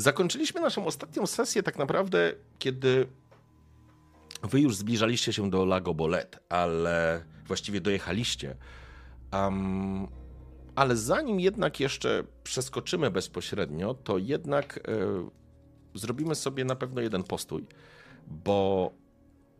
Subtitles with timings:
[0.00, 3.06] Zakończyliśmy naszą ostatnią sesję tak naprawdę, kiedy
[4.42, 8.56] wy już zbliżaliście się do Lago Bolet, ale właściwie dojechaliście.
[9.32, 10.08] Um,
[10.74, 17.66] ale zanim jednak jeszcze przeskoczymy bezpośrednio, to jednak y, zrobimy sobie na pewno jeden postój,
[18.26, 18.90] bo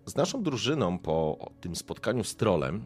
[0.06, 2.84] z naszą drużyną po tym spotkaniu z trolem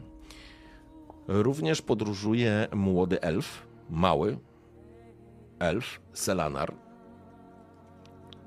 [1.27, 4.37] również podróżuje młody elf, mały
[5.59, 6.84] elf, Selanar.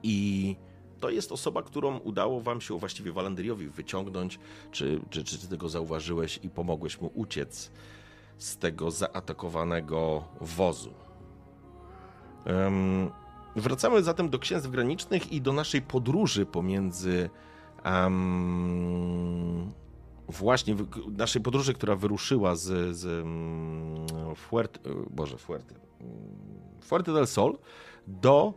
[0.02, 0.56] I
[1.00, 4.38] to jest osoba, którą udało wam się właściwie Walandriowi wyciągnąć,
[4.70, 7.70] czy, czy, czy ty tego zauważyłeś i pomogłeś mu uciec
[8.38, 10.94] z tego zaatakowanego wozu.
[12.46, 13.10] Um,
[13.56, 17.30] wracamy zatem do księstw granicznych i do naszej podróży pomiędzy
[17.84, 19.72] um,
[20.28, 20.76] właśnie
[21.16, 23.26] naszej podróży, która wyruszyła z, z
[25.10, 25.74] Boże, Fuerte,
[26.80, 27.58] Fuerte del Sol
[28.06, 28.54] do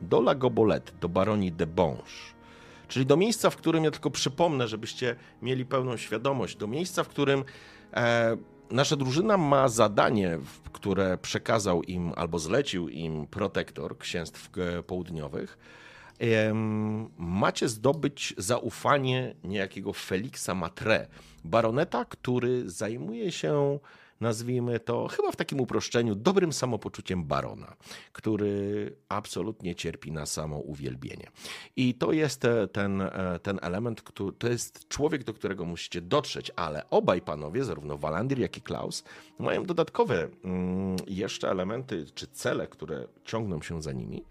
[0.00, 2.36] do Lagobolet, do baronii de Bonge.
[2.88, 7.08] Czyli do miejsca, w którym ja tylko przypomnę, żebyście mieli pełną świadomość, do miejsca, w
[7.08, 7.44] którym
[7.94, 8.36] e,
[8.70, 10.38] nasza drużyna ma zadanie,
[10.72, 15.58] które przekazał im albo zlecił im protektor księstw e, południowych.
[16.20, 16.54] E,
[17.18, 21.06] macie zdobyć zaufanie niejakiego Felixa Matre,
[21.44, 23.78] baroneta, który zajmuje się
[24.20, 27.76] nazwijmy to chyba w takim uproszczeniu, dobrym samopoczuciem barona,
[28.12, 31.30] który absolutnie cierpi na samo uwielbienie.
[31.76, 36.00] I to jest e, ten, e, ten element, który, to jest człowiek, do którego musicie
[36.00, 39.04] dotrzeć, ale obaj panowie, zarówno Walandir, jak i Klaus,
[39.38, 44.24] mają dodatkowe mm, jeszcze elementy czy cele, które ciągną się za nimi.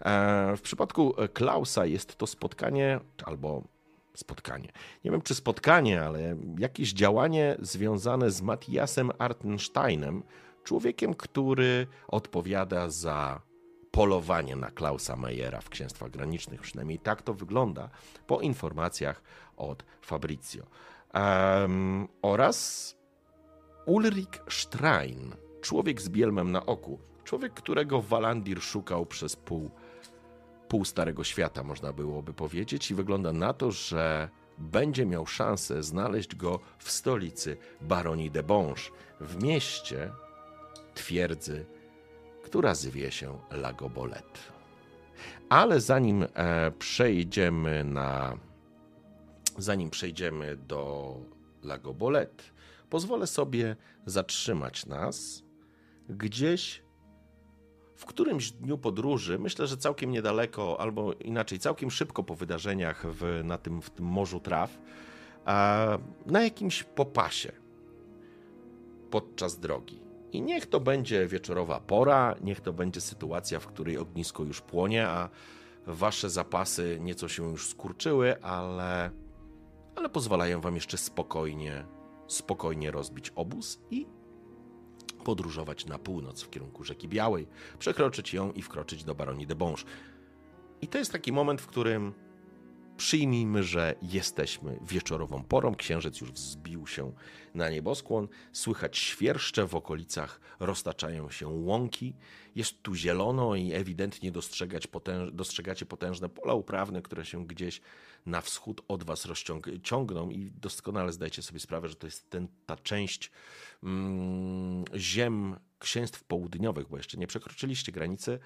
[0.00, 3.73] E, w przypadku Klausa jest to spotkanie albo
[4.16, 4.72] spotkanie.
[5.04, 10.22] Nie wiem, czy spotkanie, ale jakieś działanie związane z Matthiasem Artensteinem,
[10.64, 13.40] człowiekiem, który odpowiada za
[13.90, 16.60] polowanie na Klausa Meyera w Księstwach Granicznych.
[16.60, 17.88] Przynajmniej tak to wygląda
[18.26, 19.22] po informacjach
[19.56, 20.62] od Fabrizio.
[21.14, 22.96] Um, oraz
[23.86, 26.98] Ulrich Strein, człowiek z bielmem na oku.
[27.24, 29.70] Człowiek, którego Walandir szukał przez pół
[30.74, 36.34] pół Starego Świata, można byłoby powiedzieć, i wygląda na to, że będzie miał szansę znaleźć
[36.34, 38.82] go w stolicy Baronii de Bonge,
[39.20, 40.10] w mieście
[40.94, 41.66] twierdzy,
[42.42, 44.38] która zwie się Lagobolet.
[45.48, 48.38] Ale zanim e, przejdziemy na.
[49.58, 51.14] Zanim przejdziemy do
[51.62, 52.42] Lagobolet,
[52.90, 55.42] pozwolę sobie zatrzymać nas
[56.08, 56.82] gdzieś
[58.04, 63.40] w którymś dniu podróży, myślę, że całkiem niedaleko, albo inaczej, całkiem szybko po wydarzeniach w,
[63.44, 64.78] na tym, w tym Morzu Traw,
[66.26, 67.52] na jakimś popasie
[69.10, 70.00] podczas drogi.
[70.32, 75.08] I niech to będzie wieczorowa pora, niech to będzie sytuacja, w której ognisko już płonie,
[75.08, 75.28] a
[75.86, 79.10] wasze zapasy nieco się już skurczyły, ale,
[79.96, 81.86] ale pozwalają wam jeszcze spokojnie,
[82.26, 84.06] spokojnie rozbić obóz i
[85.24, 87.46] podróżować na północ w kierunku rzeki Białej,
[87.78, 89.84] przekroczyć ją i wkroczyć do Baronii de Bonge.
[90.82, 92.12] I to jest taki moment, w którym
[92.96, 95.74] przyjmijmy, że jesteśmy wieczorową porą.
[95.74, 97.12] Księżyc już wzbił się
[97.54, 102.14] na nieboskłon, słychać świerszcze w okolicach, roztaczają się łąki.
[102.54, 107.80] Jest tu zielono i ewidentnie dostrzegać potęż, dostrzegacie potężne pola uprawne, które się gdzieś
[108.26, 112.76] na wschód od was rozciągną i doskonale zdajcie sobie sprawę, że to jest ten, ta
[112.76, 113.30] część
[113.82, 118.38] mm, ziem księstw południowych, bo jeszcze nie przekroczyliście granicy,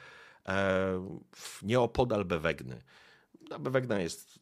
[0.48, 1.18] e,
[1.62, 2.82] nieopodal Bewegny.
[3.50, 4.38] A Bewegna jest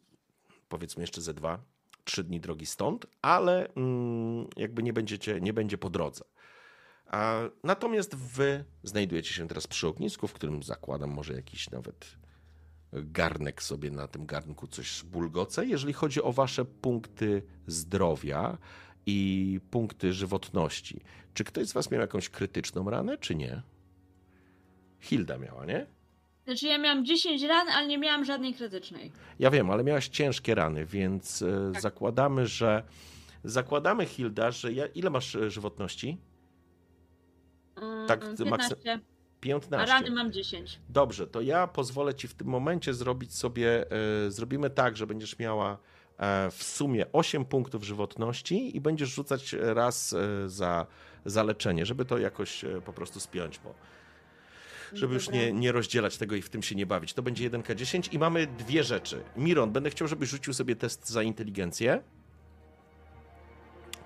[0.69, 1.59] powiedzmy jeszcze ze dwa,
[2.05, 6.25] trzy dni drogi stąd, ale mm, jakby nie, będziecie, nie będzie po drodze.
[7.62, 12.17] Natomiast wy znajdujecie się teraz przy ognisku, w którym zakładam może jakiś nawet
[12.93, 15.67] garnek sobie na tym garnku coś bulgoce.
[15.67, 18.59] Jeżeli chodzi o wasze punkty zdrowia
[19.06, 21.00] i punkty żywotności,
[21.35, 23.62] czy ktoś z was miał jakąś krytyczną ranę, czy nie?
[25.00, 25.87] Hilda miała, nie?
[26.44, 29.12] Znaczy ja miałam 10 ran, ale nie miałam żadnej krytycznej.
[29.38, 31.83] Ja wiem, ale miałaś ciężkie rany, więc e, tak.
[31.83, 32.83] zakładamy, że
[33.44, 34.87] zakładamy Hilda, że ja...
[34.87, 36.19] ile masz e, żywotności?
[37.77, 39.00] Mm, tak, 15.
[39.41, 39.93] 15.
[39.93, 40.79] A rany mam 10.
[40.88, 43.91] Dobrze, to ja pozwolę ci w tym momencie zrobić sobie,
[44.27, 45.79] e, zrobimy tak, że będziesz miała
[46.19, 50.87] e, w sumie 8 punktów żywotności i będziesz rzucać raz e, za,
[51.25, 53.75] za leczenie, żeby to jakoś po prostu spiąć, bo
[54.93, 57.15] żeby już nie, nie rozdzielać tego i w tym się nie bawić.
[57.15, 59.23] To będzie 1K10 i mamy dwie rzeczy.
[59.37, 62.03] Miron, będę chciał, żebyś rzucił sobie test za inteligencję.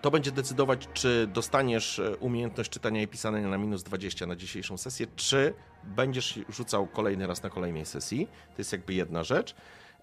[0.00, 4.76] To będzie decydować, czy dostaniesz e, umiejętność czytania i pisania na minus 20 na dzisiejszą
[4.76, 5.54] sesję, czy
[5.84, 8.26] będziesz rzucał kolejny raz na kolejnej sesji.
[8.26, 9.54] To jest jakby jedna rzecz.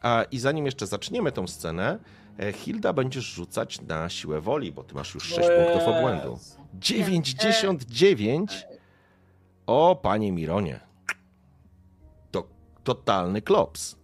[0.02, 2.00] A, I zanim jeszcze zaczniemy tą scenę,
[2.40, 6.40] e, Hilda będziesz rzucać na siłę woli, bo ty masz już 6 punktów obłędu.
[6.74, 8.68] 99?
[9.68, 10.80] O, panie Mironie.
[12.32, 12.48] To
[12.84, 13.96] totalny klops.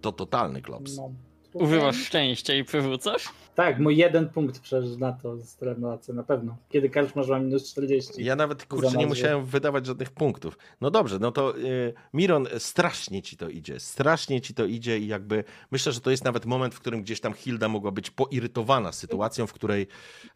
[0.00, 0.96] To totalny klops.
[0.96, 1.10] No.
[1.52, 3.28] Używasz szczęścia i przywrócasz?
[3.54, 6.56] Tak, mój jeden punkt przecież na to z relacji na pewno.
[6.68, 8.24] Kiedy każdy może ma minus 40.
[8.24, 10.58] Ja nawet kurczę nie musiałem wydawać żadnych punktów.
[10.80, 13.80] No dobrze, no to y, Miron, strasznie ci to idzie.
[13.80, 17.20] Strasznie ci to idzie i jakby myślę, że to jest nawet moment, w którym gdzieś
[17.20, 19.86] tam Hilda mogła być poirytowana sytuacją, w której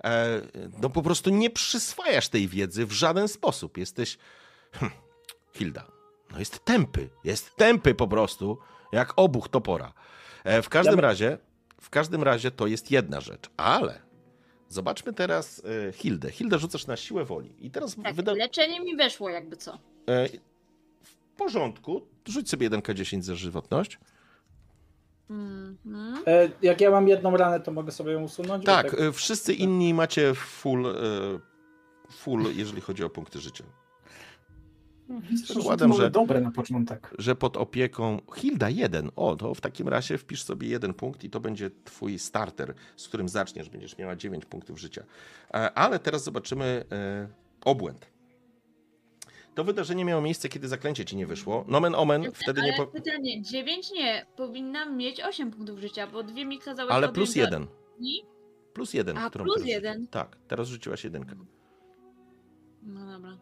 [0.04, 0.40] e,
[0.82, 3.78] no po prostu nie przyswajasz tej wiedzy w żaden sposób.
[3.78, 4.18] Jesteś
[4.72, 4.92] hm,
[5.54, 5.86] Hilda.
[6.32, 8.58] No jest tępy, jest tępy po prostu,
[8.92, 9.92] jak obuch topora.
[10.46, 11.08] E, w każdym Dobra.
[11.08, 11.38] razie,
[11.80, 14.00] w każdym razie to jest jedna rzecz, ale
[14.68, 16.30] zobaczmy teraz e, Hildę.
[16.30, 18.32] Hildę rzucasz na siłę woli i teraz Tak, wyda...
[18.32, 19.78] leczenie mi weszło jakby co.
[20.08, 20.28] e,
[21.02, 23.98] w porządku, rzuć sobie 1K10 za żywotność.
[25.30, 26.22] Mhm.
[26.26, 28.64] E, jak ja mam jedną ranę, to mogę sobie ją usunąć?
[28.64, 30.94] Tak, e, wszyscy inni macie full,
[32.10, 33.64] full, jeżeli chodzi o punkty życia.
[35.46, 37.10] Zakładam, że, dobre na początek.
[37.18, 39.10] że pod opieką Hilda jeden.
[39.16, 43.08] O, to w takim razie wpisz sobie jeden punkt i to będzie twój starter, z
[43.08, 43.68] którym zaczniesz.
[43.70, 45.04] Będziesz miała 9 punktów życia.
[45.54, 47.28] E, Ale teraz zobaczymy e,
[47.64, 48.06] obłęd.
[49.54, 51.64] To wydarzenie miało miejsce, kiedy zaklęcie ci nie wyszło.
[51.68, 52.76] Nomen omen, wtedy Ale nie.
[52.76, 52.86] Po...
[52.86, 57.66] pytanie, 9 nie, powinnam mieć 8 punktów życia, bo dwie mi kazały Ale plus jeden.
[58.00, 58.22] I?
[58.72, 59.18] Plus jeden.
[59.18, 60.06] A, którą plus teraz- jeden.
[60.06, 61.36] Tak, teraz rzuciłaś jedynkę.
[62.82, 63.36] No dobra.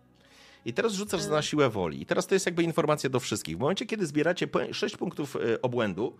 [0.64, 1.28] I teraz rzucasz E.
[1.28, 2.02] na siłę woli.
[2.02, 3.56] I teraz to jest jakby informacja do wszystkich.
[3.56, 6.16] W momencie, kiedy zbieracie 6 punktów e, obłędu,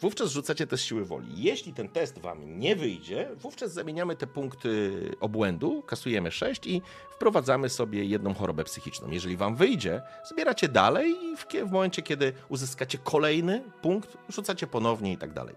[0.00, 1.26] wówczas rzucacie test siły woli.
[1.42, 7.68] Jeśli ten test wam nie wyjdzie, wówczas zamieniamy te punkty obłędu, kasujemy 6 i wprowadzamy
[7.68, 9.10] sobie jedną chorobę psychiczną.
[9.10, 15.12] Jeżeli wam wyjdzie, zbieracie dalej i w, w momencie, kiedy uzyskacie kolejny punkt, rzucacie ponownie
[15.12, 15.54] i tak dalej.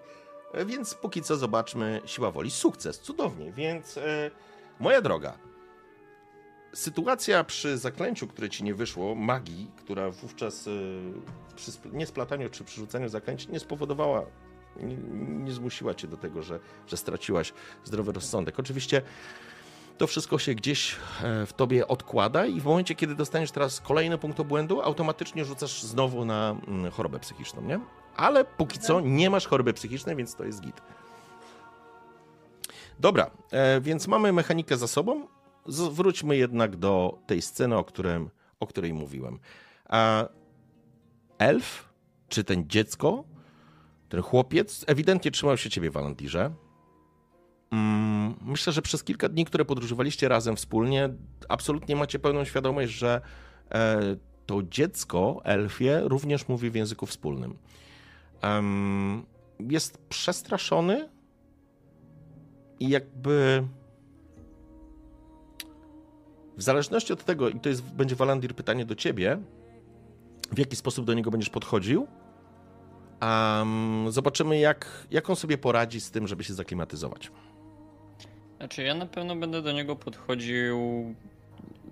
[0.53, 2.51] E, Więc póki co zobaczmy siła woli.
[2.51, 3.51] Sukces, cudownie.
[3.51, 4.31] Więc e,
[4.79, 5.37] moja droga,
[6.73, 11.01] sytuacja przy zaklęciu, które ci nie wyszło, magii, która wówczas y,
[11.55, 14.25] przy sp- niesplataniu czy przy rzucaniu zaklęć nie spowodowała,
[14.79, 14.95] nie,
[15.45, 17.53] nie zmusiła cię do tego, że, że straciłaś
[17.83, 18.59] zdrowy rozsądek.
[18.59, 19.01] Oczywiście
[19.97, 24.17] to wszystko się gdzieś e, w tobie odkłada i w momencie, kiedy dostaniesz teraz kolejny
[24.17, 27.79] punkt obłędu, automatycznie rzucasz znowu na mm, chorobę psychiczną, nie?
[28.15, 30.81] Ale póki co nie masz choroby psychicznej, więc to jest git.
[32.99, 35.27] Dobra, e, więc mamy mechanikę za sobą.
[35.67, 38.29] Wróćmy jednak do tej sceny, o, którym,
[38.59, 39.39] o której mówiłem.
[39.89, 40.25] A
[41.37, 41.89] elf,
[42.27, 43.23] czy ten dziecko,
[44.09, 46.53] ten chłopiec, ewidentnie trzymał się ciebie, Walentirze.
[47.71, 51.09] Mm, Myślę, że przez kilka dni, które podróżowaliście razem wspólnie,
[51.49, 53.21] absolutnie macie pełną świadomość, że
[53.71, 53.99] e,
[54.45, 57.57] to dziecko, elfie, również mówi w języku wspólnym.
[59.59, 61.09] Jest przestraszony
[62.79, 63.63] i jakby
[66.57, 69.37] w zależności od tego, i to jest, będzie Walandir pytanie do ciebie,
[70.51, 72.07] w jaki sposób do niego będziesz podchodził,
[73.19, 77.31] em, zobaczymy, jak, jak on sobie poradzi z tym, żeby się zaklimatyzować.
[78.57, 80.77] Znaczy ja na pewno będę do niego podchodził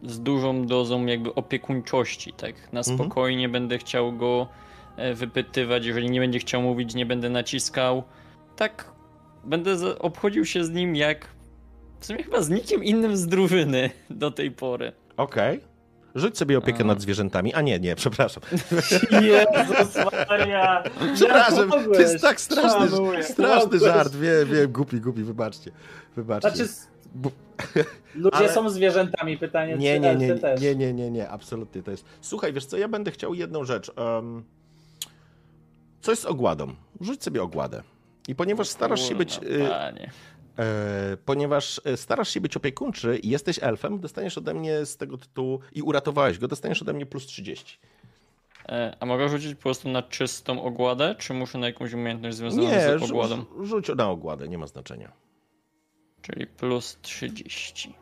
[0.03, 2.73] z dużą dozą jakby opiekuńczości, tak?
[2.73, 2.97] Na Mhm.
[2.97, 4.47] spokojnie będę chciał go
[4.97, 8.03] e, wypytywać, jeżeli nie będzie chciał mówić, nie będę naciskał.
[8.55, 8.91] Tak,
[9.43, 11.34] będę obchodził się z nim jak
[11.99, 14.91] w sumie chyba z nikim innym z drużyny do tej pory.
[15.17, 15.59] Okej.
[16.15, 16.83] Rzuć sobie opiekę A.
[16.83, 17.53] nad zwierzętami.
[17.53, 18.43] A nie, nie, przepraszam.
[19.21, 19.95] Jezus
[20.29, 20.83] Maria!
[21.15, 23.23] Przepraszam, to jest tak straszny, Szanuję.
[23.23, 24.15] straszny żart.
[24.15, 25.71] Wiem, wiem, głupi, głupi, wybaczcie.
[26.15, 26.49] Wybaczcie.
[26.55, 26.71] Znaczy,
[28.15, 30.61] ludzie Ale- są zwierzętami, pytanie Nie, czy nie, nie, też.
[30.61, 32.05] nie, nie, nie, nie, absolutnie to jest.
[32.21, 33.91] Słuchaj, wiesz co, ja będę chciał jedną rzecz.
[33.97, 34.43] Um,
[36.01, 36.67] coś z ogładą.
[37.01, 37.83] Rzuć sobie ogładę.
[38.27, 39.37] I ponieważ starasz się być.
[39.43, 40.11] Y, panie.
[40.59, 45.17] E, ponieważ e, starasz się być opiekuńczy i jesteś elfem, dostaniesz ode mnie z tego
[45.17, 47.79] tytułu i uratowałeś go, dostaniesz ode mnie plus 30.
[48.69, 52.63] E, A mogę rzucić po prostu na czystą ogładę, czy muszę na jakąś umiejętność związaną
[52.67, 53.35] Nie, z ogładą?
[53.35, 55.11] rzu- rzuć na ogładę, nie ma znaczenia.
[56.21, 57.95] Czyli plus 30.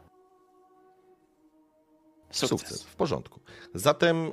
[2.29, 2.49] Sukces.
[2.49, 2.83] Sukces.
[2.83, 3.39] W porządku.
[3.73, 4.31] Zatem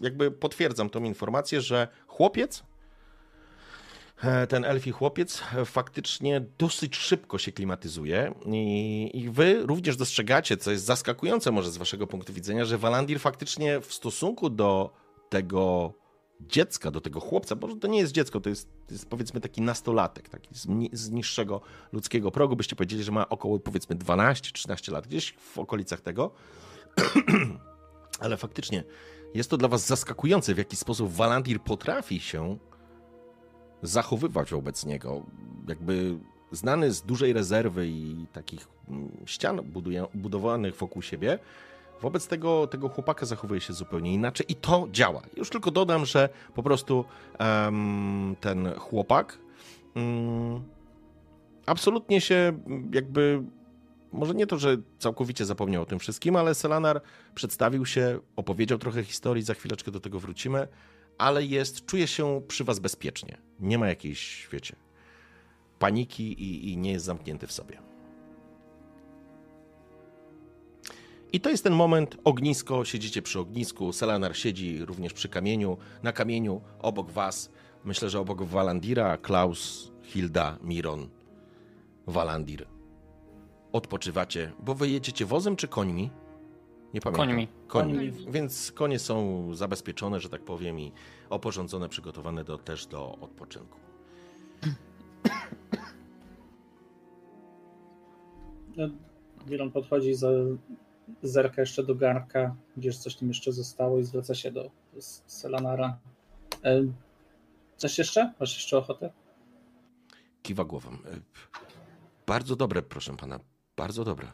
[0.00, 2.62] jakby potwierdzam tą informację, że chłopiec,
[4.48, 10.70] ten elfi chłopiec e, faktycznie dosyć szybko się klimatyzuje i, i wy również dostrzegacie, co
[10.70, 14.90] jest zaskakujące może z waszego punktu widzenia, że Walandir faktycznie w stosunku do
[15.28, 15.92] tego
[16.40, 19.62] dziecka, do tego chłopca, bo to nie jest dziecko, to jest, to jest powiedzmy taki
[19.62, 21.60] nastolatek, taki z, z niższego
[21.92, 26.30] ludzkiego progu, byście powiedzieli, że ma około powiedzmy 12-13 lat, gdzieś w okolicach tego,
[28.20, 28.84] ale faktycznie
[29.34, 32.58] jest to dla was zaskakujące, w jaki sposób Walandir potrafi się
[33.82, 35.22] zachowywać wobec niego.
[35.68, 36.18] Jakby
[36.52, 39.60] znany z dużej rezerwy i takich mm, ścian
[40.14, 41.38] budowanych wokół siebie,
[42.00, 45.22] wobec tego, tego chłopaka zachowuje się zupełnie inaczej i to działa.
[45.36, 47.04] Już tylko dodam, że po prostu
[47.38, 49.38] em, ten chłopak
[49.94, 50.62] mm,
[51.66, 52.34] absolutnie się
[52.66, 53.42] mm, jakby
[54.12, 57.00] może nie to, że całkowicie zapomniał o tym wszystkim, ale Selanar
[57.34, 60.68] przedstawił się, opowiedział trochę historii, za chwileczkę do tego wrócimy,
[61.20, 63.38] ale jest, czuje się przy was bezpiecznie.
[63.60, 64.76] Nie ma jakiejś, wiecie,
[65.78, 67.78] paniki i, i nie jest zamknięty w sobie.
[71.32, 76.12] I to jest ten moment, ognisko, siedzicie przy ognisku, Selanar siedzi również przy kamieniu, na
[76.12, 77.50] kamieniu obok was,
[77.84, 81.08] myślę, że obok Walandira, Klaus, Hilda, Miron,
[82.06, 82.66] Walandir.
[83.72, 86.10] Odpoczywacie, bo wy jedziecie wozem czy końmi?
[86.94, 87.26] Nie pamiętam.
[87.28, 87.48] Końmi.
[87.66, 88.12] Końmi.
[88.32, 90.92] Więc konie są zabezpieczone, że tak powiem, i
[91.30, 93.78] oporządzone, przygotowane do, też do odpoczynku.
[98.76, 98.88] No,
[99.46, 100.28] Diron podchodzi, za,
[101.22, 104.70] zerka jeszcze do garnka, gdzieś coś tam jeszcze zostało i zwraca się do
[105.26, 105.98] Selanara.
[106.64, 106.82] E,
[107.76, 108.32] coś jeszcze?
[108.40, 109.12] Masz jeszcze ochotę?
[110.42, 110.90] Kiwa głową.
[110.90, 110.96] E,
[112.26, 113.40] Bardzo dobre, proszę pana.
[113.76, 114.26] Bardzo dobre.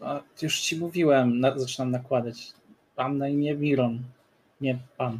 [0.00, 2.52] A, już ci mówiłem, na, zaczynam nakładać.
[2.96, 4.02] Pan na imię Miron,
[4.60, 5.18] nie pan.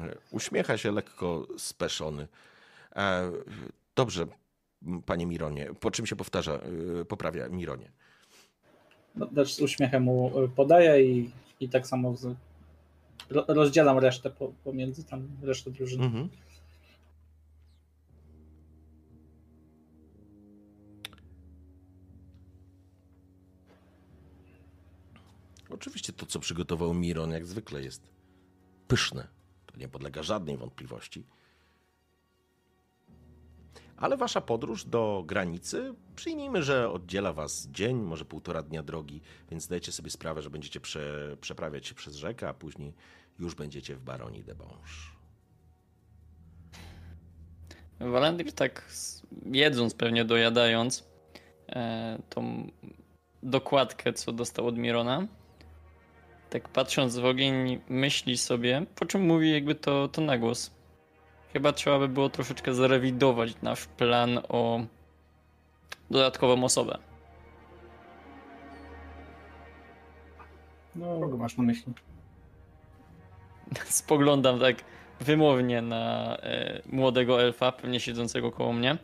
[0.00, 2.28] E, Uśmiecha się lekko speszony.
[2.96, 3.32] E,
[3.96, 4.26] Dobrze,
[5.06, 5.70] panie Mironie.
[5.80, 6.52] Po czym się powtarza,
[7.00, 7.90] e, poprawia Mironie.
[9.16, 11.30] No, też z uśmiechem mu y, podaję i,
[11.60, 12.36] i tak samo z,
[13.30, 16.04] ro, rozdzielam resztę po, pomiędzy tam resztę drużyny.
[16.04, 16.28] Mhm.
[25.86, 28.02] Oczywiście to, co przygotował Miron, jak zwykle jest
[28.88, 29.28] pyszne.
[29.66, 31.26] To nie podlega żadnej wątpliwości.
[33.96, 39.62] Ale wasza podróż do granicy, przyjmijmy, że oddziela was dzień, może półtora dnia drogi, więc
[39.62, 42.94] zdajecie sobie sprawę, że będziecie prze, przeprawiać się przez rzekę, a później
[43.38, 44.92] już będziecie w Baronii de Bange.
[48.00, 48.88] Walandir tak
[49.44, 51.04] jedząc, pewnie dojadając
[51.68, 52.70] e, tą
[53.42, 55.26] dokładkę, co dostał od Mirona,
[56.50, 60.70] tak patrząc w ogień, myśli sobie, po czym mówi jakby to, to na głos.
[61.52, 64.80] Chyba trzeba by było troszeczkę zrewidować nasz plan o
[66.10, 66.98] dodatkową osobę.
[70.96, 71.92] No, Kogo masz na myśli?
[73.84, 74.76] Spoglądam tak
[75.20, 78.96] wymownie na e, młodego elfa, pewnie siedzącego koło mnie.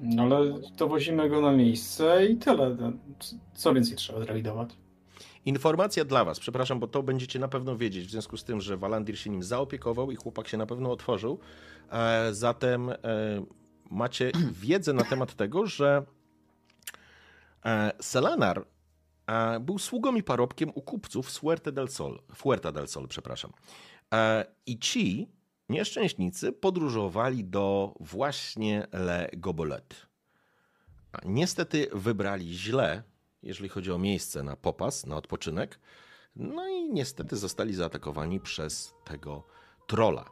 [0.00, 2.76] No ale dowozimy go na miejsce i tyle.
[2.80, 2.92] No,
[3.54, 4.70] Co więcej trzeba zrealizować?
[5.44, 8.76] Informacja dla Was, przepraszam, bo to będziecie na pewno wiedzieć, w związku z tym, że
[8.76, 11.38] Walandir się nim zaopiekował i chłopak się na pewno otworzył.
[11.92, 12.96] E, zatem e,
[13.90, 16.02] macie wiedzę na temat tego, że
[17.64, 18.64] e, Selanar
[19.60, 23.52] był sługą i parobkiem u kupców Fuerte del Sol, Fuerta del Sol, przepraszam.
[24.66, 25.28] I ci
[25.68, 30.06] nieszczęśnicy podróżowali do właśnie Le Gobolet.
[31.12, 33.02] A Niestety wybrali źle,
[33.42, 35.78] jeżeli chodzi o miejsce na popas, na odpoczynek.
[36.36, 39.42] No i niestety zostali zaatakowani przez tego
[39.86, 40.24] trola,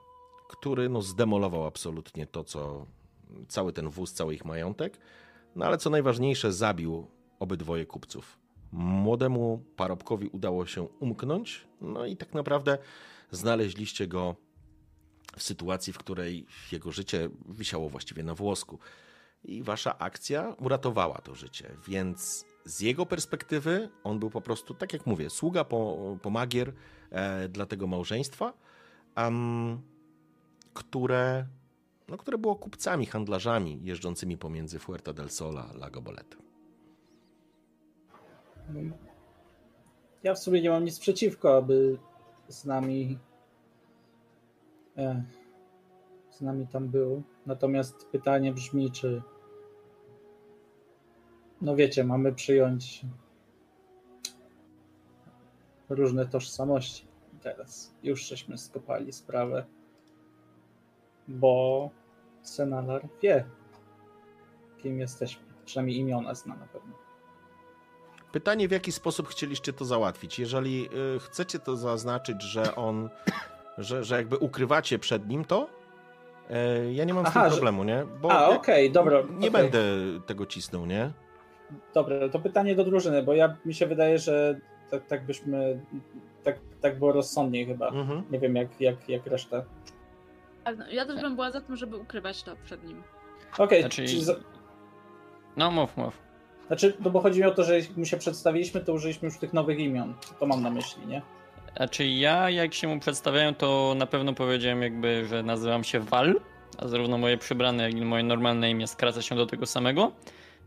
[0.48, 2.86] który no, zdemolował absolutnie to, co
[3.48, 4.98] cały ten wóz, cały ich majątek.
[5.56, 7.06] No ale co najważniejsze, zabił
[7.38, 8.38] obydwoje kupców.
[8.72, 12.78] Młodemu parobkowi udało się umknąć, no i tak naprawdę
[13.30, 14.36] znaleźliście go
[15.36, 18.78] w sytuacji, w której jego życie wisiało właściwie na włosku.
[19.44, 24.92] I wasza akcja uratowała to życie, więc z jego perspektywy on był po prostu, tak
[24.92, 26.72] jak mówię, sługa po, pomagier
[27.10, 28.52] e, dla tego małżeństwa,
[30.74, 31.46] które,
[32.08, 36.36] no, które było kupcami, handlarzami jeżdżącymi pomiędzy Fuerta del Sol a Lago Bolet.
[40.22, 41.98] Ja w sumie nie mam nic przeciwko, aby
[42.48, 43.18] z nami
[46.30, 47.22] z nami tam był.
[47.46, 49.22] Natomiast pytanie brzmi, czy
[51.60, 53.06] no wiecie, mamy przyjąć
[55.88, 57.06] różne tożsamości.
[57.42, 59.66] Teraz już żeśmy skopali sprawę,
[61.28, 61.90] bo
[62.42, 63.44] Senalar wie,
[64.78, 65.42] kim jesteśmy.
[65.64, 66.92] Przynajmniej imiona zna na pewno.
[68.32, 70.38] Pytanie, w jaki sposób chcieliście to załatwić?
[70.38, 73.08] Jeżeli y, chcecie to zaznaczyć, że on,
[73.78, 75.68] że, że jakby ukrywacie przed nim to,
[76.86, 78.04] y, ja nie mam z Aha, tym że- problemu, nie?
[78.22, 79.22] Bo A, okej, dobra.
[79.30, 79.50] nie okej.
[79.50, 79.80] będę
[80.26, 81.10] tego cisnął, nie?
[81.94, 85.80] Dobra, to pytanie do drużyny, bo ja mi się wydaje, że tak, tak byśmy.
[86.44, 87.88] Tak, tak było rozsądniej chyba.
[87.88, 88.22] Mhm.
[88.30, 89.62] Nie wiem jak, jak, jak reszta.
[90.78, 93.02] No, Ja też bym była za tym, żeby ukrywać to przed nim.
[93.58, 94.06] Okej, Znaczy...
[94.06, 94.34] czyli za-
[95.56, 96.18] No mów, mów.
[96.66, 99.38] znaczy, no bo chodzi mi o to, że jak mu się przedstawiliśmy, to użyliśmy już
[99.38, 100.14] tych nowych imion.
[100.40, 101.22] To mam na myśli, nie?
[101.76, 106.40] Znaczy ja, jak się mu przedstawiałem, to na pewno powiedziałem jakby, że nazywam się Val,
[106.78, 110.12] a zarówno moje przybrane, jak i moje normalne imię skraca się do tego samego.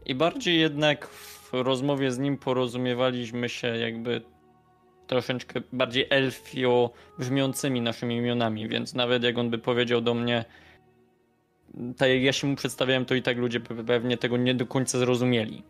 [0.06, 4.22] I bardziej jednak w rozmowie z nim porozumiewaliśmy się jakby
[5.08, 6.90] troszeczkę bardziej elfio
[7.20, 10.46] brzmiącymi naszymi imionami, więc nawet jak on by powiedział do mnie
[11.98, 14.66] tak jak ja się mu przedstawiałem, to i tak ludzie pe- pewnie tego nie do
[14.66, 15.64] końca zrozumieli.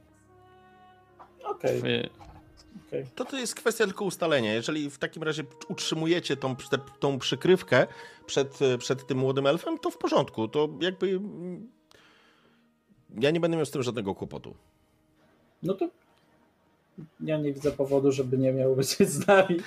[1.44, 2.29] Okej, W-
[2.90, 3.06] okej.
[3.16, 4.54] To to jest kwestia tylko ustalenia.
[4.54, 6.56] Jeżeli w takim razie utrzymujecie tą,
[7.00, 7.88] tą przykrywkę
[8.26, 10.48] przed, przed tym młodym elfem, to w porządku.
[10.48, 11.08] To jakby.
[11.10, 11.70] mm,
[13.20, 14.56] Ja nie będę miał z tym żadnego kłopotu.
[15.64, 15.90] No to
[17.20, 19.58] ja nie widzę powodu, żeby nie miał być z nami.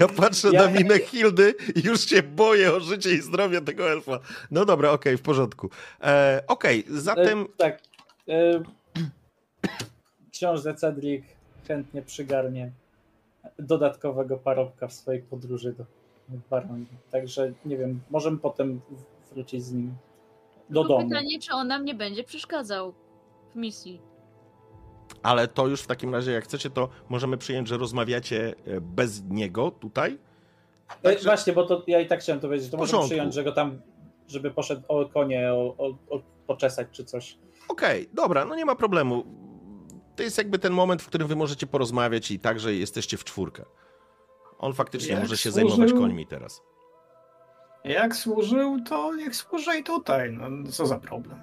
[0.00, 3.90] Ja patrzę Ja- na minę Hildy i już się boję o życie i zdrowie tego
[3.90, 4.18] elfa.
[4.50, 5.70] No dobra, okej, w porządku.
[6.02, 7.40] E, okej, zatem.
[7.42, 7.80] E, tak.
[8.28, 8.62] E,
[10.32, 11.24] książę Cedric
[11.72, 12.72] chętnie przygarnie
[13.58, 15.84] dodatkowego parobka w swojej podróży do
[16.50, 16.86] Baronii.
[17.10, 18.80] Także nie wiem, możemy potem
[19.32, 19.94] wrócić z nim
[20.70, 21.08] do Tylko domu.
[21.08, 22.92] pytanie, czy on nam nie będzie przeszkadzał
[23.52, 24.00] w misji.
[25.22, 29.22] Ale to już w takim razie, jak chcecie, to możemy przyjąć, że rozmawiacie e, bez
[29.24, 30.18] niego tutaj.
[30.88, 33.44] E, Także- Właśnie, bo to ja i tak chciałem to powiedzieć, to możemy przyjąć, że
[33.44, 33.80] go tam,
[34.28, 37.38] żeby poszedł o konie, o, o, o poczesać czy coś.
[37.68, 39.24] Okej, dobra, no nie ma problemu.
[40.16, 43.64] To jest jakby ten moment, w którym wy możecie porozmawiać i także jesteście w czwórkę.
[44.58, 46.62] On faktycznie Jak może się służył- zajmować końmi teraz.
[47.84, 50.32] Jak służył, to niech służy i tutaj.
[50.32, 51.42] No, co za problem.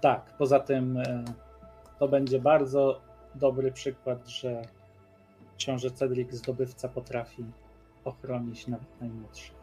[0.00, 1.24] Tak, poza tym e,
[1.98, 3.00] to będzie bardzo
[3.34, 4.62] dobry przykład, że
[5.58, 7.44] książę Cedric zdobywca potrafi
[8.04, 9.54] ochronić nawet najmłodszych.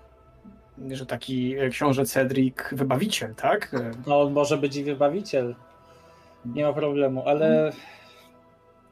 [0.91, 3.73] Że taki e, książę Cedric wybawiciel, tak?
[3.73, 5.55] E, No, on może być i wybawiciel,
[6.53, 7.71] nie ma problemu, ale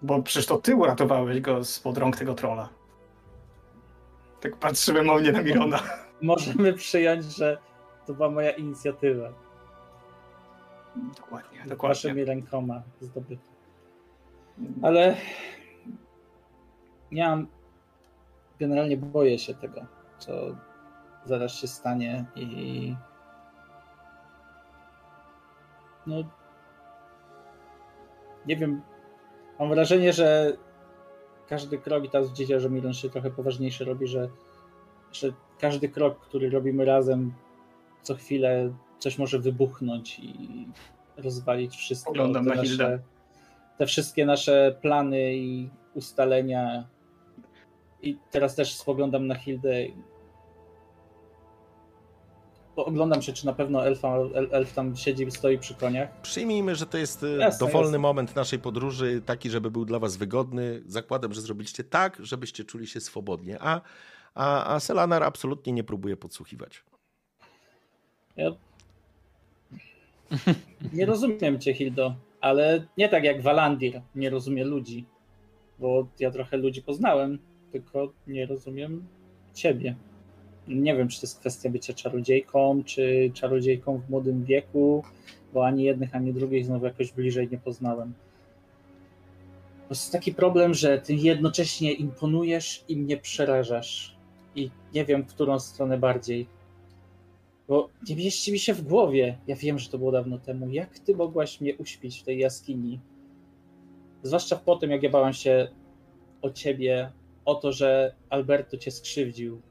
[0.01, 2.69] Bo przecież to ty uratowałeś go spod rąk tego trola.
[4.41, 5.79] Tak patrzyłem o mnie na Mirona.
[6.21, 7.57] możemy przyjąć, że
[8.05, 9.29] to była moja inicjatywa.
[10.95, 11.95] Dokładnie, dokładnie.
[11.95, 13.43] Waszymi rękoma zdobyta.
[14.81, 15.15] Ale
[17.11, 17.45] ja
[18.59, 19.85] generalnie boję się tego,
[20.17, 20.31] co
[21.25, 22.95] zaraz się stanie i
[26.07, 26.23] no
[28.47, 28.81] nie wiem,
[29.59, 30.57] mam wrażenie, że
[31.47, 34.29] każdy krok i teraz widzicie, że Milan się trochę poważniejszy robi, że,
[35.11, 37.33] że każdy krok, który robimy razem
[38.01, 40.67] co chwilę coś może wybuchnąć i
[41.17, 42.11] rozwalić wszystko.
[42.11, 42.99] Oglądam te na nasze,
[43.77, 46.87] te wszystkie nasze plany i ustalenia.
[48.01, 49.73] I teraz też spoglądam na Hildę.
[52.75, 54.17] Oglądam się, czy na pewno elfa,
[54.51, 56.21] elf tam siedzi, stoi przy koniach.
[56.21, 57.99] Przyjmijmy, że to jest e, Jasne, dowolny jasne.
[57.99, 60.81] moment naszej podróży, taki, żeby był dla was wygodny.
[60.85, 63.57] Zakładam, że zrobiliście tak, żebyście czuli się swobodnie.
[63.61, 63.81] A,
[64.33, 66.83] a, a Selanar absolutnie nie próbuje podsłuchiwać.
[68.37, 68.51] Ja...
[70.93, 75.05] Nie rozumiem cię, Hildo, ale nie tak jak Walandir nie rozumie ludzi.
[75.79, 77.39] Bo ja trochę ludzi poznałem,
[77.71, 79.07] tylko nie rozumiem
[79.53, 79.95] ciebie.
[80.67, 85.03] Nie wiem, czy to jest kwestia bycia czarodziejką, czy czarodziejką w młodym wieku,
[85.53, 88.13] bo ani jednych, ani drugich znowu jakoś bliżej nie poznałem.
[89.87, 94.15] To jest taki problem, że ty jednocześnie imponujesz i mnie przerażasz.
[94.55, 96.47] I nie wiem, w którą stronę bardziej.
[97.67, 99.37] Bo nie mieści mi się w głowie.
[99.47, 100.69] Ja wiem, że to było dawno temu.
[100.69, 102.99] Jak ty mogłaś mnie uśpić w tej jaskini?
[104.23, 105.67] Zwłaszcza po tym, jak ja bałem się
[106.41, 107.11] o ciebie,
[107.45, 109.61] o to, że Alberto cię skrzywdził.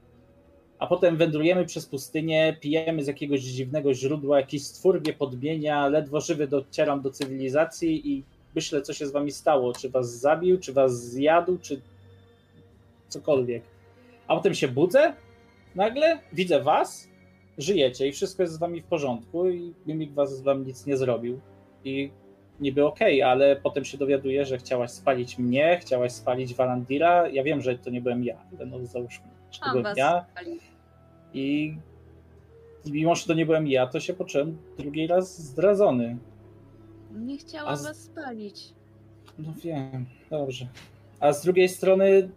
[0.79, 6.21] A potem wędrujemy przez pustynię, pijemy z jakiegoś dziwnego źródła, jakiś stwór mnie podmienia, ledwo
[6.21, 8.23] żywy docieram do cywilizacji i
[8.55, 9.73] myślę, co się z wami stało.
[9.73, 11.81] Czy was zabił, czy was zjadł, czy
[13.07, 13.63] cokolwiek.
[14.27, 15.13] A potem się budzę,
[15.75, 17.07] nagle widzę was,
[17.57, 20.97] żyjecie i wszystko jest z wami w porządku i mimik was z wami nic nie
[20.97, 21.39] zrobił.
[21.83, 22.11] I
[22.59, 27.27] niby okej, ale potem się dowiaduję, że chciałaś spalić mnie, chciałaś spalić Valandira.
[27.27, 29.27] Ja wiem, że to nie byłem ja, ale no załóżmy,
[29.97, 30.25] ja.
[30.31, 30.63] spalić.
[31.33, 31.77] I
[32.85, 36.17] mimo, że to nie byłem ja, to się poczułem drugi raz zdradzony.
[37.11, 38.73] Nie chciałam A z- was spalić.
[39.39, 40.67] No wiem, dobrze.
[41.19, 42.29] A z drugiej strony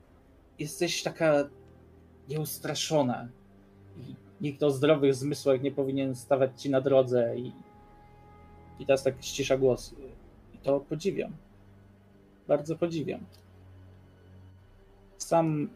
[0.58, 1.34] jesteś taka
[2.28, 3.28] nieustraszona.
[3.98, 7.52] I nikt o zdrowych zmysłach nie powinien stawać ci na drodze i,
[8.78, 9.94] i teraz tak ścisza głos.
[10.54, 11.32] I to podziwiam.
[12.48, 13.20] Bardzo podziwiam.
[15.18, 15.68] Sam,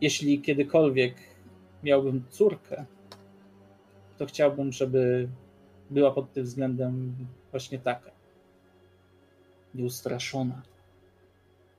[0.00, 1.14] jeśli kiedykolwiek
[1.82, 2.84] miałbym córkę,
[4.18, 5.28] to chciałbym, żeby
[5.90, 7.16] była pod tym względem
[7.50, 8.10] właśnie taka
[9.74, 10.62] nieustraszona,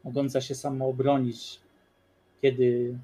[0.04, 1.60] mogąca się sama obronić,
[2.42, 2.98] kiedy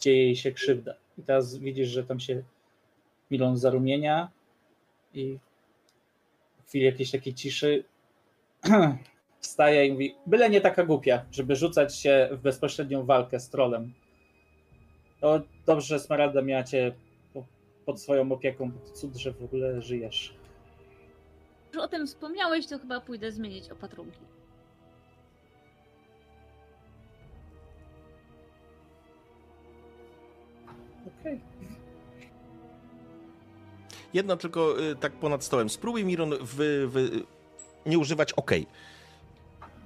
[0.00, 0.94] dzieje jej się krzywda.
[1.18, 2.42] I teraz widzisz, że tam się
[3.30, 4.30] Milon zarumienia
[5.14, 5.38] i
[6.64, 7.84] w chwili jakiejś takiej ciszy
[9.40, 13.92] wstaje i mówi, byle nie taka głupia, żeby rzucać się w bezpośrednią walkę z trolem.
[15.22, 16.92] To dobrze, że Smaralda miała cię
[17.34, 17.44] po-
[17.86, 20.34] pod swoją opieką, cud, że w ogóle żyjesz.
[21.74, 24.20] Już o tym wspomniałeś, to chyba pójdę zmienić opatrunki.
[31.20, 31.40] Okej.
[34.14, 35.70] Jedno tylko y, tak ponad stołem.
[35.70, 37.10] Spróbuj, Miron, wy, wy,
[37.86, 38.50] nie używać OK.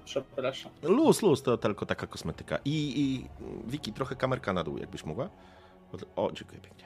[0.06, 0.72] Przepraszam.
[0.82, 2.58] Luz, luz, to tylko taka kosmetyka.
[2.64, 3.26] I, i
[3.70, 5.28] Wiki, trochę kamerka na dół, jakbyś mogła.
[6.16, 6.84] O, dziękuję pięknie.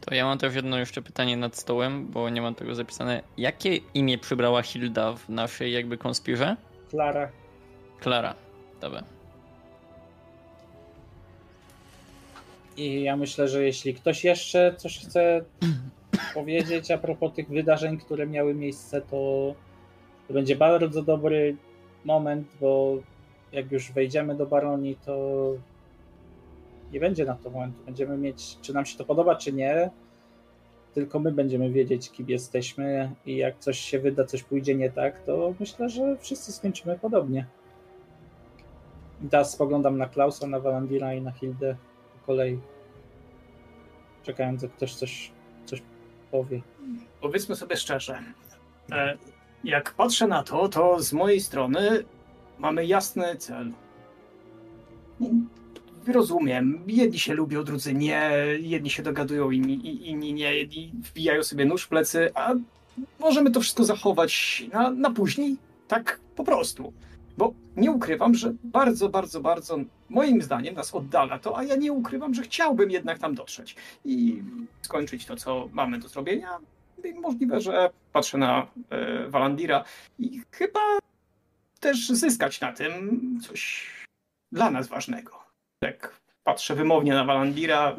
[0.00, 3.22] To ja mam też jedno jeszcze pytanie nad stołem, bo nie mam tego zapisane.
[3.36, 6.56] Jakie imię przybrała Hilda w naszej jakby konspirze?
[6.90, 7.30] Klara,
[8.00, 8.34] Klara.
[8.80, 9.02] Dobra.
[12.76, 15.44] I ja myślę, że jeśli ktoś jeszcze coś chce
[16.34, 19.54] powiedzieć a propos tych wydarzeń, które miały miejsce, to,
[20.28, 21.56] to będzie bardzo dobry
[22.04, 22.98] moment, bo
[23.52, 25.52] jak już wejdziemy do Baronii, to
[26.92, 27.82] nie będzie na to momentu.
[27.86, 29.90] Będziemy mieć, czy nam się to podoba, czy nie.
[30.94, 35.22] Tylko my będziemy wiedzieć, kim jesteśmy, i jak coś się wyda, coś pójdzie nie tak,
[35.22, 37.46] to myślę, że wszyscy skończymy podobnie.
[39.30, 41.76] Teraz spoglądam na Klausa, na Walandira i na Hildę
[42.12, 42.58] po kolei.
[44.22, 45.32] Czekając, jak ktoś coś,
[45.64, 45.82] coś
[46.30, 46.60] powie.
[47.20, 48.18] Powiedzmy sobie szczerze,
[48.92, 49.16] e,
[49.64, 52.04] jak patrzę na to, to z mojej strony
[52.58, 53.72] mamy jasny cel.
[56.06, 61.64] Rozumiem, jedni się lubią, drudzy nie, jedni się dogadują, inni, inni nie, jedni wbijają sobie
[61.64, 62.54] nóż w plecy, a
[63.20, 65.56] możemy to wszystko zachować na, na później,
[65.88, 66.92] tak po prostu.
[67.36, 71.92] Bo nie ukrywam, że bardzo, bardzo, bardzo moim zdaniem nas oddala to, a ja nie
[71.92, 74.42] ukrywam, że chciałbym jednak tam dotrzeć i
[74.82, 76.58] skończyć to, co mamy do zrobienia.
[77.14, 79.84] Możliwe, że patrzę na e, Walandira
[80.18, 80.80] i chyba
[81.80, 83.90] też zyskać na tym coś
[84.52, 85.38] dla nas ważnego.
[85.78, 87.96] Tak patrzę wymownie na Walandira,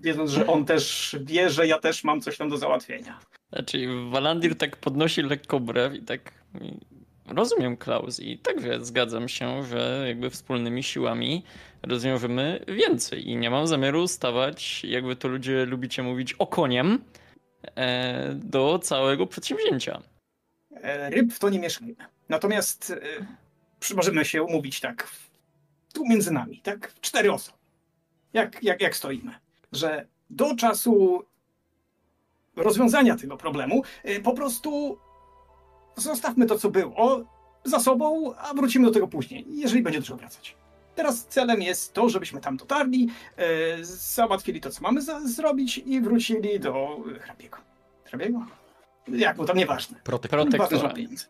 [0.00, 3.18] wiedząc, że on też wie, że ja też mam coś tam do załatwienia.
[3.52, 6.32] Znaczy, Walandir tak podnosi lekko brew i tak.
[7.26, 11.42] Rozumiem, Klaus, i także zgadzam się, że jakby wspólnymi siłami
[11.82, 13.28] rozwiążemy więcej.
[13.28, 16.98] I nie mam zamiaru stawać, jakby to ludzie lubicie mówić, okoniem
[18.34, 20.02] do całego przedsięwzięcia.
[20.74, 21.94] E, Ryb w to nie mieszajmy.
[22.28, 22.92] Natomiast
[23.90, 25.08] e, możemy się umówić tak,
[25.92, 27.58] tu między nami, tak, cztery osoby.
[28.32, 29.32] Jak, jak, jak stoimy.
[29.72, 31.24] Że do czasu
[32.56, 34.98] rozwiązania tego problemu e, po prostu
[35.96, 37.24] zostawmy to, co było
[37.64, 40.56] za sobą, a wrócimy do tego później, jeżeli będzie trzeba wracać.
[40.94, 46.00] Teraz celem jest to, żebyśmy tam dotarli, e, załatwili to, co mamy za- zrobić i
[46.00, 47.58] wrócili do hrabiego.
[48.04, 48.46] Hrabiego?
[49.08, 49.98] Jak, bo tam nieważne.
[50.04, 50.30] Protek.
[50.30, 50.88] Ważne, że Protektora.
[50.88, 51.24] ma pieniądze.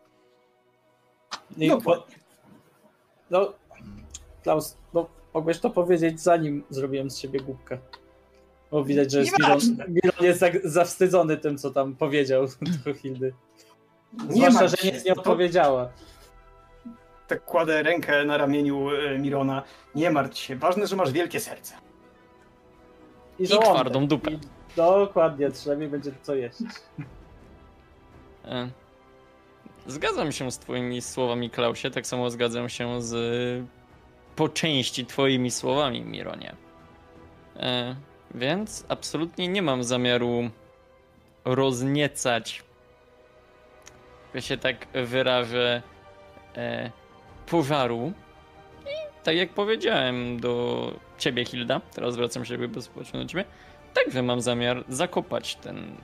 [1.59, 2.17] I Dokładnie.
[3.31, 3.53] No,
[4.43, 7.79] Klaus, no, mogłeś to powiedzieć zanim zrobiłem z siebie głupkę.
[8.71, 9.85] Bo widać, że jest Miron, Nieważne.
[9.89, 12.47] Miron jest tak zawstydzony tym, co tam powiedział
[12.85, 13.35] do Hildy.
[14.13, 15.93] Nie Zwłaszcza, martw że się, nic nie to- odpowiedziała.
[17.31, 19.63] Tak kładę rękę na ramieniu e, Mirona.
[19.95, 21.75] Nie martw się, ważne, że masz wielkie serce.
[23.39, 23.75] I, I żołądek.
[23.75, 24.31] twardą dupę.
[24.31, 24.39] I
[24.77, 26.59] dokładnie, przynajmniej będzie co jeść.
[28.45, 28.71] E,
[29.87, 33.15] Zgadzam się z twoimi słowami, Klausie, tak samo zgadzam się z
[34.37, 36.57] po części twoimi słowami, Mironie.
[37.57, 37.97] E,
[38.35, 40.51] Więc absolutnie nie mam zamiaru
[41.45, 42.63] rozniecać,
[44.35, 45.83] że się tak wyrażę,
[46.57, 46.91] e,
[47.51, 48.13] pożaru.
[48.83, 53.45] I tak jak powiedziałem do ciebie, Hilda, teraz zwracam się bezpośrednio do ciebie,
[53.95, 55.97] także mam zamiar zakopać ten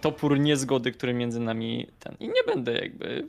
[0.00, 2.16] topór niezgody, który między nami ten.
[2.20, 3.28] I nie będę jakby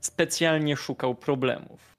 [0.00, 1.96] specjalnie szukał problemów.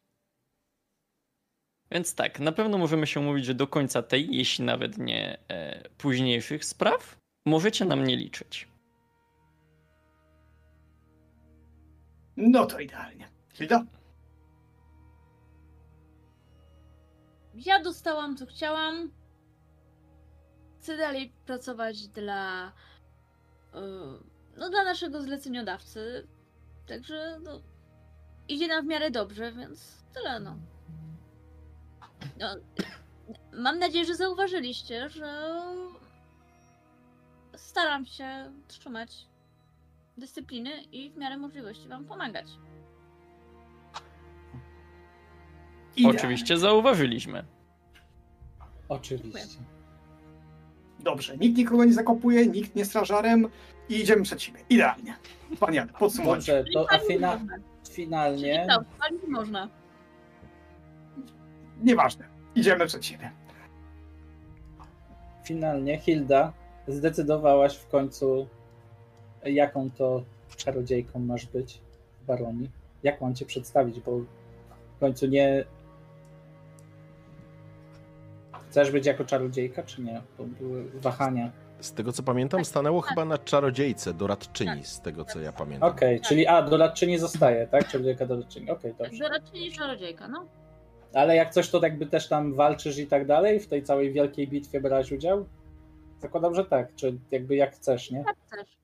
[1.91, 5.89] Więc tak, na pewno możemy się mówić, że do końca tej, jeśli nawet nie e,
[5.97, 8.67] późniejszych spraw, możecie na mnie liczyć.
[12.38, 13.27] No to idealnie.
[13.53, 13.86] Hilda?
[17.65, 19.12] Ja dostałam co chciałam.
[20.80, 22.72] Chcę dalej pracować dla.
[23.74, 23.80] e,
[24.58, 26.28] No, dla naszego zleceniodawcy.
[26.88, 27.62] Także, no.
[28.48, 30.58] Idzie nam w miarę dobrze, więc tyle, no.
[32.39, 32.48] no
[33.63, 35.62] mam nadzieję, że zauważyliście, że.
[37.56, 39.28] Staram się trzymać
[40.17, 42.48] dyscypliny i w miarę możliwości Wam pomagać.
[45.98, 46.20] Idealnie.
[46.20, 47.44] Oczywiście zauważyliśmy.
[48.90, 49.60] Oczywiście.
[51.00, 53.48] Dobrze, nikt nikogo nie zakopuje, nikt nie strażarem
[53.90, 54.60] i idziemy przed siebie.
[54.70, 55.16] Idealnie.
[55.60, 56.46] Pan Jan, podsumując.
[56.46, 57.40] Dobrze, to a fina,
[57.90, 58.68] finalnie.
[58.70, 59.70] Czyli palić można.
[61.84, 62.26] Nieważne.
[62.56, 63.32] Idziemy przed siebie.
[65.46, 66.54] finalnie Hilda
[66.88, 68.48] zdecydowałaś w końcu,
[69.46, 70.24] jaką to
[70.58, 71.82] czarodziejką masz być
[72.22, 72.70] w baronii.
[73.04, 74.20] Jak mam cię przedstawić, bo
[74.98, 75.66] w końcu nie.
[78.78, 80.22] Chcesz być jako czarodziejka, czy nie?
[80.38, 81.52] Bo były wahania.
[81.80, 85.90] Z tego co pamiętam, stanęło chyba na czarodziejce, doradczyni, z tego co ja pamiętam.
[85.90, 87.88] Okej, czyli a, doradczyni zostaje, tak?
[87.88, 88.72] Czarodziejka doradczyni.
[88.72, 89.24] Okej, dobrze.
[89.24, 90.46] Doradczyni czarodziejka, no.
[91.13, 93.60] Ale jak coś, to jakby też tam walczysz i tak dalej?
[93.60, 95.46] W tej całej wielkiej bitwie brałeś udział?
[96.22, 96.96] Zakładam, że tak.
[96.96, 98.18] Czy jakby jak chcesz, nie?
[98.18, 98.78] Jak chcesz.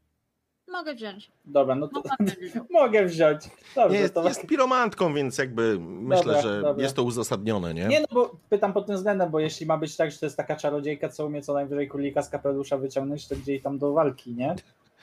[0.74, 1.32] Mogę wziąć.
[1.46, 2.70] Dobra, no to Mogę wziąć.
[2.72, 3.42] mogę wziąć.
[3.76, 4.28] Dobrze, Nie, jest, to...
[4.28, 6.84] jest piromantką, więc jakby myślę, Dobra, że dobra.
[6.84, 7.88] jest to uzasadnione, nie?
[7.88, 10.38] Nie, no bo pytam pod tym względem, bo jeśli ma być tak, że to jest
[10.38, 13.94] taka czarodziejka, co umie co najwyżej królika z kapelusza wyciągnąć, to gdzie jej tam do
[13.94, 14.56] walki, nie?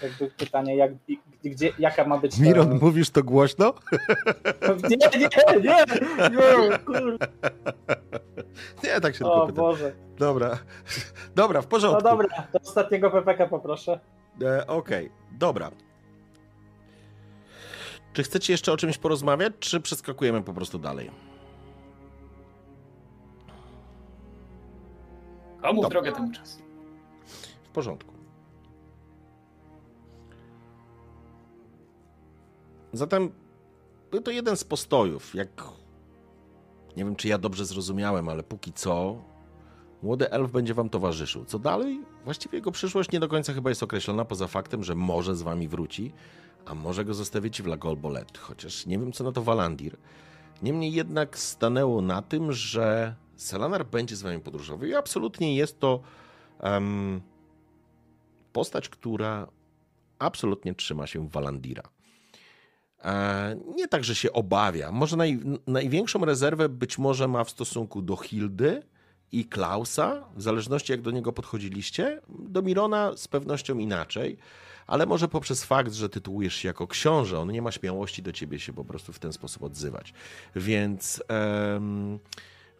[0.03, 0.93] Jakby pytanie, jak,
[1.45, 2.39] gdzie, jaka ma być.
[2.39, 3.75] Miron, mówisz to głośno?
[4.91, 5.85] Nie, nie, nie, nie.
[8.85, 9.65] Nie, tak się tylko O pytam.
[9.65, 9.93] Boże.
[10.19, 10.59] Dobra,
[11.35, 12.03] dobra, w porządku.
[12.05, 14.01] No dobra, do ostatniego PPK poproszę.
[14.45, 15.71] E, Okej, dobra.
[18.13, 21.11] Czy chcecie jeszcze o czymś porozmawiać, czy przeskakujemy po prostu dalej?
[25.63, 26.01] Komu w Dobra.
[26.03, 26.63] drogę temu czas?
[27.65, 28.13] W porządku.
[32.93, 33.31] Zatem
[34.11, 35.35] był to jeden z postojów.
[35.35, 35.63] Jak
[36.97, 39.23] nie wiem, czy ja dobrze zrozumiałem, ale póki co
[40.03, 41.45] młody elf będzie wam towarzyszył.
[41.45, 42.01] Co dalej?
[42.25, 45.69] Właściwie jego przyszłość nie do końca chyba jest określona, poza faktem, że może z wami
[45.69, 46.13] wróci,
[46.67, 48.39] a może go zostawić w La Golbolet.
[48.39, 49.97] Chociaż nie wiem, co na to Walandir.
[50.63, 56.01] Niemniej jednak stanęło na tym, że Selanar będzie z wami podróżował i absolutnie jest to
[56.59, 57.21] em,
[58.53, 59.49] postać, która
[60.19, 61.83] absolutnie trzyma się Walandira.
[63.05, 64.93] E, nie tak, że się obawia.
[64.93, 68.83] Może naj, największą rezerwę być może ma w stosunku do Hildy
[69.33, 72.21] i Klausa, w zależności jak do niego podchodziliście.
[72.29, 74.37] Do Mirona z pewnością inaczej,
[74.87, 78.59] ale może poprzez fakt, że tytułujesz się jako książę, on nie ma śmiałości do ciebie
[78.59, 80.13] się po prostu w ten sposób odzywać.
[80.57, 82.19] Więc, em,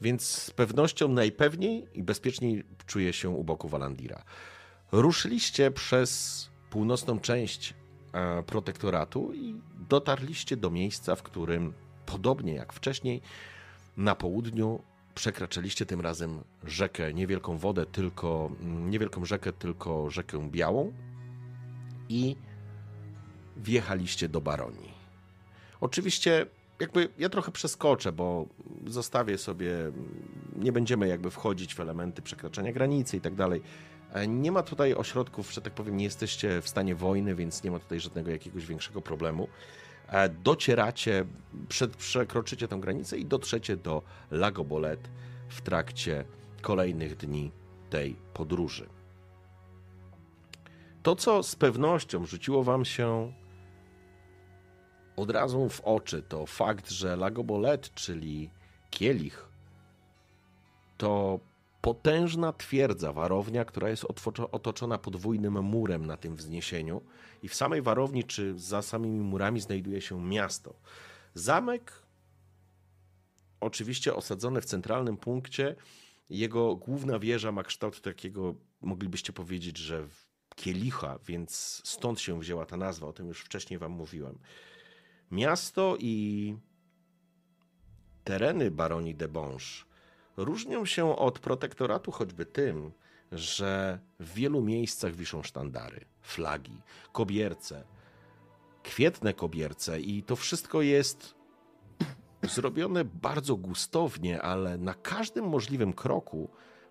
[0.01, 4.25] więc z pewnością najpewniej i bezpieczniej czuje się u boku Walandira.
[4.93, 7.75] Ruszyliście przez północną część
[8.13, 9.55] e, protektoratu i
[9.89, 11.73] dotarliście do miejsca, w którym,
[12.07, 13.23] podobnie jak wcześniej,
[13.97, 14.83] na południu
[15.21, 20.93] przekraczaliście tym razem rzekę, niewielką wodę, tylko niewielką rzekę, tylko rzekę białą
[22.09, 22.37] i
[23.57, 24.95] wjechaliście do Baronii.
[25.81, 26.47] Oczywiście,
[26.81, 28.47] jakby ja trochę przeskoczę, bo
[28.87, 29.73] zostawię sobie,
[30.57, 33.63] nie będziemy jakby wchodzić w elementy przekraczania granicy i tak dalej.
[34.29, 37.79] Nie ma tutaj ośrodków, że tak powiem, nie jesteście w stanie wojny, więc nie ma
[37.79, 39.49] tutaj żadnego jakiegoś większego problemu.
[40.11, 41.25] E, Docieracie,
[41.69, 45.09] przed, przekroczycie tę granicę i dotrzecie do Lagobolet
[45.49, 46.25] w trakcie
[46.63, 47.51] kolejnych dni
[47.91, 48.89] tej podróży.
[51.03, 53.33] To, co z pewnością rzuciło wam się
[55.17, 58.51] od razu w oczy, to fakt, że Lagobolet, czyli
[58.91, 59.49] kielich,
[60.99, 61.41] to
[61.81, 64.07] potężna twierdza, warownia, która jest
[64.53, 67.03] otoczona podwójnym murem na tym wzniesieniu.
[67.43, 70.75] I w samej warowni, czy za samymi murami, znajduje się miasto.
[71.35, 72.03] Zamek,
[73.61, 75.77] oczywiście osadzony w centralnym punkcie,
[76.31, 80.09] jego główna wieża ma kształt takiego, moglibyście powiedzieć, że
[80.57, 84.39] kielicha, więc stąd się wzięła ta nazwa, o tym już wcześniej wam mówiłem.
[85.31, 86.57] Miasto i
[88.25, 89.90] tereny baronii de Bonge
[90.45, 92.93] różnią się od protektoratu choćby tym,
[93.33, 97.85] że w wielu miejscach wiszą sztandary, flagi, kobierce,
[98.83, 101.35] kwietne kobierce i to wszystko jest
[102.43, 106.51] zrobione bardzo gustownie, ale na każdym możliwym kroku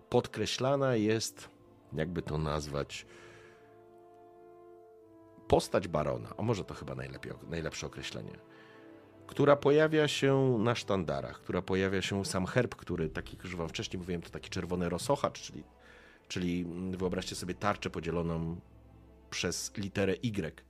[0.10, 1.50] podkreślana jest,
[1.94, 3.06] jakby to nazwać,
[5.48, 6.96] postać barona, a może to chyba
[7.50, 8.40] najlepsze określenie,
[9.30, 13.70] która pojawia się na sztandarach, która pojawia się sam herb, który, taki jak już wam
[13.70, 15.64] wcześniej mówiłem, to taki czerwony rosochacz, czyli,
[16.28, 18.56] czyli wyobraźcie sobie tarczę podzieloną
[19.30, 20.62] przez literę Y.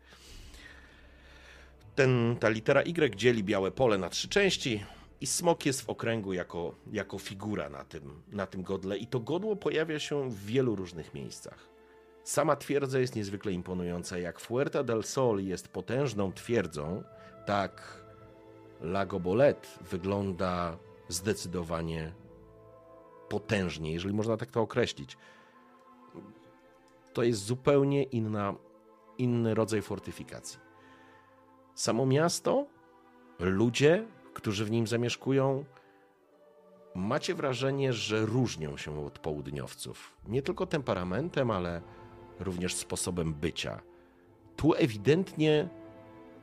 [1.95, 4.85] Ten, ta litera Y dzieli białe pole na trzy części
[5.21, 9.19] i smok jest w okręgu jako, jako figura na tym, na tym godle i to
[9.19, 11.69] godło pojawia się w wielu różnych miejscach.
[12.23, 14.17] Sama twierdza jest niezwykle imponująca.
[14.17, 17.03] Jak Fuerta del Sol jest potężną twierdzą,
[17.45, 17.98] tak
[18.81, 22.13] Lago Bolet wygląda zdecydowanie
[23.29, 25.17] potężnie, jeżeli można tak to określić.
[27.13, 28.55] To jest zupełnie inna,
[29.17, 30.59] inny rodzaj fortyfikacji.
[31.75, 32.65] Samo miasto,
[33.39, 35.65] ludzie, którzy w nim zamieszkują,
[36.95, 40.17] macie wrażenie, że różnią się od południowców.
[40.27, 41.81] Nie tylko temperamentem, ale
[42.39, 43.81] również sposobem bycia.
[44.55, 45.69] Tu ewidentnie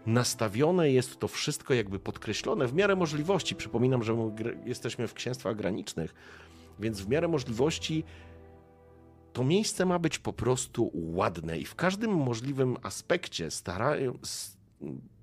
[0.06, 3.56] nastawione jest to wszystko jakby podkreślone w miarę możliwości.
[3.56, 4.16] Przypominam, że
[4.64, 6.14] jesteśmy w księstwach granicznych,
[6.78, 8.04] więc w miarę możliwości
[9.32, 13.48] to miejsce ma być po prostu ładne i w każdym możliwym aspekcie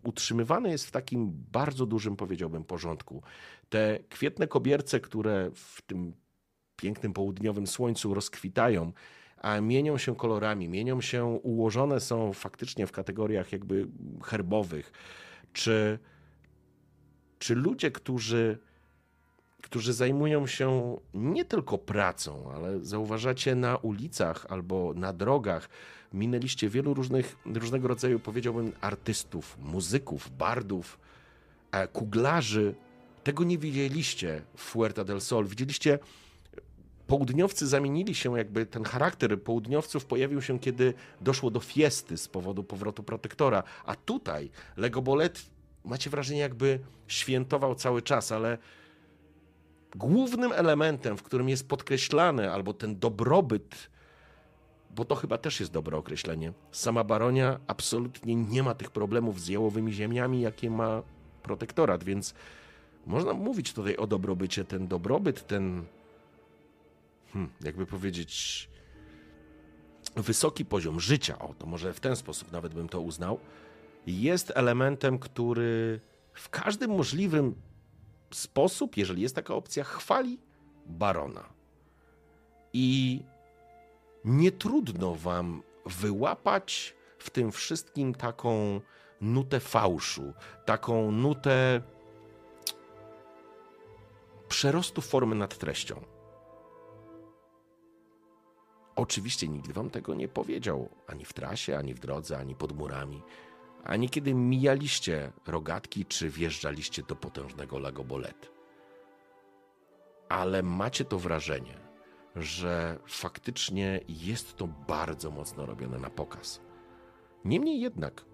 [0.03, 3.23] utrzymywane jest w takim bardzo dużym, powiedziałbym, porządku.
[3.69, 6.13] Te kwietne kobierce, które w tym
[6.75, 8.91] pięknym południowym słońcu rozkwitają,
[9.43, 13.87] a mienią się kolorami, mienią się, ułożone są faktycznie w kategoriach jakby
[14.23, 14.91] herbowych.
[15.53, 15.99] Czy,
[17.39, 18.57] czy ludzie, którzy,
[19.61, 25.69] którzy zajmują się nie tylko pracą, ale zauważacie na ulicach albo na drogach,
[26.13, 30.99] minęliście wielu różnych, różnego rodzaju, powiedziałbym, artystów, muzyków, bardów,
[31.71, 32.75] e, kuglarzy.
[33.23, 35.47] Tego nie widzieliście w Fuerta del Sol.
[35.47, 35.99] Widzieliście
[37.13, 42.63] południowcy zamienili się, jakby ten charakter południowców pojawił się, kiedy doszło do fiesty z powodu
[42.63, 43.63] powrotu protektora.
[43.85, 45.45] A tutaj Legobolet,
[45.85, 48.57] macie wrażenie, jakby świętował cały czas, ale
[49.95, 53.89] głównym elementem, w którym jest podkreślany, albo ten dobrobyt,
[54.95, 59.47] bo to chyba też jest dobre określenie, sama baronia absolutnie nie ma tych problemów z
[59.47, 61.03] jałowymi ziemiami, jakie ma
[61.43, 62.33] protektorat, więc
[63.05, 64.65] można mówić tutaj o dobrobycie.
[64.65, 65.85] Ten dobrobyt, ten
[67.33, 68.69] hmm, jakby powiedzieć,
[70.15, 73.39] wysoki poziom życia, o to może w ten sposób nawet bym to uznał,
[74.07, 75.99] jest elementem, który
[76.33, 77.55] w każdym możliwym
[78.31, 80.39] sposób, jeżeli jest taka opcja, chwali
[80.85, 81.49] barona.
[82.73, 83.21] I
[84.25, 88.81] nie trudno wam wyłapać w tym wszystkim taką
[89.21, 90.33] nutę fałszu,
[90.65, 91.81] taką nutę
[94.47, 96.12] przerostu formy nad treścią.
[98.95, 103.21] Oczywiście nikt wam tego nie powiedział ani w trasie, ani w drodze, ani pod murami,
[103.83, 108.51] ani kiedy mijaliście rogatki czy wjeżdżaliście do potężnego Lagobolet.
[110.29, 111.77] Ale macie to wrażenie,
[112.35, 116.61] że faktycznie jest to bardzo mocno robione na pokaz.
[117.45, 118.25] Niemniej jednak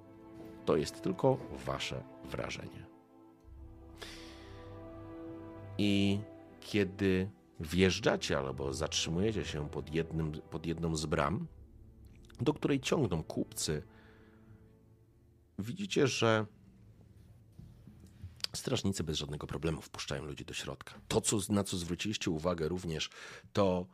[0.65, 2.86] to jest tylko wasze wrażenie.
[5.78, 6.19] I
[6.60, 11.48] kiedy wjeżdżacie albo zatrzymujecie się pod, jednym, pod jedną z bram,
[12.41, 13.84] do której ciągną kupcy,
[15.60, 16.45] widzicie, że
[18.56, 21.02] strażnicy bez żadnego problemu wpuszczają ludzi do środka.
[21.08, 23.10] To, co, na co zwróciliście uwagę również,
[23.54, 23.88] to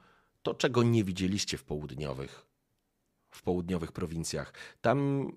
[0.46, 2.46] to, czego nie widzieliście w południowych,
[3.32, 4.54] w południowych prowincjach.
[4.82, 5.32] Tam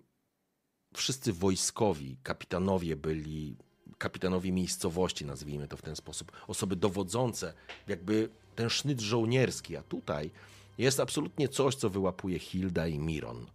[0.94, 3.56] wszyscy wojskowi, kapitanowie byli
[3.98, 7.54] kapitanowie miejscowości, nazwijmy to w ten sposób, osoby dowodzące,
[7.86, 10.30] jakby ten sznyt żołnierski, a tutaj
[10.78, 13.46] jest absolutnie coś, co wyłapuje Hilda i Miron.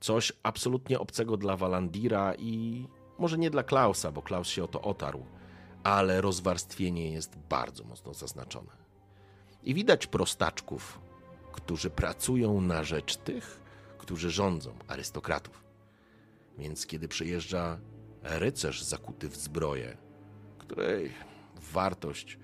[0.00, 2.86] Coś absolutnie obcego dla Walandira i
[3.18, 5.26] może nie dla Klausa, bo Klaus się o to otarł,
[5.84, 8.72] ale rozwarstwienie jest bardzo mocno zaznaczone.
[9.62, 11.00] I widać prostaczków,
[11.52, 13.60] którzy pracują na rzecz tych,
[13.98, 15.64] którzy rządzą, arystokratów.
[16.58, 17.78] Więc kiedy przyjeżdża
[18.22, 19.96] rycerz zakuty w zbroję,
[20.58, 21.12] której
[21.72, 22.38] wartość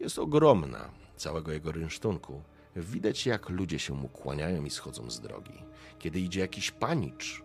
[0.00, 2.42] jest ogromna, całego jego rynsztunku.
[2.76, 5.64] Widać, jak ludzie się mu kłaniają i schodzą z drogi.
[5.98, 7.42] Kiedy idzie jakiś panicz,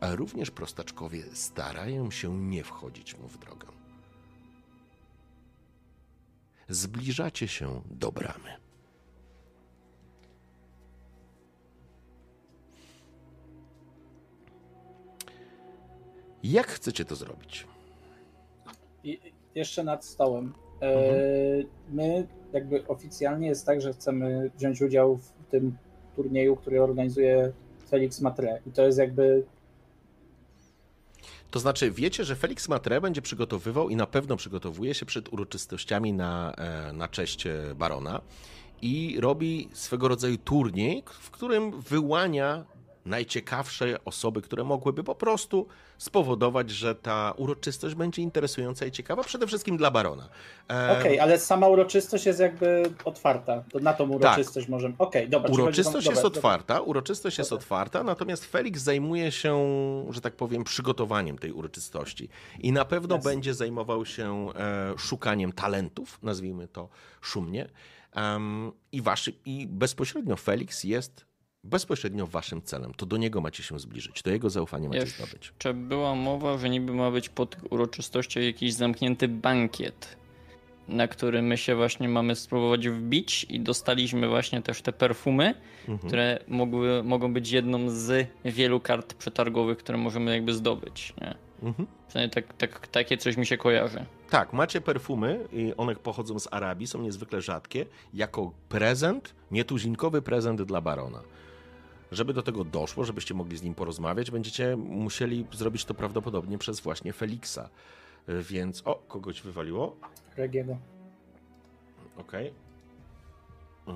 [0.00, 3.68] a również prostaczkowie starają się nie wchodzić mu w drogę.
[6.68, 8.56] Zbliżacie się do bramy.
[16.42, 17.66] Jak chcecie to zrobić?
[19.04, 19.20] I
[19.54, 20.52] jeszcze nad stołem.
[20.80, 21.66] E, Mhm.
[21.90, 25.76] My jakby oficjalnie jest tak, że chcemy wziąć udział w tym
[26.16, 27.52] turnieju, który organizuje
[27.90, 28.60] Felix Matre.
[28.66, 29.44] I to jest jakby
[31.50, 36.12] To znaczy, wiecie, że Felix Matre będzie przygotowywał i na pewno przygotowuje się przed uroczystościami
[36.12, 38.20] na, e, na cześć e, barona
[38.82, 42.64] i robi swego rodzaju turniej, w którym wyłania
[43.04, 45.66] najciekawsze osoby, które mogłyby po prostu
[45.98, 50.28] spowodować, że ta uroczystość będzie interesująca i ciekawa, przede wszystkim dla barona.
[50.70, 53.64] E, Okej, ale sama uroczystość jest jakby otwarta.
[53.72, 54.94] To na tą uroczystość możemy.
[54.98, 55.50] Okej, dobra.
[55.50, 57.62] czyli Uroczystość jest dobra, otwarta, uroczystość jest Dobra.
[57.62, 59.56] otwarta, natomiast Felix zajmuje się,
[60.10, 62.28] że tak powiem, przygotowaniem tej uroczystości.
[62.60, 63.30] I na pewno Jasne.
[63.30, 66.88] będzie zajmował się e, szukaniem talentów, nazwijmy to
[67.20, 67.68] szumnie.
[68.92, 71.31] I, waszy, I bezpośrednio Felix jest
[71.64, 72.94] bezpośrednio waszym celem.
[72.94, 75.52] To do niego macie się zbliżyć, do jego zaufania macie Jeszcze zdobyć.
[75.74, 80.16] była mowa, że niby ma być po tych uroczystościach jakiś zamknięty bankiet,
[80.88, 85.54] na który my się właśnie mamy spróbować wbić i dostaliśmy właśnie też te perfumy,
[85.88, 85.98] Mhm.
[85.98, 91.14] które mogły, mogą być jedną z wielu kart przetargowych, które możemy jakby zdobyć.
[91.20, 91.34] Nie?
[91.62, 91.88] Mhm.
[92.08, 94.04] Przynajmniej tak, tak, takie coś mi się kojarzy.
[94.30, 100.62] Tak, macie perfumy i one pochodzą z Arabii, są niezwykle rzadkie, jako prezent, nietuzinkowy prezent
[100.62, 101.22] dla barona.
[102.12, 106.80] Żeby do tego doszło, żebyście mogli z nim porozmawiać, będziecie musieli zrobić to prawdopodobnie przez
[106.80, 107.68] właśnie Feliksa.
[108.28, 109.96] Y, Więc, o, kogoś wywaliło.
[110.36, 110.76] Regiego.
[112.16, 112.52] Okej.
[113.86, 113.92] Yy,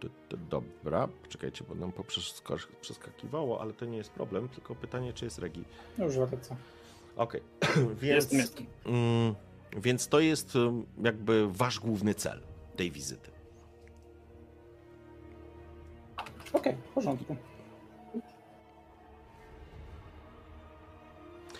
[0.00, 5.12] ty- ty- Dobra, czekajcie, bo nam poprzeska- przeskakiwało, ale to nie jest problem, tylko pytanie,
[5.12, 5.64] czy jest regi.
[5.98, 6.56] No Już wraca.
[7.16, 7.40] Okej,
[8.02, 8.02] więc...
[8.02, 8.66] Jestem, jestem.
[8.86, 9.34] Mm,
[9.76, 10.52] więc to jest
[11.02, 12.40] jakby wasz główny cel
[12.76, 13.30] tej wizyty.
[16.52, 17.36] Okej, w porządku.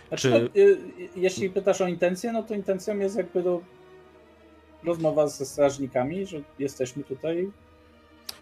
[0.08, 0.60] Znaczy, Czy- no, y,
[1.00, 3.60] y, jeśli pytasz o intencję, no to intencją jest jakby do
[4.84, 7.50] rozmowa ze strażnikami, że jesteśmy tutaj.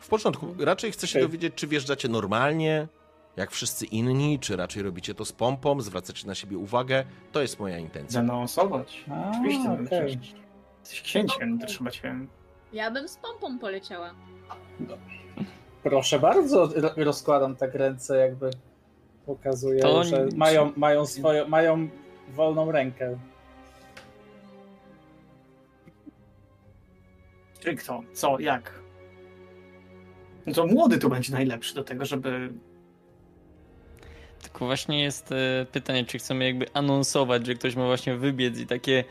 [0.00, 1.28] W początku, raczej chcę się Okej.
[1.28, 2.88] dowiedzieć, czy wjeżdżacie normalnie,
[3.36, 7.04] jak wszyscy inni, czy raczej robicie to z pompą, zwracacie na siebie uwagę.
[7.32, 8.12] To jest moja intencja.
[8.20, 9.04] Zanonsować.
[9.10, 10.34] A, Oczywiście, przecież
[10.80, 12.18] jesteś księciem, to trzeba cię...
[12.72, 14.14] Ja bym z pompą poleciała.
[15.82, 18.50] Proszę bardzo, ro- rozkładam tak ręce, jakby
[19.26, 21.88] pokazuję, To że mają, mają swoją, mają
[22.28, 23.18] wolną rękę.
[27.60, 28.02] Czy kto?
[28.12, 28.38] Co?
[28.40, 28.80] Jak?
[30.46, 32.52] No to młody tu będzie najlepszy do tego, żeby...
[34.42, 38.66] Tylko właśnie jest e, pytanie, czy chcemy jakby anonsować, że ktoś ma właśnie wybiec i
[38.66, 39.04] takie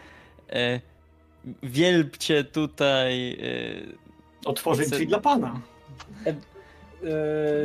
[0.50, 0.80] e,
[1.64, 3.32] wielbcie tutaj.
[4.46, 5.62] E, otworzyć drzwi dla pana.
[7.02, 7.10] Yy,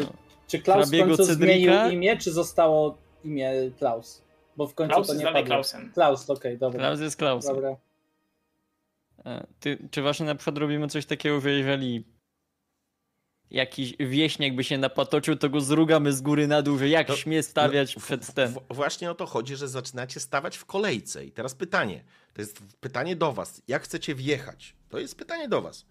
[0.01, 0.12] No.
[0.49, 1.35] Czy Klaus w końcu Cedrika?
[1.55, 4.22] zmienił imię, czy zostało imię Klaus?
[4.57, 5.43] Bo w końcu Klaus to nie padło.
[5.43, 5.93] Klausem.
[5.95, 6.78] Klaus, okej, dobra.
[6.80, 7.55] Klaus jest Klausem.
[7.55, 7.76] dobra.
[9.24, 12.05] E, Ty, czy właśnie na przykład robimy coś takiego, że jeżeli
[13.51, 17.16] jakiś wieśniak by się napatoczył, to go zrugamy z góry na dół, że jak No,
[17.16, 18.49] śmie stawiać No, przed w- ten.
[18.53, 21.24] w- Właśnie o to chodzi, że zaczynacie stawać w kolejce.
[21.24, 22.05] I teraz pytanie.
[22.35, 23.62] To jest pytanie do was.
[23.68, 24.74] Jak chcecie wjechać?
[24.89, 25.87] To jest pytanie do was.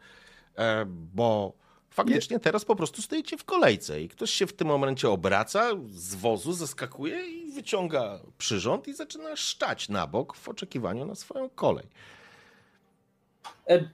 [0.58, 1.54] E, bo
[1.92, 6.16] faktycznie teraz po prostu stoicie w kolejce i ktoś się w tym momencie obraca z
[6.16, 11.86] wozu, zeskakuje i wyciąga przyrząd i zaczyna szczać na bok w oczekiwaniu na swoją kolej.
[13.70, 13.90] E,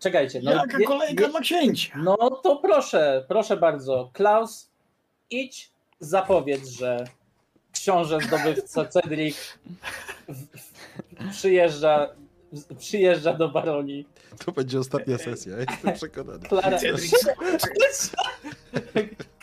[0.00, 1.98] czekajcie, no, Jaka kolejka nie- dla księcia?
[1.98, 4.10] no to proszę, proszę bardzo.
[4.12, 4.70] Klaus,
[5.30, 5.70] idź,
[6.00, 7.04] zapowiedz, że
[7.72, 9.36] książę zdobywca Cedric
[10.28, 12.08] w, w, przyjeżdża,
[12.78, 14.06] przyjeżdża do baronii.
[14.44, 16.48] To będzie ostatnia sesja, jestem przekonany.
[16.48, 16.78] Klara,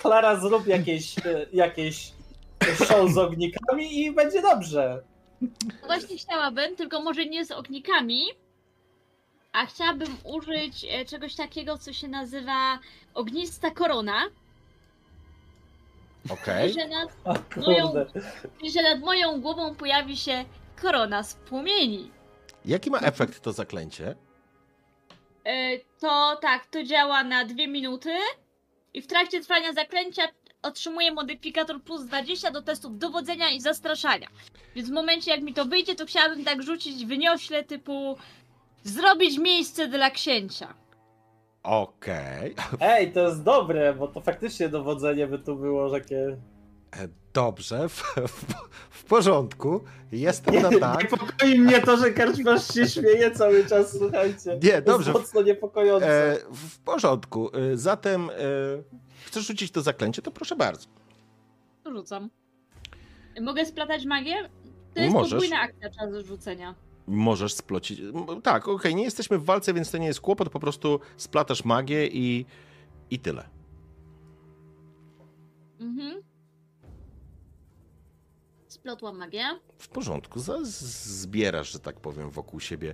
[0.02, 2.12] Klara zrób jakieś, e, jakieś
[2.88, 5.04] show z ognikami i będzie dobrze.
[5.86, 8.24] Właśnie chciałabym, tylko może nie z ognikami,
[9.54, 12.80] a chciałabym użyć e, czegoś takiego, co się nazywa
[13.14, 14.22] ognista korona.
[16.30, 16.70] Okej.
[16.70, 18.06] I że nad, O Moją- kurde.
[18.64, 20.46] i że nad moją głową pojawi się
[20.82, 22.12] korona z płomieni.
[22.66, 24.16] Jaki ma efekt to zaklęcie?
[25.46, 28.10] E, To tak, to działa na dwie minuty
[28.94, 30.24] i w trakcie trwania zaklęcia
[30.62, 34.28] otrzymuję modyfikator plus 20 do testów dowodzenia i zastraszania.
[34.76, 38.18] Więc w momencie jak mi to wyjdzie, to chciałabym tak rzucić wyniośle typu
[38.84, 40.74] zrobić miejsce dla księcia.
[41.64, 42.56] Okej.
[42.82, 46.38] Ej, to jest dobre, bo to faktycznie dowodzenie by tu było takie...
[47.36, 48.54] Dobrze, w, w,
[48.90, 49.82] w porządku.
[50.12, 51.04] Jestem na tak.
[51.04, 54.60] Niepokoi mnie to, że karczmasz się śmieje cały czas, słuchajcie.
[54.64, 55.14] Nie, dobrze.
[55.14, 56.32] To jest mocno niepokojące.
[56.32, 57.50] E, w porządku.
[57.56, 58.34] E, zatem e,
[59.26, 60.88] chcesz rzucić to zaklęcie, to proszę bardzo.
[61.86, 62.30] Rzucam.
[63.42, 64.50] Mogę splatać magię?
[64.94, 65.32] To jest Możesz.
[65.32, 66.76] podwójna akcja czas rzucenia.
[67.08, 68.02] Możesz splocić.
[68.44, 72.08] Tak, okej, nie jesteśmy w walce, więc to nie jest kłopot, po prostu splatasz magię
[72.08, 72.46] i,
[73.10, 73.50] i tyle.
[75.80, 76.35] Mhm.
[78.86, 79.44] Splotłam magię.
[79.78, 82.94] W porządku, zbierasz, że tak powiem, wokół siebie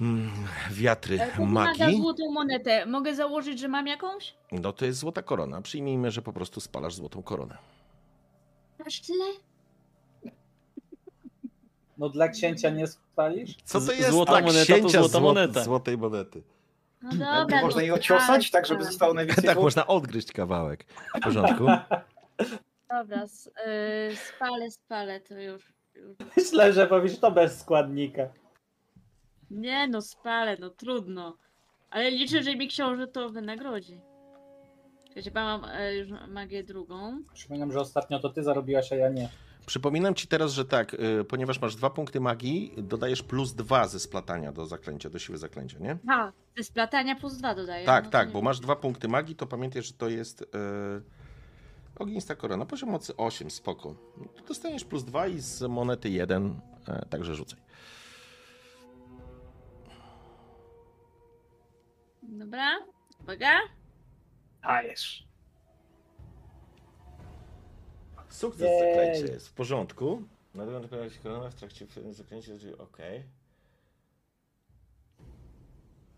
[0.00, 0.30] mm,
[0.70, 1.96] wiatry E, wymaga magii.
[2.00, 2.86] złotą monetę.
[2.86, 4.34] Mogę założyć, że mam jakąś?
[4.52, 5.62] No to jest złota korona.
[5.62, 7.58] Przyjmijmy, że po prostu spalasz złotą koronę.
[8.86, 9.24] Aż tyle?
[11.98, 13.56] No dla księcia nie spalisz?
[13.64, 15.64] Co to jest złota tak, moneta to księcia złota złot- moneta.
[15.64, 16.42] złotej monety?
[17.02, 17.62] No dobra.
[17.62, 18.90] można no ją ciosać, tak żeby spalę.
[18.90, 20.84] zostało najwięcej Tak, można odgryźć kawałek.
[21.16, 21.64] W porządku.
[22.90, 23.50] Dobra, s-
[24.12, 25.72] y, spalę, spalę to już.
[26.36, 28.22] Myślę, że powiesz to bez składnika.
[29.50, 31.36] Nie no, spalę, no trudno.
[31.90, 34.00] Ale liczę, że mi książę to wynagrodzi.
[35.16, 37.22] Wiecie, mam e, już magię drugą.
[37.34, 39.28] Przypominam, że ostatnio to ty zarobiłaś, a ja nie.
[39.66, 44.00] Przypominam ci teraz, że tak, y, ponieważ masz dwa punkty magii, dodajesz plus dwa ze
[44.00, 45.98] splatania do zaklęcia, do siły zaklęcia, nie?
[46.08, 47.86] Ha, ze splatania plus dwa dodaję.
[47.86, 50.40] Tak, no to tak, nie bo masz dwa punkty magii, to pamiętaj, że to jest
[50.40, 51.02] yy,
[51.98, 52.66] ognista korona.
[52.66, 53.94] Poziom mocy 8, spoko.
[54.48, 57.60] Dostaniesz plus dwa i z monety 1, e, także rzucaj.
[62.22, 62.78] Dobra,
[63.20, 63.58] uwaga.
[64.62, 65.28] Dajesz.
[68.28, 68.80] Sukces Jej.
[68.80, 70.22] zaklęcia jest w porządku.
[70.54, 72.98] Nadal dokonać korona w trakcie zaklęcia, ok.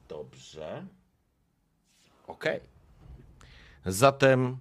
[0.09, 0.87] Dobrze.
[2.26, 2.45] Ok.
[3.87, 4.59] Zatem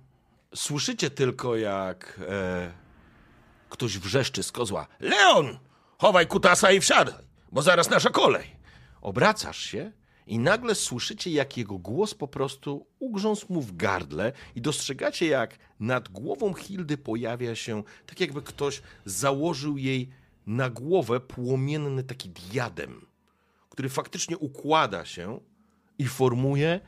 [0.55, 2.71] słyszycie tylko jak e,
[3.69, 4.87] ktoś wrzeszczy z kozła.
[4.99, 5.59] Leon!
[5.97, 8.55] Chowaj kutasa i wsiadaj, bo zaraz nasza kolej.
[9.01, 9.91] Obracasz się
[10.27, 15.57] i nagle słyszycie, jak jego głos po prostu ugrząsł mu w gardle i dostrzegacie, jak
[15.79, 20.09] nad głową Hildy pojawia się, tak jakby ktoś założył jej
[20.47, 23.05] na głowę płomienny taki diadem,
[23.69, 25.39] który faktycznie układa się
[25.97, 26.79] i formuje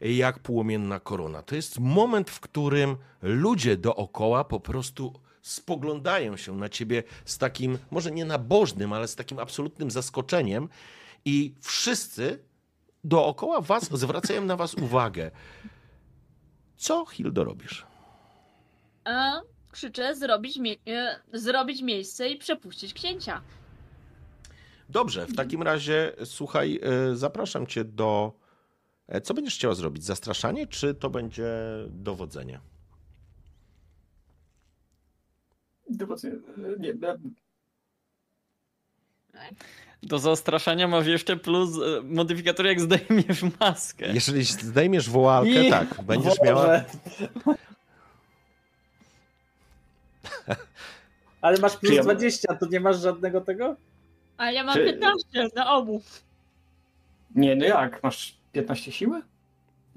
[0.00, 1.42] jak płomienna korona.
[1.42, 7.78] To jest moment, w którym ludzie dookoła po prostu spoglądają się na ciebie z takim,
[7.90, 10.68] może nie nabożnym, ale z takim absolutnym zaskoczeniem
[11.24, 12.38] i wszyscy
[13.04, 15.30] dookoła was zwracają na was uwagę.
[16.76, 17.86] Co, Hildo, robisz?
[19.06, 19.40] E,
[19.70, 23.42] krzyczę zrobić, mie- e, zrobić miejsce i przepuścić księcia.
[24.88, 26.80] Dobrze, w takim razie słuchaj,
[27.12, 28.32] y, zapraszam cię do.
[29.10, 30.04] E, Co będziesz chciała zrobić?
[30.04, 31.48] Zastraszanie, czy to będzie
[31.88, 32.60] dowodzenie?
[35.90, 36.36] Dowodzenie.
[36.78, 36.94] Nie, nie,
[40.02, 44.06] Do zastraszania masz jeszcze plus e, modyfikator jak zdejmiesz maskę.
[44.14, 45.70] Jeżeli zdejmiesz wołalkę, Nie.
[45.70, 46.50] tak, będziesz Boże.
[46.50, 46.80] miała.
[51.40, 53.76] Ale masz plus ja- 20, to nie masz żadnego tego?
[54.36, 56.02] Ale ja mam Czy- 15 na obu.
[57.34, 58.02] nie, no jak?
[58.02, 59.22] Masz 15 siły?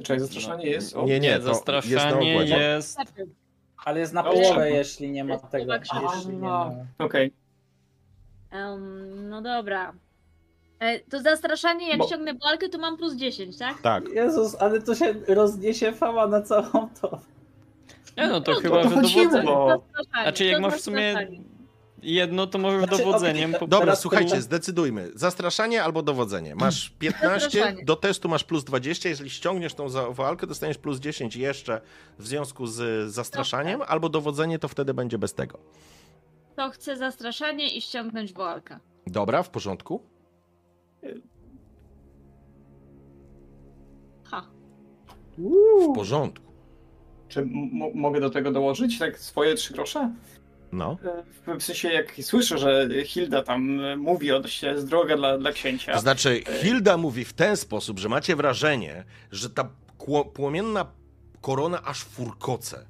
[0.04, 0.96] Czekaj, zastraszanie jest.
[0.96, 2.58] O, Nie, nie, to jest na zastraszanie ogładzie.
[2.58, 2.98] jest.
[3.86, 5.66] Ale jest na O, połowę, jeśli nie ma Jest tego.
[5.66, 6.16] połowa krzyża.
[6.16, 6.72] Jeśli nie ma.
[7.00, 7.34] Okej.
[8.52, 9.94] Em, no dobra.
[10.80, 13.82] E, to zastraszanie, jak Bo- ściągnę walkę, to mam plus 10, tak?
[13.82, 14.04] Tak.
[14.10, 17.20] Jezus, ale to się rozniesie fama na całą to.
[18.18, 19.44] Nie no to No, chyba, to że dowodzenie.
[19.46, 21.40] Bo- Zastraszanie, A czy jak to masz w sumie zastraszanie.
[22.04, 25.12] Jedno, to możesz Znaczy, dowodzeniem po Dobra, słuchajcie, zdecydujmy.
[25.16, 26.56] Zastraszanie albo dowodzenie.
[26.56, 27.86] Masz 15, Zastraszanie.
[27.86, 29.10] do testu masz plus 20.
[29.10, 31.82] Jeżeli ściągniesz tą walkę, dostaniesz plus 10 jeszcze
[32.20, 35.60] w związku z zastraszaniem, albo dowodzenie to wtedy będzie bez tego.
[36.56, 38.80] To chcę zastraszanie i ściągnąć wołalkę.
[39.08, 40.04] Dobra, w porządku.
[44.24, 44.48] Ha.
[45.38, 46.46] W porządku.
[47.28, 47.46] Czy
[47.94, 50.14] mogę do tego dołożyć tak swoje trzy grosze?
[50.74, 50.98] No.
[51.48, 55.52] E, W sensie, jak słyszę, że Hilda tam e, mówi odnośnie jest droga dla, dla
[55.52, 55.94] księcia.
[55.94, 59.70] To znaczy, Hilda mówi w ten sposób, że macie wrażenie, że ta
[60.34, 60.86] płomienna
[61.42, 62.86] korona aż furkoce.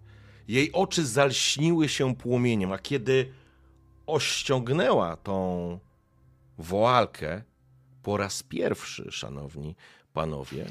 [0.48, 3.34] Jej oczy zalśniły się płomieniem, a kiedy
[4.08, 5.80] ościągnęła tą
[6.58, 7.42] woalkę
[8.04, 9.76] po raz pierwszy, szanowni
[10.14, 10.66] panowie,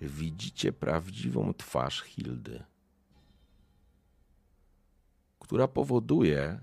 [0.00, 2.62] widzicie prawdziwą twarz Hildy,
[5.46, 6.60] która powoduje,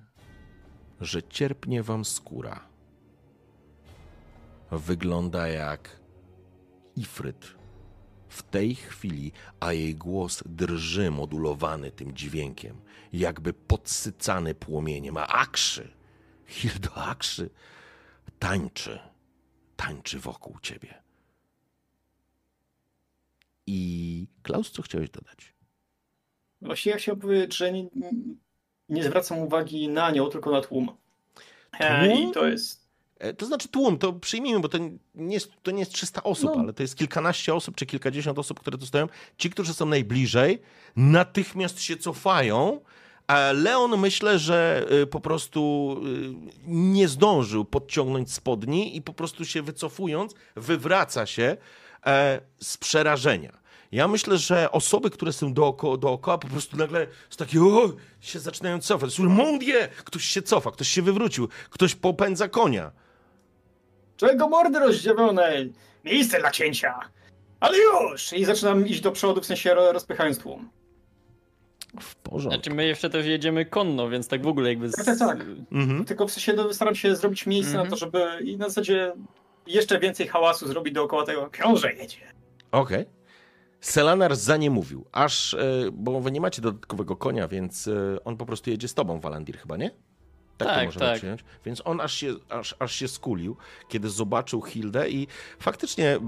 [1.02, 2.68] że cierpnie wam skóra
[4.72, 6.00] wygląda jak
[6.96, 7.56] Ifryt.
[8.30, 12.82] W tej chwili, a jej głos drży modulowany tym dźwiękiem,
[13.14, 15.92] jakby podsycany płomieniem, a Akszy,
[16.46, 17.50] Hildo Akszy,
[18.40, 19.00] tańczy,
[19.76, 21.04] tańczy wokół ciebie.
[23.68, 25.54] I Klaus, co chciałeś dodać?
[26.62, 27.72] Właściwie ja chciałem powiedzieć, że
[28.94, 30.92] nie zwracam uwagi na nią, tylko na tłum.
[31.80, 32.30] E, Tłum?
[32.30, 32.84] I to jest.
[33.20, 34.78] E, To znaczy tłum, to przyjmijmy, bo to
[35.16, 36.62] nie jest, to nie jest 300 osób, No.
[36.62, 39.08] ale to jest kilkanaście osób czy kilkadziesiąt osób, które tu stoją.
[39.38, 40.62] Ci, którzy są najbliżej,
[40.96, 42.82] natychmiast się cofają.
[43.28, 49.46] A Leon myślę, że y, po prostu y, nie zdążył podciągnąć spodni i po prostu
[49.46, 51.58] się wycofując, wywraca się
[52.06, 53.63] e, z przerażenia.
[53.94, 57.90] Ja myślę, że osoby, które są dookoła, dookoła po prostu nagle z takiego o,
[58.22, 59.20] się zaczynają cofać.
[59.20, 59.88] Mon Dieu!
[60.06, 62.92] Ktoś się cofa, ktoś się wywrócił, ktoś popędza konia.
[64.18, 65.52] Czego mordy rozdziawione?
[66.04, 67.00] Miejsce dla cięcia!
[67.60, 68.34] Ale już!
[68.34, 70.70] I zaczynam iść do przodu, w sensie ro- rozpychając tłum.
[72.02, 72.56] W porządku.
[72.56, 74.90] Znaczy my jeszcze też jedziemy konno, więc tak w ogóle jakby...
[74.90, 74.96] Z...
[74.96, 75.46] Tak, tak, tak.
[75.72, 76.06] Mhm.
[76.06, 77.86] Tylko w sensie no, staram się zrobić miejsce Mhm.
[77.86, 79.14] na to, żeby i na zasadzie
[79.68, 81.50] jeszcze więcej hałasu zrobić dookoła tego.
[81.50, 82.18] Książę jedzie.
[82.72, 83.06] Okej.
[83.84, 85.60] Selanar za nie mówił, aż, e,
[85.94, 89.58] bo wy nie macie dodatkowego konia, więc e, on po prostu jedzie z tobą, Walandir,
[89.58, 89.90] chyba, nie?
[90.58, 91.18] Tak, to Tak, możemy tak.
[91.18, 91.44] przyjąć.
[91.66, 93.58] Więc on aż się, aż, aż się skulił,
[93.90, 95.28] kiedy zobaczył Hildę i
[95.60, 96.20] faktycznie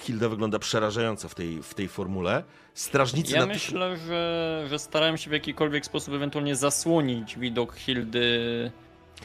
[0.00, 2.44] Hilda wygląda przerażająco w tej, w tej formule.
[2.74, 8.70] Strażnicy Ja myślę, że, że starałem się w jakikolwiek sposób ewentualnie zasłonić widok Hildy.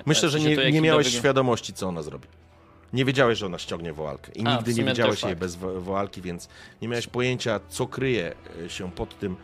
[0.06, 2.28] Myślę, że nie, to, nie miałeś świadomości, co ona zrobi.
[2.94, 4.32] Nie wiedziałeś, że ona ściągnie woalkę.
[4.32, 5.40] I A, nigdy nie widziałeś jej fakt.
[5.40, 6.48] bez wo- woalki, więc
[6.82, 8.34] nie miałeś pojęcia, co kryje
[8.66, 9.36] e, się pod tym,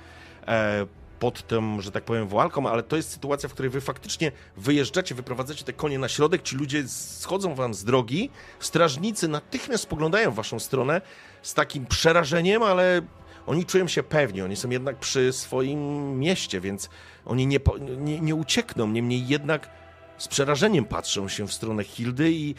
[0.48, 0.86] e,
[1.20, 5.16] pod tym, że tak powiem, woalką, ale to jest sytuacja, w której wy faktycznie wyjeżdżacie,
[5.16, 8.30] wyprowadzacie te konie na środek, ci ludzie schodzą wam z drogi,
[8.60, 11.02] strażnicy natychmiast spoglądają w waszą stronę
[11.42, 13.02] z takim przerażeniem, ale
[13.48, 15.80] oni czują się pewni, oni są jednak przy swoim
[16.20, 16.90] mieście, więc
[17.26, 17.60] oni nie,
[17.98, 19.70] nie, nie uciekną, niemniej jednak
[20.18, 22.56] z przerażeniem patrzą się w stronę Hildy i,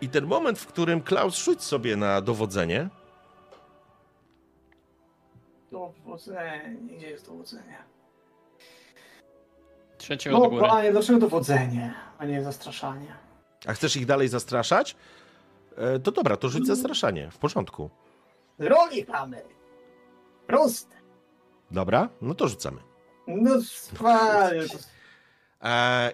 [0.00, 2.88] i ten moment, w którym Klaus rzuć sobie na dowodzenie.
[5.72, 7.78] Dowodzenie, gdzie jest dowodzenie?
[9.98, 10.66] Trzecie No, od góry.
[10.68, 13.14] panie, dlaczego dowodzenie, a nie zastraszanie?
[13.66, 14.96] A chcesz ich dalej zastraszać?
[15.76, 17.90] E, to dobra, to rzuć zastraszanie, w porządku.
[18.58, 19.42] Drogi mamy!
[20.46, 20.96] Proste!
[21.70, 22.80] Dobra, no to rzucamy.
[23.26, 23.50] No,
[23.98, 24.74] panie, to...
[24.76, 24.99] E,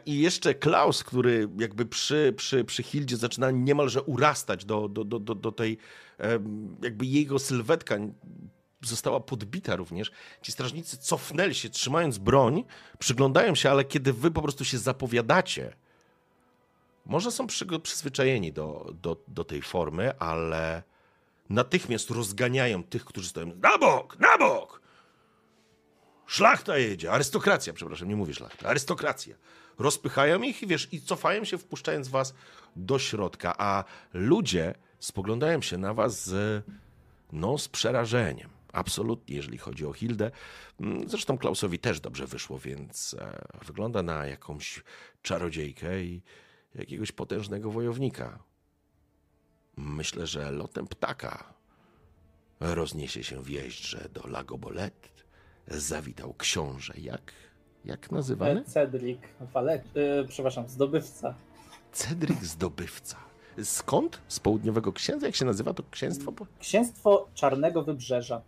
[0.07, 5.35] I jeszcze Klaus, który jakby przy, przy, przy Hildzie zaczyna niemalże urastać do, do, do,
[5.35, 5.79] do, tej,
[6.83, 7.97] jakby jego sylwetka
[8.81, 10.11] została podbita również.
[10.43, 12.65] Ci strażnicy cofnęli się, trzymając broń,
[12.99, 15.77] przyglądają się, ale kiedy wy po prostu się zapowiadacie,
[17.07, 17.47] może są
[17.83, 20.83] przyzwyczajeni do, do, do tej formy, ale
[21.51, 24.86] natychmiast rozganiają tych, którzy stoją na bok, na bok!
[26.27, 29.37] Szlachta jedzie, arystokracja, przepraszam, nie mówię szlachta, arystokracja.
[29.79, 32.35] Rozpychają ich i wiesz, i cofają się, wpuszczając was
[32.77, 36.65] do środka, a ludzie spoglądają się na was z,
[37.33, 38.51] no, z przerażeniem.
[38.73, 40.31] Absolutnie, jeżeli chodzi o Hildę.
[40.81, 44.83] Mm, Zresztą Klausowi też dobrze wyszło, więc e, wygląda na jakąś
[45.23, 46.23] czarodziejkę i
[46.75, 48.39] jakiegoś potężnego wojownika.
[49.77, 51.55] Myślę, że lotem ptaka
[52.61, 55.16] rozniesie się wieść, że do Lagobolet
[55.69, 56.95] zawitał książę.
[56.97, 57.33] Jak,
[57.85, 58.65] jak nazywany?
[58.65, 59.21] Cedric,
[59.53, 59.83] Wale...
[59.97, 61.35] y, przepraszam, zdobywca.
[61.93, 63.17] Cedryk Zdobywca.
[63.65, 64.21] Skąd?
[64.29, 65.27] Z południowego księdza?
[65.27, 66.33] Jak się nazywa to księstwo?
[66.61, 68.43] Księstwo Czarnego Wybrzeża.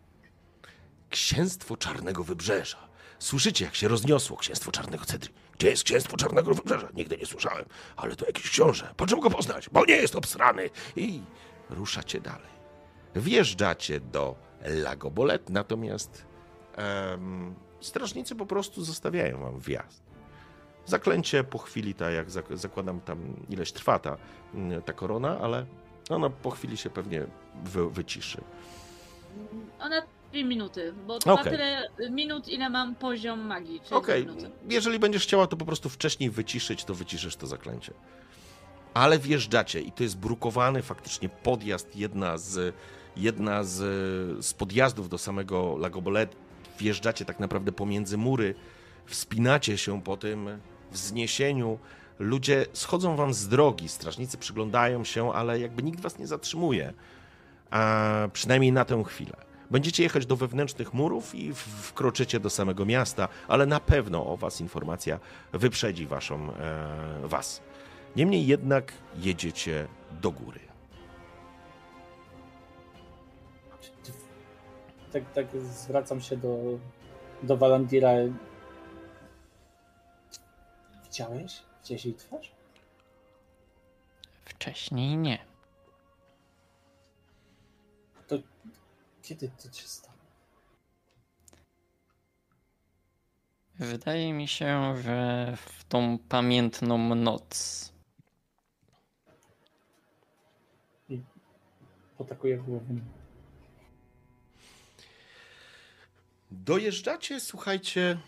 [1.10, 2.88] Księstwo Czarnego Wybrzeża.
[3.18, 5.32] Słyszycie, jak się rozniosło księstwo Czarnego Cedryk?
[5.58, 6.88] Gdzie jest księstwo Czarnego Wybrzeża?
[6.94, 7.64] Nigdy nie słyszałem,
[7.96, 8.94] ale to jakiś książę.
[8.96, 9.68] Po czym go poznać?
[9.70, 10.70] Bo nie jest obsrany.
[10.96, 11.20] I
[11.70, 12.58] ruszacie dalej.
[13.16, 16.24] Wjeżdżacie do Lagobolet, natomiast
[16.78, 20.02] em, strażnicy po prostu zostawiają wam wjazd.
[20.86, 23.18] Zaklęcie po chwili, tak jak zak- zakładam tam
[23.50, 24.16] ileś trwa ta,
[24.84, 25.66] ta korona, ale
[26.10, 27.26] ona po chwili się pewnie
[27.64, 28.40] wy, wyciszy.
[29.80, 30.02] Ona
[30.32, 31.52] dwie minuty, bo trwa Okej.
[31.52, 33.80] tyle minut, ile mam poziom magii.
[33.90, 34.50] Okej, minuty.
[34.70, 37.92] jeżeli będziesz chciała to po prostu wcześniej wyciszyć, to wyciszysz to zaklęcie.
[38.94, 42.74] Ale wjeżdżacie i to jest brukowany faktycznie podjazd, jedna z,
[43.16, 43.76] jedna z,
[44.46, 46.36] z podjazdów do samego Lagobolet.
[46.78, 48.54] Wjeżdżacie tak naprawdę pomiędzy mury,
[49.06, 50.48] wspinacie się po tym
[50.92, 51.78] wzniesieniu.
[52.18, 56.92] Ludzie schodzą wam z drogi, strażnicy przyglądają się, ale jakby nikt was nie zatrzymuje.
[57.70, 59.48] A przynajmniej na tę chwilę.
[59.70, 64.60] Będziecie jechać do wewnętrznych murów i wkroczycie do samego miasta, ale na pewno o was
[64.60, 65.20] informacja
[65.52, 67.62] wyprzedzi waszą, e, was.
[68.16, 69.86] Niemniej jednak jedziecie
[70.22, 70.67] do góry.
[75.12, 76.56] Tak, tak zwracam się do,
[77.42, 78.10] do Walandira.
[81.04, 81.62] Widziałeś?
[81.82, 82.52] Widziałeś jej twarz?
[84.44, 85.38] Wcześniej nie.
[89.22, 90.18] Kiedy to się stało?
[93.74, 97.92] Wydaje mi się, że w tą pamiętną noc.
[102.18, 103.00] Potakuję głową.
[106.50, 108.18] Dojeżdżacie, słuchajcie,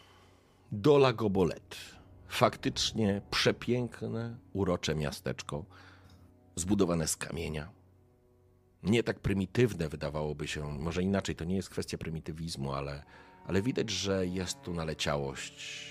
[0.73, 1.77] do Lagobolet.
[2.29, 5.65] Faktycznie przepiękne, urocze miasteczko,
[6.57, 7.71] zbudowane z kamienia.
[8.83, 13.03] Nie tak prymitywne wydawałoby się, może inaczej, to nie jest kwestia prymitywizmu, ale,
[13.47, 15.87] ale widać, że jest tu naleciałość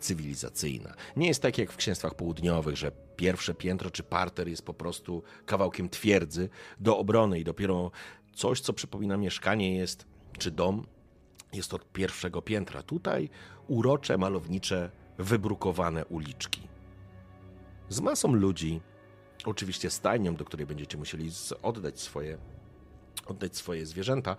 [0.00, 0.94] cywilizacyjna.
[1.16, 5.22] Nie jest tak jak w księstwach południowych, że pierwsze piętro czy parter jest po prostu
[5.46, 6.48] kawałkiem twierdzy
[6.80, 7.90] do obrony i dopiero
[8.34, 10.06] coś, co przypomina mieszkanie jest,
[10.38, 10.86] czy dom,
[11.52, 12.82] jest od pierwszego piętra.
[12.82, 13.30] Tutaj
[13.68, 16.60] urocze, malownicze, wybrukowane uliczki.
[17.88, 18.80] Z masą ludzi,
[19.44, 21.30] oczywiście stajnią, do której będziecie musieli
[21.62, 22.38] oddać swoje,
[23.26, 24.36] oddać swoje zwierzęta,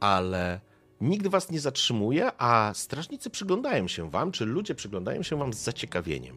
[0.00, 0.60] ale
[1.00, 5.58] nikt was nie zatrzymuje, a strażnicy przyglądają się wam, czy ludzie przyglądają się wam z
[5.58, 6.36] zaciekawieniem.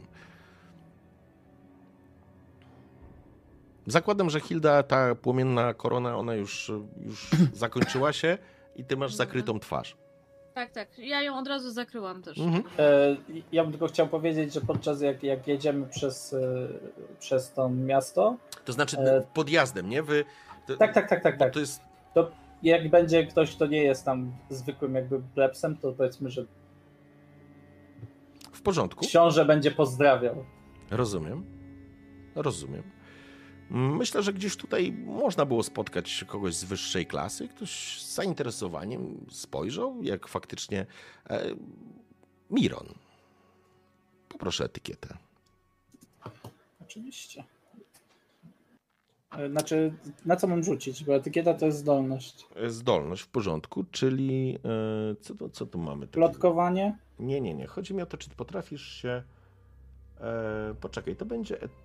[3.88, 6.72] Zakładam, że Hilda, ta płomienna korona, ona już,
[7.06, 8.38] już zakończyła się
[8.76, 10.03] i ty masz zakrytą twarz.
[10.54, 10.98] Tak, tak.
[10.98, 12.38] Ja ją od razu zakryłam też.
[12.38, 12.64] Mhm.
[12.80, 13.16] E,
[13.52, 16.68] ja bym tylko chciał powiedzieć, że podczas jak, jak jedziemy przez, e,
[17.20, 20.04] przez to miasto, To znaczy E, podjazdem, nie?
[20.04, 20.26] Wy,
[20.68, 21.54] to, tak, tak, tak, tak, tak.
[21.54, 21.82] To jest
[22.64, 26.46] Jak będzie ktoś, kto nie jest tam zwykłym jakby plebsem, to powiedzmy, że
[28.52, 29.06] w porządku.
[29.06, 30.46] książę będzie pozdrawiał.
[30.92, 31.46] Rozumiem.
[32.36, 32.84] Rozumiem.
[33.74, 40.04] Myślę, że gdzieś tutaj można było spotkać kogoś z wyższej klasy, ktoś z zainteresowaniem spojrzał,
[40.04, 40.86] jak faktycznie
[41.30, 41.44] e,
[42.50, 42.88] Miron.
[44.30, 45.18] Poproszę etykietę.
[46.82, 47.44] Oczywiście.
[49.52, 49.94] Znaczy,
[50.26, 51.04] na co mam rzucić?
[51.04, 52.46] Bo etykieta to jest zdolność.
[52.56, 54.58] E, Zdolność w porządku, czyli
[55.12, 56.08] e, co, to, co tu mamy?
[56.08, 56.28] takiego?
[56.28, 56.98] Plotkowanie?
[57.20, 57.68] Nie, nie, nie.
[57.68, 59.24] Chodzi mi o to, czy ty potrafisz się.
[60.22, 61.83] E, poczekaj, to będzie et-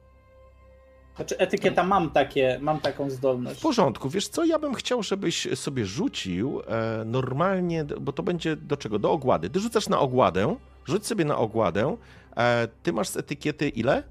[1.19, 3.61] Znaczy, etykieta mam takie, mam taką W zdolność.
[3.61, 8.77] porządku, wiesz co, ja bym chciał, żebyś sobie rzucił e, normalnie, bo to będzie do
[8.77, 8.99] czego?
[8.99, 9.51] Do ogłady.
[9.51, 11.97] Ty rzucasz na ogładę, rzuć sobie na ogładę.
[12.37, 14.03] E, ty masz z etykiety ile?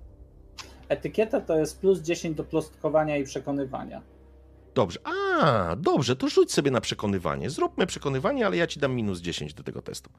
[0.90, 4.02] Etykieta to jest plus 10 do plotkowania i przekonywania.
[4.76, 5.00] Dobrze.
[5.04, 7.50] A, dobrze, to rzuć sobie na przekonywanie.
[7.50, 10.10] Zróbmy przekonywanie, ale ja ci dam minus 10 do tego testu.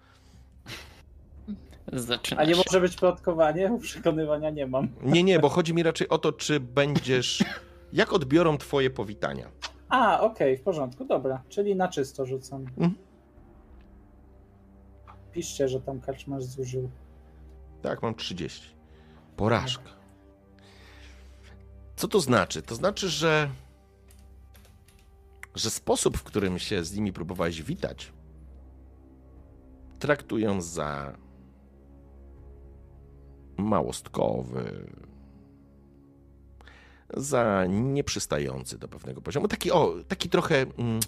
[1.92, 2.62] Zaczyna A nie się.
[2.66, 3.70] może być plotkowanie?
[3.80, 4.88] Przekonywania nie mam.
[5.02, 7.44] Nie, nie, bo chodzi mi raczej o to, czy będziesz.
[7.92, 9.50] Jak odbiorą twoje powitania?
[9.88, 11.42] A, okej, w porządku, dobra.
[11.48, 12.60] Czyli na czysto rzucam.
[12.60, 12.94] Mhm.
[15.32, 16.90] Piszcie, że tam karczmarz zużył.
[17.82, 18.66] Tak, mam 30.
[19.36, 19.90] Porażka.
[21.96, 22.62] Co to znaczy?
[22.62, 23.50] To znaczy, że.
[25.54, 28.12] że sposób, w którym się z nimi próbowałeś witać,
[29.98, 31.16] traktują za
[33.58, 34.86] małostkowy,
[37.14, 39.48] za nieprzystający do pewnego poziomu.
[39.48, 40.56] Taki, o, taki trochę.
[40.60, 41.00] Mm,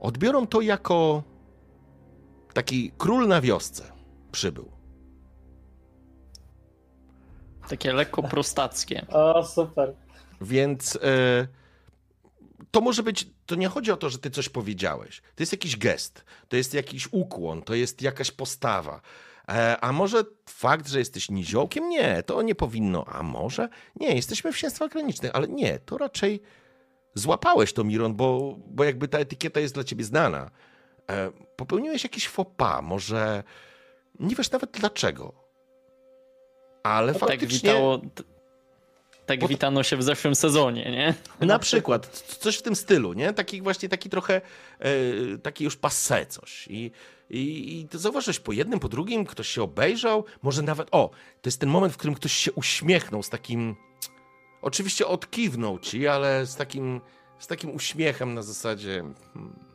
[0.00, 1.22] odbiorą to jako
[2.52, 3.92] taki król na wiosce
[4.32, 4.70] przybył.
[7.68, 9.06] Takie lekko prostackie.
[9.12, 9.94] O, super.
[10.40, 11.48] Więc e,
[12.70, 15.22] to może być, to nie chodzi o to, że ty coś powiedziałeś.
[15.34, 19.00] To jest jakiś gest, to jest jakiś ukłon, to jest jakaś postawa.
[19.50, 21.88] E, a może fakt, że jesteś niziołkiem?
[21.88, 23.04] Nie, to nie powinno.
[23.08, 23.68] A może?
[23.96, 26.40] Nie, jesteśmy w księstwach granicznych, ale nie, to raczej
[27.14, 30.50] złapałeś to, Miron, bo, bo jakby ta etykieta jest dla ciebie znana.
[31.10, 33.42] E, popełniłeś jakiś faux pas, może
[34.20, 35.32] nie wiesz nawet dlaczego.
[36.82, 37.70] Ale Tak faktycznie...
[37.70, 38.00] witało.
[39.26, 41.14] Tak Bo to- witano się w zeszłym sezonie, nie?
[41.46, 42.06] Na przykład,
[42.38, 43.32] coś w tym stylu, nie?
[43.32, 44.40] Taki właśnie, taki trochę,
[44.78, 44.90] e,
[45.42, 46.66] taki już passe coś.
[46.70, 46.90] I,
[47.30, 51.10] i, i to zauważyłeś po jednym, po drugim, ktoś się obejrzał, może nawet, o,
[51.42, 53.76] to jest ten moment, w którym ktoś się uśmiechnął z takim,
[54.62, 57.00] oczywiście odkiwnął ci, ale z takim,
[57.38, 59.04] z takim uśmiechem na zasadzie,
[59.34, 59.69] hmm,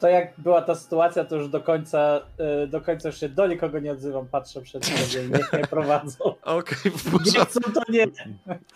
[0.00, 2.20] To jak była ta sytuacja, to już do końca,
[2.64, 5.66] y, do końca już się do nikogo nie odzywam, patrzę przed siebie i niech mnie
[5.66, 6.24] prowadzą.
[6.42, 8.06] okej, w, Nie porządku, chcą, to nie.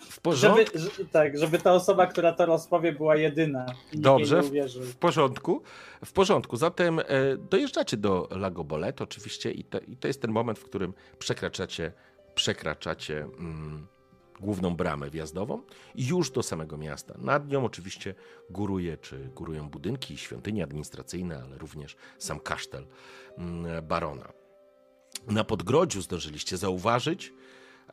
[0.09, 3.65] w porządku, Żeby, że, tak, żeby ta osoba, która to rozpowie, była jedyna.
[3.93, 4.41] Dobrze.
[4.51, 4.67] nie.
[4.67, 5.61] W porządku,
[6.05, 6.57] w porządku.
[6.57, 7.03] Zatem e,
[7.49, 11.91] dojeżdżacie do Lago Bolet oczywiście i to, i to jest ten moment, w którym przekraczacie,
[12.35, 13.87] przekraczacie mm,
[14.43, 15.61] główną bramę wjazdową
[15.95, 17.13] i już do samego miasta.
[17.17, 18.15] Nad nią oczywiście
[18.49, 22.85] góruje, czy górują budynki, świątynie administracyjne, ale również sam kasztel
[23.37, 24.33] mm, barona.
[25.27, 27.33] Na podgrodziu zdążyliście zauważyć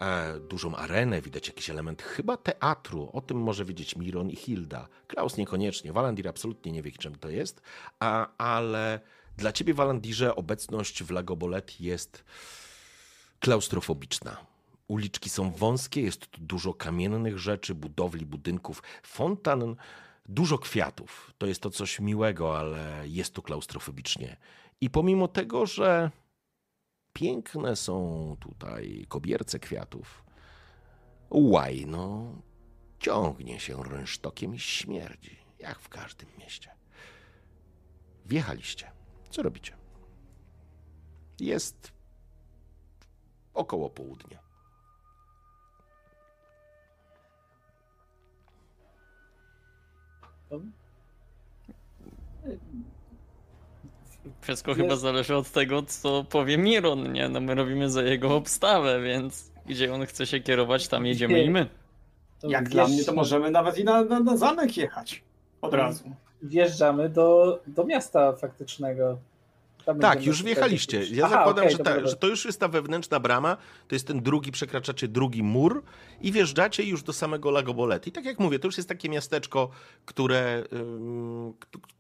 [0.01, 3.11] e, dużą arenę, widać jakiś element chyba teatru.
[3.13, 4.89] O tym może wiedzieć Miron i Hilda.
[5.07, 7.61] Klaus niekoniecznie, Walandir absolutnie nie wie, czym to jest,
[8.01, 9.01] a, ale
[9.37, 12.25] Dla ciebie, Walandirze, obecność w Lagobolet jest
[13.41, 14.37] klaustrofobiczna.
[14.91, 19.77] Uliczki są wąskie, jest tu dużo kamiennych rzeczy, budowli, budynków, fontan,
[20.27, 21.35] dużo kwiatów.
[21.39, 24.37] To jest to coś miłego, ale jest tu klaustrofobicznie.
[24.81, 26.11] I pomimo tego, że
[27.13, 30.25] piękne są tutaj kobierce kwiatów,
[31.31, 32.35] łajno
[32.99, 36.71] ciągnie się rynsztokiem i śmierdzi, jak w każdym mieście.
[38.27, 38.91] Wjechaliście.
[39.31, 39.77] Co robicie?
[41.41, 41.93] Jest
[43.55, 44.50] około południa.
[54.41, 57.29] Wszystko chyba zależy od tego, co powie Miron, nie?
[57.29, 61.51] No my robimy za jego obstawę, więc gdzie on chce się kierować, tam jedziemy i
[61.51, 61.67] my.
[62.41, 65.23] To Jak dla mnie, to możemy nawet i na, na, na zamek jechać.
[65.61, 66.05] Od razu.
[66.43, 69.19] Wjeżdżamy do, do miasta faktycznego.
[69.95, 71.05] Tam Tak, już wjechaliście.
[71.05, 73.57] Ja Aha, zakładam, okej, że, ta, że to już jest ta wewnętrzna brama,
[73.89, 75.83] to jest ten drugi, przekraczacie drugi mur
[76.21, 78.09] i wjeżdżacie już do samego Lagobolety.
[78.09, 79.71] I tak jak mówię, to już jest takie miasteczko,
[80.05, 80.65] które...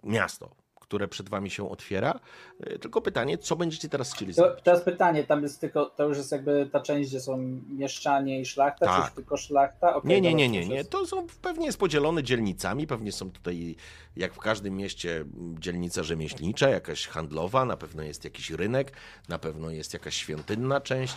[0.04, 0.50] miasto,
[0.90, 2.20] które przed wami się otwiera.
[2.66, 4.64] Y, Tylko pytanie, co będziecie teraz chcieli To, zrobić?
[4.64, 7.36] teraz pytanie, tam jest tylko, to już jest jakby ta część, gdzie są
[7.68, 9.04] mieszczanie i szlachta, czy Tak.
[9.04, 9.94] już tylko szlachta?
[9.94, 10.84] Okej, Nie, nie, nie, to nie, nie.
[10.84, 12.86] To są pewnie jest podzielone dzielnicami.
[12.86, 13.76] Pewnie są tutaj,
[14.16, 15.24] jak w każdym mieście,
[15.58, 18.92] dzielnica rzemieślnicza, jakaś handlowa, na pewno jest jakiś rynek,
[19.28, 21.16] na pewno jest jakaś świątynna część,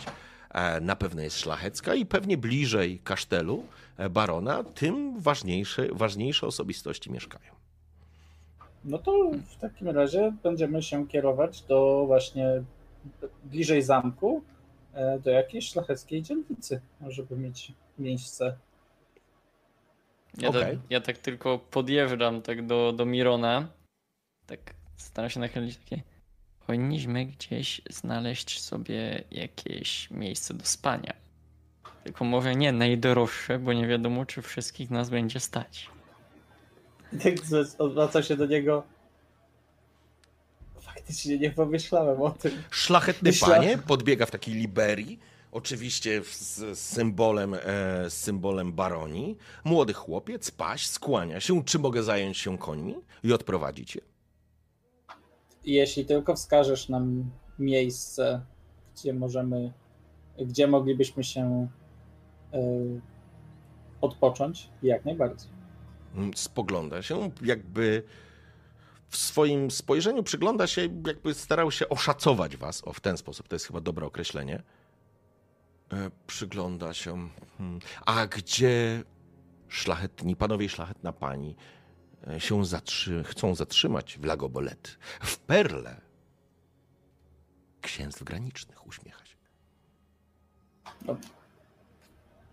[0.50, 3.66] e, na pewno jest szlachecka i pewnie bliżej kasztelu
[3.96, 7.54] e, barona, tym ważniejsze, ważniejsze osobistości mieszkają.
[8.84, 12.62] No to w takim razie będziemy się kierować do właśnie
[13.44, 14.42] bliżej zamku,
[14.94, 18.56] e, do jakiejś szlacheckiej dzielnicy, żeby mieć miejsce.
[20.38, 20.62] Ja, Okej.
[20.62, 23.68] tak, ja tak tylko podjeżdżam tak do, do Mirona.
[24.46, 24.60] Tak
[24.96, 26.02] staram się nachylić takie.
[26.66, 31.12] Powinniśmy gdzieś znaleźć sobie jakieś miejsce do spania.
[32.04, 35.90] Tylko może nie najdroższe, bo nie wiadomo, czy wszystkich nas będzie stać.
[37.22, 38.82] Tak z- odwraca się do niego.
[40.80, 42.52] Faktycznie nie pomyślałem o tym.
[42.70, 45.18] Szlachetny Myśla- panie podbiega w takiej liberii,
[45.52, 47.58] oczywiście z, symbolem, e,
[48.10, 49.38] z symbolem baronii.
[49.64, 54.02] Młody chłopiec, paść, skłania się, czy mogę zająć się końmi i odprowadzić je.
[55.64, 58.40] Jeśli tylko wskażesz nam miejsce,
[58.96, 59.72] gdzie możemy,
[60.38, 61.68] gdzie moglibyśmy się
[62.52, 62.58] e,
[64.00, 65.53] odpocząć, jak najbardziej.
[66.34, 68.02] Spogląda się, jakby
[69.08, 72.82] w swoim spojrzeniu przygląda się, jakby starał się oszacować was.
[72.84, 74.62] O, w ten sposób, to jest chyba dobre określenie.
[75.92, 77.28] E, przygląda się.
[77.58, 79.02] hmm, A gdzie
[79.68, 81.56] szlachetni panowie i szlachetna pani
[82.26, 84.98] e, się zatrzy, chcą zatrzymać w Lagobolet?
[85.22, 86.00] W Perle.
[87.80, 89.36] Księstw granicznych uśmiecha się.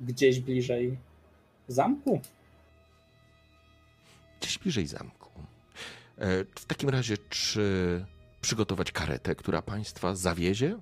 [0.01, 0.97] Gdzieś bliżej
[1.67, 2.21] zamku.
[4.41, 5.29] Gdzieś bliżej zamku.
[6.17, 8.05] E, W takim razie, czy
[8.41, 10.79] przygotować karetę, która państwa zawiezie?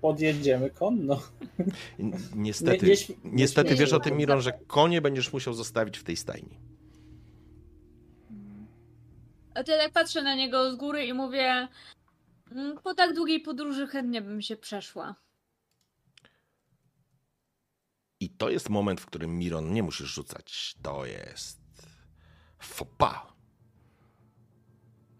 [0.00, 1.22] Podjedziemy konno.
[2.34, 6.04] Niestety, Nie- nie nie niestety wiesz o tym, Miron, że konie będziesz musiał zostawić w
[6.04, 6.58] tej stajni.
[9.54, 11.68] A to ja tak patrzę na niego z góry i mówię,
[12.52, 15.14] "Mm, po tak długiej podróży chętnie bym się przeszła.
[18.20, 20.74] I to jest moment, w którym Miron nie musisz rzucać.
[20.82, 21.60] To jest
[22.58, 23.32] fopa.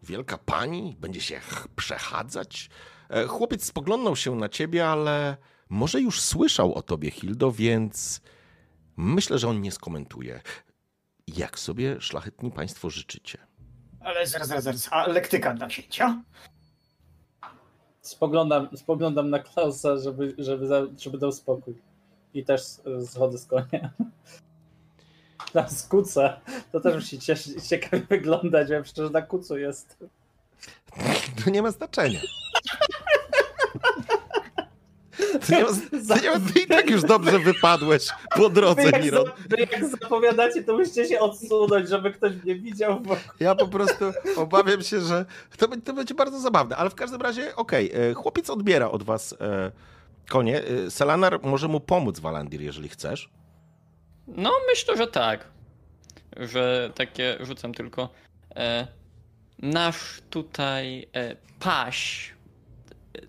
[0.03, 2.71] Wielka pani będzie się ch- przechadzać.
[3.11, 5.37] E, Chłopiec spoglądał się na ciebie, ale
[5.69, 8.21] może już słyszał o tobie, Hildo, więc
[8.97, 10.41] myślę, że on nie skomentuje.
[11.27, 13.39] Jak sobie szlachetni państwo życzycie?
[14.01, 14.89] Ale zaraz, zaraz, zaraz.
[14.93, 16.23] A lektyka dla księcia?
[18.01, 20.69] Spoglądam, spoglądam na Klausa, żeby, żeby,
[20.99, 21.94] żeby dał spokój.
[22.35, 22.63] I też
[23.07, 23.91] schodzę z konia.
[25.55, 26.41] Na skuca.
[26.73, 27.19] To też musi
[27.69, 29.97] ciekawie wyglądać, ja przecież na kucu jest.
[31.45, 32.21] To nie ma znaczenia.
[35.49, 35.71] Nie ma,
[36.17, 39.25] nie ty i tak już dobrze wypadłeś po Wy drodze, jak, Miron.
[39.49, 43.01] wy jak zapowiadacie, to musicie się odsunąć, żeby ktoś mnie widział.
[43.01, 43.17] Bo...
[43.41, 44.05] Ja po prostu
[44.37, 45.25] obawiam się, że
[45.57, 49.03] to, be- to będzie bardzo zabawne, ale w każdym razie, okej, e, chłopiec odbiera od
[49.03, 49.73] was e,
[50.29, 50.63] konie.
[50.65, 53.31] E, Selanar może mu pomóc, Walandir, jeżeli chcesz.
[54.27, 55.49] No, myślę, że tak.
[56.37, 58.09] Że takie rzucam tylko.
[58.57, 58.87] E,
[59.59, 62.35] nasz tutaj e, paś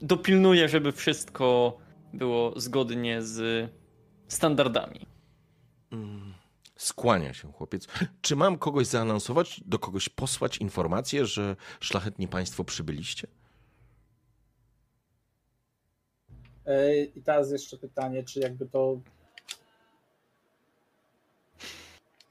[0.02, 1.78] dopilnuje, żeby wszystko
[2.14, 3.70] było zgodnie z
[4.28, 5.06] standardami.
[5.92, 6.34] Mm,
[6.76, 7.88] Skłania się chłopiec.
[8.22, 13.28] Czy mam kogoś zaanonsować, do kogoś posłać informację, że szlachetni państwo przybyliście?
[13.28, 13.46] E,
[17.16, 19.00] I teraz jeszcze pytanie, czy jakby to.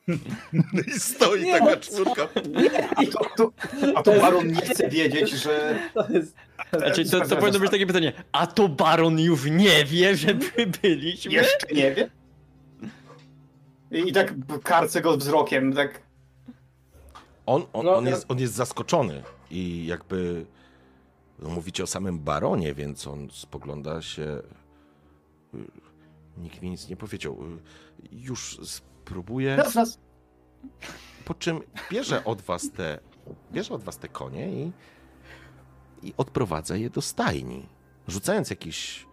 [0.52, 2.28] No i stoi Nie, taka no czwórka.
[2.96, 3.52] A to, to,
[3.94, 5.78] a to baron nie chce wiedzieć, że...
[5.94, 6.36] To jest.
[6.76, 10.34] Znaczy, to, to powinno być takie pytanie, a to baron już nie wie, że
[10.82, 11.32] byliśmy?
[11.32, 12.10] Jeszcze nie wie?
[13.90, 16.02] I, i tak karcę go wzrokiem, tak...
[17.46, 20.46] On, on, No, on, jest, on jest zaskoczony i jakby
[21.44, 24.42] no, mówicie o samym baronie, więc on spogląda się.
[25.54, 25.58] y,
[26.38, 27.38] Nikt mi nic nie powiedział.
[27.42, 29.56] Y, Już spróbuję.
[29.56, 29.98] Raz, raz.
[31.24, 32.98] Po czym bierze od was te,
[33.52, 34.72] bierze od was te konie i,
[36.02, 37.68] i odprowadza je do stajni.
[38.08, 39.06] Rzucając jakiś.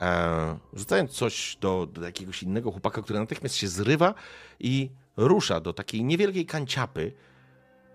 [0.00, 4.14] E, rzucając coś do, do jakiegoś innego chłopaka, który natychmiast się zrywa
[4.60, 7.12] i rusza do takiej niewielkiej kanciapy.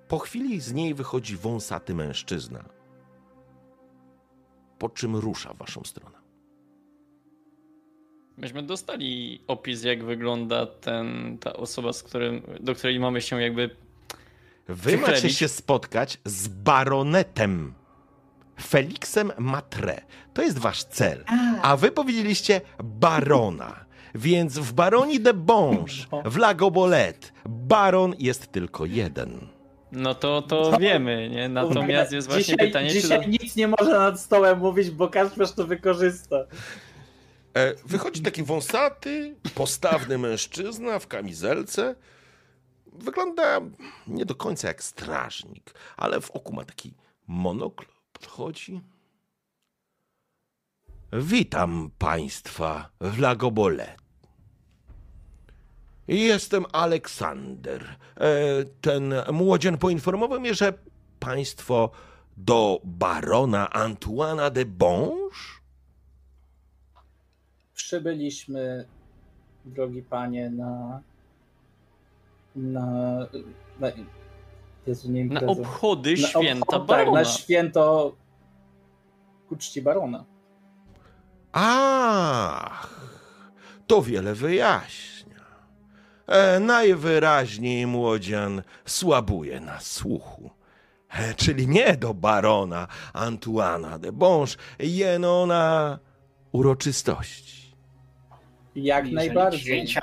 [0.07, 2.63] Po chwili z niej wychodzi wąsaty mężczyzna.
[4.79, 6.17] Po czym rusza w waszą stronę.
[8.37, 13.69] Myśmy dostali opis, jak wygląda ten, ta osoba, z którym, do której mamy się jakby...
[14.67, 15.07] Wy Przychlebić.
[15.07, 17.73] macie się spotkać z baronetem
[18.61, 20.01] Felixem Matre.
[20.33, 21.23] To jest wasz cel.
[21.61, 23.85] A wy powiedzieliście barona.
[24.15, 25.93] Więc w Baroni de Bonge,
[26.25, 29.47] w Lagobolet, baron jest tylko jeden.
[29.91, 31.49] No to, to wiemy, nie?
[31.49, 33.29] Natomiast jest właśnie dzisiaj, pytanie, Dzisiaj czy...
[33.29, 36.35] nic nie może nad stołem mówić, bo Kacperz to wykorzysta.
[37.53, 41.95] E, Wychodzi taki wąsaty, postawny mężczyzna w kamizelce.
[42.93, 43.61] Wygląda
[44.07, 46.93] nie do końca jak strażnik, ale w oku ma taki
[47.27, 47.85] monokl.
[48.13, 48.81] Podchodzi.
[51.13, 54.06] Witam państwa w Lagobolet.
[56.07, 57.95] Jestem Aleksander.
[58.17, 58.29] E,
[58.81, 60.73] Ten młodzian poinformował mnie, że
[61.19, 61.89] państwo
[62.37, 65.37] do barona Antoana de Bonge?
[67.73, 68.85] Przybyliśmy,
[69.65, 71.01] drogi panie, na.
[72.55, 72.85] na.
[73.79, 73.87] na
[74.87, 77.11] Jezu, nie Na obchody Na święta obchod- Tak, barona.
[77.19, 78.15] na święto
[79.49, 80.25] ku czci barona.
[81.51, 82.99] Ach,
[83.87, 85.16] to wiele wyjaśnia.
[86.27, 90.49] E, najwyraźniej młodzian słabuje na słuchu.
[91.09, 95.99] E, czyli nie do barona Antuana de Bonge, jeno na
[96.51, 97.75] uroczystości.
[98.75, 99.61] Jak Jeżeli najbardziej.
[99.61, 100.01] Księcia,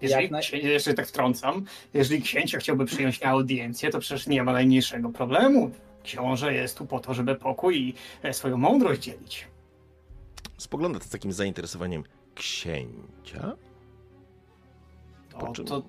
[0.00, 4.26] jeżeli Jak naj- księ- jeszcze tak wtrącam, jeżeli księcia chciałby przyjąć na audiencję, to przecież
[4.26, 5.70] nie ma najmniejszego problemu.
[6.02, 9.46] Książę jest tu po to, żeby pokój i e, swoją mądrość dzielić.
[10.58, 13.52] Spogląda z takim zainteresowaniem księcia.
[15.38, 15.82] Po To, czym- to,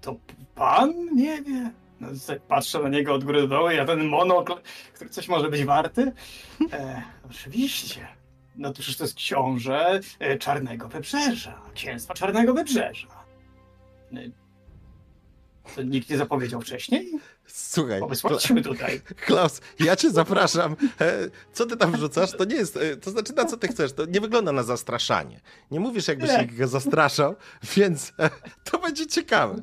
[0.00, 0.16] to
[0.54, 1.70] pan nie wie?
[2.00, 2.08] No,
[2.48, 4.54] patrzę na niego od góry do dołu, ja ten monokl,
[4.94, 6.12] który coś może być warty?
[6.72, 8.08] E, oczywiście.
[8.56, 13.08] No to przecież to jest książę e, Czarnego Wybrzeża, księstwa Czarnego Wybrzeża.
[15.74, 17.12] To nikt nie zapowiedział wcześniej?
[17.46, 19.00] Słuchaj, Bo wysłaliśmy tutaj.
[19.26, 20.76] Klaus, ja cię zapraszam.
[21.00, 21.12] E,
[21.52, 22.30] Co ty tam wrzucasz?
[22.32, 22.76] To nie jest.
[22.76, 23.92] e, To znaczy, na co ty chcesz?
[23.92, 25.40] To nie wygląda na zastraszanie.
[25.70, 26.44] Nie mówisz, jakbyś Nie.
[26.44, 27.34] ich zastraszał,
[27.76, 28.30] więc e,
[28.64, 29.62] to będzie ciekawe.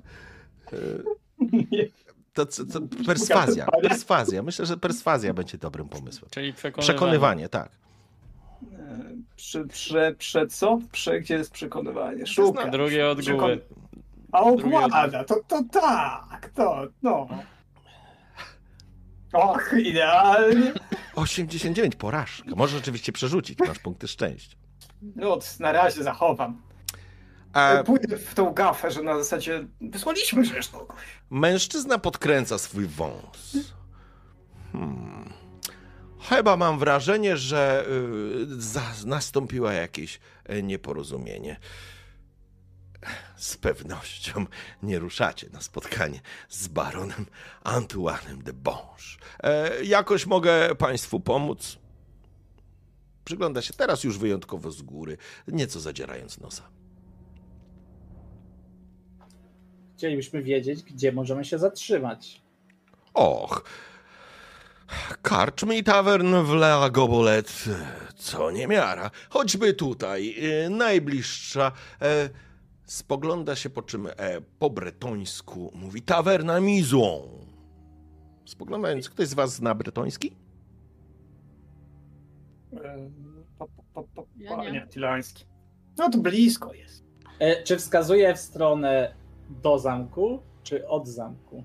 [1.72, 1.88] Nie.
[2.34, 3.66] To, co- to perswazja.
[3.82, 4.44] Perswazja.
[4.44, 6.30] Myślę, że perswazja będzie dobrym pomysłem.
[6.32, 6.94] Czyli przekonywanie.
[6.94, 7.70] Przekonywanie, tak.
[9.36, 10.80] Prze, prze, prze co?
[10.92, 12.18] Prze, gdzie jest przekonywanie?
[12.18, 12.68] Zna- Szuka.
[12.70, 13.62] Drugie od Przekon- góry.
[14.34, 17.28] A okłada, to, to tak, to, no.
[19.34, 20.74] Och, idealnie.
[21.16, 22.50] 89, porażka.
[22.56, 24.58] Możesz oczywiście przerzucić, masz punkty szczęścia.
[25.16, 26.62] No, na razie zachowam.
[27.54, 30.98] A Pójdę w tą gafę, że na zasadzie wysłaliśmy kogoś.
[31.30, 33.58] mężczyzna podkręca swój wąs.
[34.72, 35.34] Hmm.
[36.30, 40.20] Chyba mam wrażenie, że y, za, nastąpiło jakieś
[40.50, 41.60] y, nieporozumienie.
[43.44, 44.46] Z pewnością
[44.84, 46.20] nie ruszacie na spotkanie
[46.50, 47.26] z baronem
[47.64, 49.18] Antoinem de Bonge.
[49.44, 51.78] E, jakoś mogę państwu pomóc?
[53.26, 55.18] Przygląda się teraz już wyjątkowo z góry,
[55.48, 56.64] nieco zadzierając nosa.
[59.98, 62.42] Chcielibyśmy wiedzieć, gdzie możemy się zatrzymać.
[63.14, 63.64] Och,
[65.22, 67.66] karczmy i tawern w La Gobolet,
[68.16, 69.12] co niemiara.
[69.30, 70.36] Choćby tutaj,
[70.66, 71.72] e, najbliższa,
[72.02, 72.30] e,
[72.86, 77.28] spogląda się po czym e, po bretońsku mówi tawerna Mizą.
[78.46, 80.36] Spoglądając, ktoś z was zna bretoński?
[82.84, 83.10] E,
[84.38, 84.88] Ja pa, nie.
[85.98, 87.04] No to blisko jest.
[87.40, 89.16] E, czy wskazuje w stronę
[89.50, 91.64] do zamku, czy od zamku?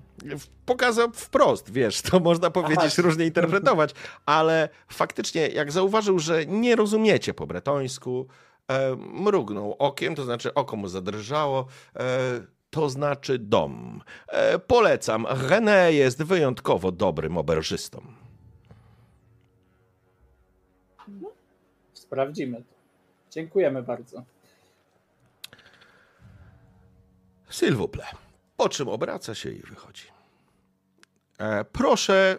[0.65, 3.01] Pokazał wprost, wiesz, to można powiedzieć, Aha.
[3.01, 3.93] różnie interpretować,
[4.25, 8.27] ale faktycznie, jak zauważył, że nie rozumiecie po bretońsku,
[8.69, 11.65] e, mrugnął okiem, to znaczy oko mu zadrżało,
[11.95, 14.01] e, to znaczy dom.
[14.27, 18.01] E, polecam, René jest wyjątkowo dobrym oberżystą.
[21.93, 22.79] Sprawdzimy to.
[23.31, 24.23] Dziękujemy bardzo.
[27.91, 28.15] Plaît.
[28.57, 30.07] Po czym obraca się i wychodzi.
[31.37, 32.37] E, proszę,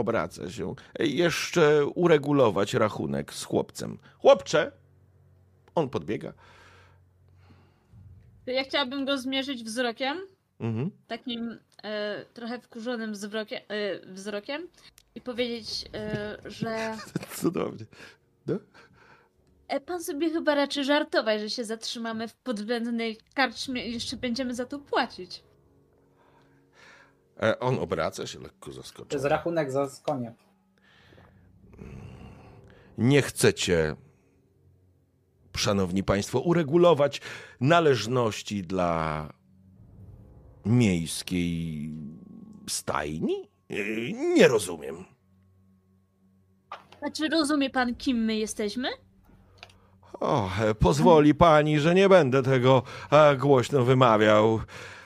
[0.00, 3.98] obraca się, jeszcze uregulować rachunek z chłopcem.
[4.18, 4.72] Chłopcze!
[5.74, 6.32] On podbiega.
[8.46, 10.18] Ja chciałabym go zmierzyć wzrokiem,
[10.60, 10.90] Mhm.
[11.06, 14.68] takim e, trochę wkurzonym wzrokiem, e, wzrokiem
[15.14, 16.96] i powiedzieć, e, że
[17.40, 17.84] Cudownie.
[19.68, 24.54] e, pan sobie chyba raczy żartować, że się zatrzymamy w podwzględnej karczmie i jeszcze będziemy
[24.54, 25.42] za to płacić.
[27.42, 29.28] E, on obraca się lekko To jest zaskoczony.
[29.28, 30.34] rachunek za konie.
[32.98, 33.96] Nie chcecie,
[35.56, 37.20] szanowni państwo, uregulować
[37.60, 39.28] należności dla
[40.66, 41.90] miejskiej
[42.68, 43.48] stajni?
[43.70, 43.74] E,
[44.34, 45.04] Nie rozumiem.
[47.02, 48.88] A czy rozumie pan, kim my jesteśmy?
[50.20, 52.82] O, e, pozwoli pani, że nie będę tego
[53.38, 54.60] głośno wymawiał,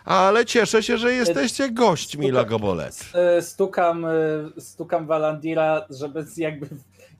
[0.04, 3.00] ale cieszę się, że jesteście gośćmi Lagobolet.
[3.14, 4.10] E, Stukam, e,
[4.58, 6.68] stukam Walandira, żeby jakby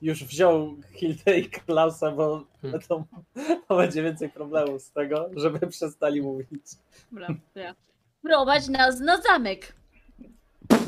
[0.01, 2.81] już wziął Hildę i Klausa, bo Hmm.
[2.87, 3.03] to,
[3.67, 6.61] to będzie więcej problemów z tego, żeby przestali mówić.
[7.11, 7.75] Dobra, ja.
[8.21, 9.73] Prowadź nas na zamek.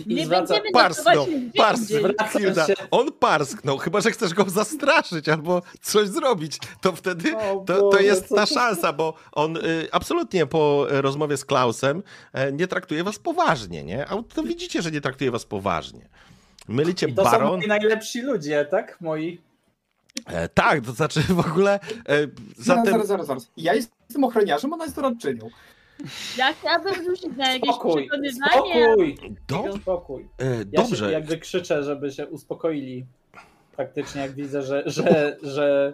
[0.07, 2.01] I Nie zwraca, będziemy Parsknął, parsknął.
[2.39, 7.31] Zwraca się- On parsknął, chyba że chcesz go zastraszyć albo coś zrobić, to wtedy
[7.65, 12.03] to, to jest ta to- szansa, bo on y, absolutnie po rozmowie z Klausem
[12.33, 14.05] e, nie traktuje was poważnie, nie?
[14.07, 16.09] A to widzicie, że nie traktuje was poważnie.
[16.67, 17.57] Mylicie I to są baron.
[17.59, 18.97] moi najlepsi ludzie, tak?
[19.01, 19.41] Moi.
[20.25, 21.79] E, tak, to znaczy w ogóle.
[22.09, 22.85] E, zatem.
[22.85, 23.47] zaraz, zaraz, zaraz.
[23.57, 25.49] Ja jestem ochroniarzem, ona jest doradczynią.
[26.37, 28.85] Ja chciałabym rzucić na jakieś Spokój, przekonywanie.
[28.85, 29.17] spokój,
[29.47, 30.27] Do, spokój.
[30.39, 31.05] e, Ja dobrze.
[31.05, 33.05] się jakby krzyczę, żeby się uspokoili.
[33.77, 35.93] Faktycznie, jak widzę, że, że, że,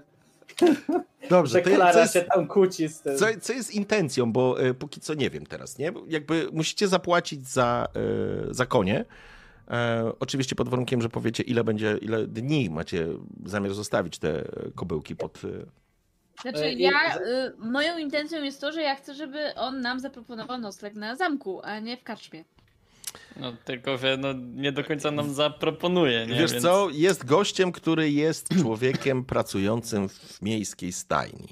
[1.29, 3.17] Dobrze, że to, to Klara jest, się tam kłóci z tym.
[3.17, 5.91] co, co jest intencją, bo e, póki co nie wiem teraz, nie?
[6.07, 7.87] Jakby musicie zapłacić za,
[8.49, 9.05] e, za konie.
[9.71, 13.07] E, oczywiście pod warunkiem, że powiecie, ile będzie, ile dni macie
[13.45, 14.43] zamiar zostawić te
[14.75, 15.41] kobyłki pod.
[16.41, 19.99] Znaczy, E, i- ja, y, moją intencją jest to, że ja chcę, żeby on nam
[19.99, 22.43] zaproponował nocleg na zamku, a nie w karczmie.
[23.37, 26.35] No tylko, że no, nie do końca nam zaproponuje, nie?
[26.35, 26.63] Wiesz Więc...
[26.63, 31.47] co, jest gościem, który jest człowiekiem pracującym w miejskiej stajni.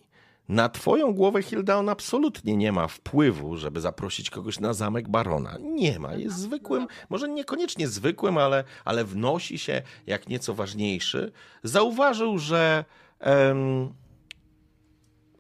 [0.50, 5.58] Na twoją głowę, Hilda, on absolutnie nie ma wpływu, żeby zaprosić kogoś na zamek barona.
[5.62, 6.14] Nie ma.
[6.16, 11.32] Jest zwykłym, może niekoniecznie zwykłym, ale, ale wnosi się jak nieco ważniejszy.
[11.64, 12.86] Zauważył, że...
[13.20, 13.94] em,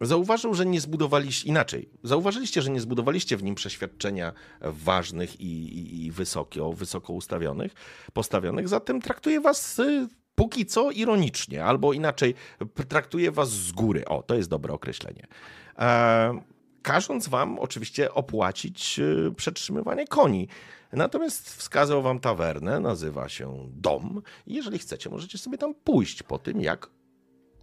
[0.01, 1.89] Zauważył, że nie zbudowaliście inaczej.
[2.03, 7.73] Zauważyliście, że nie zbudowaliście w nim przeświadczenia ważnych i, i, i wysoko, wysoko ustawionych,
[8.13, 12.35] postawionych, zatem traktuje was y, póki co ironicznie, albo inaczej,
[12.87, 14.05] traktuje was z góry.
[14.05, 15.27] O, to jest dobre określenie.
[15.79, 16.39] E,
[16.81, 20.47] każąc wam oczywiście opłacić y, przetrzymywanie koni.
[20.93, 24.21] Natomiast wskazał wam tawernę, nazywa się Dom.
[24.47, 26.89] Jeżeli chcecie, możecie sobie tam pójść po tym, jak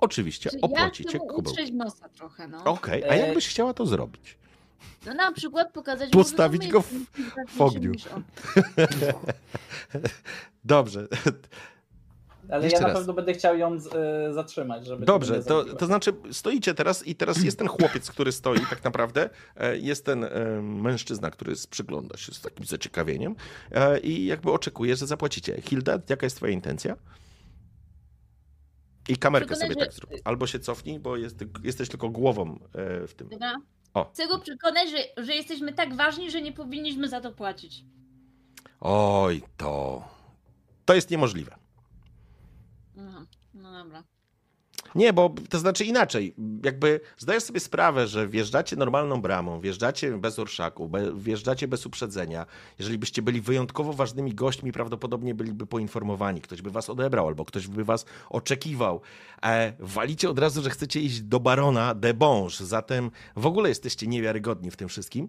[0.00, 1.50] oczywiście Czy ja opłacicie mu kubełki.
[1.50, 2.64] utrzeć nosa trochę, no.
[2.64, 4.38] Okej, a E, jakbyś chciała to zrobić?
[5.06, 6.92] No na przykład pokazać Postawić mu, go w-
[7.56, 7.92] w ogniu.
[10.64, 11.08] Dobrze,
[12.50, 12.98] Ale Jeszcze ja na raz.
[12.98, 13.90] pewno będę chciał ją z, y,
[14.34, 15.42] zatrzymać, żeby dobrze.
[15.44, 19.30] To, to znaczy, stoicie teraz i teraz jest ten chłopiec, który stoi tak naprawdę.
[19.56, 20.30] e, Jest ten e,
[20.62, 23.36] mężczyzna, który przygląda się z takim zaciekawieniem
[23.72, 25.60] e, i jakby oczekuje, że zapłacicie.
[25.62, 26.96] Hilda, jaka jest twoja intencja?
[29.08, 30.10] I kamerkę sobie że- tak zrób.
[30.24, 33.28] Albo się cofnij, bo jest, jesteś tylko głową e, w tym.
[33.28, 33.54] Dobra?
[33.94, 34.04] O.
[34.12, 37.84] Chcę go przekonać, że, że jesteśmy tak ważni, że nie powinniśmy za to płacić.
[38.80, 40.04] Oj, to.
[40.84, 41.56] To jest niemożliwe.
[42.98, 44.04] Aha, no dobra.
[44.94, 46.34] Nie, bo to znaczy inaczej.
[46.64, 52.46] Jakby zdajesz sobie sprawę, że wjeżdżacie normalną bramą, wjeżdżacie bez orszaku, wjeżdżacie bez uprzedzenia.
[52.78, 56.40] Jeżeli byście byli wyjątkowo ważnymi gośćmi, prawdopodobnie byliby poinformowani.
[56.40, 59.00] Ktoś by was odebrał albo ktoś by was oczekiwał.
[59.42, 64.06] E, walicie od razu, że chcecie iść do barona de Bonge, zatem w ogóle jesteście
[64.06, 65.28] niewiarygodni w tym wszystkim.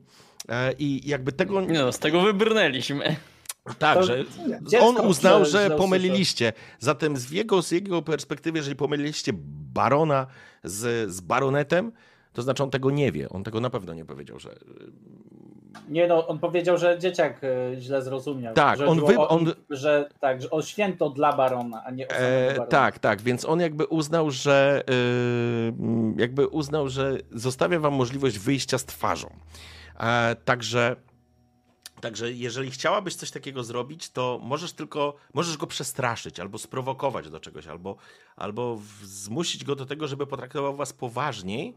[0.49, 1.61] E, I jakby tego...
[1.61, 3.15] No, z tego wybrnęliśmy.
[3.79, 4.25] Tak, że
[4.81, 6.53] on uznał, że pomyliliście.
[6.79, 9.31] Zatem z jego, z jego perspektywy, jeżeli pomyliliście
[9.73, 10.27] barona
[10.63, 11.91] z, z baronetem,
[12.33, 14.55] To znaczy on tego nie wie, on tego na pewno nie powiedział, że...
[15.89, 18.53] Nie no, on powiedział, że dzieciak e, źle zrozumiał.
[18.53, 22.07] Tak, że on wy- o, on- że tak, że o święto dla barona, a nie
[22.07, 22.65] o E, barona.
[22.67, 25.73] tak, tak, więc on jakby uznał, że y,
[26.21, 29.29] jakby uznał, że zostawia wam możliwość wyjścia z twarzą.
[29.99, 30.95] E, także,
[32.01, 37.39] także jeżeli chciałabyś coś takiego zrobić, to możesz tylko, możesz go przestraszyć, albo sprowokować do
[37.39, 37.95] czegoś, albo,
[38.35, 41.76] albo zmusić go do tego, żeby potraktował was poważniej,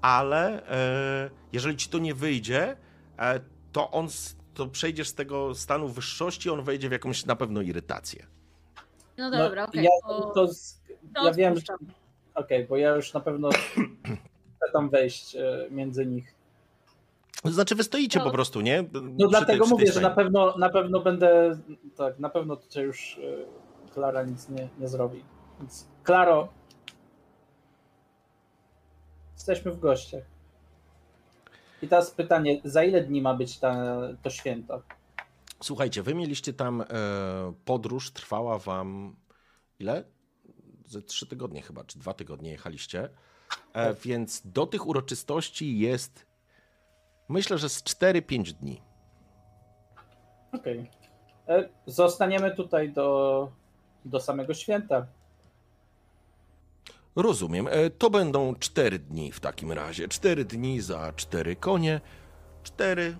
[0.00, 2.76] ale e, jeżeli ci to nie wyjdzie,
[3.18, 3.40] e,
[3.72, 4.08] to on,
[4.54, 8.26] to przejdziesz z tego stanu wyższości, on wejdzie w jakąś na pewno irytację.
[9.18, 9.84] No No, dobra, okej.
[9.84, 9.90] ja,
[10.34, 10.80] to, z-
[11.14, 11.74] to ja wiem, że
[12.34, 16.34] okej, bo ja już na pewno chcę tam wejść e, między nich.
[17.42, 18.24] To znaczy, wy stoicie No.
[18.24, 18.84] po prostu, nie?
[19.18, 21.58] No dlatego mówię, że na pewno, na pewno będę,
[21.96, 23.18] tak, na pewno tutaj już
[23.88, 25.24] e, Klara nic nie, nie zrobi.
[25.58, 26.48] Więc Klaro,
[29.34, 30.22] jesteśmy w gościach.
[31.82, 34.82] I teraz pytanie, za ile dni ma być ta, to święto?
[35.62, 36.84] Słuchajcie, wy mieliście tam e,
[37.64, 39.16] podróż, trwała wam
[39.78, 40.04] ile?
[40.86, 43.08] Ze trzy tygodnie chyba, czy dwa tygodnie jechaliście.
[43.72, 46.26] E, więc do tych uroczystości jest,
[47.32, 48.82] myślę, że z 4-5 dni.
[50.52, 50.90] Okej.
[51.48, 53.48] E, Zostaniemy tutaj do,
[54.04, 55.06] do samego święta.
[57.16, 57.68] Rozumiem.
[57.70, 60.08] E, to będą 4 dni w takim razie.
[60.08, 62.00] 4 dni za 4 konie.
[62.62, 63.16] 4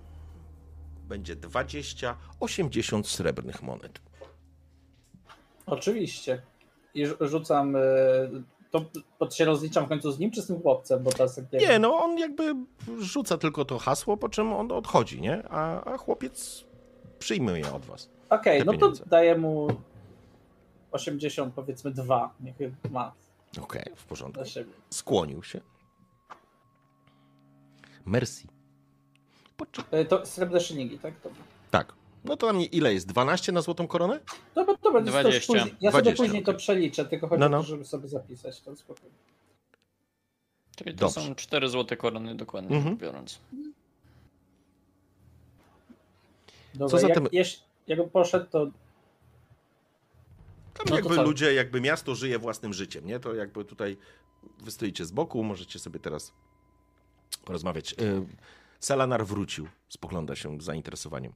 [1.09, 4.01] będzie 20, 80 srebrnych monet.
[5.67, 6.43] Oczywiście.
[6.95, 7.77] I rzu- rzucam.
[8.73, 8.85] To,
[9.19, 11.03] to się rozliczam w końcu z nim, czy z tym chłopcem?
[11.03, 12.55] Bo teraz jak Nie, no on jakby
[12.99, 15.49] rzuca tylko to hasło, po czym on odchodzi, nie?
[15.49, 16.65] A, a chłopiec
[17.19, 18.11] przyjmuje od was.
[18.31, 19.05] Okej, te no to pieniądze.
[19.07, 19.69] daję mu
[20.93, 22.35] 80, powiedzmy dwa.
[22.41, 22.55] Niech
[22.91, 23.13] ma
[23.61, 24.43] Okej, w porządku.
[24.91, 25.61] Skłonił się.
[28.07, 28.49] Merci.
[29.91, 31.21] E, To srebrne szyningi, tak?
[31.21, 31.39] To, Tak.
[32.25, 33.07] No to tam ile jest?
[33.07, 34.21] 12 na złotą koronę?
[34.55, 35.53] to, to, to będzie to już 20.
[35.53, 35.75] później.
[35.81, 36.59] Ja sobie 20, później to okej.
[36.59, 37.59] przeliczę, tylko chodzi No, o no.
[37.61, 38.61] to, żeby sobie zapisać.
[38.61, 39.17] To spokojnie.
[40.77, 41.21] Czyli to Dobrze.
[41.21, 42.97] są 4 złote korony dokładnie Mhm.
[42.97, 43.39] biorąc.
[46.75, 48.67] Dobra, za jak, tym- jeś, jak poszedł, to
[50.75, 51.23] Tam No to jakby co?
[51.23, 53.21] ludzie, jakby miasto żyje własnym życiem, nie?
[53.21, 53.97] To jakby tutaj
[54.61, 56.33] wy stoicie z boku, możecie sobie teraz
[57.45, 57.93] porozmawiać.
[57.93, 58.27] Y,
[58.81, 61.33] Selanar wrócił, spogląda się z zainteresowaniem.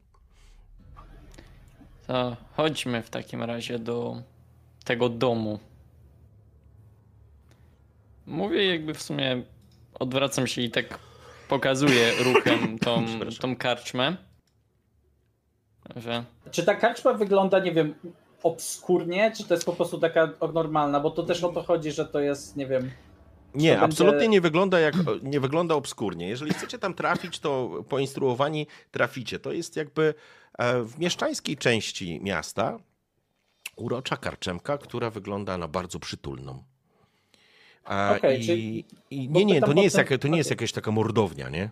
[2.06, 4.22] To chodźmy w takim razie do
[4.84, 5.58] tego domu.
[8.26, 9.42] Mówię jakby w sumie
[9.98, 10.98] odwracam się i tak
[11.48, 13.04] pokazuję ruchem tą,
[13.40, 14.16] tą karczmę.
[15.96, 17.94] Że Czy ta karczma wygląda, nie wiem,
[18.42, 21.00] obskurnie, czy to jest po prostu taka normalna?
[21.00, 22.90] Bo to też o to chodzi, że to jest, nie wiem.
[23.56, 26.28] Nie, będzie- absolutnie nie wygląda jak nie wygląda obskurnie.
[26.28, 29.38] Jeżeli chcecie tam trafić, to poinstruowani traficie.
[29.38, 30.14] To jest jakby
[30.58, 32.78] e, w mieszczańskiej części miasta
[33.76, 36.62] urocza karczemka, która wygląda na bardzo przytulną.
[37.90, 40.72] E, Okej, i, czyli- i, nie, nie, to nie jest, jak, to nie jest jakaś
[40.72, 41.70] taka mordownia, nie?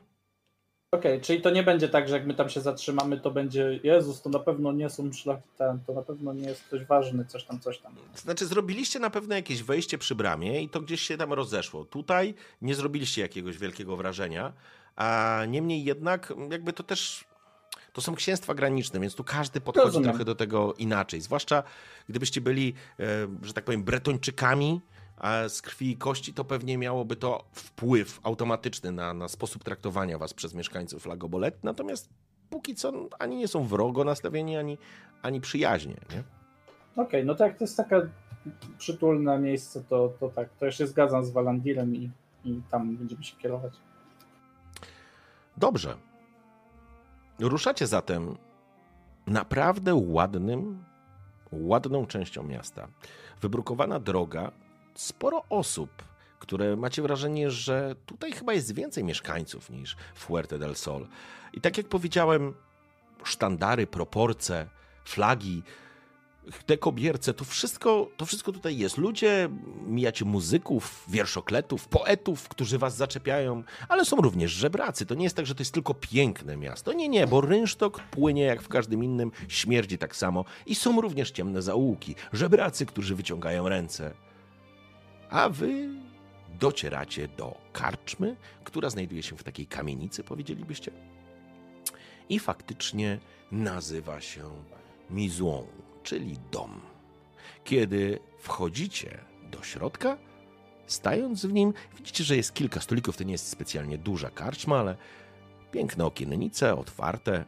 [0.95, 4.23] Okej, czyli to nie będzie tak, że jak my tam się zatrzymamy, to będzie Jezus,
[4.23, 7.61] to na pewno nie są szlachcian, to na pewno nie jest ktoś ważny, coś tam,
[7.61, 7.95] coś tam.
[8.15, 11.85] Znaczy, zrobiliście na pewno jakieś wejście przy bramie i to gdzieś się tam rozeszło.
[11.85, 14.53] Tutaj nie zrobiliście jakiegoś wielkiego wrażenia,
[14.97, 17.25] a niemniej jednak, jakby to też.
[17.93, 20.11] To są księstwa graniczne, więc tu każdy podchodzi Rozumiem.
[20.11, 21.21] trochę do tego inaczej.
[21.21, 21.63] Zwłaszcza
[22.09, 23.05] gdybyście byli, e,
[23.43, 24.81] że tak powiem, Bretończykami
[25.49, 30.35] z krwi i kości, to pewnie miałoby to wpływ automatyczny na, na sposób traktowania was
[30.35, 31.65] przez mieszkańców Lagobolet.
[31.65, 32.09] Natomiast
[32.51, 34.79] póki co ani nie są wrogo nastawieni, ani,
[35.23, 35.97] ani przyjaźnie.
[36.11, 36.23] Nie?
[37.05, 37.97] Okej, no to jak to jest taka
[38.79, 42.11] przytulne miejsce, to, to tak, to ja się zgadzam z Walandirem i,
[42.45, 43.73] i tam będziemy się kierować.
[45.57, 45.97] Dobrze.
[47.41, 48.37] Ruszacie zatem
[49.27, 50.85] naprawdę ładnym,
[51.53, 52.89] ładną częścią miasta.
[53.41, 54.53] Wybrukowana droga,
[54.95, 55.91] sporo osób,
[56.39, 61.07] które macie wrażenie, że tutaj chyba jest więcej mieszkańców niż Fuerte del Sol.
[61.53, 62.55] I tak jak powiedziałem,
[63.25, 64.69] sztandary, proporcje,
[65.05, 65.63] flagi,
[66.67, 68.99] te kobierce, to wszystko, to wszystko tutaj jest.
[68.99, 69.49] Ludzie,
[69.87, 75.07] mijacie muzyków, wierszokletów, poetów, którzy was zaczepiają, ale są również żebracy.
[75.07, 76.93] To nie jest tak, że to jest tylko piękne miasto.
[76.93, 80.45] Nie, nie, bo rynsztok płynie jak w każdym innym, śmierdzi tak samo.
[80.67, 84.15] I są również ciemne zaułki, żebracy, którzy wyciągają ręce.
[85.31, 85.89] A wy
[86.61, 90.93] docieracie do karczmy, która znajduje się w takiej kamienicy, powiedzielibyście.
[92.29, 93.19] I faktycznie
[93.53, 94.51] nazywa się
[95.11, 95.67] Mizłą,
[96.03, 96.81] czyli dom.
[97.65, 99.19] Kiedy wchodzicie
[99.51, 100.17] do środka,
[100.87, 103.17] Stając w nim, widzicie, że jest kilka stolików.
[103.17, 104.97] To nie jest specjalnie duża karczma, ale
[105.73, 107.45] piękne okiennice, otwarte.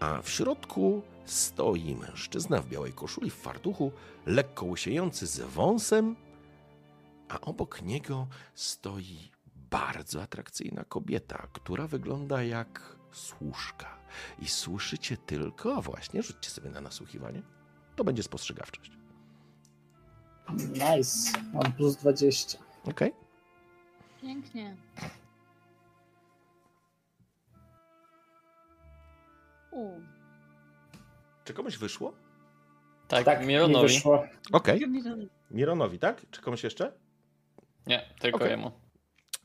[0.00, 3.92] A w środku stoi mężczyzna w białej koszuli, w fartuchu,
[4.26, 6.16] lekko łysiejący z wąsem,
[7.30, 9.30] a obok niego stoi
[9.70, 13.98] bardzo atrakcyjna kobieta, która wygląda jak służka.
[14.38, 17.42] I słyszycie tylko, a właśnie, rzućcie sobie na nasłuchiwanie.
[17.96, 18.92] To będzie spostrzegawczość.
[20.72, 21.38] Nice.
[21.52, 22.58] Mam plus 20.
[22.84, 23.12] Okej?
[24.22, 24.76] Pięknie.
[29.70, 29.90] U.
[31.44, 32.12] Czy komuś wyszło?
[33.08, 33.88] Tak, Tak, mi Mironowi.
[33.88, 34.24] wyszło.
[34.52, 34.80] Okej.
[35.50, 36.30] Mironowi, tak?
[36.30, 36.92] Czy komuś jeszcze?
[37.86, 38.50] Nie, tylko Okej.
[38.50, 38.72] jemu.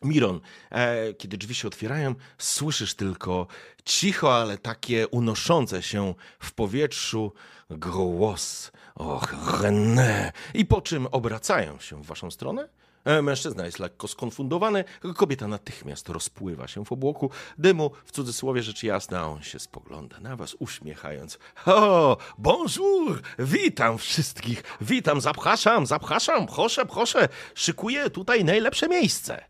[0.02, 0.42] Miron,
[0.72, 3.48] e, kiedy drzwi się otwierają, słyszysz tylko
[3.86, 7.34] cicho, ale takie unoszące się w powietrzu
[7.70, 8.72] głos.
[8.96, 10.32] Och, René!
[10.54, 12.70] I po czym obracają się w waszą stronę.
[13.06, 14.84] E, Mężczyzna jest lekko skonfundowany,
[15.16, 20.36] kobieta natychmiast rozpływa się w obłoku dymu, w cudzysłowie rzecz jasna, on się spogląda na
[20.36, 21.40] was, uśmiechając.
[21.66, 23.22] O, bonjour!
[23.40, 24.64] Witam wszystkich!
[24.82, 29.44] Witam, zapraszam, zapraszam, proszę, proszę, szykuję tutaj najlepsze miejsce.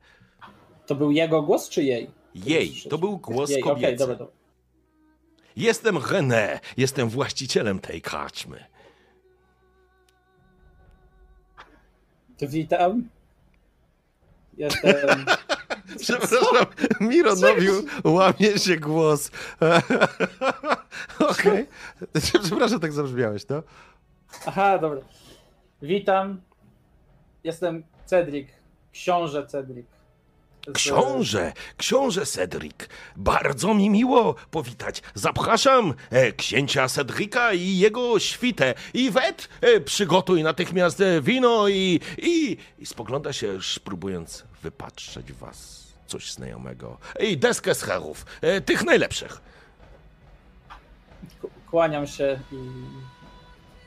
[0.85, 2.11] To był jego głos czy jej?
[2.35, 3.61] Jej, to był głos jej.
[3.61, 3.85] kobiecy.
[3.85, 4.33] Okej, dobra, dobra.
[5.55, 8.65] Jestem René, jestem właścicielem tej karczmy.
[12.41, 13.09] Witam.
[14.57, 15.25] Jestem.
[15.99, 16.65] Przepraszam,
[17.01, 17.67] Mironowi
[18.03, 19.31] łamie się głos.
[21.29, 21.67] Okej.
[22.43, 23.63] Przepraszam, tak zabrzmiałeś, no?
[24.45, 25.01] Aha, dobra.
[25.81, 26.41] Witam.
[27.43, 28.47] Jestem Cedric.
[28.91, 29.87] Książę Cedric.
[30.73, 32.75] Książę, książę Cedric,
[33.15, 35.01] bardzo mi miło powitać.
[35.13, 38.73] Zapraszam e, księcia Cedrika i jego świtę.
[38.93, 45.85] I wet, e, przygotuj natychmiast e, wino i, i, i spogląda się, próbując wypatrzeć was
[46.07, 46.97] coś znajomego.
[47.19, 49.41] I deskę z herów, e, tych najlepszych.
[51.69, 52.55] Kłaniam się i.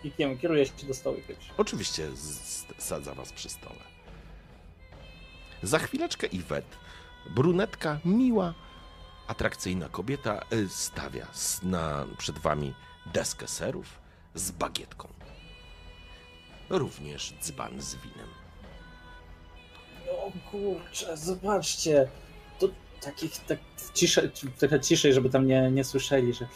[0.05, 1.17] I kieruję się do stołu.
[1.57, 2.09] Oczywiście
[2.79, 3.88] sadza was przy stole.
[5.63, 6.65] Za chwileczkę Iwet,
[7.31, 8.55] brunetka, miła,
[9.27, 11.27] atrakcyjna kobieta, y, stawia
[11.63, 12.75] na, przed wami
[13.07, 13.99] deskę serów
[14.35, 15.09] z bagietką.
[16.71, 18.29] Również dzban z winem.
[20.11, 22.09] O kurczę, zobaczcie.
[22.59, 22.69] To
[23.01, 23.59] takich, tak
[23.95, 26.49] ciszej, trochę ciszej, żeby tam nie, nie słyszeli, że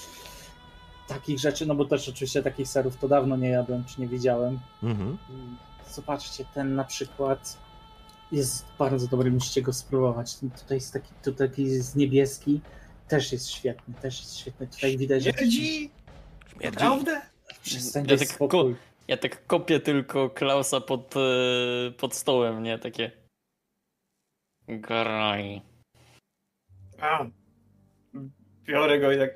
[1.09, 4.61] takich rzeczy, no bo też oczywiście takich serów to dawno nie jadłem, czy nie widziałem.
[4.83, 5.19] Mhm.
[5.31, 7.59] I Zobaczcie, ten na przykład
[8.33, 10.37] jest bardzo dobry, musicie go spróbować.
[10.39, 12.61] Tutaj jest taki, tu taki jest niebieski,
[13.09, 14.67] też jest świetny, też jest świetny.
[14.67, 15.33] Tutaj widać, że...
[15.33, 15.91] Śmierdzi?
[16.53, 16.79] Śmierdzi.
[16.79, 17.21] Naprawdę?
[17.63, 18.77] Przestań, Ja tak spokój.
[19.09, 22.79] Ja tak kopię tylko Klausa pod, e, pod stołem, nie?
[22.79, 23.11] Takie...
[24.69, 25.63] Graj.
[27.01, 27.27] A,
[28.65, 29.31] biorę go i tak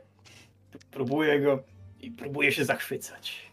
[0.90, 1.62] próbuję go
[2.00, 3.45] i próbuję się zachwycać.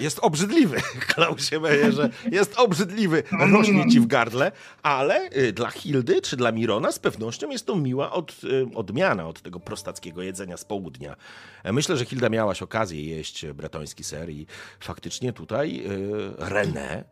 [0.00, 0.80] Jest obrzydliwy,
[1.14, 2.10] Klausie Mejerze.
[2.32, 3.22] Jest obrzydliwy.
[3.52, 4.52] Rośnie ci w gardle,
[4.82, 9.28] ale y, dla Hildy czy dla Mirona z pewnością jest to miła od, y, odmiana
[9.28, 11.16] od tego prostackiego jedzenia z południa.
[11.64, 14.46] E, Myślę, że Hilda miałaś okazję jeść bretoński ser i
[14.80, 17.04] faktycznie tutaj y, René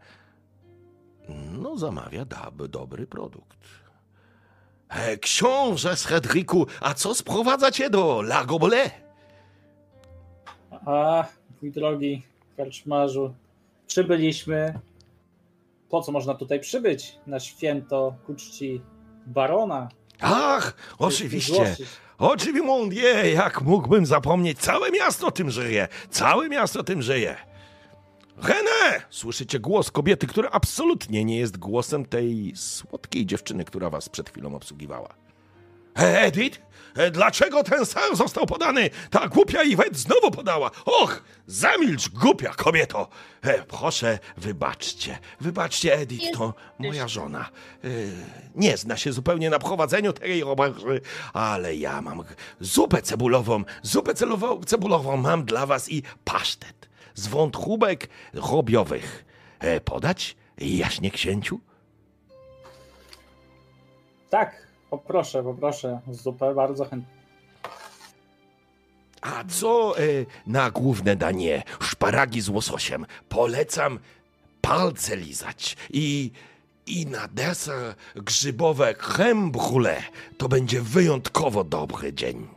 [1.52, 3.59] no, zamawia dab, dobry produkt.
[4.89, 8.93] E, książę z Hedriku, a co sprowadza cię do La Goblet?
[10.70, 11.24] A,
[11.62, 12.22] mój drogi
[12.59, 13.35] karczmarzu,
[13.86, 14.78] przybyliśmy.
[15.89, 17.18] Po co można tutaj przybyć?
[17.26, 18.82] Na święto ku czci
[19.26, 19.89] barona.
[20.20, 21.76] Ach, oczywiście.
[22.18, 24.59] Oczywiście, jak mógłbym zapomnieć?
[24.59, 25.89] Całe miasto tym żyje.
[26.10, 27.36] Całe miasto tym żyje.
[28.43, 29.02] René!
[29.10, 34.55] Słyszycie głos kobiety, która absolutnie nie jest głosem tej słodkiej dziewczyny, która was przed chwilą
[34.55, 35.14] obsługiwała.
[35.97, 36.60] E, Edith?
[36.97, 38.90] E, Dlaczego ten ser został podany?
[39.10, 40.70] Ta głupia Iwet znowu podała.
[40.85, 43.09] Och, zamilcz, głupia kobieto.
[43.43, 45.19] E, proszę, wybaczcie.
[45.40, 47.48] Wybaczcie, Edith, to moja żona.
[47.85, 47.89] E,
[48.55, 51.01] nie zna się zupełnie na prowadzeniu tej roboty,
[51.32, 52.24] ale ja mam
[52.60, 53.65] zupę cebulową.
[53.82, 59.24] Zupę celową, cebulową mam dla was i pasztet z wątróbek robiowych.
[59.60, 61.60] E, podać, jaśnie księciu?
[64.31, 66.01] Tak, poproszę, poproszę.
[66.10, 67.19] Zupę bardzo chętnie.
[69.20, 70.02] A co e,
[70.47, 71.62] na główne danie?
[71.81, 73.06] Szparagi z łososiem.
[73.28, 73.98] Polecam
[74.60, 75.77] palce lizać.
[75.90, 76.31] I,
[76.86, 80.02] i na deser grzybowe creme brûlée.
[80.39, 82.48] To będzie wyjątkowo dobry dzień.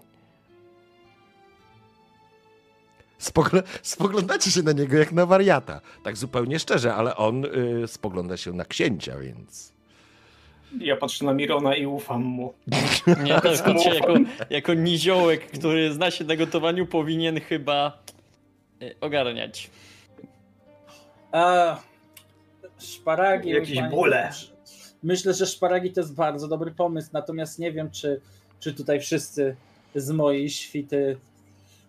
[3.17, 5.81] Spogl spoglądacie się na niego jak na wariata.
[6.03, 9.73] Tak zupełnie szczerze, ale on y, spogląda się na księcia, więc.
[10.79, 12.53] Ja patrzę na Mirona i ufam mu.
[13.23, 14.13] Nie, też patrzę jako,
[14.49, 18.03] jako niziołek, który zna się na gotowaniu, powinien chyba
[18.81, 19.69] y, ogarniać.
[21.31, 21.77] A,
[22.77, 23.49] szparagi.
[23.49, 24.31] Jakieś panie- bóle.
[25.03, 28.21] Myślę, że szparagi to jest bardzo dobry pomysł, natomiast nie wiem, czy,
[28.59, 29.55] czy tutaj wszyscy
[29.95, 31.17] z mojej świty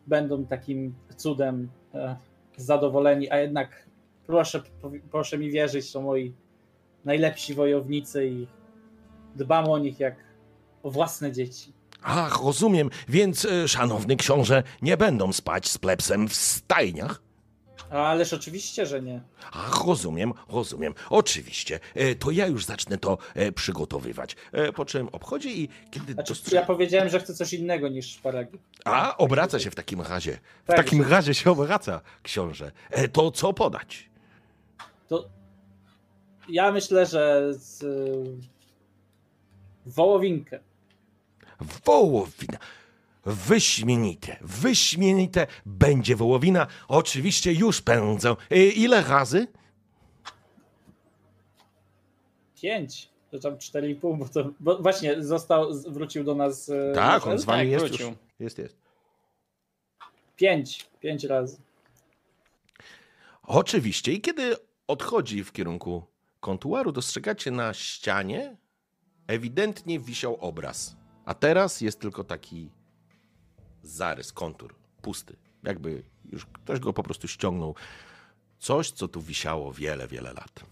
[0.06, 2.16] będą takim cudem e,
[2.56, 3.86] zadowoleni, a jednak
[4.26, 4.62] proszę,
[5.10, 6.32] proszę mi wierzyć, to moi
[7.04, 8.46] najlepsi wojownicy i
[9.36, 10.14] dbam o nich jak
[10.82, 11.72] o własne dzieci.
[12.02, 12.90] Ach, rozumiem.
[13.08, 17.22] Więc, y, szanowny książę, nie będą spać z plebsem w stajniach?
[17.90, 19.20] Ależ oczywiście, że nie.
[19.52, 20.94] Ach, rozumiem, rozumiem.
[21.10, 21.80] Oczywiście.
[21.94, 24.36] E, To ja już zacznę to e, przygotowywać.
[24.52, 26.60] E, Po czym obchodzi i kiedy Znaczy, dostrzega...
[26.60, 28.58] ja powiedziałem, że chcę coś innego niż szparagi.
[28.84, 30.38] A, obraca się w takim razie.
[30.64, 32.72] W Tak, takim że- razie się obraca, książę.
[32.90, 34.10] E, To co podać?
[35.08, 35.28] To
[36.48, 37.84] ja myślę, że z
[39.86, 40.60] wołowinkę.
[41.84, 42.58] Wołowina.
[43.26, 46.66] Wyśmienite, wyśmienite będzie wołowina.
[46.88, 48.36] Oczywiście już pędzę.
[48.50, 49.46] E, Ile razy?
[52.62, 53.08] Pięć.
[53.30, 54.50] To tam 4,5, bo to.
[54.60, 56.68] Bo właśnie został, wrócił do nas.
[56.68, 58.08] e, Tak, on z wami Tak, jest wrócił.
[58.08, 58.16] już.
[58.40, 58.76] Jest, jest.
[60.36, 60.86] Pięć.
[61.00, 61.56] Pięć razy.
[63.42, 64.12] Oczywiście.
[64.12, 64.56] I kiedy
[64.86, 66.02] odchodzi w kierunku
[66.40, 68.56] kontuaru, dostrzegacie na ścianie
[69.32, 70.96] ewidentnie wisiał obraz.
[71.24, 72.70] A teraz jest tylko taki
[73.82, 75.36] zarys, kontur, pusty.
[75.62, 76.02] Jakby
[76.32, 77.74] już ktoś go po prostu ściągnął.
[78.58, 80.64] Coś, co tu wisiało wiele, wiele lat.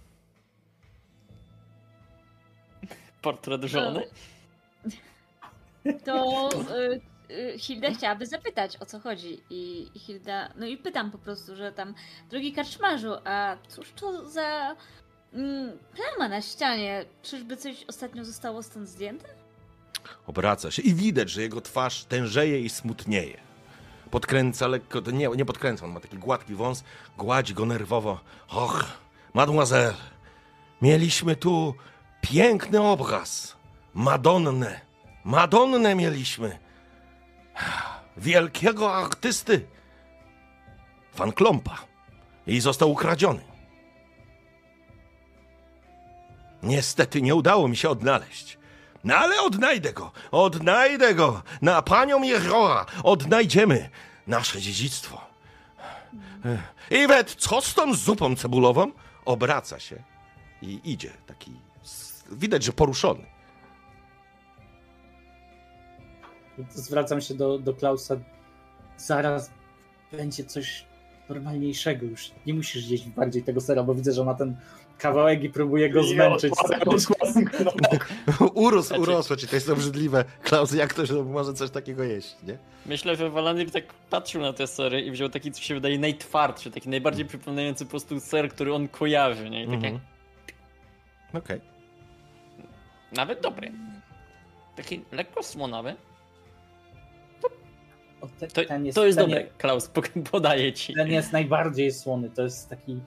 [3.23, 4.03] Portret żony?
[6.05, 7.01] To y,
[7.31, 9.43] y, Hilda chciałaby zapytać, o co chodzi.
[9.51, 11.95] I, I Hilda, no i pytam po prostu, że tam,
[12.31, 14.77] drogi karczmarzu, a cóż to za
[15.35, 17.05] mm, plama na ścianie?
[17.23, 19.29] Czyżby coś ostatnio zostało stąd zdjęte?
[20.27, 23.41] Obraca się i widać, że jego twarz tężeje i smutnieje.
[24.11, 26.85] Podkręca lekko, nie, nie podkręca, on ma taki gładki wąs,
[27.19, 28.21] gładzi go nerwowo.
[28.49, 28.85] Och,
[29.35, 29.95] mademoiselle,
[30.83, 31.75] mieliśmy tu
[32.21, 33.57] piękny obraz.
[33.95, 34.81] Madonnę,
[35.25, 36.59] Madonnę mieliśmy.
[38.17, 39.67] Wielkiego artysty.
[41.17, 41.79] Van Klompa.
[42.47, 43.50] I został ukradziony.
[46.63, 48.59] Niestety nie udało mi się odnaleźć.
[49.05, 51.43] No ale odnajdę go, odnajdę go.
[51.63, 53.91] Na panią Jehora odnajdziemy
[54.27, 55.21] nasze dziedzictwo.
[56.91, 58.93] Iwet, co z tą zupą cebulową?
[59.25, 60.03] Obraca się
[60.63, 61.53] i idzie taki,
[62.31, 63.27] widać, że poruszony.
[66.71, 68.17] Zwracam się do, do Klausa.
[68.97, 69.51] Zaraz
[70.13, 70.85] będzie coś
[71.35, 72.31] normalniejszego już.
[72.47, 74.57] Nie musisz jeść bardziej tego sera, bo widzę, że ma ten
[74.99, 76.53] kawałek i próbuje go zmęczyć.
[78.55, 80.25] Urósł, Znaczy- urosło ci, to jest obrzydliwe.
[80.43, 82.59] Klaus, jak to że może coś takiego jeść, nie?
[82.87, 86.71] Myślę, że Walandir tak patrzył na te sery i wziął taki, co się wydaje najtwardszy,
[86.71, 89.63] taki najbardziej przypominający po prostu ser, który on kojarzy, nie?
[89.65, 90.01] I takie, Mhm.
[91.35, 91.61] Okej.
[93.13, 93.73] nawet dobry.
[94.77, 95.95] Taki lekko słonawy.
[98.21, 99.91] O, te, To, ten jest, to jest ten dobre, Klaus,
[100.31, 100.95] podaję ci.
[100.95, 102.31] Ten jest najbardziej słony.
[102.31, 103.01] To jest taki.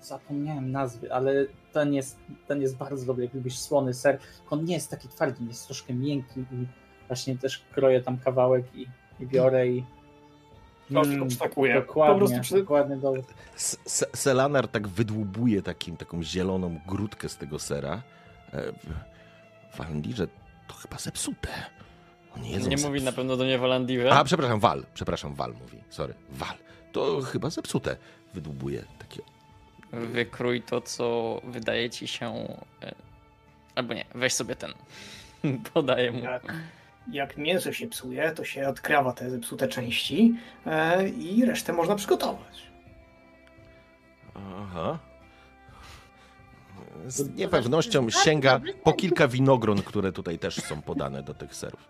[0.00, 3.24] Zapomniałem nazwy, ale ten jest, ten jest bardzo dobry.
[3.24, 4.18] Jak lubisz słony ser,
[4.50, 6.66] on nie jest taki twardy, jest troszkę miękki i
[7.08, 8.86] właśnie też kroję tam kawałek i,
[9.20, 9.84] i biorę i.
[10.90, 11.28] Mm.
[11.38, 12.54] Po Dokładnie, prostu przy...
[12.54, 13.22] dokładnie dobry.
[14.14, 18.02] Selanar tak wydłubuje takim, taką zieloną grudkę z tego sera.
[18.52, 20.26] E, w- Walandirze
[20.68, 21.48] to chyba zepsute.
[22.36, 22.86] Nie zepsute.
[22.88, 24.12] mówi na pewno do niej Walandirze.
[24.12, 24.84] A, przepraszam, Wal.
[24.94, 25.78] Przepraszam, Wal mówi.
[25.90, 26.14] Sorry.
[26.30, 26.54] Wal.
[26.92, 27.96] To chyba zepsute.
[28.34, 29.22] Wydłubuje takie.
[29.92, 32.26] Wykrój to, co wydaje ci się...
[32.82, 32.94] e,
[33.74, 34.72] Albo nie, weź sobie ten.
[35.74, 36.18] Podaję mu.
[36.24, 36.42] Jak,
[37.12, 40.34] jak mięso się psuje, to się odkrawa te zepsute części
[40.66, 42.62] e, i resztę można przygotować.
[44.34, 44.98] Aha.
[47.06, 51.88] Z niepewnością sięga po kilka winogron, które tutaj też są podane do tych serów.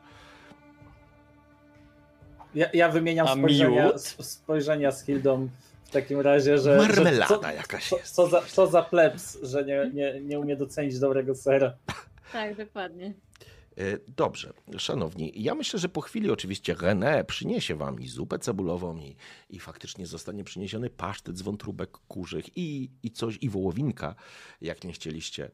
[2.54, 4.00] Ja, ja wymieniam A spojrzenia, miód?
[4.02, 5.48] spojrzenia z Hildą
[5.84, 6.76] w takim razie, że.
[6.76, 8.14] Marmelada że co, jakaś co, jest.
[8.14, 11.76] co, za, co za plebs, że nie, nie, nie umie docenić dobrego sera.
[12.32, 13.14] Tak, dokładnie.
[13.78, 18.96] E, Dobrze, szanowni, ja myślę, że po chwili oczywiście René przyniesie wam i zupę cebulową
[18.96, 19.16] i,
[19.50, 24.14] i faktycznie zostanie przyniesiony pasztet z wątróbek kurzych i, i coś, i wołowinka,
[24.60, 25.50] jak nie chcieliście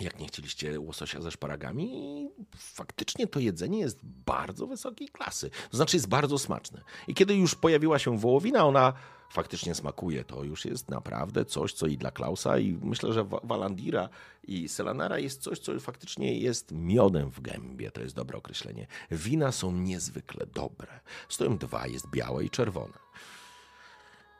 [0.00, 2.28] jak nie chcieliście łososia ze szparagami.
[2.56, 5.50] Faktycznie to jedzenie jest bardzo wysokiej klasy.
[5.70, 6.82] To znaczy jest bardzo smaczne.
[7.08, 8.92] I kiedy już pojawiła się wołowina, ona
[9.30, 10.24] faktycznie smakuje.
[10.24, 14.08] To już jest naprawdę coś, co i dla Klausa, i myślę, że Wa- Walandira
[14.44, 17.90] i Selanara jest coś, co faktycznie jest miodem w gębie.
[17.90, 18.86] To jest dobre określenie.
[19.10, 21.00] Wina są niezwykle dobre.
[21.28, 22.98] Stoją dwa, jest białe i czerwone.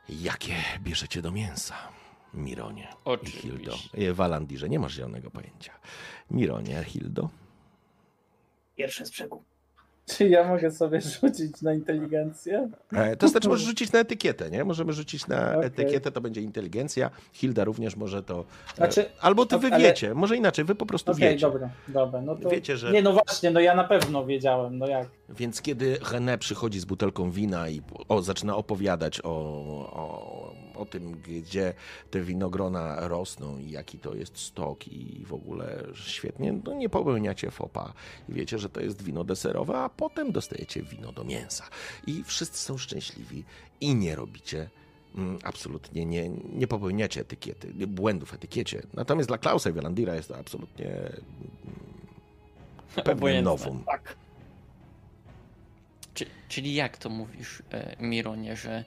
[0.08, 1.74] Jakie bierzecie do mięsa?
[2.34, 3.40] Mironie i Oczywiście.
[3.40, 3.72] Hildo.
[3.94, 5.72] E, Walandirze, nie masz zielonego pojęcia.
[6.30, 7.28] Mironie, Hildo.
[8.76, 9.42] Pierwsze z brzegu.
[10.06, 12.68] Czy ja mogę sobie rzucić na inteligencję?
[12.92, 14.64] E, To znaczy możesz rzucić na etykietę, nie?
[14.64, 15.66] Możemy rzucić na Okej.
[15.66, 17.10] etykietę, to będzie inteligencja.
[17.32, 18.44] Hilda również może to...
[18.72, 21.40] e, Znaczy, Albo ty wy ale- wiecie, może inaczej, wy po prostu Okej, wiecie.
[21.40, 22.20] dobra, dobra.
[22.20, 22.48] No to...
[22.48, 25.08] Wiecie, że- Nie, no właśnie, no ja na pewno wiedziałem, no jak.
[25.28, 31.12] Więc kiedy René przychodzi z butelką wina i o, zaczyna opowiadać o, o, o tym,
[31.12, 31.74] gdzie
[32.10, 37.50] te winogrona rosną i jaki to jest stok i w ogóle świetnie, no nie popełniacie
[37.50, 37.92] fopa
[38.28, 41.64] i wiecie, że to jest wino deserowe, a potem dostajecie wino do mięsa.
[42.06, 43.44] I wszyscy są szczęśliwi
[43.80, 44.70] i nie robicie
[45.16, 48.82] mm, absolutnie nie, nie popełniacie etykiety, błędów w etykiecie.
[48.94, 51.12] Natomiast dla Klausa i Wielandira jest to absolutnie mm,
[53.12, 53.50] Obojętne.
[53.50, 53.84] nowum.
[53.84, 54.16] Tak.
[56.14, 58.84] Czy, czyli jak to mówisz, e, Mironie, że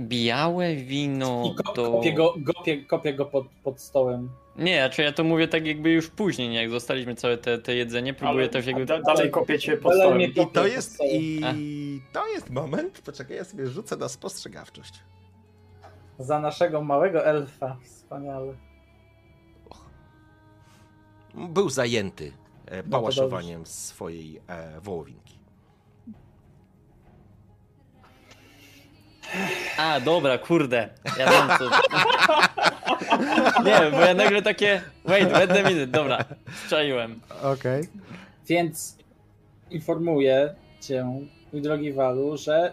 [0.00, 4.30] białe wino I kopię go, kopię, kopię go pod, pod stołem.
[4.58, 6.62] Nie, czy ja to mówię tak jakby już później, nie?
[6.62, 8.86] jak zostaliśmy całe te, te jedzenie, próbuję Ale też jakby...
[8.86, 10.20] da, dalej kopiecie pod Ale stołem.
[10.20, 14.94] I to Kopię jest, pod i to jest moment, poczekaj, ja sobie rzucę na spostrzegawczość.
[16.18, 17.76] Za naszego małego elfa.
[17.84, 18.54] Wspaniale.
[21.34, 22.32] Był zajęty
[22.66, 25.35] e, to pałaszowaniem swojej e, wołowinki.
[29.78, 30.88] A, dobra, kurde.
[31.18, 31.70] Ja wiem co.
[33.64, 34.82] Nie, bo ja nagle takie.
[35.04, 36.24] Wait, wait a minute, dobra.
[36.64, 37.20] Strzaiłem.
[37.42, 37.88] Okej.
[38.48, 38.96] Więc
[39.70, 41.04] informuję cię,
[41.52, 42.72] mój drogi Walu, że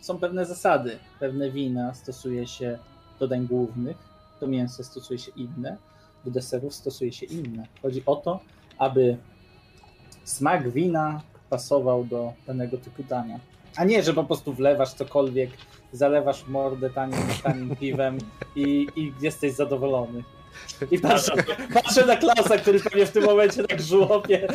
[0.00, 0.98] są pewne zasady.
[1.20, 2.78] Pewne wina stosuje się
[3.20, 3.96] do dań głównych,
[4.40, 5.76] do mięsa stosuje się inne,
[6.24, 7.66] do deserów stosuje się inne.
[7.82, 8.40] Chodzi o to,
[8.78, 9.16] aby
[10.24, 13.40] smak wina pasował do danego typu dania.
[13.76, 15.50] A nie, że po prostu wlewasz cokolwiek,
[15.92, 18.18] zalewasz mordę tanim, tanim piwem
[18.56, 20.22] i, i jesteś zadowolony.
[20.90, 21.32] I patrzę,
[21.74, 24.48] patrzę na klasa, który pewnie w tym momencie tak żłopie,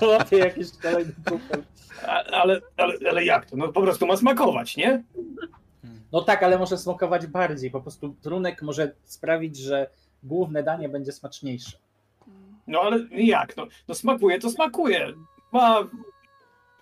[0.00, 1.62] żłopie jakiś kolejny kupel.
[2.06, 3.56] A- Ale, ale, ale jak to?
[3.56, 5.02] No po prostu ma smakować, nie?
[6.12, 7.70] No tak, ale może smakować bardziej.
[7.70, 9.90] Po prostu trunek może sprawić, że
[10.22, 11.76] główne danie będzie smaczniejsze.
[12.66, 13.56] No ale jak?
[13.56, 15.12] No, no smakuje, to smakuje.
[15.52, 15.78] Ma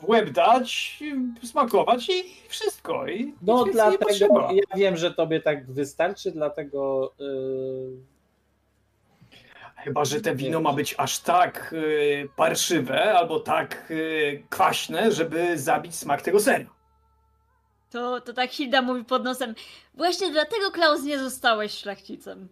[0.00, 1.00] w łeb dać,
[1.42, 3.08] smakować i wszystko.
[3.08, 8.10] I No dlatego ja wiem, że tobie tak wystarczy, dlatego yy,
[9.84, 15.58] Chyba, że te wino ma być aż tak y, parszywe albo tak y, kwaśne, żeby
[15.58, 16.64] zabić smak tego sera.
[17.90, 19.54] To, to tak Hilda mówi pod nosem.
[19.94, 22.48] Właśnie dlatego, Klaus, nie zostałeś szlachcicem.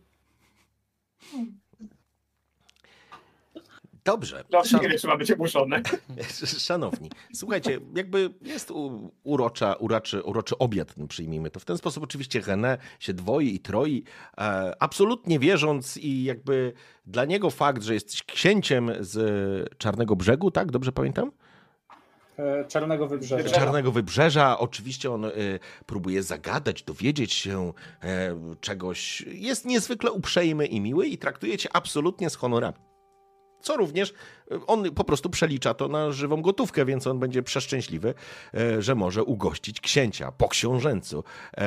[4.09, 4.45] Dobrze.
[4.51, 5.83] No, Szan- nie wiem, czy ma być oburzone.
[6.69, 11.61] Szanowni, słuchajcie, jakby jest u, urocza, uroczy, uroczy obiad, no, przyjmijmy to.
[11.61, 14.05] W ten sposób oczywiście René się dwoi i troi,
[14.39, 16.73] e, absolutnie wierząc i jakby
[17.07, 20.71] dla niego fakt, że jesteś księciem z Czarnego Brzegu, tak?
[20.71, 21.33] Dobrze pamiętam?
[22.39, 23.51] e, Czarnego Wybrzeża.
[23.51, 24.59] Czarnego Wybrzeża.
[24.59, 25.31] Oczywiście on y,
[25.87, 27.73] próbuje zagadać, dowiedzieć się
[28.03, 29.21] e, czegoś.
[29.21, 32.88] Jest niezwykle uprzejmy i miły i traktuje cię absolutnie z honorami.
[33.61, 34.11] Co również
[34.53, 38.15] y, on po prostu przelicza to na żywą gotówkę, więc on będzie przeszczęśliwy,
[38.55, 41.63] e, że może ugościć księcia po książęcu, e,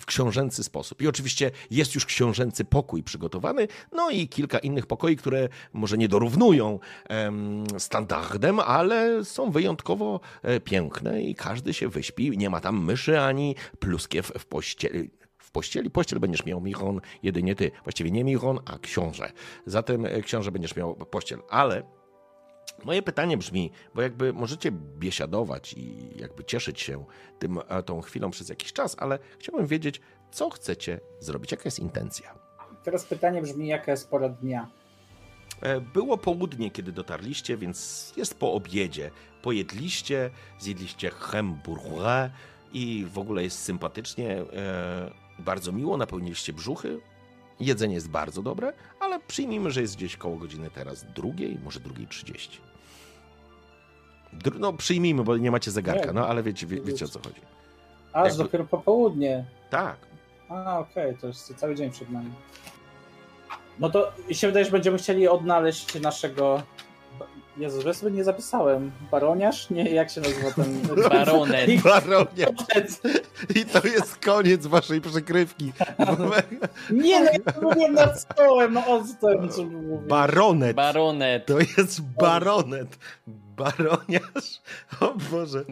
[0.00, 1.02] w książęcy sposób.
[1.02, 6.08] I oczywiście jest już książęcy pokój przygotowany, no i kilka innych pokoi, które może nie
[6.08, 12.38] dorównują em, standardem, ale są wyjątkowo e, piękne i każdy się wyśpi.
[12.38, 15.19] Nie ma tam myszy ani pluskiew w pościeli.
[15.50, 17.70] W pościeli, pościel będziesz miał Michon, jedynie ty.
[17.84, 19.32] Właściwie nie Michon, a książę.
[19.66, 21.38] Zatem e, książę będziesz miał pościel.
[21.48, 21.82] Ale
[22.84, 27.04] moje pytanie brzmi, bo jakby możecie biesiadować i jakby cieszyć się
[27.38, 30.00] tym, e, tą chwilą przez jakiś czas, ale chciałbym wiedzieć,
[30.30, 32.34] co chcecie zrobić, jaka jest intencja.
[32.84, 34.68] Teraz pytanie brzmi, jaka jest pora dnia?
[35.60, 39.10] E, Było południe, kiedy dotarliście, więc jest po obiedzie.
[39.42, 42.30] Pojedliście, zjedliście hamburger
[42.72, 44.44] i w ogóle jest sympatycznie,
[45.40, 47.00] bardzo miło, napełniliście brzuchy.
[47.60, 52.06] Jedzenie jest bardzo dobre, ale przyjmijmy, że jest gdzieś koło godziny teraz drugiej, może drugiej
[52.06, 52.60] trzydzieści.
[54.58, 57.40] No przyjmijmy, bo nie macie zegarka, no ale wiecie, wie, wiecie o co chodzi.
[58.12, 59.44] Aż Jakby- dopiero po południe.
[59.70, 59.96] Tak,
[60.48, 62.30] A, okej, to jest cały dzień przed nami.
[63.78, 66.62] No to się wydaje, że będziemy chcieli odnaleźć naszego.
[67.60, 68.90] Jezus, ja sobie nie zapisałem.
[69.10, 69.70] Baroniarz?
[69.70, 70.80] Nie, jak się nazywa ten.
[71.10, 71.82] Baronet.
[71.82, 72.46] Baronie.
[73.56, 75.72] I to jest koniec waszej przykrywki.
[76.90, 79.04] Nie, no ja mówiłem nad stołem, no o
[79.50, 80.08] co mówię.
[80.08, 80.76] Baronet.
[80.76, 81.46] Baronet.
[81.46, 82.98] To jest baronet.
[83.56, 84.60] Baroniarz.
[85.00, 85.64] O Boże.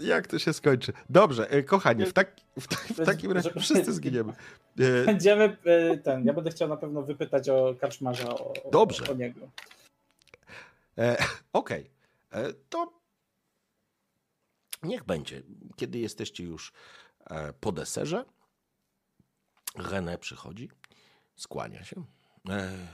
[0.00, 0.92] Jak to się skończy?
[1.10, 4.32] Dobrze, e, kochani, w, tak, w, ta, w takim razie wszyscy zginiemy.
[4.80, 6.24] E, Będziemy e, ten.
[6.24, 9.04] Ja będę chciał na pewno wypytać o kaczmarza o, o- Dobrze.
[9.10, 9.40] o niego.
[10.98, 11.16] E,
[11.52, 11.94] Okej,
[12.34, 12.92] E, to
[14.82, 15.42] niech będzie.
[15.76, 16.72] Kiedy jesteście już
[17.26, 18.24] e, po deserze,
[19.76, 20.70] René przychodzi,
[21.36, 22.04] skłania się.
[22.48, 22.88] E,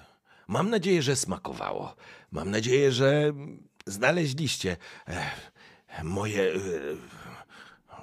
[0.49, 1.97] Mam nadzieję, że smakowało.
[2.31, 3.33] Mam nadzieję, że
[3.87, 4.77] znaleźliście
[6.03, 6.53] moje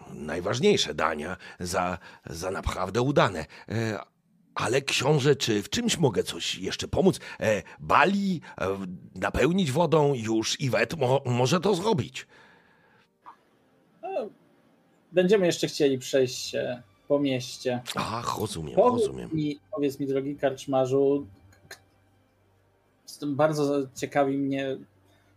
[0.09, 3.45] najważniejsze dania za, za naprawdę udane.
[4.57, 7.19] E, Ale książę, czy w czymś mogę coś jeszcze pomóc?
[7.39, 8.67] E, bali e,
[9.15, 12.27] napełnić wodą już Iwet mo, może to zrobić.
[14.01, 14.09] No,
[15.11, 17.81] będziemy jeszcze chcieli przejść się po mieście.
[17.95, 19.29] Ach, rozumiem, Powiedz rozumiem.
[19.33, 21.27] mi, powiedz mi, drogi karczmarzu,
[23.27, 24.77] bardzo ciekawi mnie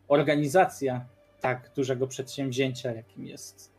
[0.09, 1.05] organizacja
[1.41, 3.71] tak dużego przedsięwzięcia, jakim jest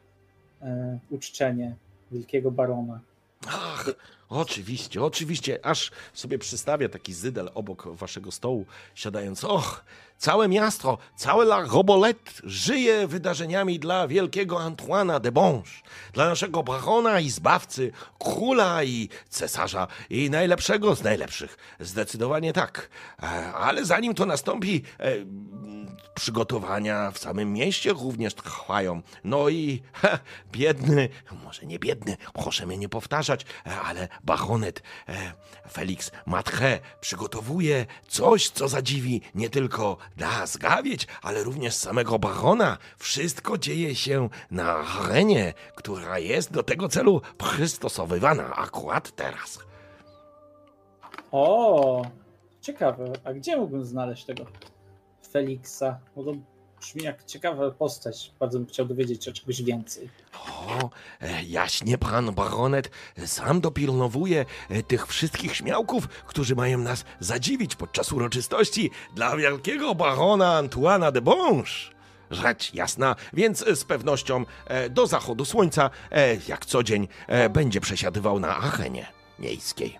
[0.62, 1.76] e, uczczenie
[2.12, 3.00] Wielkiego Barona.
[3.48, 3.90] Ach,
[4.32, 5.66] oczywiście, oczywiście.
[5.66, 9.44] Aż sobie przystawię taki zydel obok waszego stołu, siadając.
[9.44, 9.84] Och,
[10.22, 15.70] całe miasto, całe La Robolette żyje wydarzeniami dla wielkiego Antoana de Bonge,
[16.14, 21.58] dla naszego barona i zbawcy, króla i cesarza i najlepszego z najlepszych.
[21.80, 22.90] Zdecydowanie tak.
[23.24, 25.12] E, Ale zanim to nastąpi, e,
[26.16, 29.02] przygotowania w samym mieście również trwają.
[29.24, 30.20] No i ha,
[30.52, 31.10] biedny,
[31.44, 34.84] może nie biedny, proszę mnie nie powtarzać, e, ale baronet
[35.72, 42.78] Felix Matre przygotowuje coś, co zadziwi nie tylko nas, gawieć, ale również samego barona.
[42.98, 49.60] Wszystko dzieje się na arenie, która jest do tego celu przystosowywana akurat teraz.
[51.32, 52.06] O,
[52.62, 53.14] ciekawe.
[53.24, 54.46] A gdzie mógłbym znaleźć tego
[55.32, 56.00] Feliksa?
[56.16, 56.34] Bo to
[56.82, 58.32] brzmi jak ciekawa postać.
[58.40, 60.10] Bardzo bym chciał dowiedzieć się czegoś więcej.
[60.34, 60.90] O,
[61.22, 62.92] e, jaśnie pan baronet
[63.26, 70.58] sam dopilnowuje e, tych wszystkich śmiałków, którzy mają nas zadziwić podczas uroczystości dla wielkiego barona
[70.58, 71.72] Antoana de Bonge.
[72.32, 77.82] Rzecz jasna, więc z pewnością e, do zachodu słońca, e, jak co dzień, e, będzie
[77.82, 79.08] przesiadywał na arenie
[79.40, 80.00] miejskiej.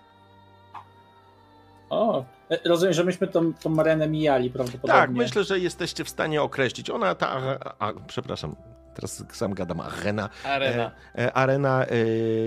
[1.90, 2.24] O, e,
[2.64, 5.00] rozumiem, że myśmy tą, tą arenę mijali prawdopodobnie.
[5.00, 6.90] Tak, myślę, że jesteście w stanie określić.
[6.90, 8.56] Ona, ta, are- a, przepraszam,
[8.94, 10.28] teraz sam gadam, arena.
[10.44, 10.90] Arena.
[11.14, 11.96] E, e, arena e,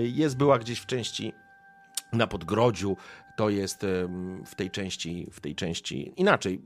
[0.02, 1.32] jest, była gdzieś w części
[2.12, 2.96] na Podgrodziu.
[3.36, 3.86] To jest
[4.46, 6.60] w tej części, w tej części inaczej.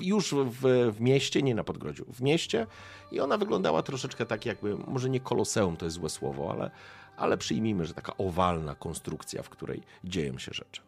[0.00, 2.66] Już w, w mieście, nie na Podgrodziu, w mieście
[3.10, 6.70] i ona wyglądała troszeczkę tak jakby, może nie koloseum to jest złe słowo, ale,
[7.16, 10.82] ale przyjmijmy, że taka owalna konstrukcja, w której dzieją się rzeczy.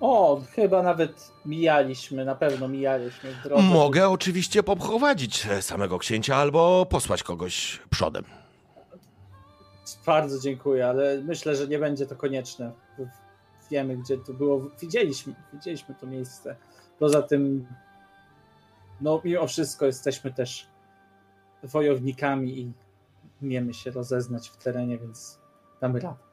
[0.00, 3.62] O, chyba nawet mijaliśmy, na pewno mijaliśmy w drodze.
[3.62, 8.24] Mogę oczywiście poprowadzić samego księcia albo posłać kogoś przodem.
[10.06, 12.72] Bardzo dziękuję, ale myślę, że nie będzie to konieczne.
[13.70, 14.70] Wiemy, gdzie to było.
[14.80, 16.56] Widzieliśmy, widzieliśmy to miejsce.
[16.98, 17.66] Poza tym,
[19.00, 20.66] no mimo wszystko jesteśmy też
[21.62, 22.72] wojownikami i
[23.42, 25.38] umiemy się rozeznać w terenie, więc
[25.80, 26.25] damy radę.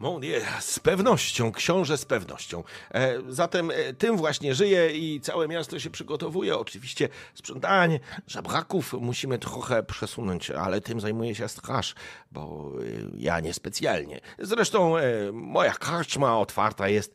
[0.00, 2.64] Mon Dieu, z pewnością, książę z pewnością.
[2.94, 6.58] E, zatem e, tym właśnie żyje i całe miasto się przygotowuje.
[6.58, 11.94] Oczywiście sprzątanie żabraków musimy trochę przesunąć, ale tym zajmuje się straż,
[12.32, 12.84] bo e,
[13.16, 14.20] ja niespecjalnie.
[14.38, 14.94] Zresztą
[15.32, 17.14] moja karczma otwarta jest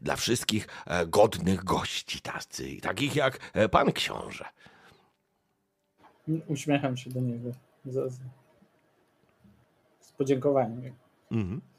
[0.00, 0.68] dla wszystkich
[1.06, 4.44] godnych gości, tacy, takich jak pan książę.
[6.48, 7.50] Uśmiecham się do niego
[7.84, 8.18] z, z,
[10.00, 10.94] z podziękowaniem.
[11.32, 11.73] Mhm.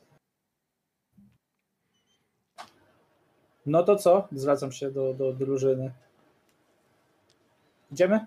[3.65, 4.27] No to co?
[4.31, 5.91] Zwracam się do, do drużyny.
[7.91, 8.25] Idziemy?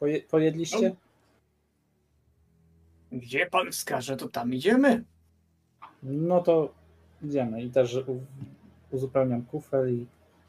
[0.00, 0.96] Poje, pojedliście?
[3.12, 5.04] Gdzie pan wskaże, to tam idziemy.
[6.02, 6.74] No to
[7.22, 7.62] idziemy.
[7.62, 8.20] I też u,
[8.90, 10.06] uzupełniam kufel i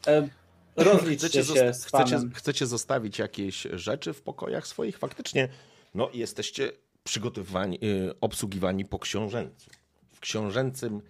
[0.08, 0.30] e,
[0.76, 2.32] rozliczcie Chcecie, się z chcecie, panem.
[2.34, 4.98] chcecie zostawić jakieś rzeczy w pokojach swoich?
[4.98, 5.50] Faktycznie,
[5.96, 6.72] no jesteście
[7.04, 9.70] przygotowywani, y, obsługiwani po książęcu.
[10.12, 11.02] W książęcym,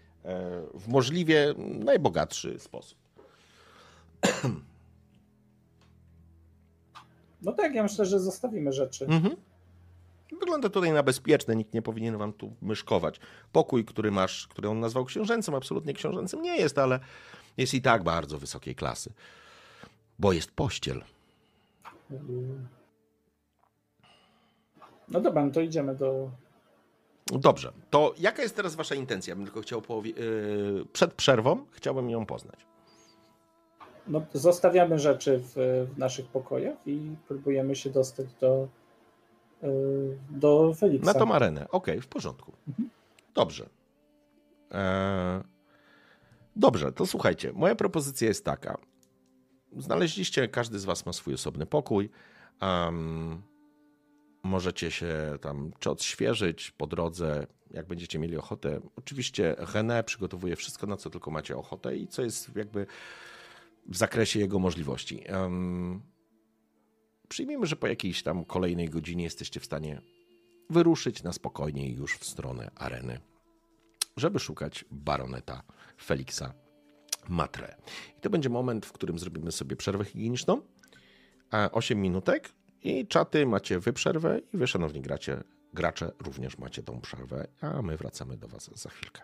[0.73, 2.97] w możliwie najbogatszy sposób.
[7.41, 9.05] No tak, ja myślę, że zostawimy rzeczy.
[9.05, 9.35] Mhm.
[10.39, 13.19] Wygląda tutaj na bezpieczne, nikt nie powinien wam tu myszkować.
[13.51, 16.99] Pokój, który masz, który on nazwał książęcym, absolutnie książęcym nie jest, ale
[17.57, 19.11] jest i tak bardzo wysokiej klasy.
[20.19, 21.03] Bo jest pościel.
[25.09, 26.31] No dobra, no to idziemy do.
[27.31, 29.35] Dobrze, to jaka jest teraz wasza intencja?
[29.35, 32.65] Bym tylko chciał powie- yy, przed przerwą chciałbym ją poznać.
[34.07, 35.53] No, zostawiamy rzeczy w,
[35.95, 38.67] w naszych pokojach i próbujemy się dostać do,
[39.63, 39.67] y,
[40.29, 41.13] do Feliksa.
[41.13, 41.67] Na tą arenę.
[41.69, 42.51] Okej, w porządku.
[43.33, 43.69] Dobrze.
[44.71, 45.41] Eee,
[46.55, 47.53] dobrze, to słuchajcie.
[47.53, 48.77] Moja propozycja jest taka.
[49.77, 52.09] Znaleźliście, każdy z was ma swój osobny pokój.
[54.43, 58.79] Możecie się tam czy odświeżyć po drodze, jak będziecie mieli ochotę.
[58.95, 62.85] Oczywiście René przygotowuje wszystko, na co tylko macie ochotę i co jest jakby
[63.85, 65.23] w zakresie jego możliwości.
[65.25, 66.01] Em,
[67.29, 70.01] przyjmijmy, że po jakiejś tam kolejnej godzinie jesteście w stanie
[70.69, 73.19] wyruszyć na spokojnie już w stronę areny,
[74.17, 75.63] żeby szukać baroneta
[76.03, 76.53] Feliksa
[77.29, 77.75] Matre.
[78.17, 80.61] I to będzie moment, w którym zrobimy sobie przerwę higieniczną.
[81.51, 82.51] a 8 minutek
[82.83, 85.43] i czaty macie wy przerwę i wy, szanowni gracie,
[85.73, 89.21] gracze, również macie tą przerwę, a my wracamy do was za chwilkę.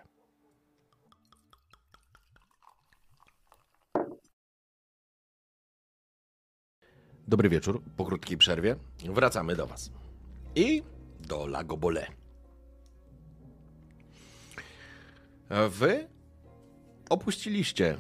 [7.28, 8.76] Dobry wieczór, po krótkiej przerwie
[9.10, 9.92] wracamy do was.
[10.56, 10.84] I
[11.20, 12.08] do Lago Bole.
[15.70, 16.08] Wy
[17.10, 17.98] opuściliście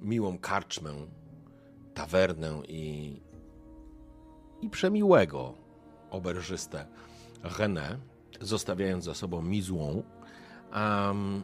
[0.00, 0.90] miłą karczmę,
[1.94, 3.20] tawernę i,
[4.62, 5.54] i przemiłego
[6.10, 6.86] oberżystę
[7.42, 7.96] René,
[8.40, 10.02] zostawiając za sobą Mizłą,
[10.74, 11.42] um,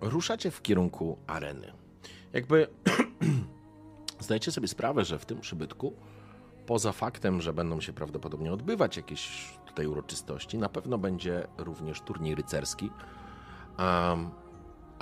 [0.00, 1.72] ruszacie w kierunku areny.
[2.32, 2.68] Jakby
[4.20, 5.92] zdajecie sobie sprawę, że w tym przybytku
[6.66, 12.34] poza faktem, że będą się prawdopodobnie odbywać jakieś tutaj uroczystości, na pewno będzie również turniej
[12.34, 12.90] rycerski.
[13.78, 14.30] Um,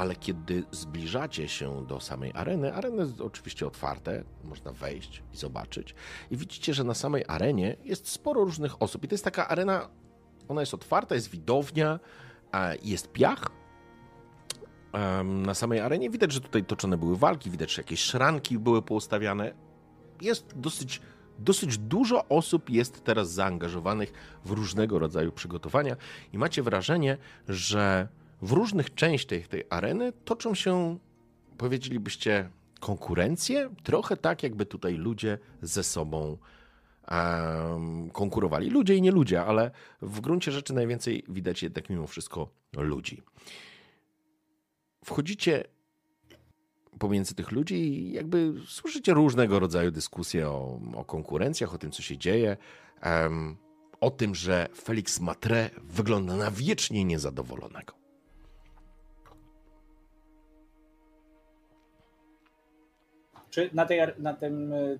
[0.03, 5.95] ale kiedy zbliżacie się do samej areny, arena jest oczywiście otwarte, można wejść i zobaczyć.
[6.31, 9.05] I widzicie, że na samej arenie jest sporo różnych osób.
[9.05, 9.89] I to jest taka arena,
[10.49, 12.01] ona jest otwarta, jest widownia,
[12.83, 13.47] jest piach.
[15.25, 19.55] Na samej arenie widać, że tutaj toczone były walki, widać, że jakieś szranki były poustawiane.
[20.21, 21.01] Jest dosyć
[21.39, 24.13] dosyć dużo osób jest teraz zaangażowanych
[24.45, 25.97] w różnego rodzaju przygotowania
[26.33, 27.19] i macie wrażenie,
[27.49, 28.09] że
[28.43, 30.99] w różnych częściach tej areny toczą się,
[31.59, 32.51] powiedzielibyście,
[32.81, 36.39] konkurencje, trochę tak, jakby tutaj ludzie ze sobą
[37.11, 38.71] um, konkurowali.
[38.71, 39.71] Ludzie i nie ludzie, ale
[40.03, 43.23] w gruncie rzeczy najwięcej widać jednak mimo wszystko ludzi.
[45.05, 45.65] Wchodzicie
[46.99, 52.03] pomiędzy tych ludzi i jakby słyszycie różnego rodzaju dyskusje o, o konkurencjach, o tym, co
[52.03, 52.57] się dzieje,
[53.01, 53.57] em,
[54.01, 58.02] o tym, że Felix Matre wygląda na wiecznie niezadowolonego.
[63.53, 64.99] Czy na, tej, na tym y,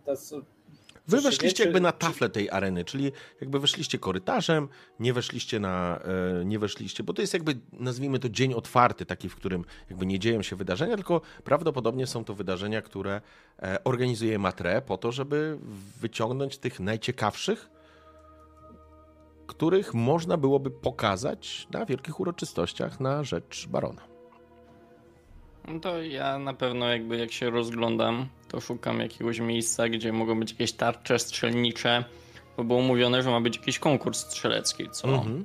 [1.09, 4.69] Wy weszliście jakby na taflę tej areny, czyli jakby weszliście korytarzem,
[5.01, 5.99] nie weszliście na,
[6.41, 10.07] e, nie weszliście, bo to jest jakby, nazwijmy to dzień otwarty, taki, w którym jakby
[10.07, 13.21] nie dzieją się wydarzenia, tylko prawdopodobnie są to wydarzenia, które
[13.63, 15.59] e, organizuje Matre po to, żeby
[16.01, 17.71] wyciągnąć tych najciekawszych,
[19.47, 24.13] których można byłoby pokazać na wielkich uroczystościach na rzecz barona.
[25.69, 30.41] No to ja na pewno jakby jak się rozglądam, to szukam jakiegoś miejsca, gdzie mogą
[30.41, 32.05] być jakieś tarcze strzelnicze,
[32.57, 35.09] bo było mówione, że ma być jakiś konkurs strzelecki, co?
[35.09, 35.45] Mhm.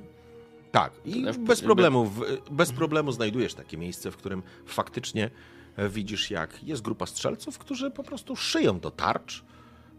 [0.72, 5.30] Tak, i Też bez problemu, w- bez problemu znajdujesz takie miejsce, w którym faktycznie
[5.76, 9.44] e, widzisz, jak jest grupa strzelców, którzy po prostu szyją do tarcz.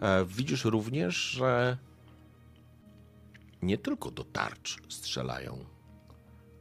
[0.02, 1.78] E, Widzisz również, że
[3.62, 5.66] nie tylko do tarcz strzelają,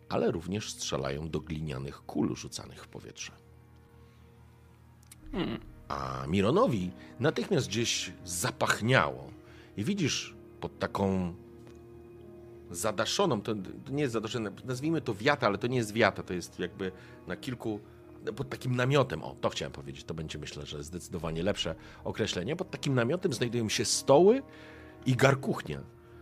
[0.09, 3.33] ale również strzelają do glinianych kul rzucanych w powietrze.
[5.33, 5.61] Hmm.
[5.89, 6.91] A Mironowi
[7.21, 9.31] natychmiast gdzieś zapachniało.
[9.77, 11.35] I widzisz pod taką
[12.71, 13.55] zadaszoną, to,
[13.91, 16.93] nie jest zadaszone, nazwijmy to wiata, ale to nie jest wiata, to jest jakby
[17.27, 17.81] na kilku,
[18.37, 21.75] pod takim namiotem, o to chciałem powiedzieć, to będzie myślę, że zdecydowanie lepsze
[22.05, 22.57] określenie.
[22.57, 24.43] Pod takim namiotem znajdują się stoły
[25.07, 25.81] i garkuchnia,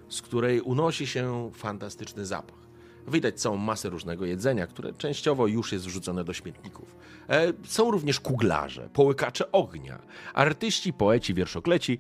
[0.09, 2.66] z której unosi się fantastyczny zapach.
[3.09, 6.97] Widać całą masę różnego jedzenia, które częściowo już jest wrzucone do śmietników.
[7.29, 9.99] E, są również kuglarze, połykacze ognia,
[10.35, 11.99] artyści, poeci, wierszokleci.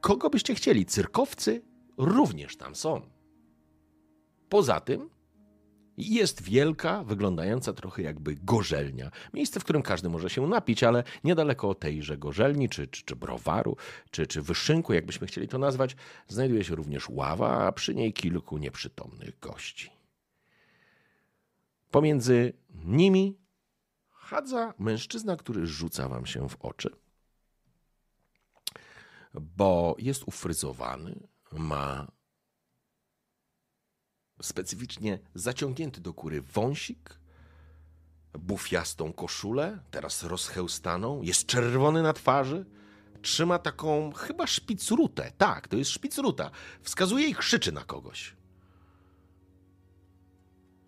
[0.00, 0.86] Kogo byście chcieli?
[0.86, 1.62] Cyrkowcy
[1.96, 3.00] również tam są.
[4.48, 5.10] Poza tym
[5.98, 9.10] jest wielka, wyglądająca trochę jakby gorzelnia.
[9.34, 13.76] Miejsce, w którym każdy może się napić, ale niedaleko tejże gorzelni, czy, czy, czy browaru,
[14.10, 15.96] czy, czy wyszynku, jakbyśmy chcieli to nazwać,
[16.28, 19.97] znajduje się również ława, a przy niej kilku nieprzytomnych gości.
[21.90, 22.52] Pomiędzy
[22.84, 23.38] nimi
[24.10, 26.96] chadza mężczyzna, który rzuca wam się w oczy,
[29.34, 32.12] bo jest ufryzowany, ma
[34.42, 37.20] specyficznie zaciągnięty do góry wąsik,
[38.32, 42.66] bufiastą koszulę, teraz rozchełstaną, jest czerwony na twarzy,
[43.22, 45.32] trzyma taką chyba szpicrutę.
[45.38, 46.50] Tak, to jest szpicruta.
[46.82, 48.37] Wskazuje i krzyczy na kogoś.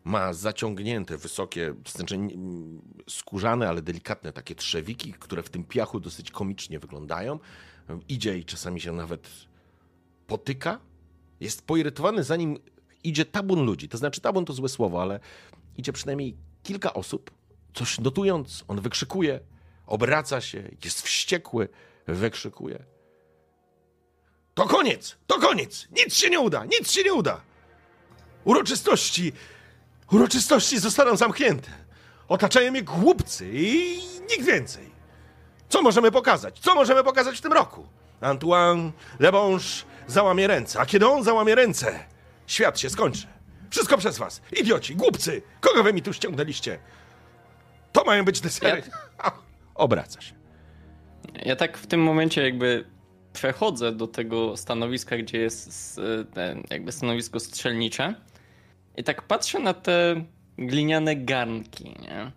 [0.04, 6.30] Ma zaciągnięte wysokie, znaczy mm, skórzane, ale delikatne takie trzewiki, które w tym piachu dosyć
[6.30, 7.38] komicznie wyglądają.
[8.08, 9.30] Idzie i czasami się nawet
[10.26, 10.80] potyka.
[11.40, 12.58] Jest poirytowany, zanim
[13.04, 13.88] idzie tabun ludzi.
[13.88, 15.20] To znaczy, tabun to złe słowo, ale
[15.76, 17.30] idzie przynajmniej kilka osób.
[17.74, 19.40] Coś notując, on wykrzykuje,
[19.86, 21.68] obraca się, jest wściekły,
[22.06, 22.84] wykrzykuje.
[24.54, 25.16] To koniec!
[25.26, 25.88] To koniec!
[25.96, 26.64] Nic się nie uda!
[26.64, 27.40] Nic się nie uda!
[28.44, 29.32] Uroczystości!
[30.12, 31.70] Uroczystości zostaną zamknięte.
[32.28, 33.98] Otaczają mnie głupcy i
[34.30, 34.90] nikt więcej.
[35.68, 36.58] Co możemy pokazać?
[36.58, 37.86] Co możemy pokazać w tym roku?
[38.20, 39.64] Antoine Lebonge
[40.06, 42.04] załamie ręce, a kiedy on załamie ręce,
[42.46, 43.26] świat się skończy.
[43.70, 44.40] Wszystko przez was.
[44.60, 45.42] Idioci, głupcy!
[45.60, 46.78] Kogo wy mi tu ściągnęliście?
[47.92, 48.82] To mają być desery.
[49.74, 50.34] Obraca się.
[51.44, 52.84] Ja tak w tym momencie jakby
[53.32, 56.00] przechodzę do tego stanowiska, gdzie jest
[56.70, 58.14] jakby stanowisko strzelnicze
[58.96, 60.24] i tak patrzę na te
[60.58, 62.32] gliniane garnki, nie?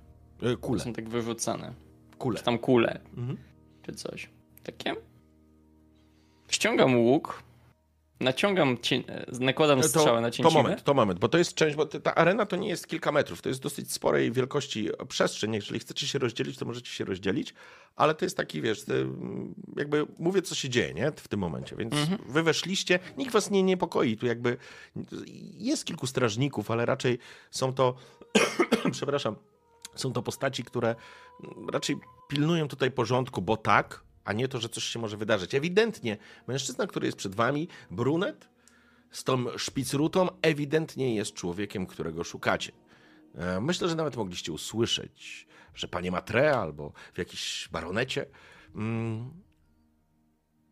[0.51, 1.73] E, Kule, Są tak wyrzucane.
[2.17, 2.37] kule.
[2.37, 3.37] Czy tam kule, Mhm.
[3.83, 4.29] czy coś.
[4.63, 4.93] Takie.
[6.49, 7.43] Ściągam łuk,
[8.23, 9.03] naciągam, ci...
[9.39, 10.63] nakładam strzałę na to cięciwę.
[10.63, 13.41] moment, to moment, bo to jest część, bo ta arena to nie jest kilka metrów,
[13.41, 15.53] to jest dosyć sporej wielkości przestrzeń.
[15.53, 17.53] Jeżeli chcecie się rozdzielić, to możecie się rozdzielić,
[17.95, 19.05] ale to jest taki, wiesz, ty,
[19.77, 21.93] jakby mówię, co się dzieje, nie, w tym momencie, więc
[22.27, 24.57] wy weszliście, nikt was nie niepokoi, tu jakby
[25.57, 27.19] jest kilku strażników, ale raczej
[27.51, 27.95] są to,
[28.91, 29.35] przepraszam,
[29.95, 30.95] są to postaci, które
[31.71, 31.95] raczej
[32.27, 35.55] pilnują tutaj porządku, bo tak, a nie to, że coś się może wydarzyć.
[35.55, 36.17] Ewidentnie
[36.47, 38.49] mężczyzna, który jest przed wami, brunet,
[39.11, 42.71] z tą szpicrutą, ewidentnie jest człowiekiem, którego szukacie.
[43.35, 48.25] E, Myślę, że nawet mogliście usłyszeć, że panie Matre albo w jakiejś baronecie.
[48.75, 49.31] Mm,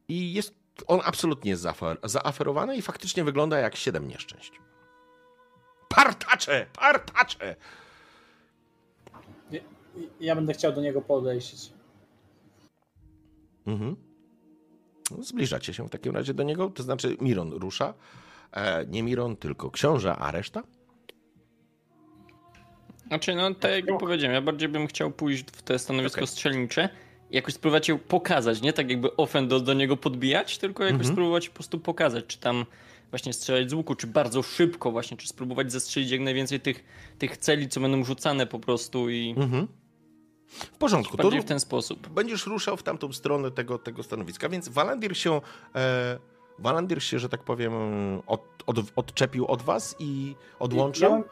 [0.08, 0.56] I jest
[0.88, 4.52] on absolutnie zaafer- zaaferowany i faktycznie wygląda jak siedem nieszczęść.
[5.90, 6.66] Partacze!
[6.74, 7.56] Partacze!
[9.52, 9.62] I-
[10.20, 11.74] Ja będę chciał do niego podejść.
[13.68, 13.96] Mhm.
[15.12, 17.94] No, Zbliżacie się w takim razie do niego, to znaczy Miron rusza.
[18.52, 20.64] E, nie Miron, tylko książę, a reszta?
[23.08, 26.28] Znaczy, no tak jak powiedziałem, ja bardziej bym chciał pójść w te stanowisko Okej.
[26.28, 26.90] strzelnicze
[27.32, 31.00] i jakoś spróbować ją pokazać, nie tak jakby ofen do, do niego podbijać, tylko jakoś
[31.00, 31.14] Mhm.
[31.16, 32.66] spróbować po prostu pokazać, czy tam
[33.10, 36.84] właśnie strzelać z łuku, czy bardzo szybko właśnie, czy spróbować zestrzelić jak najwięcej tych,
[37.18, 39.68] tych celi, co będą rzucane po prostu i Mhm.
[40.52, 42.08] W porządku, to w ten sposób.
[42.08, 45.42] będziesz ruszał w tamtą stronę tego, tego stanowiska, więc Walandir się,
[45.76, 46.20] e,
[46.60, 47.74] Walandir się, że tak powiem,
[48.28, 51.12] od, od, odczepił od was i odłączył.
[51.12, 51.24] Ja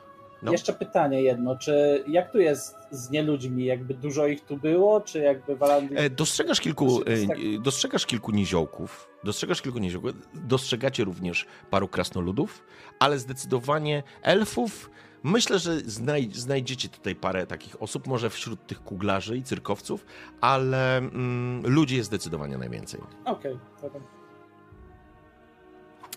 [0.42, 0.52] No.
[0.52, 3.66] jeszcze pytanie jedno, czy jak tu jest z nieludźmi?
[3.66, 6.00] Jakby dużo ich tu było, czy jakby Walandir...
[6.00, 11.88] E, Dostrzegasz kilku, jest tak- e, dostrzegasz kilku niziołków, dostrzegasz kilku niziołków, dostrzegacie również paru
[11.88, 12.64] krasnoludów,
[13.00, 14.90] ale zdecydowanie elfów.
[15.24, 20.06] Myślę, że znaj znajdziecie tutaj parę takich osób, może wśród tych kuglarzy i cyrkowców,
[20.42, 23.02] ale mm, ludzi jest zdecydowanie najwięcej.
[23.26, 24.02] Okej, dobra.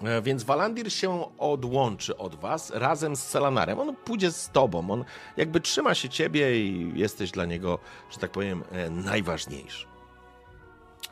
[0.04, 3.78] E, Więc Walandir się odłączy od was razem z Selanarem.
[3.80, 4.90] On pójdzie z tobą.
[4.90, 5.04] On
[5.36, 7.78] jakby trzyma się ciebie i jesteś dla niego,
[8.10, 9.86] że tak powiem, e, najważniejszy.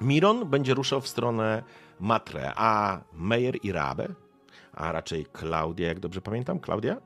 [0.01, 1.63] Miron będzie ruszał w stronę
[2.01, 4.09] Matre, a Meyer i Rabe,
[4.73, 6.97] a raczej Klaudia, jak dobrze pamiętam, Klaudia?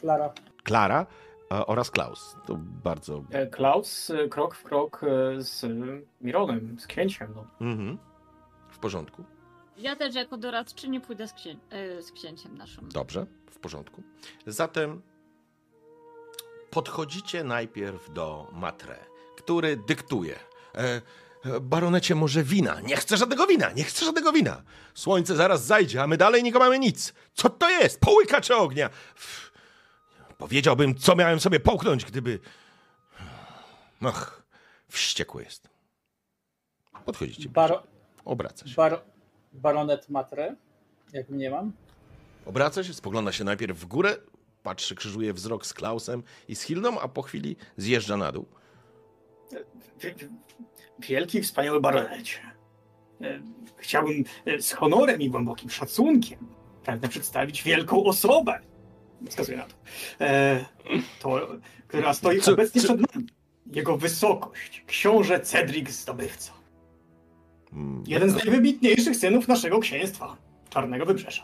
[0.00, 0.32] Klara.
[0.64, 1.06] Klara
[1.52, 2.36] e, oraz Klaus.
[2.46, 3.24] To bardzo...
[3.30, 5.00] E, Klaus e, krok w krok
[5.38, 5.66] z
[6.20, 7.32] Mironem, z księciem.
[7.36, 7.46] No.
[7.60, 7.98] Mhm.
[8.70, 9.24] W porządku.
[9.76, 11.56] Ja też jako doradczyni pójdę z, księ...
[12.00, 12.88] z księciem naszym.
[12.88, 14.02] Dobrze, w porządku.
[14.46, 15.02] Zatem
[16.70, 18.98] podchodzicie najpierw do Matre,
[19.36, 20.34] który dyktuje.
[20.74, 21.02] E,
[21.44, 22.80] e, baronecie, może wina?
[22.80, 24.62] Nie chcę żadnego wina, nie chcę żadnego wina.
[24.94, 27.14] Słońce zaraz zajdzie, a my dalej nie mamy nic.
[27.34, 28.00] Co to jest?
[28.00, 28.88] Połykacze ognia.
[28.88, 29.49] Pff,
[30.40, 32.38] powiedziałbym, co miałem sobie połknąć, gdyby...
[34.02, 34.42] Ach,
[34.88, 35.68] wściekły jest.
[37.04, 37.82] Podchodzicie, Baro...
[38.24, 38.74] obraca się.
[38.74, 39.02] Bar...
[39.52, 40.56] Baronet Matre,
[41.12, 41.72] jak mnie mam.
[42.46, 44.16] Obraca się, spogląda się najpierw w górę,
[44.62, 48.46] patrzy, krzyżuje wzrok z Klausem i z Hildą, a po chwili zjeżdża na dół.
[50.00, 50.28] Wi- wi-
[50.98, 52.38] Wielki, wspaniały baronecie.
[53.76, 54.24] Chciałbym
[54.60, 56.38] z honorem i głębokim szacunkiem
[56.84, 58.60] pragnę przedstawić wielką osobę.
[59.28, 59.74] Wskazuję na to.
[60.20, 60.64] E,
[61.20, 61.48] to
[61.88, 63.26] która stoi Co- obecnie co- przed nami.
[63.72, 66.52] Jego wysokość, książę Cedric Zdobywca.
[67.72, 70.36] Mm, Jeden z najwybitniejszych synów naszego księstwa,
[70.70, 71.42] Czarnego Wybrzeża.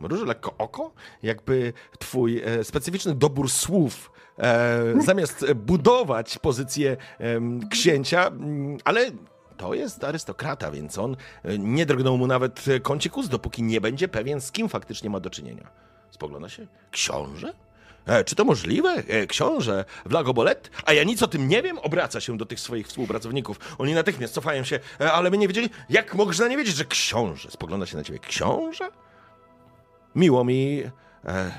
[0.00, 0.92] Mruży lekko oko,
[1.22, 9.10] jakby twój e, specyficzny dobór słów e, zamiast e, budować pozycję em, księcia, mm, ale
[9.56, 13.80] to jest arystokrata, więc on e, nie drgnął mu nawet e, kącik ust, dopóki nie
[13.80, 15.70] będzie pewien, z kim faktycznie ma do czynienia.
[16.10, 16.66] Spogląda się.
[16.90, 17.52] Książę?
[18.06, 18.90] E, czy to możliwe?
[18.90, 20.70] E, książę Vlagobolet?
[20.84, 21.78] A ja nic o tym nie wiem?
[21.78, 23.58] Obraca się do tych swoich współpracowników.
[23.78, 25.70] Oni natychmiast cofają się, e, ale my nie wiedzieli.
[25.88, 27.50] Jak można nie wiedzieć, że książę?
[27.50, 28.18] Spogląda się na ciebie.
[28.18, 28.90] Książę?
[30.14, 30.82] Miło mi
[31.24, 31.52] e,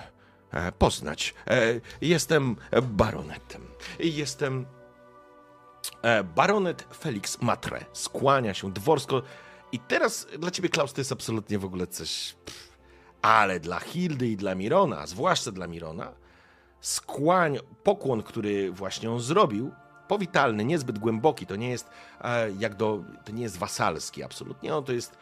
[0.52, 1.34] e, poznać.
[1.48, 3.68] E, jestem baronetem.
[4.00, 4.66] Jestem
[6.36, 7.86] baronet Felix Matre.
[7.94, 9.22] Skłania się dworsko.
[9.72, 12.36] I teraz dla ciebie, Klaus, to jest absolutnie w ogóle coś...
[12.46, 12.67] Pff.
[13.22, 16.14] Ale dla Hildy i dla Mirona, zwłaszcza dla Mirona,
[16.82, 19.72] skłań, pokłon, który właśnie on zrobił,
[20.08, 21.90] powitalny, niezbyt głęboki, to nie jest
[22.22, 25.18] e, jak do, to nie jest wasalski absolutnie, no, to jest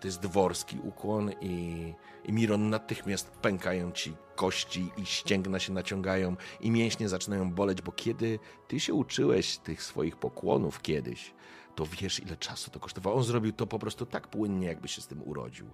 [0.00, 1.94] to jest dworski ukłon i,
[2.24, 7.92] i Miron natychmiast pękają ci kości i ścięgna się naciągają i mięśnie zaczynają boleć, bo
[7.92, 8.38] kiedy
[8.68, 11.34] ty się uczyłeś tych swoich pokłonów kiedyś,
[11.74, 13.16] to wiesz ile czasu to kosztowało.
[13.16, 15.70] On zrobił to po prostu tak płynnie, jakby się z tym urodził.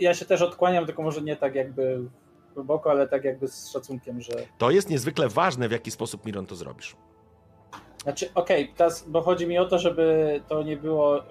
[0.00, 2.00] Ja się też odkłaniam, tylko może nie tak jakby
[2.54, 4.32] głęboko, ale tak jakby z szacunkiem, że.
[4.58, 6.96] To jest niezwykle ważne, w jaki sposób Miron to zrobisz.
[8.02, 11.22] Znaczy, okej, teraz, bo chodzi mi o to, żeby to nie było.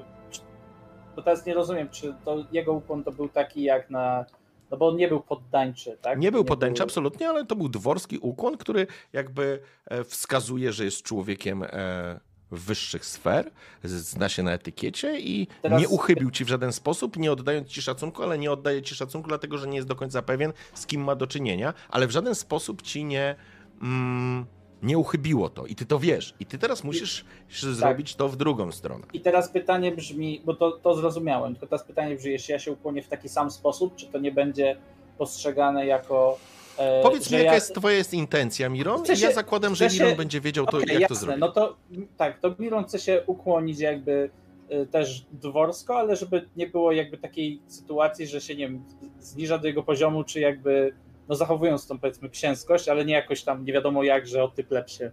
[1.16, 4.26] Bo teraz nie rozumiem, czy to jego ukłon to był taki jak na.
[4.72, 6.20] No bo on nie był poddańczy, tak?
[6.20, 11.04] Nie był poddańczy absolutnie, ale to był dworski ukłon, który jakby e, wskazuje, że jest
[11.04, 12.20] człowiekiem e,
[12.52, 13.52] wyższych sfer,
[13.84, 17.82] zna się na etykiecie i Teraz- nie uchybił ci w żaden sposób, nie oddając ci
[17.82, 21.04] szacunku, ale nie oddaje ci szacunku, dlatego że nie jest do końca pewien, z kim
[21.04, 23.36] ma do czynienia, ale w żaden sposób ci nie,
[23.82, 24.46] mm,
[24.84, 26.34] nie uchybiło to i ty to wiesz.
[26.40, 29.06] I ty teraz musisz zrobić to w drugą stronę.
[29.14, 32.72] I teraz pytanie brzmi, bo to, to zrozumiałem, tylko teraz pytanie brzmi, jeśli ja się
[32.72, 34.78] ukłonię w taki sam sposób, czy to nie będzie
[35.18, 36.38] postrzegane jako.
[36.80, 39.06] E, Powiedz mi, jaka ja- jest twoja jest intencja, Miron?
[39.06, 41.40] I ja się- zakładam, że się- Miron będzie wiedział, to, Okej, jak jasne, to zrobić.
[41.42, 44.30] No to m, tak, to Miron chce się ukłonić jakby
[44.72, 48.84] y, też dworsko, ale żeby nie było jakby takiej sytuacji, że się nie wiem,
[49.20, 50.94] zniża do jego poziomu, czy jakby
[51.30, 54.66] no zachowując tą powiedzmy księskość, ale nie jakoś tam nie wiadomo jak, że o ty
[54.88, 55.12] się.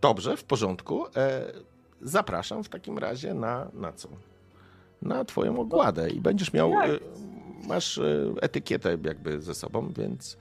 [0.00, 1.06] Dobrze, w porządku.
[1.16, 1.52] E,
[2.02, 4.08] zapraszam w takim razie na, na co?
[5.02, 6.90] Na twoją ogładę i będziesz miał, Jak?
[6.90, 6.98] e,
[7.68, 8.02] masz e,
[8.40, 10.36] etykietę jakby ze sobą, więc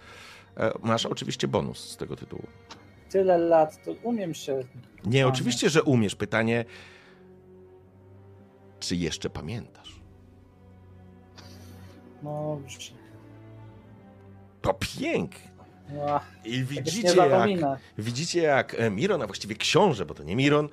[0.84, 2.44] masz oczywiście bonus z tego tytułu.
[3.10, 4.60] Tyle lat, to umiem się.
[5.06, 6.16] Nie, oczywiście, że umiesz.
[6.16, 6.66] Pytanie,
[8.80, 10.00] czy jeszcze pamiętasz?
[12.24, 12.62] No,
[14.62, 15.50] To pięknie.
[15.94, 17.50] no I widzicie jak,
[17.98, 20.70] widzicie jak e, Miron, a właściwie książę, bo to nie Miron,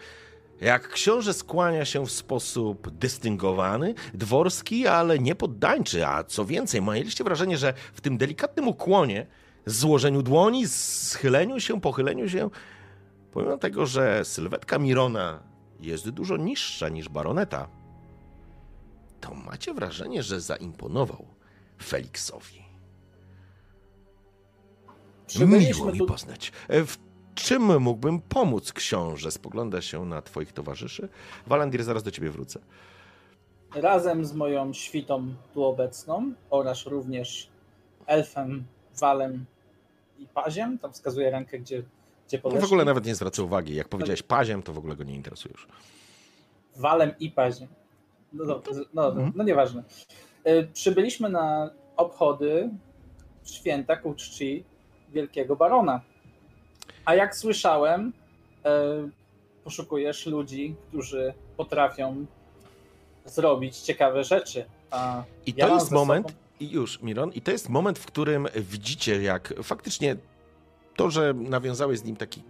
[0.61, 7.25] jak książę skłania się w sposób dystyngowany, dworski, ale nie poddańczy, a co więcej, mieliście
[7.25, 9.27] wrażenie, że w tym delikatnym ukłonie,
[9.67, 12.51] złożeniu dłoni, schyleniu się, pochyleniu się,
[13.33, 15.43] pomimo tego, że sylwetka Mirona
[15.81, 17.69] jest dużo niższa niż baroneta,
[19.21, 21.27] to macie wrażenie, że zaimponował
[21.83, 22.63] Feliksowi.
[25.47, 26.53] Miło mi poznać.
[26.69, 26.99] E, W
[27.35, 29.31] czym mógłbym pomóc, książę?
[29.31, 31.09] Spogląda się na twoich towarzyszy.
[31.47, 32.61] Walandir, zaraz do ciebie wrócę.
[33.75, 37.49] razem z moją świtą tu obecną oraz również
[38.07, 38.65] elfem,
[39.01, 39.45] walem
[40.19, 40.79] i paziem.
[40.79, 41.83] Tam wskazuje rękę, gdzie,
[42.29, 42.63] gdzie podeszli.
[42.63, 43.75] w ogóle nawet nie zwraca uwagi.
[43.75, 45.67] Jak powiedziałeś paziem, to w ogóle go nie interesuje już.
[46.77, 47.69] Walem i paziem.
[48.33, 48.63] No, no,
[48.95, 49.33] no, Mhm.
[49.37, 49.83] no nieważne.
[50.49, 52.71] Y, Przybyliśmy na obchody
[53.45, 54.65] święta ku czci
[55.13, 56.01] wielkiego barona.
[57.05, 58.13] A jak słyszałem,
[59.07, 59.11] y,
[59.65, 62.27] poszukujesz ludzi, którzy potrafią
[63.25, 64.65] zrobić ciekawe rzeczy.
[64.91, 68.07] A I ja to jest moment, sobą- i już, Miron, i to jest moment, w
[68.07, 70.17] którym widzicie, jak faktycznie
[70.97, 72.43] to, że nawiązałeś z nim taki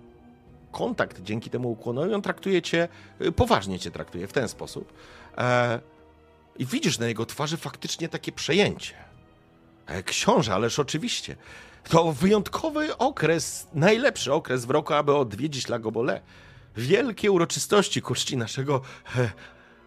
[0.73, 2.89] kontakt dzięki temu ukłonowi, on traktuje cię,
[3.21, 4.93] y, poważnie cię traktuje w ten sposób.
[5.39, 5.81] E,
[6.59, 8.95] I widzisz na jego twarzy faktycznie takie przejęcie.
[9.87, 11.37] E, Książę, ależ oczywiście.
[11.89, 16.21] To wyjątkowy okres, najlepszy okres w roku, aby odwiedzić Lagobole.
[16.77, 18.81] Wielkie uroczystości ku naszego
[19.17, 19.31] e,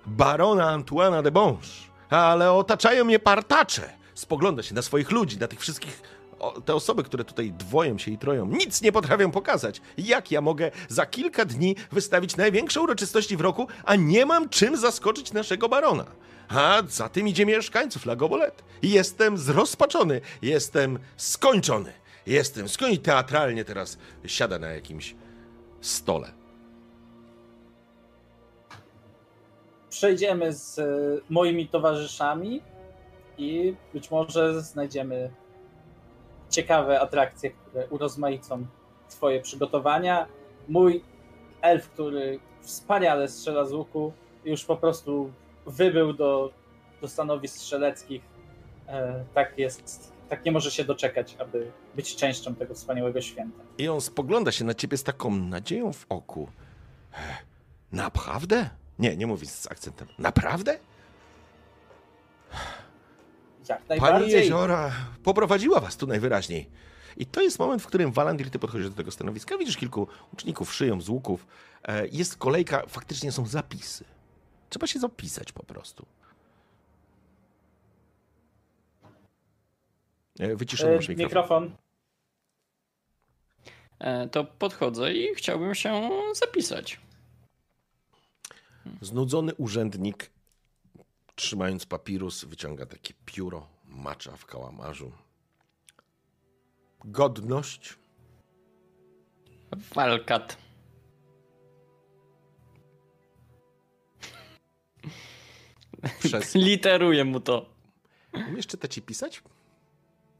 [0.05, 1.67] barona Antoana de Bonge.
[2.09, 3.98] Ale otaczają mnie partacze.
[4.19, 6.01] Spogląda się na swoich ludzi, na tych wszystkich
[6.39, 9.81] o, te osoby, które tutaj dwoją się i troją, nic nie potrafią pokazać.
[9.97, 14.77] Jak ja mogę za kilka dni wystawić największe uroczystości w roku, a nie mam czym
[14.77, 16.05] zaskoczyć naszego barona?
[16.49, 18.63] A za tym idzie mieszkańców Lagobolet.
[18.81, 21.93] Jestem zrozpaczony, jestem skończony.
[22.25, 25.15] Jestem skończony teatralnie teraz siada na jakimś
[25.81, 26.31] stole.
[29.89, 30.85] Przejdziemy z e,
[31.29, 32.61] moimi towarzyszami
[33.39, 35.31] i być może znajdziemy
[36.49, 38.65] ciekawe atrakcje, które urozmaicą
[39.09, 40.27] Twoje przygotowania.
[40.67, 41.03] Mój
[41.61, 44.13] elf, który wspaniale strzela z łuku,
[44.45, 45.31] już po prostu
[45.65, 46.51] wybył do,
[47.01, 48.21] do stanowisk strzeleckich.
[48.87, 53.63] E, tak jest, tak nie może się doczekać, aby być częścią tego wspaniałego święta.
[53.77, 56.49] I on spogląda się na ciebie z taką nadzieją w oku.
[57.91, 58.69] Naprawdę?
[58.99, 60.07] Nie, nie mówi z akcentem.
[60.19, 60.79] Naprawdę?
[63.69, 64.31] Jak Pani najbardziej.
[64.39, 64.91] Jeziora
[65.23, 66.69] poprowadziła was tu najwyraźniej.
[67.17, 70.73] I to jest moment, w którym Walandir, ty podchodzisz do tego stanowiska, widzisz kilku uczniów
[70.73, 71.47] szyją z łuków.
[71.83, 74.05] E, Jest kolejka, faktycznie są zapisy.
[74.69, 76.05] Trzeba się zapisać po prostu.
[80.39, 81.63] E, Wyciszony E, masz mikrofon.
[81.63, 81.75] mikrofon.
[84.31, 86.99] To podchodzę i chciałbym się zapisać.
[89.01, 90.31] Znudzony urzędnik,
[91.39, 95.11] trzymając papirus, wyciąga takie pióro, macza w kałamarzu.
[97.05, 97.95] Godność,
[99.95, 100.57] Walkat.
[106.19, 106.55] przez...
[106.55, 107.69] Literuję mu to.
[108.33, 109.43] Umiesz czytać i pisać?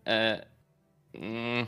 [0.08, 0.46] E,
[1.14, 1.68] mm,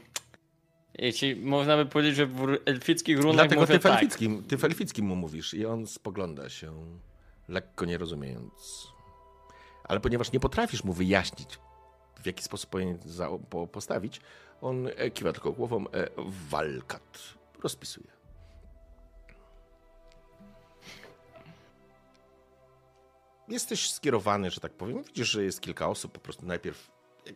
[0.93, 3.93] jeśli można by powiedzieć, że w elfickich runach Dlatego mówię ty w, tak.
[3.93, 6.99] elfickim, ty w elfickim mu mówisz i on spogląda się,
[7.47, 8.91] lekko nie rozumiejąc.
[9.91, 11.59] Ale ponieważ nie potrafisz mu wyjaśnić,
[12.21, 14.21] w jaki sposób powinien za, po, postawić,
[14.61, 16.07] on e, kiwa tylko głową, e,
[16.49, 17.19] walkat,
[17.63, 18.07] rozpisuje.
[23.47, 25.03] Jesteś skierowany, że tak powiem.
[25.03, 26.91] Widzisz, że jest kilka osób, po prostu najpierw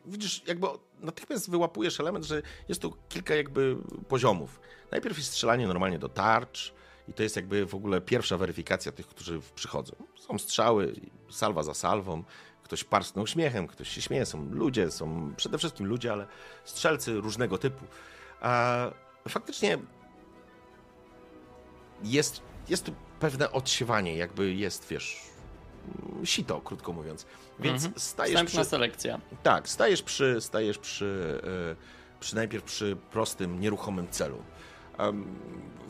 [0.06, 0.68] widzisz, jakby
[0.99, 3.77] natychmiast wyłapujesz element, że jest tu kilka jakby
[4.07, 4.60] poziomów.
[4.91, 6.73] Najpierw jest strzelanie normalnie do tarcz
[7.07, 9.95] i to jest jakby w ogóle pierwsza weryfikacja tych, którzy przychodzą.
[10.15, 10.94] Są strzały,
[11.30, 12.23] salwa za salwą,
[12.64, 16.27] ktoś parsnął śmiechem, ktoś się śmieje, są ludzie, są przede wszystkim ludzie, ale
[16.65, 17.86] strzelcy różnego typu.
[18.41, 18.86] A
[19.30, 19.77] faktycznie
[22.03, 25.22] jest, jest tu pewne odsiewanie, jakby jest, wiesz,
[26.23, 27.26] sito, krótko mówiąc.
[27.60, 27.99] Więc Mhm.
[27.99, 28.69] stajesz Wstępna przy...
[28.69, 29.19] selekcja.
[29.44, 31.41] Tak, stajesz przy, stajesz przy,
[31.72, 34.38] e, przy najpierw przy prostym, nieruchomym celu.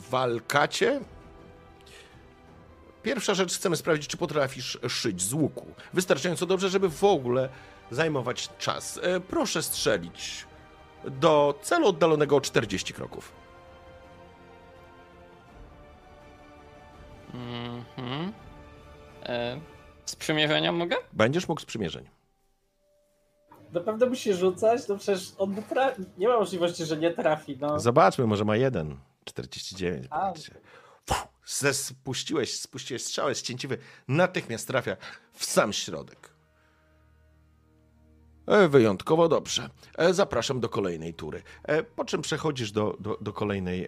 [0.10, 1.00] Walkacie
[3.04, 5.66] pierwsza rzecz chcemy sprawdzić, czy potrafisz szyć z łuku.
[5.94, 7.50] Wystarczająco dobrze, żeby w ogóle
[7.92, 9.00] zajmować czas.
[9.04, 10.46] E, Proszę strzelić
[11.04, 13.32] do celu oddalonego o 40 kroków.
[17.34, 18.34] Mhm.
[19.24, 19.60] E,
[20.06, 20.96] z przymierzenia mogę?
[21.14, 22.15] Będziesz mógł z przymierzeń.
[23.74, 24.88] Naprawdę musi rzucać?
[24.88, 27.58] No przecież on tra- nie ma możliwości, że nie trafi.
[27.62, 27.80] No.
[27.80, 28.98] Zobaczmy, może ma jeden.
[29.26, 30.08] 49.
[30.10, 30.34] A.
[31.74, 33.78] spuściłeś, spuściłeś strzałę ścięciwy,
[34.08, 34.98] natychmiast trafia
[35.34, 36.35] w sam środek.
[38.48, 39.70] E, Wyjątkowo dobrze.
[39.98, 41.44] E, Zapraszam do kolejnej tury.
[41.64, 43.88] E, Po czym przechodzisz do, do, do, kolejnej,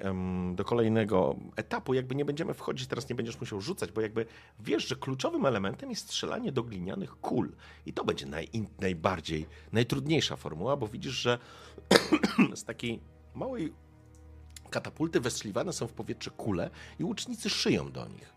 [0.56, 1.94] do kolejnego etapu.
[1.94, 4.26] Jakby nie będziemy wchodzić, teraz nie będziesz musiał rzucać, bo jakby
[4.60, 7.52] wiesz, że kluczowym elementem jest strzelanie do glinianych kul.
[7.86, 11.40] I to będzie naj, najbardziej, najtrudniejsza formuła, bo widzisz, że
[12.56, 13.00] z takiej
[13.36, 13.74] małej
[14.70, 16.70] katapulty westrzeliwane są w powietrze kule
[17.00, 18.34] i łucznicy szyją do nich.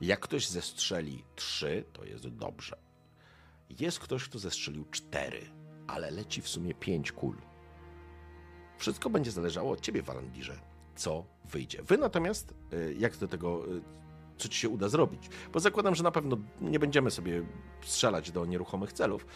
[0.00, 2.85] Jak ktoś zestrzeli trzy, to jest dobrze.
[3.70, 5.40] Jest ktoś, kto zestrzelił cztery,
[5.86, 7.36] ale leci w sumie pięć kul.
[8.78, 10.58] Wszystko będzie zależało od ciebie, Walandirze,
[10.96, 11.82] co wyjdzie.
[11.82, 13.82] Wy natomiast, y, jak do tego, y,
[14.38, 15.28] co ci się uda zrobić?
[15.52, 17.42] Bo zakładam, że na pewno nie będziemy sobie
[17.82, 19.26] strzelać do nieruchomych celów,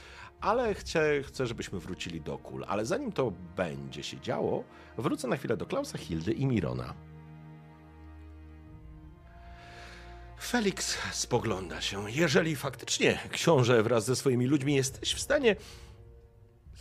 [0.40, 2.65] ale chcę, chcę żebyśmy wrócili do kul.
[2.69, 4.65] Ale zanim to będzie się działo,
[4.98, 6.94] wrócę na chwilę do Klausa, Hildy i Mirona.
[10.41, 12.11] Felix spogląda się.
[12.11, 15.57] Jeżeli faktycznie, książę, wraz ze swoimi ludźmi jesteś w stanie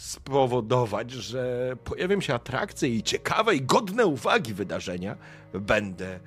[0.02, 5.18] spowodować, że pojawią się atrakcje i ciekawe i godne uwagi wydarzenia,
[5.54, 6.20] będę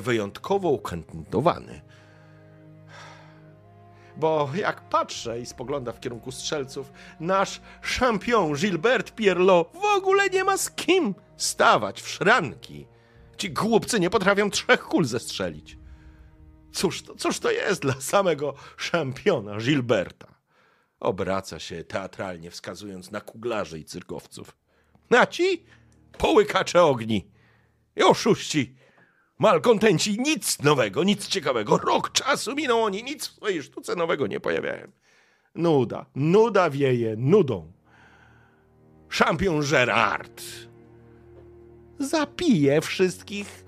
[0.00, 1.80] wyjątkowo ukontentowany.
[4.16, 10.44] Bo jak patrzę i spogląda w kierunku strzelców, nasz szampion Gilbert Pierlot w ogóle nie
[10.44, 12.86] ma z kim stawać w szranki.
[13.36, 15.79] Ci głupcy nie potrafią trzech kul zestrzelić.
[16.72, 20.34] Cóż to, cóż to jest dla samego szampiona Gilberta?
[21.00, 24.56] Obraca się teatralnie, wskazując na kuglarzy i cyrkowców.
[25.18, 25.64] A ci
[26.18, 27.30] połykacze ogni
[27.96, 28.76] i oszuści,
[29.38, 31.78] malkontenci, nic nowego, nic ciekawego.
[31.78, 34.92] Rok czasu minął, oni nic w swojej sztuce nowego nie pojawiają.
[35.54, 37.72] Nuda, nuda wieje nudą.
[39.08, 40.42] Szampion Gerard
[41.98, 43.64] zapije wszystkich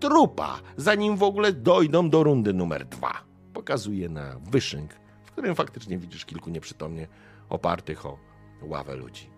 [0.00, 3.12] trupa, zanim w ogóle dojdą do rundy numer dwa.
[3.52, 4.94] Pokazuje na wyszynk,
[5.24, 7.08] w którym faktycznie widzisz kilku nieprzytomnie
[7.48, 8.18] opartych o
[8.62, 9.30] ławę ludzi.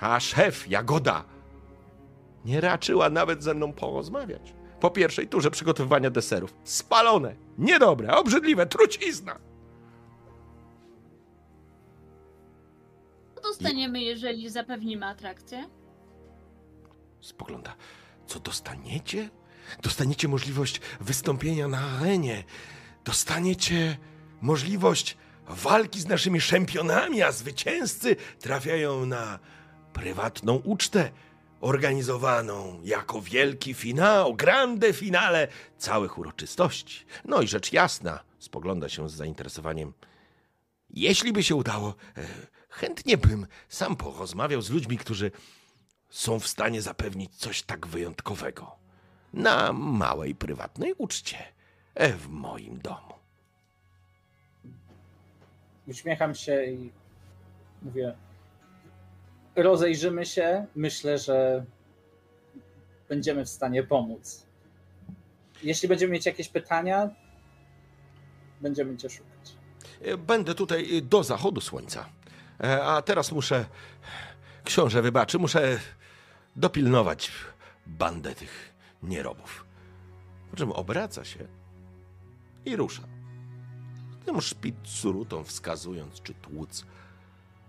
[0.00, 1.24] A szef, Jagoda,
[2.44, 4.54] nie raczyła nawet ze mną porozmawiać.
[4.80, 6.54] Po pierwszej turze przygotowywania deserów.
[6.64, 9.38] Spalone, niedobre, obrzydliwe, trucizna.
[13.34, 15.68] Co dostaniemy, jeżeli zapewnimy atrakcję?
[17.20, 17.74] Spogląda.
[18.28, 19.30] Co dostaniecie?
[19.82, 22.44] Dostaniecie możliwość wystąpienia na arenie.
[23.04, 23.98] Dostaniecie
[24.40, 25.16] możliwość
[25.48, 29.38] walki z naszymi czempionami, a zwycięzcy trafiają na
[29.92, 31.10] prywatną ucztę
[31.60, 35.48] organizowaną jako wielki finał, grande finale
[35.78, 37.04] całych uroczystości.
[37.24, 39.92] No i rzecz jasna, spogląda się z zainteresowaniem.
[40.90, 42.26] Jeśli by się udało, e,
[42.68, 45.30] chętnie bym sam porozmawiał z ludźmi, którzy
[46.10, 48.76] są w stanie zapewnić coś tak wyjątkowego
[49.32, 51.36] na małej prywatnej uczcie
[51.94, 53.14] e, w moim domu.
[55.86, 56.92] Uśmiecham się i
[57.82, 58.16] mówię:
[59.56, 60.66] Rozejrzymy się.
[60.74, 61.64] Myślę, że
[63.08, 64.46] będziemy w stanie pomóc.
[65.62, 67.10] Jeśli będziemy mieć jakieś pytania,
[68.60, 69.56] będziemy Cię szukać.
[70.02, 72.08] E, Będę tutaj e, do zachodu słońca.
[72.82, 73.64] A teraz muszę.
[74.68, 75.80] Książę wybaczy, muszę
[76.56, 77.30] dopilnować
[77.86, 79.64] bandę tych nierobów.
[80.50, 81.48] Po czym obraca się
[82.64, 83.02] i rusza.
[84.24, 86.86] Tym szpicurutą wskazując, czy tłuc,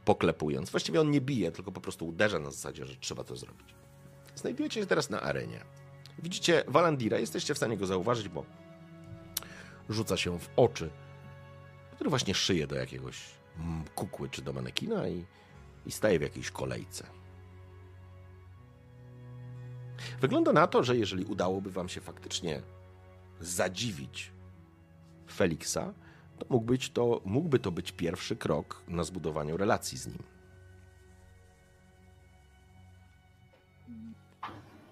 [0.05, 0.69] poklepując.
[0.69, 3.76] Właściwie on nie bije, tylko po prostu uderza na zasadzie, że trzeba to zrobić.
[4.35, 5.59] Znajdujecie się teraz na arenie.
[6.23, 8.45] Widzicie Walandira, jesteście w stanie go zauważyć, bo
[9.89, 10.89] rzuca się w oczy
[11.99, 13.17] który właśnie szyje do jakiegoś
[13.95, 15.26] kukły czy do manekina i,
[15.85, 17.06] i staje w jakiejś kolejce.
[20.22, 22.61] Wygląda na to, że jeżeli udałoby wam się faktycznie
[23.41, 24.31] zadziwić
[25.31, 25.93] Feliksa,
[26.39, 30.23] to, mógł być to mógłby to być pierwszy krok na zbudowaniu relacji z nim.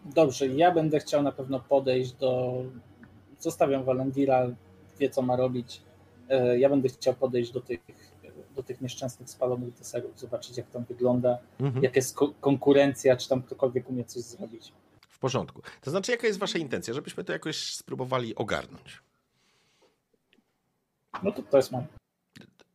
[0.06, 2.54] Dobrze, ja będę chciał na pewno podejść do.
[3.40, 4.48] Zostawiam Walendira,
[5.00, 5.82] wie co ma robić.
[6.30, 7.80] E, Ja będę chciał podejść do tych,
[8.58, 11.84] do tych nieszczęsnych spalonych deserów, zobaczyć jak tam wygląda, Mhm.
[11.84, 14.74] jaka jest ko- konkurencja, czy tam ktokolwiek umie coś zrobić.
[15.10, 15.62] W porządku.
[15.82, 19.02] To znaczy, jaka jest wasza intencja, żebyśmy to jakoś spróbowali ogarnąć?
[21.24, 21.84] No to to jest mam.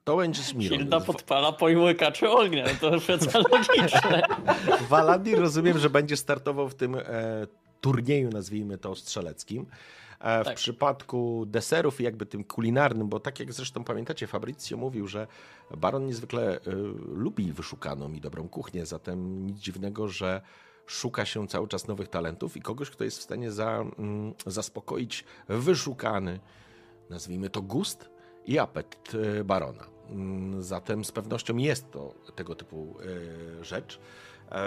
[0.04, 4.22] To będziesz mi Hilda podpala połykaczy ognia, no to chyba logiczne.
[4.88, 7.02] Walandir rozumiem, że będzie startował w tym e,
[7.80, 9.66] turnieju, nazwijmy to strzeleckim.
[10.22, 10.56] E, w Tak.
[10.56, 15.26] przypadku deserów i jakby tym kulinarnym, bo tak jak zresztą pamiętacie, Fabrizio mówił, że
[15.76, 16.60] Baron niezwykle e,
[17.14, 20.40] lubi wyszukaną i dobrą kuchnię, zatem nic dziwnego, że
[20.86, 25.24] szuka się cały czas nowych talentów i kogoś, kto jest w stanie za, mm, zaspokoić
[25.48, 26.40] wyszukany,
[27.10, 28.10] nazwijmy to gust
[28.46, 29.86] i apetyt e, Barona.
[30.10, 32.96] Mm, Zatem z pewnością jest to tego typu
[33.62, 34.00] rzecz,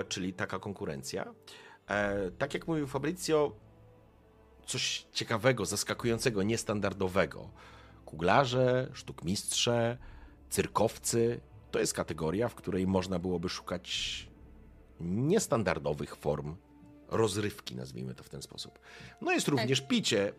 [0.10, 1.34] czyli taka konkurencja.
[2.38, 3.52] Tak jak mówił Fabrizio,
[4.66, 7.50] coś ciekawego, zaskakującego, niestandardowego.
[8.06, 9.98] Kuglarze, sztukmistrze,
[10.50, 11.40] cyrkowcy
[11.72, 14.28] to jest kategoria, w której można byłoby szukać
[15.00, 16.56] niestandardowych form
[17.08, 18.80] rozrywki, nazwijmy to w ten sposób.
[19.22, 20.34] No jest również picie, e,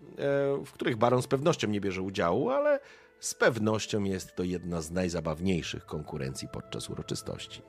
[0.65, 2.81] w których baron z pewnością nie bierze udziału, ale
[3.21, 7.63] z pewnością jest to jedna z najzabawniejszych konkurencji podczas uroczystości.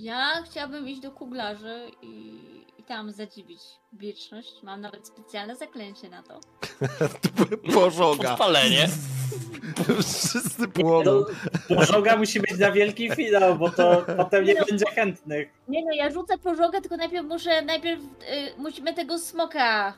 [0.00, 2.40] Ja chciałabym iść do kuglarzy i,
[2.78, 3.60] i tam zadziwić
[3.92, 4.62] wieczność.
[4.62, 6.40] Mam nawet specjalne zaklęcie na to.
[7.74, 8.28] Pożoga.
[8.28, 8.88] Podpalenie.
[10.02, 11.24] Wszyscy płoną.
[11.70, 15.48] No, pożoga musi być na wielki finał, bo to potem nie będzie chętnych.
[15.68, 18.06] Nie no, ja rzucę pożogę, tylko najpierw muszę, najpierw y,
[18.58, 19.94] musimy tego smoka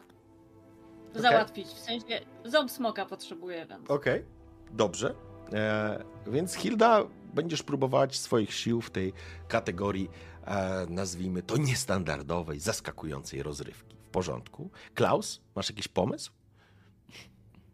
[1.15, 1.69] załatwić.
[1.69, 3.91] W sensie, ząb smoka potrzebuję, więc...
[3.91, 4.25] Okej,
[4.71, 5.15] dobrze.
[5.53, 9.13] E, więc Hilda, będziesz próbować swoich sił w tej
[9.49, 10.11] kategorii,
[10.45, 13.97] e, nazwijmy to niestandardowej, zaskakującej rozrywki.
[13.97, 14.71] W porządku.
[14.95, 16.33] Klaus, masz jakiś pomysł?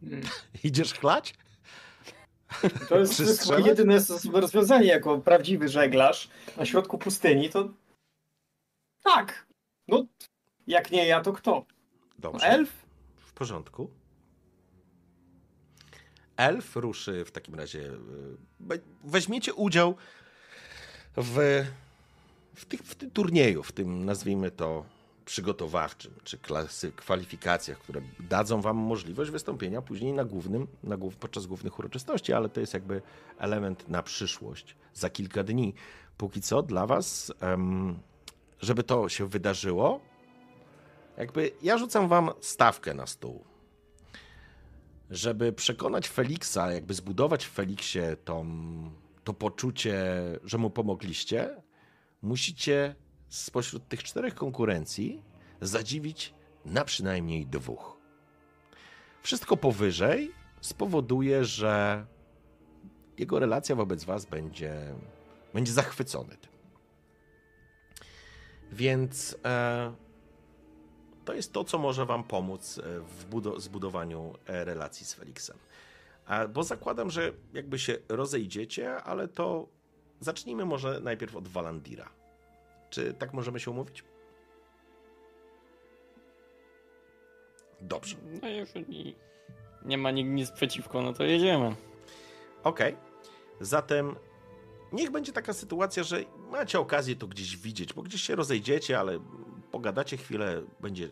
[0.02, 0.22] Mm.
[0.64, 1.34] Idziesz chlać?
[2.88, 3.22] To jest,
[3.66, 3.98] jedyne
[4.32, 7.68] rozwiązanie jako prawdziwy żeglarz na środku pustyni, to
[9.04, 9.46] tak.
[9.88, 10.06] No,
[10.66, 11.66] jak nie ja, to kto?
[12.18, 12.46] Dobrze.
[12.46, 12.72] elf?
[13.16, 13.90] W porządku.
[16.36, 17.92] Elf ruszy w takim razie.
[18.70, 19.96] e, Weźmiecie udział
[21.16, 21.64] w,
[22.54, 24.84] w, tych, w tym turnieju, w tym nazwijmy to
[25.24, 31.46] przygotowawczym, czy klasy, kwalifikacjach, które dadzą wam możliwość wystąpienia później na głównym, na głów, podczas
[31.46, 33.02] głównych uroczystości, ale to jest jakby
[33.38, 35.74] element na przyszłość, za kilka dni.
[36.16, 37.32] Póki co dla was,
[38.60, 40.00] żeby to się wydarzyło,
[41.16, 43.44] jakby ja rzucam wam stawkę na stół.
[45.10, 48.46] Żeby przekonać Feliksa, jakby zbudować w Feliksie tą,
[49.24, 50.04] to poczucie,
[50.44, 51.62] że mu pomogliście,
[52.22, 52.94] musicie
[53.28, 55.22] spośród tych czterech konkurencji
[55.60, 56.34] zadziwić
[56.64, 57.96] na przynajmniej dwóch.
[59.22, 62.06] Wszystko powyżej spowoduje, że
[63.18, 64.94] jego relacja wobec was będzie,
[65.54, 66.52] będzie zachwycony tym.
[68.72, 69.92] Więc e,
[71.26, 75.56] to jest to, co może wam pomóc e, w budo- zbudowaniu e, relacji z Feliksem.
[76.26, 79.68] A, bo zakładam, że jakby się rozejdziecie, ale to
[80.20, 82.08] zacznijmy może najpierw od Walandira.
[82.90, 84.04] Czy tak możemy się umówić?
[87.80, 88.16] Dobrze.
[88.42, 89.14] No jeżeli
[89.84, 91.76] nie ma nikt nic przeciwko, no to jedziemy.
[92.64, 92.96] Okej.
[93.60, 94.16] Zatem
[94.92, 99.20] niech będzie taka sytuacja, że macie okazję to gdzieś widzieć, bo gdzieś się rozejdziecie, ale
[99.76, 101.08] pogadacie chwilę, będzie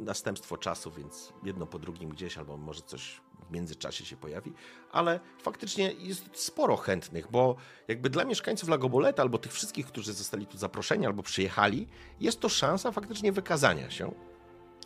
[0.00, 4.52] następstwo czasu, więc jedno po drugim gdzieś, albo może coś w międzyczasie się pojawi,
[4.92, 7.56] ale faktycznie jest sporo chętnych, bo
[7.88, 11.88] jakby dla mieszkańców Lagoboleta, albo tych wszystkich, którzy zostali tu zaproszeni, albo przyjechali,
[12.20, 14.14] jest to szansa faktycznie wykazania się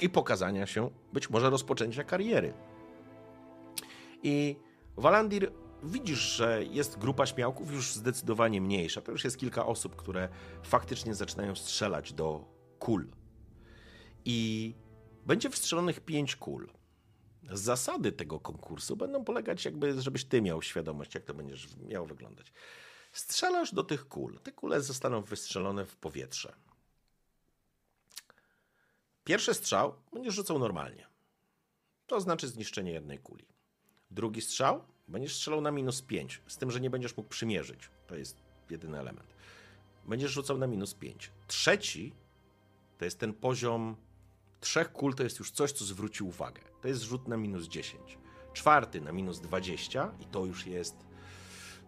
[0.00, 2.54] i pokazania się, być może rozpoczęcia kariery.
[4.22, 4.56] I
[4.96, 5.52] Walandir,
[5.82, 9.00] widzisz, że jest grupa śmiałków już zdecydowanie mniejsza.
[9.00, 10.28] To już jest kilka osób, które
[10.62, 13.06] faktycznie zaczynają strzelać do kul.
[14.24, 14.74] I
[15.26, 16.68] będzie wstrzelonych pięć kul.
[17.50, 22.52] Zasady tego konkursu będą polegać, jakby, żebyś ty miał świadomość, jak to będziesz miało wyglądać.
[23.12, 24.38] Strzelasz do tych kul.
[24.42, 26.54] Te kule zostaną wystrzelone w powietrze.
[29.24, 31.06] Pierwszy strzał będziesz rzucał normalnie.
[32.06, 33.46] To znaczy zniszczenie jednej kuli.
[34.10, 37.90] Drugi strzał będziesz strzelał na minus 5, z tym, że nie będziesz mógł przymierzyć.
[38.06, 38.36] To jest
[38.70, 39.34] jedyny element.
[40.04, 41.30] Będziesz rzucał na minus 5.
[41.46, 42.14] Trzeci
[43.02, 43.96] to jest ten poziom
[44.60, 46.62] trzech kul, to jest już coś, co zwróci uwagę.
[46.82, 48.18] To jest rzut na minus 10.
[48.52, 50.96] Czwarty na minus 20 i to już jest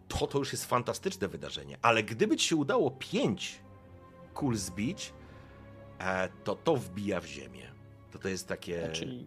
[0.08, 1.78] to, to już jest fantastyczne wydarzenie.
[1.82, 3.60] Ale gdyby ci się udało 5
[4.34, 5.12] kul zbić,
[5.98, 7.72] e, to to wbija w ziemię.
[8.10, 8.88] To to jest takie...
[8.92, 9.26] Czyli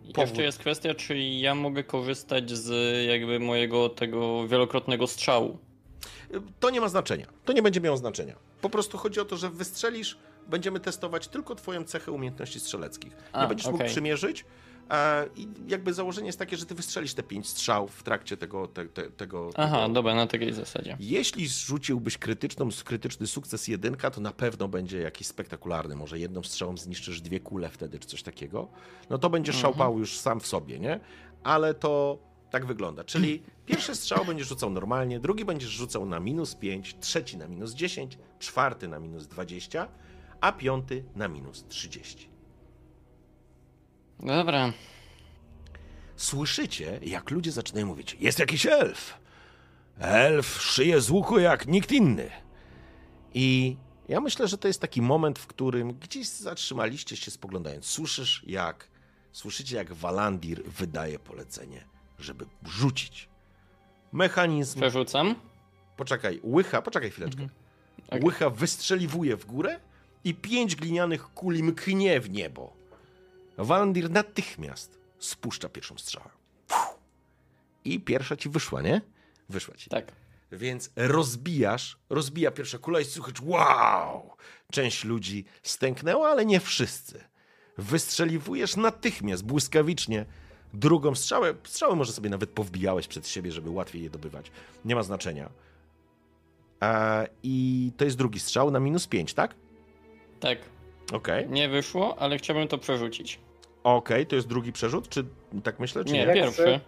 [0.00, 0.16] Powód.
[0.16, 2.68] jeszcze jest kwestia, czy ja mogę korzystać z
[3.08, 5.58] jakby mojego tego wielokrotnego strzału.
[6.60, 7.26] To nie ma znaczenia.
[7.44, 8.36] To nie będzie miało znaczenia.
[8.60, 10.18] Po prostu chodzi o to, że wystrzelisz,
[10.48, 13.12] będziemy testować tylko twoją cechę umiejętności strzeleckich.
[13.12, 13.88] Nie A, będziesz mógł okej.
[13.88, 14.44] przymierzyć.
[15.36, 18.68] I jakby założenie jest takie, że ty wystrzelisz te pięć strzał w trakcie tego.
[18.68, 19.94] Te, te, tego Aha, tego.
[19.94, 20.96] dobra, na takiej zasadzie.
[21.00, 25.96] Jeśli rzuciłbyś krytyczną, krytyczny sukces jedynka, to na pewno będzie jakiś spektakularny.
[25.96, 28.68] Może jedną strzałą zniszczysz dwie kule wtedy, czy coś takiego.
[29.10, 29.62] No to będzie Mhm.
[29.62, 31.00] szałpał już sam w sobie, nie?
[31.44, 32.18] Ale to
[32.50, 33.04] tak wygląda.
[33.04, 37.72] Czyli pierwszy strzał będziesz rzucał normalnie, drugi będziesz rzucał na minus 5, trzeci na minus
[37.74, 39.88] 10, czwarty na minus 20,
[40.44, 42.28] a piąty na minus 30.
[44.20, 44.72] Dobra.
[46.16, 49.14] Słyszycie, jak ludzie zaczynają mówić: Jest jakiś elf.
[49.98, 52.30] Elf szyje z łuku jak nikt inny.
[53.34, 53.76] I
[54.08, 57.86] ja myślę, że to jest taki moment, w którym gdzieś zatrzymaliście się spoglądając.
[57.86, 58.88] Słyszysz, jak
[59.32, 61.84] słyszycie, jak Walandir wydaje polecenie,
[62.18, 63.28] żeby rzucić.
[64.12, 64.80] Mechanizm.
[64.80, 65.34] Przerzucam.
[65.96, 67.48] Poczekaj, łycha, poczekaj chwileczkę.
[68.08, 68.22] Okej.
[68.24, 69.80] Łycha wystrzeliwuje w górę
[70.24, 72.72] i pięć glinianych kuli mknie w niebo.
[73.58, 76.30] Walandir natychmiast spuszcza pierwszą strzałę.
[77.84, 79.00] I pierwsza ci wyszła, nie?
[79.48, 79.90] Wyszła ci.
[79.90, 80.12] Tak.
[80.52, 84.30] Więc rozbijasz, rozbija pierwsza kula i słychać wow!
[84.72, 87.24] Część ludzi stęknęła, ale nie wszyscy.
[87.78, 90.26] Wystrzeliwujesz natychmiast, błyskawicznie
[90.74, 91.54] drugą strzałę.
[91.64, 94.50] Strzały może sobie nawet powbijałeś przed siebie, żeby łatwiej je dobywać.
[94.84, 95.50] Nie ma znaczenia.
[97.42, 99.54] I to jest drugi strzał na minus 5, tak?
[100.44, 100.58] Tak.
[101.12, 101.48] Okej.
[101.48, 103.38] Nie wyszło, ale chciałbym to przerzucić.
[103.84, 105.24] Okej, to jest drugi przerzut, czy
[105.64, 106.18] tak myślę, czy nie?
[106.20, 106.80] Nie, Jak pierwszy.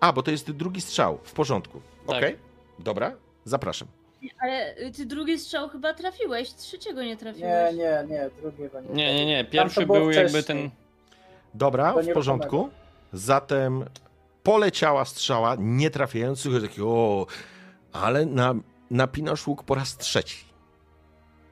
[0.00, 1.80] A, bo to jest drugi strzał, w porządku.
[2.06, 2.16] Tak.
[2.16, 2.36] Okej,
[2.78, 3.12] dobra,
[3.44, 3.88] zapraszam.
[4.42, 7.76] Ale ty drugi strzał chyba trafiłeś, trzeciego nie Nie, trafiłeś.
[7.76, 8.88] nie, nie, drugiego nie.
[8.94, 9.44] Nie, nie, nie.
[9.44, 10.44] Tam Pierwszy było był jakby wcześniej.
[10.62, 10.70] ten.
[11.54, 12.70] Dobra, To w nie porządku.
[13.12, 13.84] Zatem
[14.42, 17.26] poleciała strzała, nie trafiając, słychać takie o,
[17.92, 18.54] ale na,
[18.90, 20.36] napinasz łuk po raz trzeci.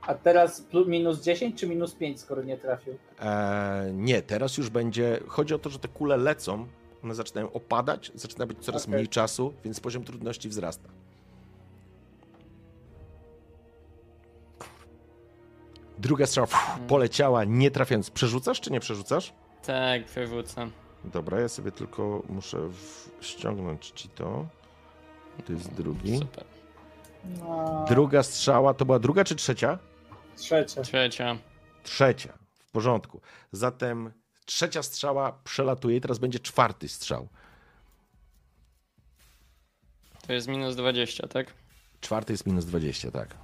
[0.09, 2.97] A teraz plus, minus 10 czy minus 5, skoro nie trafił?
[3.20, 6.66] E, nie, teraz już będzie, chodzi o to, że te kule lecą
[7.05, 8.94] one zaczynają opadać, zaczyna być coraz Okej.
[8.94, 10.89] mniej czasu, więc poziom trudności wzrasta.
[15.98, 18.10] Druga strzała pff, poleciała, nie trafiając.
[18.10, 19.32] Przerzucasz czy nie przerzucasz?
[19.66, 20.70] Tak, wywrócę.
[21.05, 23.10] Dobra, ja sobie tylko muszę w...
[23.20, 24.47] ściągnąć ci to.
[25.47, 26.18] To jest drugi.
[26.18, 26.44] Super.
[27.40, 29.78] No, Druga strzała, to była druga czy trzecia?
[30.39, 30.82] Trzecia.
[30.82, 31.39] Trzecia.
[31.82, 32.39] Trzecia.
[32.59, 33.20] W porządku.
[33.52, 34.12] Zatem
[34.44, 37.28] trzecia strzała przelatuje i teraz będzie czwarty strzał.
[40.27, 41.55] To jest minus 20, tak?
[42.01, 43.35] Czwarty jest minus 20, tak.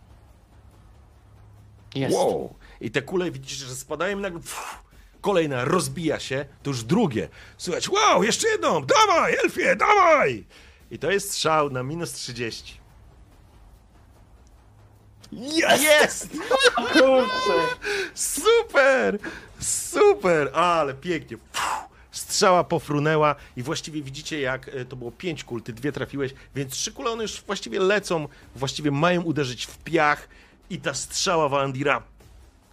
[1.95, 2.17] Jest.
[2.17, 2.55] Wow!
[2.81, 4.83] I te kule widzicie, że spadają i nagle pff,
[5.21, 7.29] kolejna rozbija się, to już drugie.
[7.59, 10.45] Słuchajcie, wow, jeszcze jedną, dawaj, Elfie, dawaj!
[10.91, 12.81] I to jest strzał na minus 30.
[15.35, 15.83] Jest!
[15.83, 16.29] Jest!
[16.93, 17.55] Kurczę.
[18.15, 19.19] Super!
[19.61, 20.51] Super!
[20.55, 21.37] Ale pięknie.
[21.53, 26.35] Fuh, Strzała pofrunęła i właściwie widzicie, jak e, to było pięć kul, ty dwie trafiłeś,
[26.55, 30.29] więc trzy kule one już właściwie lecą, właściwie mają uderzyć w piach
[30.71, 32.03] i ta strzała Walandira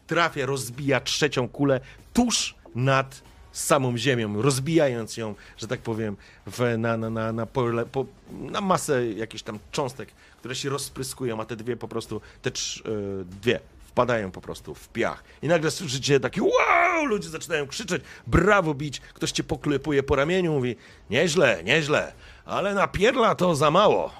[0.07, 1.79] trafia, rozbija trzecią kulę
[2.13, 3.21] tuż nad
[3.51, 8.61] samą ziemią, rozbijając ją, że tak powiem, w, na, na, na, na, pole, po, na
[8.61, 10.09] masę jakichś tam cząstek,
[10.39, 12.81] które się rozpryskują, a te dwie po prostu, te trz, e,
[13.25, 13.59] dwie
[13.91, 15.23] wpadają po prostu w piach.
[15.41, 20.53] I nagle słyszycie takie wow, ludzie zaczynają krzyczeć, brawo bić, ktoś cię poklepuje po ramieniu,
[20.53, 20.75] mówi
[21.09, 22.13] nieźle, nieźle,
[22.45, 24.13] ale na pierla to za mało.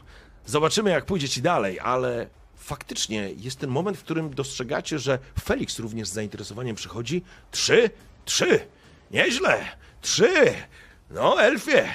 [0.46, 2.28] Zobaczymy jak pójdzie ci dalej, ale
[2.58, 7.24] faktycznie jest ten moment, w którym dostrzegacie, że Felix również z zainteresowaniem przychodzi.
[7.52, 7.90] Trzy,
[8.26, 8.60] trzy,
[9.14, 9.66] nieźle,
[10.02, 10.54] trzy.
[11.10, 11.90] No, Elfie,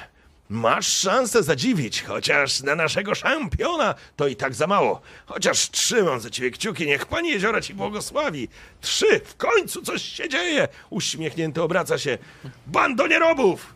[0.49, 5.01] masz szansę zadziwić, chociaż na naszego szampiona to i tak za mało.
[5.27, 8.49] Chociaż trzymam za ciebie kciuki, niech pani jeziora ci błogosławi.
[8.81, 10.69] Trzy, w końcu coś się dzieje.
[10.91, 12.19] Uśmiechnięty obraca się.
[12.67, 13.75] Bando nierobów!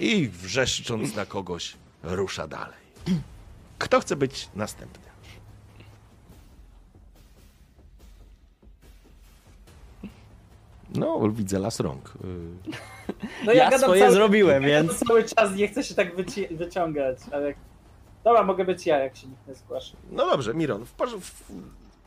[0.00, 1.72] I wrzeszcząc na kogoś,
[2.02, 2.80] rusza dalej.
[3.78, 5.09] Kto chce być następny?
[10.94, 12.12] No, widzę las rąk.
[12.24, 12.70] Y,
[13.46, 17.18] No Ja gadam swoje zrobiłem, ja więc- cały czas nie chcę się tak wyci- wyciągać,
[17.32, 17.54] ale...
[18.24, 19.96] Dobra, mogę być ja, jak się nikt nie zgłaszy.
[20.10, 20.94] No dobrze, Miron, w,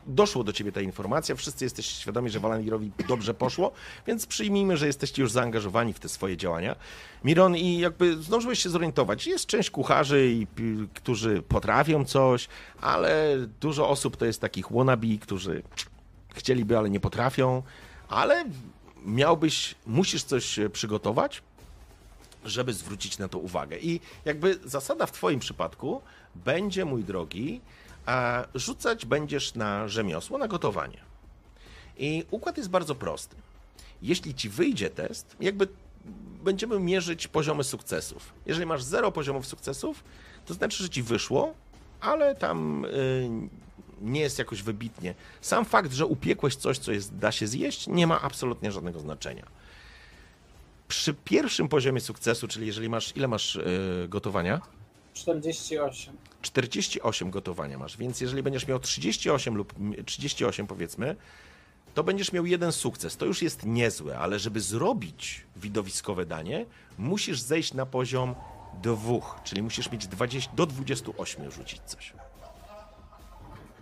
[0.07, 3.71] doszło do ciebie ta informacja, wszyscy jesteście świadomi, że Walandirowi dobrze poszło,
[4.07, 6.75] więc przyjmijmy, że jesteście już zaangażowani w te swoje działania.
[7.23, 10.47] Miron, i jakby zdążyłeś się zorientować, jest część kucharzy, i,
[10.93, 12.47] którzy potrafią coś,
[12.81, 15.63] ale dużo osób to jest takich wannabe, którzy
[16.33, 17.63] chcieliby, ale nie potrafią,
[18.13, 18.45] ale
[19.05, 21.41] miałbyś, musisz coś e, przygotować,
[22.45, 23.79] żeby zwrócić na to uwagę.
[23.79, 26.01] I jakby zasada w Twoim przypadku
[26.35, 27.61] będzie, mój drogi,
[28.05, 30.97] a rzucać będziesz na rzemiosło, na gotowanie.
[31.97, 33.35] I układ jest bardzo prosty.
[34.01, 35.67] Jeśli ci wyjdzie test, jakby
[36.43, 38.33] będziemy mierzyć poziomy sukcesów.
[38.45, 40.03] Jeżeli masz zero poziomów sukcesów,
[40.45, 41.53] to znaczy, że ci wyszło,
[42.01, 43.29] ale tam y,
[44.03, 45.15] nie jest jakoś wybitnie.
[45.41, 49.45] Sam fakt, że upiekłeś coś, co jest, da się zjeść, nie ma absolutnie żadnego znaczenia.
[50.87, 54.61] Przy pierwszym poziomie sukcesu, czyli jeżeli masz, ile masz y, gotowania?
[55.13, 56.17] 48.
[56.41, 59.73] 48 gotowania masz, więc jeżeli będziesz miał 38 lub
[60.05, 61.15] 38 powiedzmy,
[61.93, 63.17] to będziesz miał jeden sukces.
[63.17, 66.65] To już jest niezłe, ale żeby zrobić widowiskowe danie,
[66.97, 68.35] musisz zejść na poziom
[68.81, 72.13] dwóch, czyli musisz mieć 20, do 28 rzucić coś.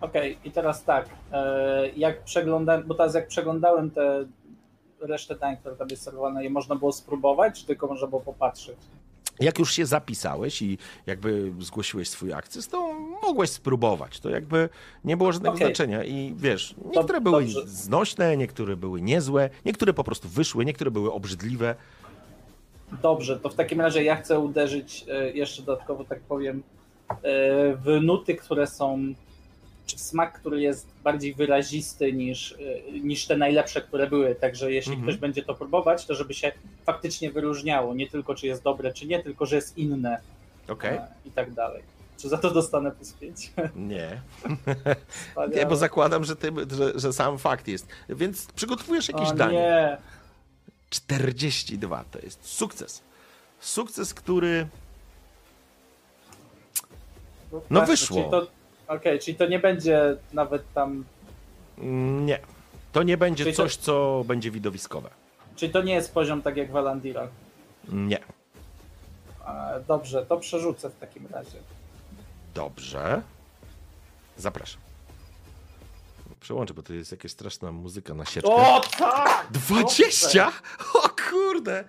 [0.02, 4.24] Okej, i teraz tak, e, jak przeglądałem, bo teraz jak przeglądałem te
[5.00, 8.76] resztę dań, które tam jest serwowane, je można było spróbować, czy tylko można było popatrzeć?
[9.40, 12.92] Jak już się zapisałeś i jakby zgłosiłeś swój akces, to
[13.22, 14.20] mogłeś spróbować.
[14.20, 14.68] To jakby
[15.04, 15.66] nie było żadnego Okej.
[15.66, 16.04] znaczenia.
[16.04, 17.66] I wiesz, niektóre były dobrze.
[17.66, 21.74] znośne, niektóre były niezłe, niektóre po prostu wyszły, niektóre były obrzydliwe.
[23.02, 26.62] Dobrze, to w takim razie ja chcę uderzyć e, jeszcze dodatkowo, tak powiem,
[27.10, 27.16] e,
[27.76, 29.14] w nuty, które są,
[30.00, 34.34] smak, który jest bardziej wyrazisty niż, e, niż te najlepsze, które były.
[34.34, 35.08] Także jeśli Mhm.
[35.08, 36.52] ktoś będzie to próbować, to żeby się
[36.86, 37.94] faktycznie wyróżniało.
[37.94, 40.20] Nie tylko, czy jest dobre, czy nie, tylko, że jest inne
[40.68, 40.96] Okej?
[40.96, 41.82] e, i tak dalej.
[42.18, 43.52] Czy za to dostanę plus 5?
[43.76, 44.20] Nie.
[45.54, 47.86] Nie, bo zakładam, że, ty, że, że sam fakt jest.
[48.08, 49.58] Więc przygotowujesz jakieś o, danie.
[49.58, 49.96] Nie.
[50.90, 53.02] 42 to jest sukces.
[53.60, 54.66] Sukces, który.
[57.52, 58.30] No Właśnie, wyszło.
[58.30, 58.46] To,
[58.88, 61.04] Okej, czyli to nie będzie nawet tam.
[62.24, 62.38] Nie.
[62.92, 65.10] To nie będzie Czyli to- coś, co będzie widowiskowe.
[65.56, 67.28] Czyli to nie jest poziom tak jak w.
[67.88, 68.18] Nie.
[69.88, 71.58] Dobrze, to przerzucę w takim razie.
[72.54, 73.22] Dobrze.
[74.36, 74.80] Zapraszam.
[76.40, 78.50] Przełączę, bo to jest jakaś straszna muzyka na sieczkę.
[78.52, 79.46] O tak!
[79.50, 80.52] 20?
[80.94, 81.84] O kurde!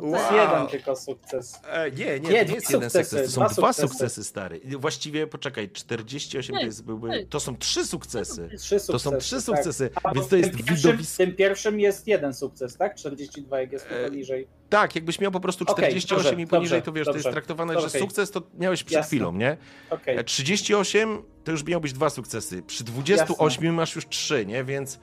[0.00, 0.34] To jest Wow.
[0.50, 1.60] jeden tylko sukces.
[1.68, 3.88] E, nie, nie, Nie, to nie jest jeden sukces, to są dwa dwa sukcesy.
[3.88, 4.60] sukcesy, stary.
[4.78, 7.08] Właściwie, poczekaj, 48 to Nie, jest byłby...
[7.08, 7.26] nie.
[7.26, 8.48] To są trzy sukcesy.
[8.58, 8.92] Trzy sukcesy.
[8.92, 9.44] To są trzy tak.
[9.44, 11.14] sukcesy, A, więc to w jest tym pierwszym, widowisko.
[11.14, 12.94] W tym pierwszym jest jeden sukces, tak?
[12.94, 14.48] 42 jak jest E, poniżej.
[14.68, 17.24] Tak, jakbyś miał po prostu Okej, 48 dobrze, i poniżej, dobrze, to wiesz, to jest
[17.24, 17.32] dobrze.
[17.32, 18.00] traktowane, To że okej.
[18.00, 19.06] sukces to miałeś przed Jasne.
[19.08, 19.56] chwilą, nie?
[19.90, 20.16] Okej.
[20.18, 22.62] E, 38 to już miał być dwa sukcesy.
[22.62, 24.64] Przy 28 masz już trzy, nie?
[24.64, 24.98] Więc,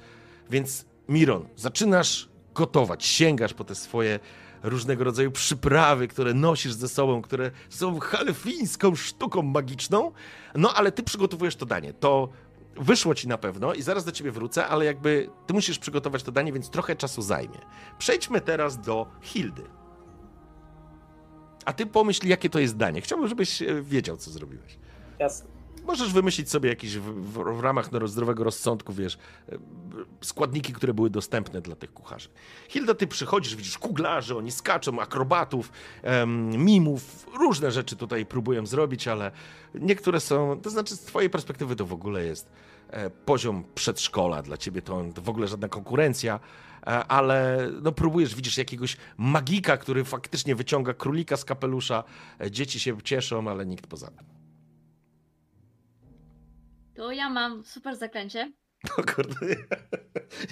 [0.49, 4.19] więc Miron, zaczynasz gotować, sięgasz po te swoje
[4.69, 10.11] różnego rodzaju przyprawy, które nosisz ze sobą, które są halefińską sztuką magiczną,
[10.55, 11.93] no ale ty przygotowujesz to danie.
[11.93, 12.29] To
[12.75, 16.31] wyszło ci na pewno i zaraz do ciebie wrócę, ale jakby ty musisz przygotować to
[16.31, 17.59] danie, więc trochę czasu zajmie.
[17.97, 19.63] Przejdźmy teraz do Hildy.
[21.65, 23.01] A ty pomyśl, jakie to jest danie.
[23.01, 24.79] Chciałbym, żebyś e, wiedział, co zrobiłeś.
[25.19, 25.54] Jasne.
[25.85, 29.17] Możesz wymyślić sobie jakieś w, w, w ramach no, zdrowego rozsądku, wiesz,
[29.49, 29.57] e,
[30.21, 32.29] składniki, które były dostępne dla tych kucharzy.
[32.69, 35.71] Hilda, ty przychodzisz, widzisz kuglarzy, oni skaczą, akrobatów,
[36.01, 39.31] em, mimów, różne rzeczy tutaj próbują zrobić, ale
[39.75, 42.49] niektóre są, to znaczy z twojej perspektywy to w ogóle jest
[42.89, 46.39] e, poziom przedszkola, dla ciebie to, to w ogóle żadna konkurencja,
[46.81, 52.03] e, ale no próbujesz, widzisz jakiegoś magika, który faktycznie wyciąga królika z kapelusza,
[52.41, 54.44] e, dzieci się cieszą, ale nikt poza tym.
[56.95, 58.51] To ja mam super zaklęcie.
[58.97, 59.55] O kurde.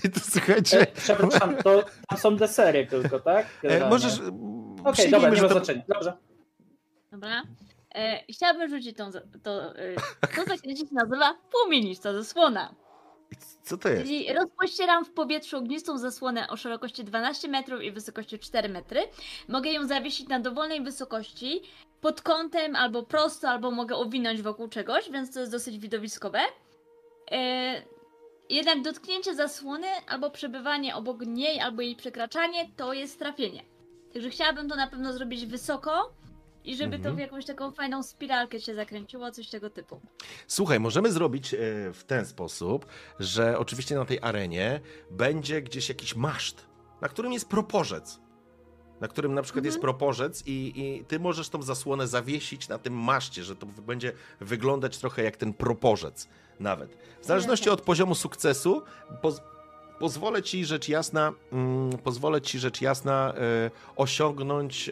[0.03, 0.81] I to słuchajcie.
[0.81, 3.45] E, przepraszam, to tam są desery tylko, tak?
[3.63, 4.19] E, możesz.
[4.19, 5.83] Okej, przyjmijmy, dobra, nie ma to- znaczenia.
[5.87, 6.13] Dobrze.
[7.11, 7.43] Dobra.
[7.95, 9.11] E, chciałabym rzucić tą,
[9.43, 9.95] to, e,
[10.35, 12.75] to zaklęcie się nazywa płomienista zasłona.
[13.63, 14.01] Co to jest?
[14.03, 19.01] Czyli rozpościeram w powietrzu ognistą zasłonę o szerokości 12 metrów i wysokości 4 metry.
[19.47, 21.61] Mogę ją zawiesić na dowolnej wysokości,
[22.03, 26.39] pod kątem albo prosto, albo mogę owinąć wokół czegoś, więc to jest dosyć widowiskowe.
[27.31, 27.81] E,
[28.49, 33.63] jednak dotknięcie zasłony albo przebywanie obok niej, albo jej przekraczanie to jest trafienie.
[34.13, 36.13] Także chciałabym to na pewno zrobić wysoko
[36.63, 37.03] i żeby Mhm.
[37.03, 39.99] to w jakąś taką fajną spiralkę się zakręciło, coś tego typu.
[40.47, 41.57] Słuchaj, możemy zrobić e,
[41.93, 42.85] w ten sposób,
[43.19, 44.79] że oczywiście na tej arenie
[45.11, 46.65] będzie gdzieś jakiś maszt,
[47.01, 48.22] na którym jest proporzec.
[49.03, 52.93] Na którym na przykład jest proporzec i, i ty możesz tą zasłonę zawiesić na tym
[52.93, 56.27] maszcie, że to będzie wyglądać trochę jak ten proporzec
[56.59, 56.97] nawet.
[57.21, 58.81] W zależności od poziomu sukcesu
[59.21, 59.41] poz,
[59.99, 64.91] pozwolę ci rzecz jasna, mm, pozwolę ci rzecz jasna e, osiągnąć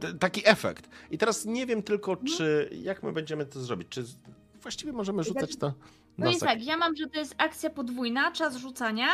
[0.00, 0.88] t- taki efekt.
[1.10, 3.88] I teraz nie wiem tylko, czy jak my będziemy to zrobić.
[3.88, 4.04] Czy
[4.62, 5.72] właściwie możemy rzucać to
[6.18, 9.06] No i tak, ja mam, że to jest akcja podwójna, czas rzucania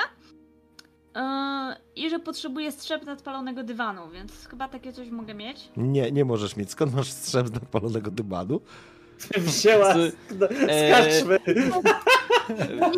[1.97, 5.69] i że potrzebuję strzep nadpalonego dywanu, więc chyba takie coś mogę mieć.
[5.77, 6.71] Nie, nie możesz mieć.
[6.71, 8.61] Skąd masz strzep z nadpalonego dymanu?
[9.37, 11.39] Wzięła Z- z, e, skaczmy.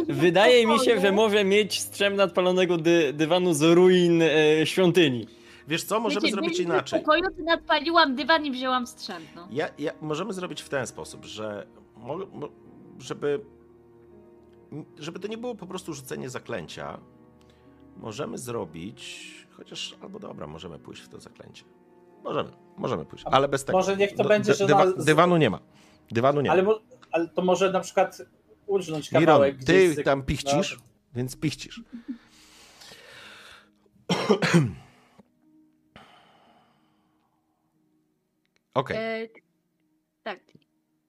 [0.09, 5.27] Wydaje mi się, że może mieć strzem nadpalonego dy, dywanu z ruin e, świątyni.
[5.69, 7.01] Wiesz co, możemy Wiecie, zrobić inaczej.
[7.01, 9.49] W pokoju to nadpaliłam dywan i wzięłam strzęp, no.
[9.51, 11.67] Ja, ja, możemy zrobić w ten sposób, że
[11.97, 12.49] mo, mo,
[12.99, 13.41] żeby,
[14.99, 16.99] żeby to nie było po prostu rzucenie zaklęcia,
[18.03, 21.65] możemy zrobić, chociaż, albo dobra, możemy pójść w to zaklęcie.
[22.25, 23.79] Możemy, możemy pójść, ale bez tego.
[23.79, 25.59] może niech to będzie, że dywa, na- Dywanu nie ma.
[26.11, 26.73] Dywanu nie Ale, ma.
[27.11, 28.23] ale to może na przykład
[29.13, 30.83] Miron, kawałek ty gdzieś z- tam pichcisz, No,
[31.15, 31.83] więc pichcisz.
[38.75, 38.97] Okej.
[39.23, 39.43] E, tak.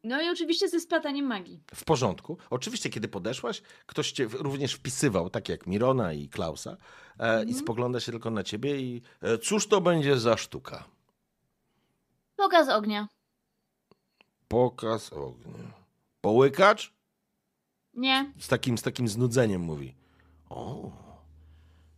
[0.03, 1.63] No i oczywiście ze splataniem magii.
[1.75, 2.37] W porządku.
[2.49, 6.77] Oczywiście, kiedy podeszłaś, ktoś cię również wpisywał, tak jak Mirona i Klausa,
[7.19, 7.53] e, i Mhm.
[7.59, 10.83] spogląda się tylko na ciebie i e, cóż to będzie za sztuka?
[12.35, 13.07] Pokaz ognia.
[14.47, 15.73] Pokaz ognia.
[16.21, 16.93] Połykacz?
[17.93, 18.33] Nie.
[18.39, 19.95] Z takim, z takim znudzeniem mówi.
[20.49, 20.91] O,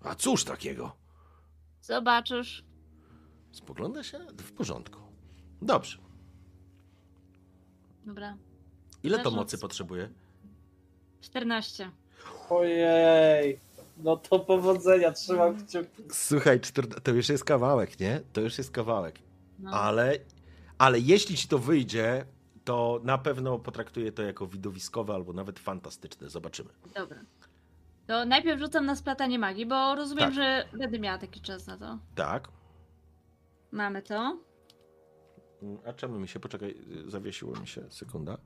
[0.03, 0.95] a cóż takiego?
[1.81, 2.63] Zobaczysz.
[3.51, 4.19] Spogląda się?
[4.37, 4.99] W porządku.
[5.61, 5.97] Dobrze.
[8.05, 8.37] Dobra.
[9.03, 10.09] Ile to mocy potrzebuje?
[11.21, 11.91] 14.
[12.49, 13.59] Ojej.
[13.97, 16.03] No to powodzenia, trzymam kciuki.
[16.11, 18.21] Słuchaj, czter- to już jest kawałek, nie?
[18.33, 19.19] To już jest kawałek.
[19.59, 19.71] No.
[19.71, 20.19] Ale,
[20.77, 22.25] ale jeśli ci to wyjdzie,
[22.65, 26.29] to na pewno potraktuję to jako widowiskowe albo nawet fantastyczne.
[26.29, 26.69] Zobaczymy.
[26.95, 27.17] Dobra.
[28.07, 30.33] To najpierw rzucam na splatanie magii, bo rozumiem, Tak.
[30.33, 31.99] że będę miała taki czas na to.
[32.15, 32.47] Tak.
[33.71, 34.37] Mamy to.
[35.85, 36.75] A czemu mi się, poczekaj,
[37.07, 38.37] zawiesiło mi się, sekunda.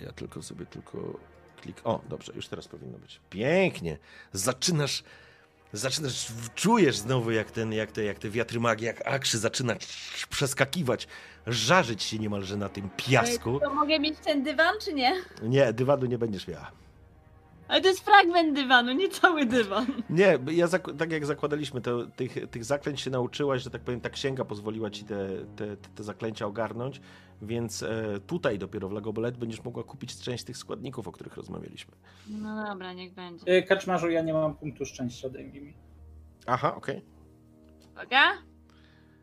[0.00, 1.18] Ja tylko sobie tylko
[1.62, 1.80] klik.
[1.84, 3.20] O, dobrze, już teraz powinno być.
[3.30, 3.98] Pięknie.
[4.32, 5.02] Zaczynasz,
[5.72, 9.74] zaczynasz, czujesz znowu jak ten, jak te, jak te wiatry magii, jak akrzy zaczyna
[10.30, 11.08] przeskakiwać,
[11.46, 13.54] żarzyć się niemalże na tym piasku.
[13.54, 15.22] Ej, To mogę mieć ten dywan, czy nie?
[15.42, 16.70] Nie, dywanu nie będziesz miała.
[17.68, 19.86] Ale to jest fragment dywanu, nie cały dywan.
[20.10, 24.00] Nie, ja zak- tak jak zakładaliśmy, to, tych, tych zaklęć się nauczyłaś, że tak powiem,
[24.00, 27.00] ta księga pozwoliła ci te, te, te zaklęcia ogarnąć,
[27.42, 31.94] więc e, tutaj dopiero w Lagobolet będziesz mogła kupić część tych składników, o których rozmawialiśmy.
[32.28, 33.46] No dobra, niech będzie.
[33.46, 35.74] E, Kaczmarzu, ja nie mam punktu szczęścia, daj mi.
[36.46, 37.02] Aha, okej.
[37.92, 38.22] Uwaga.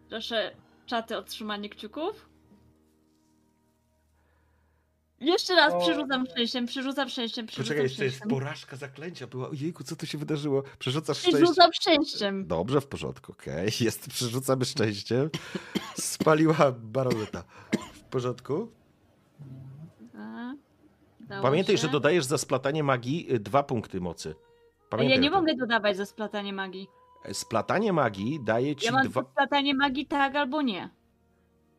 [0.10, 0.52] Proszę
[0.86, 2.30] czaty o trzymanie kciuków.
[5.20, 5.80] Jeszcze raz O.
[5.80, 8.40] przerzucam szczęściem, przerzucam szczęściem, przerzucam Poczekaj, jeszcze jest szczęściem.
[8.40, 9.50] porażka zaklęcia była.
[9.50, 10.64] Ojejku, co tu się wydarzyło?
[10.80, 11.38] Przerzucasz szczęście.
[11.38, 12.48] Przerzucam szczęściem.
[12.48, 13.70] Dobrze, w porządku, okej.
[13.82, 15.30] Jest, przerzucamy szczęście.
[15.96, 17.44] Spaliła baroneta.
[17.94, 18.72] W porządku?
[20.18, 20.54] A,
[21.22, 21.82] udało Pamiętaj, się.
[21.82, 24.36] że dodajesz za splatanie magii y, dwa punkty mocy.
[24.90, 25.40] Pamiętaj ja nie o tym.
[25.42, 26.88] mogę dodawać za splatanie magii.
[27.34, 29.22] Splatanie magii daje ci Ja mam dwa...
[29.24, 30.90] za splatanie magii tak albo nie.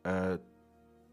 [0.05, 0.37] E,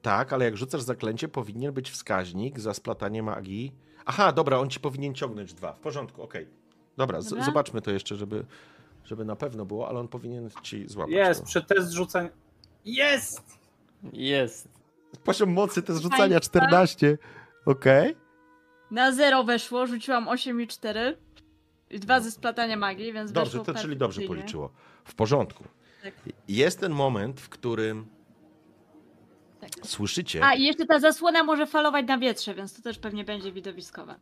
[0.04, 3.72] tak, ale jak rzucasz zaklęcie, powinien być wskaźnik za splatanie magii.
[4.06, 5.72] Aha, dobra, on ci powinien ciągnąć dwa.
[5.72, 6.46] W porządku, okej.
[6.96, 7.44] Dobra, z- Dobra.
[7.44, 8.44] zobaczmy to jeszcze, żeby,
[9.04, 11.14] żeby na pewno było, ale on powinien ci złapać.
[11.14, 11.46] Jest, to.
[11.46, 12.28] przy test rzucania.
[12.84, 13.58] Jest!
[14.12, 14.68] Jest.
[15.24, 16.16] Poziom mocy to jest Państwa?
[16.16, 17.18] rzucania 14.
[17.66, 18.16] Okej.
[18.90, 21.16] Na zero weszło, rzuciłam 8 i 4.
[21.90, 24.70] I dwa ze splatania magii, więc Dobrze, to czyli dobrze policzyło.
[25.04, 25.64] W porządku.
[26.02, 26.14] Tak.
[26.48, 28.13] Jest ten moment, w którym Tak.
[29.84, 30.44] Słyszycie.
[30.44, 34.20] A i jeszcze ta zasłona może falować na wietrze, więc to też pewnie będzie widowiskowe.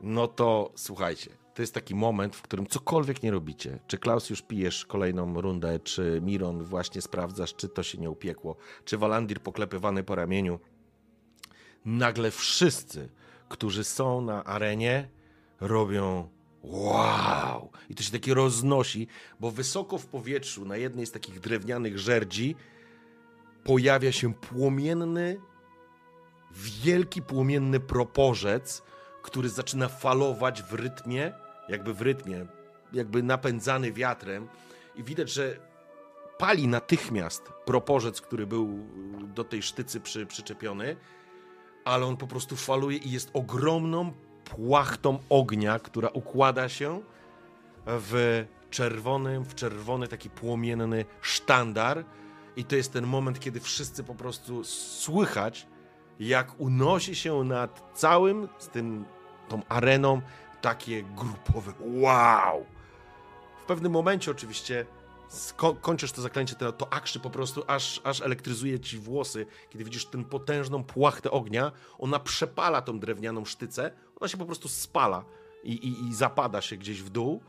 [0.00, 3.78] No to słuchajcie, to jest taki moment, w którym cokolwiek nie robicie.
[3.86, 8.56] Czy Klaus już pijesz kolejną rundę, czy Miron właśnie sprawdzasz, czy to się nie upiekło,
[8.84, 10.60] czy Walandir poklepywany po ramieniu.
[11.84, 13.08] Nagle wszyscy,
[13.48, 15.08] którzy są na arenie,
[15.60, 16.28] robią
[16.62, 17.70] wow!
[17.88, 19.06] I to się takie roznosi,
[19.40, 22.56] bo wysoko w powietrzu, na jednej z takich drewnianych żerdzi,
[23.64, 25.40] pojawia się płomienny,
[26.50, 28.82] wielki płomienny proporzec,
[29.22, 31.32] który zaczyna falować w rytmie,
[31.68, 32.46] jakby w rytmie,
[32.92, 34.48] jakby napędzany wiatrem.
[34.94, 35.56] I widać, że
[36.38, 38.78] pali natychmiast proporzec, który był
[39.34, 40.96] do tej sztycy przy, przyczepiony,
[41.84, 44.12] ale on po prostu faluje i jest ogromną
[44.44, 47.02] płachtą ognia, która układa się
[47.86, 52.04] w czerwonym, w czerwony taki płomienny sztandar
[52.56, 55.66] i to jest ten moment, kiedy wszyscy po prostu słychać,
[56.20, 59.04] jak unosi się nad całym z tym,
[59.48, 60.20] tą areną
[60.60, 62.66] takie grupowe wow.
[63.62, 64.86] W pewnym momencie oczywiście
[65.28, 69.84] sko- kończysz to zaklęcie, to, to akrzy po prostu aż, aż elektryzuje ci włosy, kiedy
[69.84, 73.90] widzisz tę potężną płachtę ognia, ona przepala tą drewnianą sztycę,
[74.20, 75.24] ona się po prostu spala
[75.64, 77.42] i, i, i zapada się gdzieś w dół.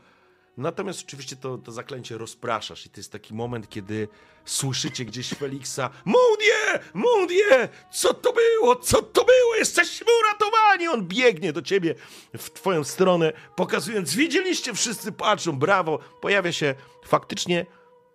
[0.56, 4.08] Natomiast oczywiście to, to zaklęcie rozpraszasz i to jest taki moment, kiedy
[4.44, 6.80] słyszycie gdzieś Feliksa Mundie!
[6.94, 7.68] Mundie!
[7.92, 8.76] Co to było?
[8.76, 9.54] Co to było?
[9.58, 10.88] Jesteśmy uratowani!
[10.88, 11.94] On biegnie do ciebie
[12.38, 15.98] w twoją stronę, pokazując, widzieliście, wszyscy patrzą, brawo!
[16.20, 16.74] Pojawia się
[17.04, 17.66] faktycznie,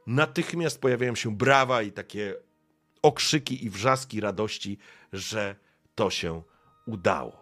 [0.07, 2.35] natychmiast pojawiają się brawa i takie
[3.01, 4.77] okrzyki i wrzaski radości,
[5.13, 5.55] że
[5.95, 6.41] to się
[6.85, 7.38] udało.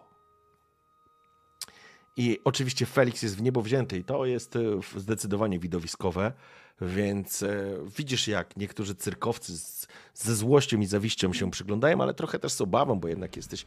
[2.18, 4.60] I oczywiście Felix jest w niebo wzięty i to jest e,
[4.98, 6.34] zdecydowanie widowiskowe,
[6.82, 12.40] więc e, widzisz jak niektórzy cyrkowcy z, ze złością i zawiścią się przyglądają, ale trochę
[12.40, 13.66] też z obawą, bo jednak jesteś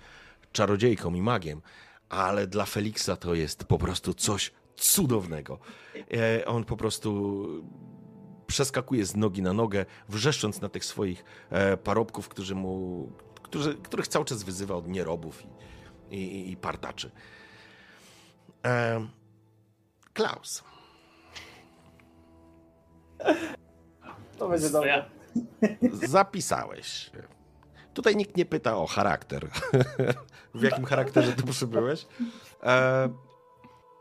[0.53, 1.63] czarodziejką i magiem,
[2.09, 5.59] ale dla Feliksa to jest po prostu coś cudownego.
[6.13, 7.47] E, On po prostu
[8.47, 11.25] przeskakuje z nogi na nogę, wrzeszcząc na tych swoich
[11.85, 13.13] parobków, którzy mu,
[13.43, 15.43] którzy, których cały czas wyzywa od nierobów
[16.11, 17.11] i, i, i partaczy.
[18.65, 19.07] E,
[20.13, 20.65] Klaus.
[24.39, 25.05] To będzie dobre.
[25.93, 27.11] Zapisałeś.
[27.95, 29.49] Tutaj nikt nie pyta o charakter.
[30.55, 32.07] w jakim charakterze tu przybyłeś?
[32.63, 33.09] E,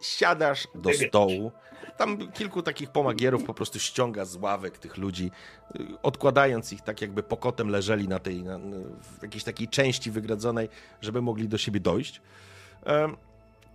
[0.01, 1.51] siadasz do stołu.
[1.97, 5.31] Tam kilku takich pomagierów po prostu ściąga z ławek tych ludzi,
[5.75, 8.59] y, odkładając ich tak, jakby pokotem leżeli na tej, na,
[9.01, 10.69] w jakiejś takiej części wygradzonej,
[11.01, 12.21] żeby mogli do siebie dojść.
[12.85, 13.09] E,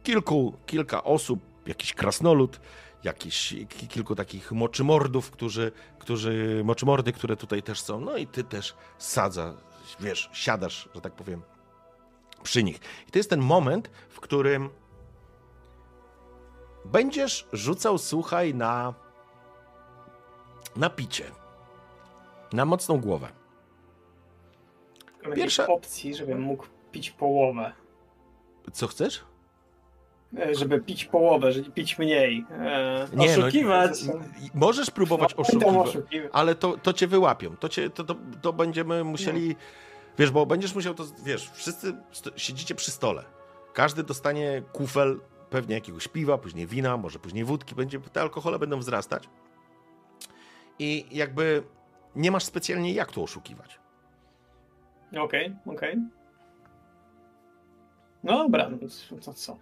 [0.04, 2.60] kilku, kilka osób, jakiś krasnolud,
[3.04, 8.44] jakiś ki- kilku takich moczymordów, którzy, którzy, moczymordy, które tutaj też są, no i ty
[8.44, 9.54] też sadza,
[10.00, 11.42] wiesz, siadasz, że tak powiem,
[12.42, 12.80] przy nich.
[13.08, 14.70] I to jest ten moment, w którym
[16.84, 18.94] będziesz rzucał, słuchaj, na
[20.76, 21.24] na picie.
[22.52, 23.28] Na mocną głowę.
[25.34, 27.72] Pierwsza- opcji, żebym mógł pić połowę.
[28.72, 29.24] Co chcesz?
[30.38, 32.46] E, Żeby pić połowę, żeby pić mniej.
[32.50, 34.04] E, Oszukiwać.
[34.04, 34.14] No,
[34.54, 35.88] możesz próbować no, oszukiwać.
[35.88, 36.30] oszukiwać.
[36.32, 37.56] ale to, to cię wyłapią.
[37.56, 39.56] To, cię, to, to, to będziemy musieli.
[40.18, 41.04] Wiesz, bo będziesz musiał to.
[41.24, 41.96] Wiesz, wszyscy
[42.36, 43.24] siedzicie przy stole.
[43.72, 48.78] Każdy dostanie kufel pewnie jakiegoś piwa, później wina, może później wódki, będzie, te alkohole będą
[48.78, 49.28] wzrastać.
[50.78, 51.62] I jakby
[52.16, 53.78] nie masz specjalnie jak tu oszukiwać.
[55.18, 55.96] Okej, okej.
[58.24, 58.78] No dobra, no
[59.24, 59.56] to co?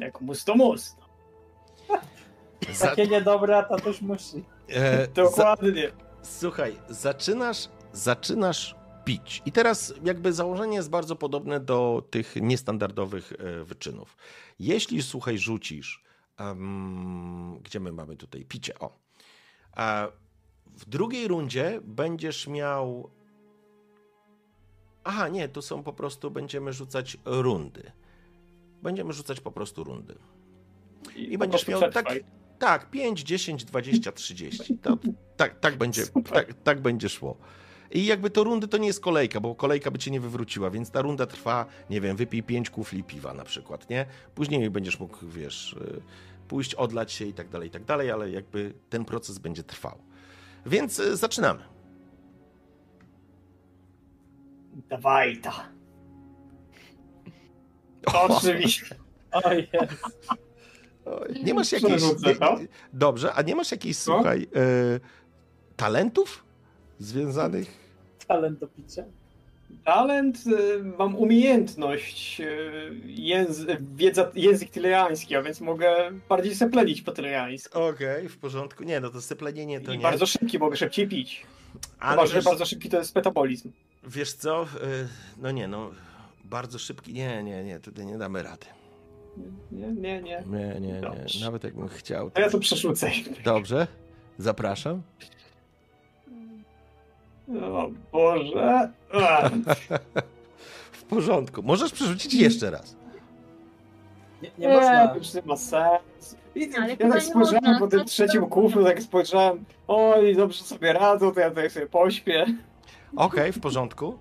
[0.00, 0.96] Jak mus, to mus.
[2.72, 4.44] Za, Takie niedobre, a tatuś musi.
[4.68, 5.90] e, za, Dokładnie.
[6.22, 9.42] słuchaj, zaczynasz, zaczynasz pić.
[9.46, 14.16] I teraz jakby założenie jest bardzo podobne do tych niestandardowych e, wyczynów.
[14.58, 16.04] Jeśli, słuchaj, rzucisz,
[16.38, 18.98] em, gdzie my mamy tutaj picie, o.
[19.72, 20.08] A
[20.66, 23.10] w drugiej rundzie będziesz miał
[25.04, 27.92] Aha, nie, to są po prostu, będziemy rzucać rundy.
[28.82, 30.14] Będziemy rzucać po prostu rundy.
[31.16, 32.14] I po będziesz miał tak,
[32.58, 34.78] tak 5, 10, 20, 30.
[34.78, 34.98] To,
[35.36, 36.02] tak, tak, będzie,
[36.32, 37.36] tak, tak będzie szło.
[37.90, 40.90] I jakby to rundy to nie jest kolejka, bo kolejka by cię nie wywróciła, więc
[40.90, 44.06] ta runda trwa, nie wiem, wypij 5 kufli piwa na przykład, nie?
[44.34, 46.02] Później będziesz mógł, wiesz, y,
[46.48, 49.98] pójść, odlać się i tak dalej, i tak dalej, ale jakby ten proces będzie trwał.
[50.66, 51.60] Więc y, zaczynamy.
[54.88, 55.68] Dawaj ta.
[58.06, 58.86] Oczywiście.
[59.32, 59.70] O jest.
[61.04, 62.02] Oj, Nie masz jakiejś.
[62.40, 62.58] To.
[62.92, 65.00] Dobrze, a nie masz jakichś, słuchaj, y,
[65.76, 66.44] talentów
[66.98, 67.68] związanych?
[68.26, 69.04] Talent do picia.
[69.84, 77.12] Talent, y, mam umiejętność, y, języ, wiedza, język tylejański, a więc mogę bardziej seplenić po
[77.12, 77.82] tylejańsku.
[77.82, 78.84] Okej, w porządku.
[78.84, 80.02] Nie, no to syplenienie to I nie.
[80.02, 81.46] bardzo szybki, mogę szybciej pić.
[82.00, 83.72] ale Chyba, że wiesz, bardzo szybki to jest metabolizm.
[84.08, 84.66] wiesz co, y,
[85.38, 85.90] no nie, no
[86.44, 88.66] bardzo szybki, nie, nie, nie, tutaj nie damy rady.
[89.72, 90.44] Nie, nie, nie.
[90.46, 91.44] Nie, nie, nie, Dobrze.
[91.44, 92.26] nawet jakbym chciał.
[92.26, 92.40] A To...
[92.40, 93.10] ja to przerzucę.
[93.44, 93.86] Dobrze,
[94.38, 95.02] zapraszam.
[97.62, 98.90] O Boże.
[99.12, 99.50] A,
[100.92, 102.96] W porządku, możesz przerzucić jeszcze raz.
[104.42, 105.08] Nie, nie można.
[105.08, 106.36] to już nie ma sensu.
[106.54, 110.64] I, Ale ja tak nie spojrzałem można, po tym trzecim kuflu, tak spojrzałem, oj, dobrze
[110.64, 112.46] sobie radzą, to ja tutaj sobie pośpię.
[113.16, 114.18] Okej, w porządku.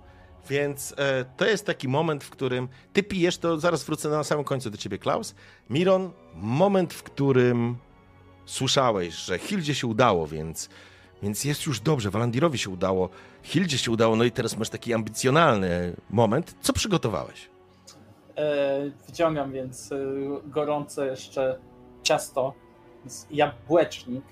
[0.50, 4.46] Więc e, to jest taki moment, w którym ty pijesz, to zaraz wrócę na samym
[4.46, 5.36] końcu do ciebie, Klaus.
[5.70, 7.78] Miron, moment, w którym
[8.46, 10.70] słyszałeś, że Hildzie się udało, więc,
[11.24, 13.10] więc jest już dobrze, Walandirowi się udało,
[13.44, 16.56] Hildzie się udało, no i teraz masz taki ambicjonalny moment.
[16.62, 17.50] Co przygotowałeś?
[18.36, 19.98] E, wyciągam więc e,
[20.46, 21.60] gorące jeszcze
[22.04, 22.54] ciasto,
[23.06, 24.24] z jabłecznik,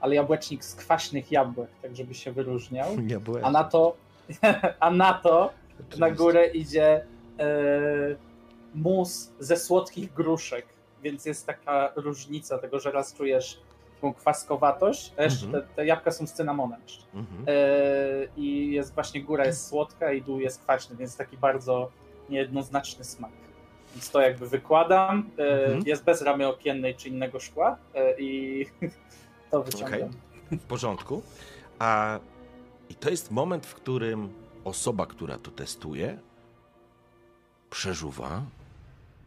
[0.00, 2.88] ale jabłecznik z kwaśnych jabłek, tak żeby się wyróżniał.
[3.24, 3.44] Byłem.
[3.44, 3.96] A na to,
[4.80, 5.59] a na to
[5.98, 7.06] na górę idzie
[7.38, 7.46] e,
[8.74, 10.66] mus ze słodkich gruszek,
[11.02, 13.60] więc jest taka różnica tego, że raz czujesz
[13.94, 15.64] taką kwaskowatość, a jeszcze Mhm.
[15.64, 17.04] te, te jabłka są z cynamonem jeszcze.
[17.14, 17.44] Mhm.
[17.48, 17.52] E,
[18.36, 21.90] I jest właśnie góra jest słodka i dół jest kwaśny, więc taki bardzo
[22.28, 23.30] niejednoznaczny smak.
[23.94, 25.30] Więc to jakby wykładam.
[25.38, 25.82] E, Mhm.
[25.86, 28.66] Jest bez ramy okiennej czy innego szkła e, i
[29.50, 30.10] to wyciągam.
[30.50, 31.22] W porządku.
[31.78, 32.18] A
[32.90, 34.28] i to jest moment, w którym
[34.64, 36.18] osoba, która to testuje,
[37.70, 38.42] przeżuwa.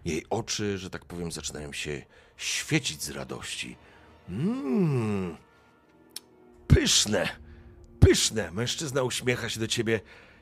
[0.06, 2.02] Jej oczy, że tak powiem, zaczynają się
[2.38, 3.76] świecić z radości.
[4.30, 5.38] Mmm,
[6.68, 7.30] pyszne,
[8.00, 8.52] pyszne.
[8.52, 10.02] Mężczyzna uśmiecha się do ciebie.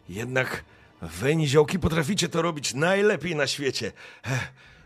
[0.10, 0.64] Jednak
[1.02, 3.92] wy, niziołki, potraficie to robić najlepiej na świecie.
[4.26, 4.40] E,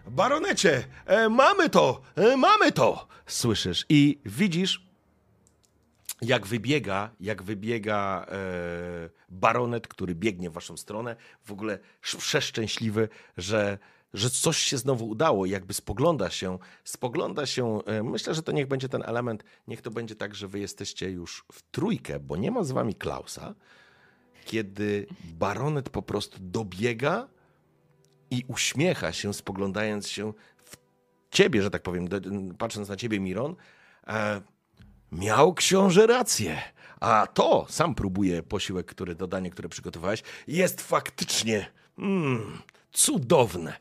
[0.08, 3.08] baronecie, e, mamy to, e, mamy to.
[3.26, 4.86] Słyszysz i widzisz,
[6.22, 8.36] jak wybiega, jak wybiega e,
[9.30, 13.78] baronet, który biegnie w waszą stronę, w ogóle sz- przeszczęśliwy, że,
[14.14, 18.68] że coś się znowu udało, jakby spogląda się, spogląda się, e, myślę, że to niech
[18.68, 22.52] będzie ten element, niech to będzie tak, że wy jesteście już w trójkę, bo nie
[22.52, 23.56] ma z wami Klausa,
[24.46, 27.28] kiedy baronet po prostu dobiega
[28.32, 30.34] i uśmiecha się, spoglądając się
[30.66, 30.78] w
[31.30, 32.20] ciebie, że tak powiem, do-
[32.58, 33.56] patrząc na ciebie, Miron,
[34.08, 34.42] e,
[35.12, 36.62] Miał książę rację.
[37.00, 42.62] A to, sam próbuję posiłek, który dodanie, które przygotowałeś, jest faktycznie mm,
[42.92, 43.74] cudowne.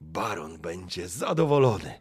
[0.00, 2.00] Baron będzie zadowolony.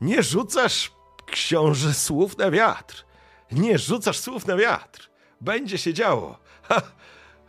[0.00, 0.92] Nie rzucasz,
[1.26, 3.04] książę, słów na wiatr.
[3.52, 5.10] Nie rzucasz słów na wiatr.
[5.40, 6.38] Będzie się działo.
[6.62, 6.82] Ha,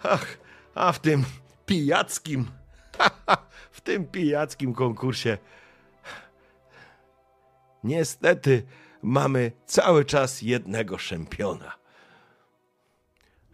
[0.03, 0.37] ach,
[0.75, 1.25] a w tym
[1.65, 2.51] pijackim,
[2.97, 3.37] ha, ha,
[3.71, 5.37] w tym pijackim konkursie
[7.83, 8.63] Niestety
[9.03, 11.83] mamy cały czas jednego szampiona.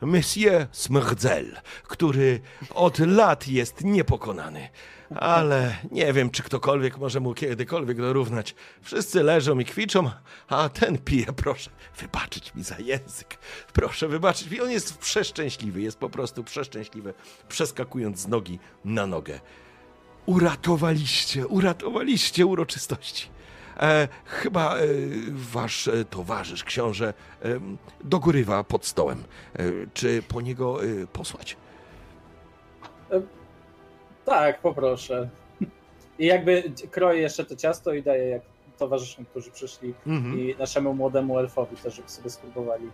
[0.01, 2.41] Monsieur Smrdzel, który
[2.73, 4.69] od lat jest niepokonany.
[5.15, 8.55] Ale nie wiem, czy ktokolwiek może mu kiedykolwiek dorównać.
[8.81, 10.11] Wszyscy leżą i kwiczą,
[10.47, 11.25] a ten pije.
[11.25, 13.37] Proszę wybaczyć mi za język.
[13.73, 14.61] Proszę wybaczyć mi.
[14.61, 17.13] On jest przeszczęśliwy, jest po prostu przeszczęśliwy,
[17.47, 19.39] przeskakując z nogi na nogę.
[20.25, 23.38] Uratowaliście, uratowaliście uroczystości.
[23.79, 24.79] E, chyba e,
[25.31, 27.47] wasz e, towarzysz, książę, e,
[28.03, 29.23] dogorywa pod stołem.
[29.53, 31.57] E, czy po niego e, posłać?
[34.25, 35.29] Tak, poproszę.
[36.19, 38.41] I jakby kroję jeszcze to ciasto i daję jak
[38.77, 40.39] towarzyszom, którzy przyszli Mhm.
[40.39, 42.91] i naszemu młodemu elfowi też, żeby sobie spróbowali,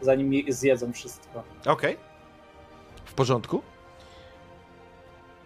[0.00, 1.42] zanim je- zjedzą wszystko.
[1.66, 1.96] Okej.
[3.04, 3.62] W porządku.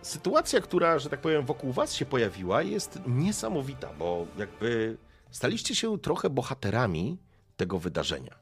[0.03, 4.99] Sytuacja, która, że tak powiem, wokół was się pojawiła, jest niesamowita, bo jakby
[5.31, 7.19] staliście się trochę bohaterami
[7.57, 8.39] tego wydarzenia.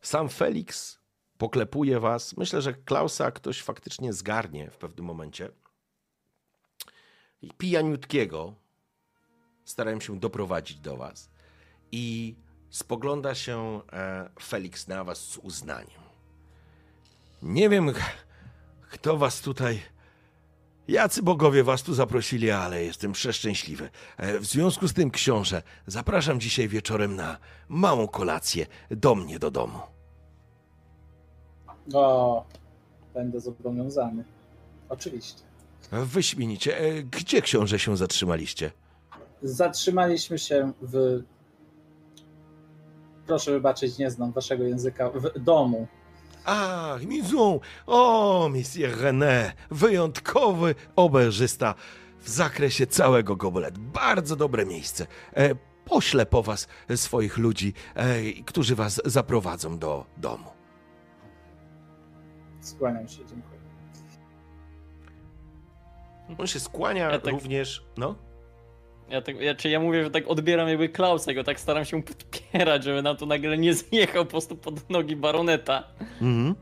[0.00, 0.98] Sam Felix
[1.38, 2.36] poklepuje was.
[2.36, 5.48] Myślę, że Klausa ktoś faktycznie zgarnie w pewnym momencie.
[7.42, 8.54] I pijaniutkiego
[9.64, 11.30] starałem się doprowadzić do was.
[11.92, 12.36] I
[12.70, 16.00] spogląda się e, Felix na was z uznaniem.
[17.42, 17.92] Nie wiem,
[18.90, 19.82] kto was tutaj.
[20.88, 23.90] Jacy bogowie was tu zaprosili, ale jestem przeszczęśliwy.
[24.16, 29.50] E, W związku z tym, książę, zapraszam dzisiaj wieczorem na małą kolację do mnie do
[29.50, 29.78] domu.
[31.94, 32.44] O,
[33.14, 34.24] będę zobowiązany.
[34.88, 35.42] Oczywiście.
[35.92, 36.78] Wyśmienicie.
[36.80, 38.70] E, Gdzie książę się zatrzymaliście?
[39.42, 41.22] Zatrzymaliśmy się w.
[43.26, 45.10] Proszę wybaczyć, nie znam waszego języka.
[45.10, 45.86] W domu.
[46.44, 47.58] Ach, Mizon!
[47.86, 49.52] O, Monsieur René!
[49.70, 51.74] Wyjątkowy oberżysta
[52.20, 53.80] w zakresie całego goboletu.
[53.80, 55.06] Bardzo dobre miejsce.
[55.36, 60.50] E, poślę po was swoich ludzi, e, którzy was zaprowadzą do domu.
[62.60, 63.56] Skłaniam się, dziękuję.
[66.38, 67.84] On się skłania Ja tak- również.
[67.96, 68.14] No?
[69.10, 72.02] Ja, tak, ja, czy ja mówię, że tak odbieram jakby Klausa, go tak staram się
[72.02, 75.84] podpierać, żeby nam tu nagle nie zjechał po prostu pod nogi baroneta.
[76.22, 76.54] Mhm.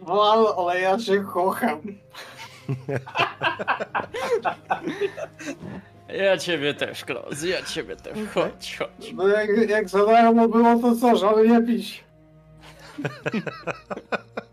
[0.00, 1.80] Wal, ale ja się kocham.
[6.08, 8.18] Ja ciebie też, Klaus, ja ciebie też.
[8.34, 9.12] Chodź, chodź.
[9.14, 12.04] No jak, jak za darmo było, to co, żeby nie pić?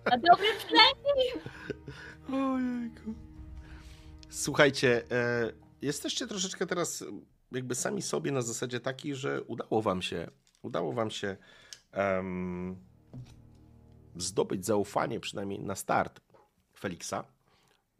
[0.05, 1.31] A dobry przynajmniej
[2.31, 3.13] Ojejku.
[4.29, 7.03] Słuchajcie, e, jesteście troszeczkę teraz
[7.51, 11.37] jakby sami sobie na zasadzie takiej, że udało wam się, udało wam się
[11.91, 12.75] em,
[14.15, 16.21] zdobyć zaufanie, przynajmniej na start
[16.79, 17.23] Feliksa.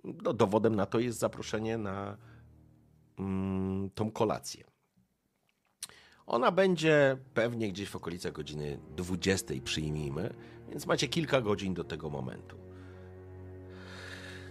[0.04, 2.18] No, dowodem na to jest zaproszenie na
[3.20, 4.64] mm, tą kolację.
[6.26, 10.34] Ona będzie pewnie gdzieś w okolicach godziny 20, przyjmijmy,
[10.70, 12.58] więc macie kilka godzin do tego momentu.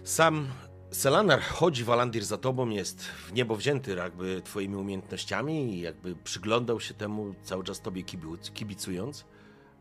[0.03, 0.47] Sam
[0.91, 6.79] Selanar chodzi Walandir za tobą, jest w niebo wzięty jakby twoimi umiejętnościami i jakby przyglądał
[6.79, 9.25] się temu cały czas tobie kibic, kibicując.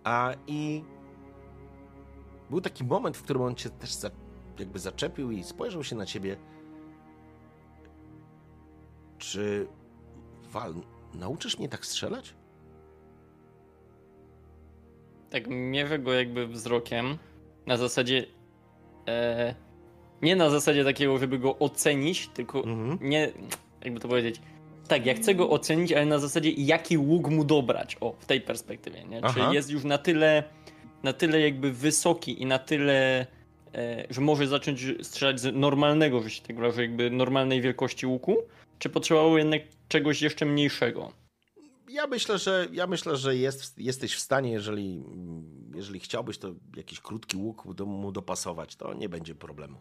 [0.04, 0.84] A i
[2.50, 4.10] był taki moment, w którym on cię też za,
[4.58, 6.36] jakby zaczepił i spojrzał się na ciebie.
[9.18, 9.66] Czy
[10.50, 10.74] Wal,
[11.14, 12.34] nauczysz mnie tak strzelać?
[15.30, 17.18] Tak mierzę go jakby wzrokiem,
[17.66, 18.26] na zasadzie...
[19.08, 19.69] E,
[20.22, 22.98] nie na zasadzie takiego, żeby go ocenić, tylko Mhm.
[23.10, 23.32] nie,
[23.84, 24.40] jakby to powiedzieć,
[24.88, 28.40] tak, ja chcę go ocenić, ale na zasadzie jaki łuk mu dobrać, o, w tej
[28.40, 29.20] perspektywie, nie?
[29.22, 29.48] Aha.
[29.48, 30.44] Czy jest już na tyle,
[31.02, 33.26] na tyle jakby wysoki i na tyle,
[33.74, 38.36] e, że może zacząć strzelać z normalnego, że się tak wyrażę, jakby normalnej wielkości łuku,
[38.78, 41.12] czy potrzebował jednak czegoś jeszcze mniejszego?
[41.90, 45.04] Ja myślę, że, ja myślę, że jest, jesteś w stanie, jeżeli,
[45.74, 49.78] jeżeli chciałbyś, to jakiś krótki łuk do, mu dopasować, to nie będzie problemu.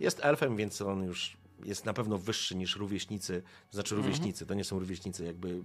[0.00, 3.42] Jest elfem, więc on już jest na pewno wyższy niż rówieśnicy.
[3.70, 5.62] Znaczy rówieśnicy, to nie są rówieśnicy, jakby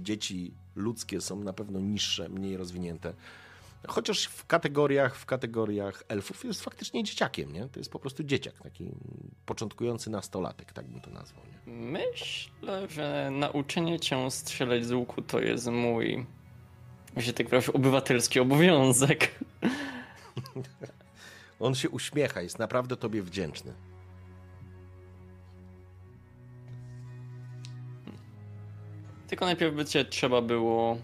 [0.00, 3.14] dzieci ludzkie są na pewno niższe, mniej rozwinięte.
[3.88, 7.68] Chociaż w kategoriach, w kategoriach elfów jest faktycznie dzieciakiem, nie?
[7.68, 8.90] To jest po prostu dzieciak, taki
[9.46, 11.72] początkujący nastolatek, tak bym to nazwał, nie?
[11.72, 16.26] Myślę, że nauczenie cię strzelać z łuku to jest mój,
[17.16, 19.34] że tak powiem, obywatelski obowiązek.
[21.60, 23.74] On się uśmiecha, jest naprawdę tobie wdzięczny.
[29.28, 30.96] Tylko najpierw by cię trzeba było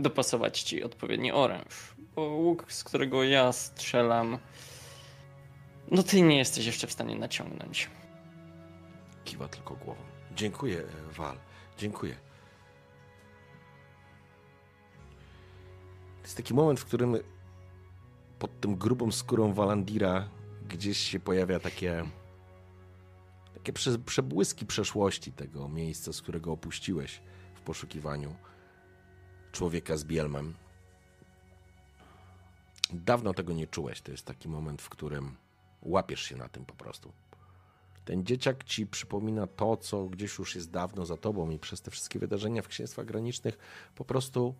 [0.00, 1.94] dopasować ci odpowiedni oręż.
[2.16, 4.38] Bo łuk, z którego ja strzelam,
[5.90, 7.90] no ty nie jesteś jeszcze w stanie naciągnąć.
[9.24, 10.02] Kiwa tylko głową.
[10.36, 11.36] Dziękuję, e, Wal.
[11.78, 12.14] Dziękuję.
[16.16, 17.16] To jest taki moment, w którym
[18.42, 20.28] pod tym grubą skórą Walandira
[20.68, 22.04] gdzieś się pojawia takie
[23.54, 27.22] takie prze, przebłyski przeszłości tego miejsca, z którego opuściłeś
[27.54, 28.34] w poszukiwaniu
[29.52, 30.54] człowieka z bielmem.
[32.92, 34.00] Dawno tego nie czułeś.
[34.00, 35.36] To jest taki moment, w którym
[35.82, 37.12] łapiesz się na tym po prostu.
[38.04, 41.90] ten dzieciak ci przypomina to, co gdzieś już jest dawno za tobą i przez te
[41.90, 43.58] wszystkie wydarzenia w księstwach granicznych
[43.94, 44.54] po prostu,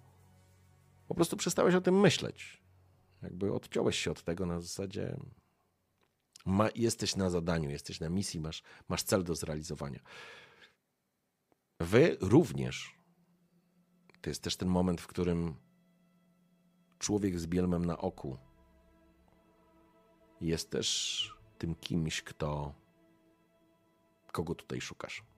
[1.09, 2.62] po prostu przestałeś o tym myśleć.
[3.23, 5.17] Jakby odciąłeś się od tego na zasadzie
[6.47, 10.01] ma, jesteś na zadaniu, jesteś na misji, masz, masz cel do zrealizowania.
[11.81, 12.99] Wy również.
[14.21, 15.55] To jest też ten moment, w którym
[16.99, 18.39] człowiek z bielmem na oku
[20.41, 22.75] jest też tym kimś, kto.
[24.33, 25.32] kogo tutaj szukasz.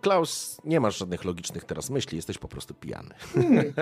[0.00, 3.14] Klaus, nie masz żadnych logicznych teraz myśli, jesteś po prostu pijany.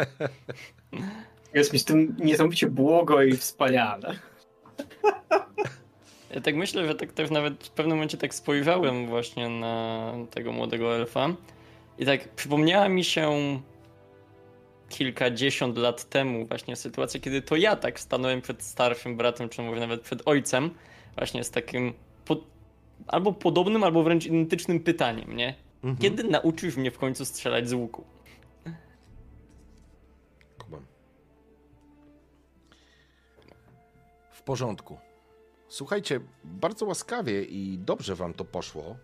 [1.55, 4.19] Jest mi z tym niesamowicie błogo i wspaniale.
[6.35, 10.53] Ja tak myślę, że tak też nawet w pewnym momencie tak spojrzałem właśnie na tego
[10.53, 11.29] młodego elfa
[11.99, 13.31] i tak przypomniała mi się
[14.89, 19.81] kilkadziesiąt lat temu właśnie sytuacja, kiedy to ja tak stanąłem przed starszym bratem, czy może
[19.81, 20.71] nawet przed ojcem,
[21.17, 21.93] właśnie z takim
[22.25, 22.37] po,
[23.07, 25.55] albo podobnym, albo wręcz identycznym pytaniem, nie?
[25.85, 25.97] Mhm.
[25.97, 28.05] Kiedy nauczysz mnie w końcu strzelać z łuku?
[30.59, 30.87] Kumam.
[34.33, 34.99] W porządku.
[35.69, 38.97] Słuchajcie, bardzo łaskawie i dobrze wam to poszło.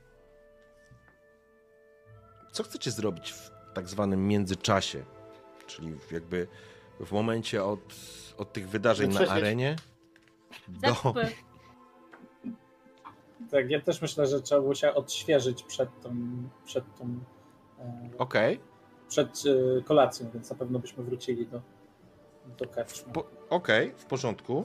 [2.52, 5.04] Co chcecie zrobić w tak zwanym międzyczasie?
[5.66, 6.46] Czyli jakby
[7.00, 7.94] w momencie od,
[8.36, 9.76] od tych wydarzeń na arenie
[10.68, 10.88] do...
[10.88, 11.49] Zakupy.
[13.50, 16.16] Tak, ja też myślę, że trzeba było się odświeżyć przed tą,
[16.64, 17.04] przed tą
[17.78, 18.60] e, Okej,
[19.08, 19.42] przed
[19.78, 21.60] e, kolacją, więc na pewno byśmy wrócili do,
[22.58, 23.12] do karczmy.
[23.12, 24.64] po- okej, w porządku.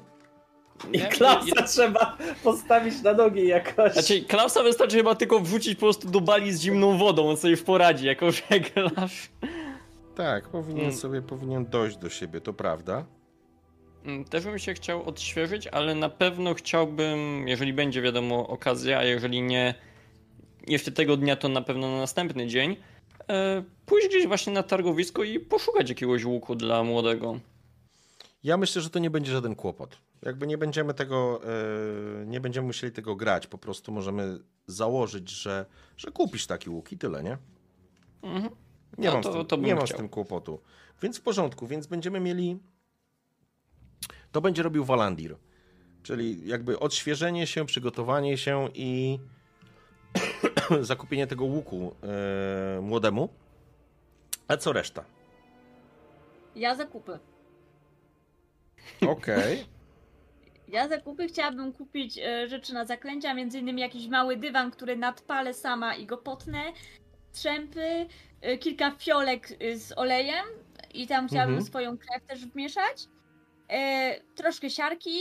[0.94, 3.94] I Ja- Klausa ja- trzeba postawić na nogi jakoś.
[3.94, 7.52] Znaczy, Klausa wystarczy chyba tylko wrzucić po prostu do bali z zimną wodą, on sobie
[7.52, 9.30] już poradzi jako żeglarz.
[10.16, 10.96] Tak, powinien Mm.
[10.98, 13.06] sobie, powinien dojść do siebie, to prawda.
[14.06, 19.04] Mm, Też bym się chciał odświeżyć, ale na pewno chciałbym, jeżeli będzie wiadomo okazja, a
[19.04, 19.76] jeżeli nie
[20.68, 22.78] jeszcze tego dnia, to na pewno na następny dzień,
[23.30, 27.40] e, pójść gdzieś właśnie na targowisko i poszukać jakiegoś łuku dla młodego.
[28.44, 29.98] Ja myślę, że to nie będzie żaden kłopot.
[30.22, 35.66] Jakby nie będziemy tego, e, nie będziemy musieli tego grać, po prostu możemy założyć, że,
[35.98, 37.38] że kupisz taki łuk i tyle, nie?
[38.24, 38.56] Mhm.
[38.98, 40.60] Nie, No mam, to- z tym, nie mam z tym kłopotu.
[41.02, 42.60] Więc w porządku, więc będziemy mieli.
[44.36, 45.36] To będzie robił Walandir.
[46.04, 49.20] Czyli jakby odświeżenie się, przygotowanie się i
[50.82, 51.96] zakupienie tego łuku
[52.78, 53.30] e, młodemu.
[54.48, 55.06] A co reszta?
[56.56, 57.20] Ja zakupy.
[59.08, 59.66] Okej.
[60.68, 65.54] Ja zakupy chciałabym kupić e, rzeczy na zaklęcia, między innymi jakiś mały dywan, który nadpalę
[65.54, 66.64] sama i go potnę,
[67.34, 68.06] trzępy,
[68.42, 70.46] e, kilka fiolek z olejem
[70.94, 71.68] i tam chciałabym Mhm.
[71.68, 73.08] swoją krew też wmieszać,
[73.70, 75.20] e, troszkę siarki,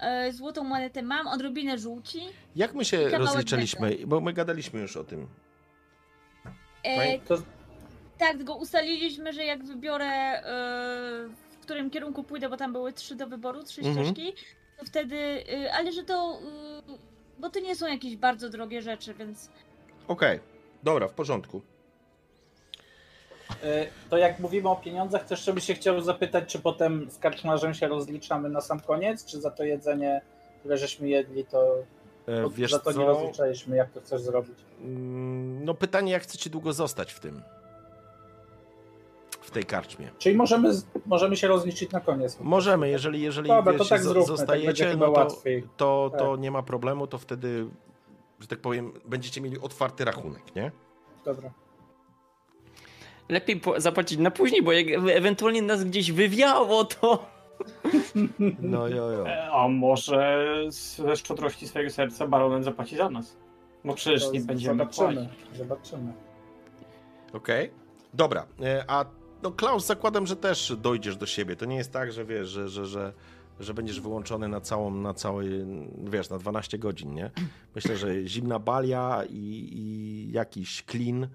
[0.00, 2.20] e, złotą monetę mam, odrobinę żółci.
[2.56, 3.96] Jak my się Kawałek rozliczaliśmy?
[4.06, 5.28] Bo my gadaliśmy już o tym.
[6.84, 7.36] E, To,
[8.18, 10.42] tak, tylko ustaliliśmy, że jak wybiorę, e,
[11.50, 14.06] w którym kierunku pójdę, bo tam były trzy do wyboru, trzy Mhm.
[14.06, 14.32] ścieżki,
[14.78, 16.38] to wtedy, e, ale że to,
[16.88, 19.50] e, bo to nie są jakieś bardzo drogie rzeczy, więc
[20.08, 20.40] Okej,
[20.82, 21.62] dobra, w porządku.
[23.62, 27.18] E, to jak mówimy o pieniądzach, to jeszcze bym się chciał zapytać, czy potem z
[27.18, 30.20] karczmarzem się rozliczamy na sam koniec, czy za to jedzenie,
[30.60, 31.74] które żeśmy jedli, to
[32.28, 33.06] E, wiesz za to nie co?
[33.06, 34.58] rozliczaliśmy, jak to chcesz zrobić.
[34.80, 37.42] Mm, No pytanie, jak chcecie długo zostać w tym?
[39.40, 40.10] W tej karczmie.
[40.18, 40.70] Czyli możemy,
[41.06, 42.40] możemy się rozliczyć na koniec.
[42.40, 45.62] Możemy, jeżeli, jeżeli Dobra, to wiecie, tak zróbmy, tak zostajecie, chyba no to, łatwiej.
[45.76, 46.40] to, to Tak.
[46.40, 47.66] nie ma problemu, to wtedy,
[48.40, 50.70] że tak powiem, będziecie mieli otwarty rachunek, nie?
[51.24, 51.50] Dobra.
[53.28, 57.26] Lepiej zapłacić na później, bo jak e- ewentualnie nas gdzieś wywiało, to...
[58.60, 59.28] No jo, jo.
[59.28, 63.36] E, A może ze szczodrości swojego serca baronet zapłaci za nas?
[63.84, 65.14] Bo przecież To nie będziemy zobaczymy.
[65.26, 65.58] płacić.
[65.58, 66.12] Zobaczymy.
[67.32, 67.70] Okej.
[68.14, 69.04] Dobra, e, a
[69.42, 71.56] no Klaus, zakładam, że też dojdziesz do siebie.
[71.56, 73.12] To nie jest tak, że wiesz, że, że, że,
[73.60, 75.66] że będziesz wyłączony na całą, na cały,
[76.04, 77.30] wiesz, na 12 godzin, nie?
[77.74, 81.28] Myślę, że zimna balia i, i jakiś klin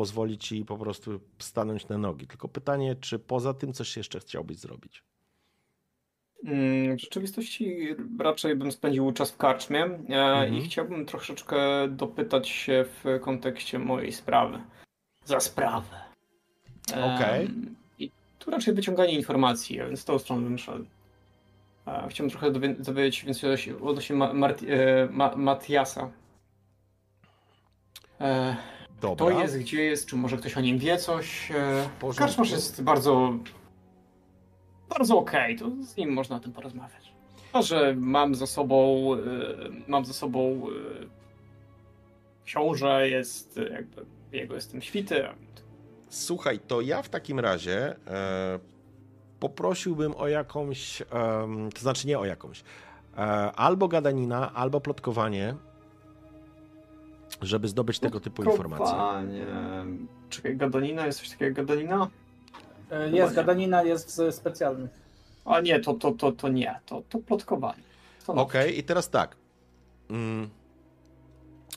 [0.00, 2.26] pozwoli ci po prostu stanąć na nogi.
[2.26, 5.02] Tylko pytanie, czy poza tym coś jeszcze chciałbyś zrobić?
[6.44, 7.88] Mm, W rzeczywistości
[8.18, 10.54] raczej bym spędził czas w karczmie e, Mhm.
[10.54, 14.60] i chciałbym troszeczkę dopytać się w kontekście mojej sprawy.
[15.24, 15.96] Za sprawę.
[16.92, 17.50] Okej.
[17.98, 20.84] I tu raczej wyciąganie informacji, więc w tą stronę bym szedł.
[22.08, 23.50] Chciałbym trochę dowie- dowiedzieć się więcej
[23.82, 24.14] odnośnie-
[25.36, 26.10] Matiasa.
[29.00, 29.26] Dobra.
[29.26, 31.50] To jest, gdzie jest, czy może ktoś o nim wie coś.
[31.50, 31.88] E.
[32.16, 33.34] Karczmarz jest bardzo,
[34.88, 37.12] bardzo okej, to z nim można o tym porozmawiać.
[37.54, 39.18] Może mam za sobą, e,
[39.88, 40.66] mam za sobą
[41.02, 41.20] e,
[42.44, 45.24] książę, jest e, jakby, jego jestem świty.
[46.08, 48.58] Słuchaj, to ja w takim razie e,
[49.40, 52.62] poprosiłbym o jakąś, em, to znaczy nie o jakąś,
[53.16, 53.20] e,
[53.52, 55.54] albo gadanina, albo plotkowanie,
[57.42, 58.86] żeby zdobyć tego typu informacje.
[58.86, 59.46] Kopanie.
[60.30, 62.08] Czekaj, gadanina, jest coś takiego jak gadanina?
[62.90, 64.90] E, Jest, gadanina jest w specjalnych.
[65.44, 67.82] A nie, to, to, to, to nie, to, to plotkowanie.
[68.26, 69.36] To Okej, i teraz tak.
[70.10, 70.50] Mm,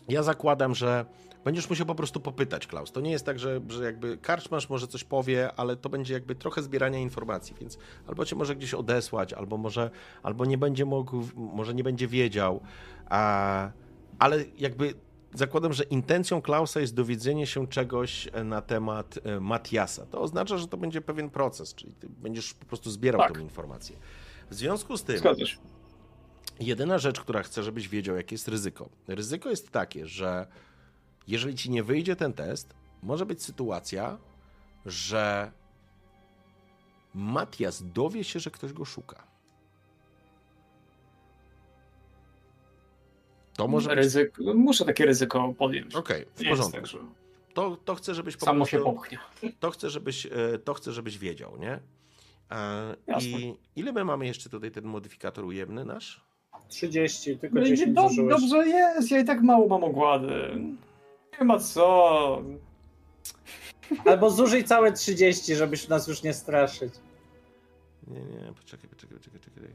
[0.09, 1.06] ja zakładam, że
[1.43, 2.91] będziesz musiał po prostu popytać, Klaus.
[2.91, 6.35] To nie jest tak, że, że jakby karczmasz może coś powie, ale to będzie jakby
[6.35, 9.90] trochę zbierania informacji, więc albo cię może gdzieś odesłać, albo może,
[10.23, 12.61] albo nie będzie mógł, może nie będzie wiedział,
[13.09, 13.69] a,
[14.19, 14.93] ale jakby
[15.33, 20.05] zakładam, że intencją Klausa jest dowiedzenie się czegoś na temat e, Matiasa.
[20.05, 23.33] To oznacza, że to będzie pewien proces, czyli ty będziesz po prostu zbierał Tak.
[23.33, 23.95] tą informację.
[24.49, 25.57] W związku z tym, Zgadza się.
[26.59, 28.89] Jedyna rzecz, która chcę, żebyś wiedział, jakie jest ryzyko.
[29.07, 30.47] Ryzyko jest takie, że
[31.27, 34.17] jeżeli ci nie wyjdzie ten test, może być sytuacja,
[34.85, 35.51] że
[37.13, 39.32] Matias dowie się, że ktoś go szuka.
[43.57, 43.98] To może być...
[43.98, 45.95] Ryzyko, muszę takie ryzyko podjąć.
[45.95, 46.72] Okej, w Nie jest porządku.
[46.82, 46.98] tak, że
[47.53, 48.93] To, to chcę, żebyś po Samo się prostu...
[48.93, 49.17] popchnie.
[49.59, 50.30] To chcę, żebyś, e,
[50.64, 51.80] to chcę, żebyś wiedział, nie?
[53.07, 53.30] Jasne.
[53.30, 56.23] I ile my mamy jeszcze tutaj ten modyfikator ujemny nasz?
[56.69, 58.30] 30, tylko No i 10 do, zużyłeś.
[58.41, 60.56] dobrze jest, ja i tak mało mam ogłady.
[61.40, 62.41] Nie ma co.
[64.06, 66.93] Albo zużyj całe 30, żebyś nas już nie straszyć.
[68.07, 69.69] Nie, nie, poczekaj, poczekaj, poczekaj, poczekaj.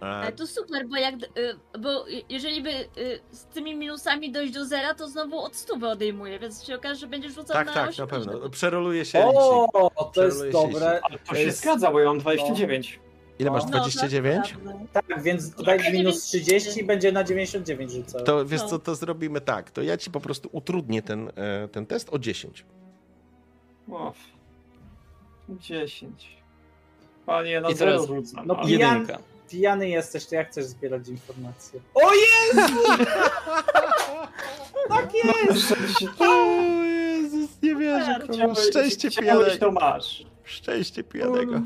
[0.00, 4.64] Ale to super, bo jak, y, bo jeżeli by y, z tymi minusami dojść do
[4.64, 7.84] zera, to znowu od stówy odejmuje, więc się okaże, że będziesz rzucał tak, na tak,
[7.98, 8.10] na 80.
[8.10, 8.50] pewno.
[8.50, 9.40] Przeroluje się licznik.
[9.40, 11.00] O, to jest Przeroluje się dobre.
[11.02, 13.00] Ale to To się jest- zgadza, bo ja mam 29.
[13.38, 13.64] Ile masz?
[13.64, 14.54] No, No, 29?
[14.92, 15.04] tak.
[15.08, 18.24] Tak, więc daj minus 30 i będzie na 99 rzucał.
[18.24, 18.68] To wiesz No.
[18.68, 19.70] co, to zrobimy tak.
[19.70, 22.64] To ja ci po prostu utrudnię ten, e, ten test o 10.
[23.90, 24.12] O,
[25.48, 26.36] 10.
[27.26, 28.46] Panie, na I zero teraz- rzucam.
[28.46, 29.18] No, ale- pijan- Jedynka.
[29.50, 31.80] Pijany jesteś, to jak chcesz zbierać informacje?
[31.94, 32.72] O Jezu!
[34.88, 35.74] tak jest!
[36.20, 36.34] O
[36.84, 38.14] Jezus, nie wierzę.
[38.20, 38.34] kurwa.
[38.34, 39.50] Chciałeś- Szczęście pijanego.
[39.60, 40.24] to masz.
[40.44, 41.60] Szczęście pijanego.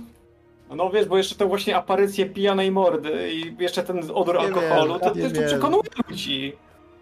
[0.70, 4.92] No wiesz, bo jeszcze to właśnie aparycje pijanej mordy i jeszcze ten odór Nie alkoholu,
[4.94, 5.46] wierzę, to też wierzę.
[5.46, 6.52] przekonuje ludzi.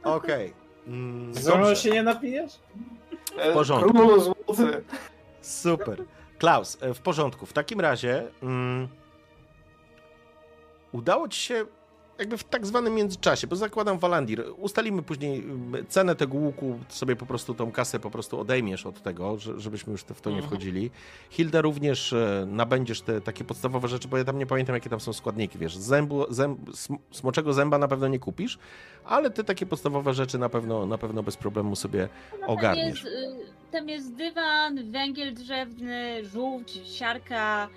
[0.05, 0.53] Okej.
[0.87, 1.83] Mm, Ze mną dobrze.
[1.83, 2.53] się nie napijesz?
[3.51, 3.91] W porządku.
[3.91, 4.83] Królu złoty.
[5.43, 6.03] Super.
[6.39, 7.47] Klaus, e, w porządku.
[7.47, 8.89] W takim razie mm,
[10.93, 11.65] udało ci się
[12.19, 17.17] jakby w tak zwanym międzyczasie, bo zakładam Walandir, ustalimy później mm, cenę tego łuku, sobie
[17.17, 20.37] po prostu tą kasę po prostu odejmiesz od tego, że- żebyśmy już w to nie
[20.37, 20.51] Mhm.
[20.51, 20.91] wchodzili.
[21.31, 25.01] Hilda również e, nabędziesz te takie podstawowe rzeczy, bo ja tam nie pamiętam jakie tam
[25.01, 28.59] są składniki, wiesz, zębu, zęb, sm- smoczego zęba na pewno nie kupisz,
[29.05, 32.09] ale te takie podstawowe rzeczy na pewno, na pewno bez problemu sobie
[32.41, 33.05] Tam ogarniesz.
[33.05, 37.69] jest, y, tam jest dywan, węgiel drzewny, żółć, siarka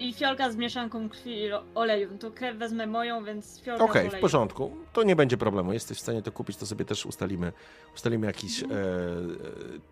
[0.00, 2.08] i fiolka z mieszanką krwi i oleju.
[2.12, 4.76] No To krew wezmę moją, więc fiolka Okej, z w porządku.
[4.92, 5.72] To nie będzie problemu.
[5.72, 7.52] Jesteś w stanie to kupić, to sobie też ustalimy,
[7.94, 8.68] ustalimy jakiś e, e,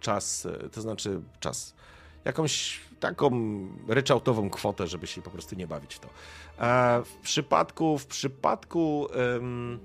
[0.00, 1.74] czas, e, to znaczy czas,
[2.24, 3.30] jakąś taką
[3.88, 6.08] ryczałtową kwotę, żeby się po prostu nie bawić w to.
[6.58, 9.78] E, w przypadku, w przypadku, em,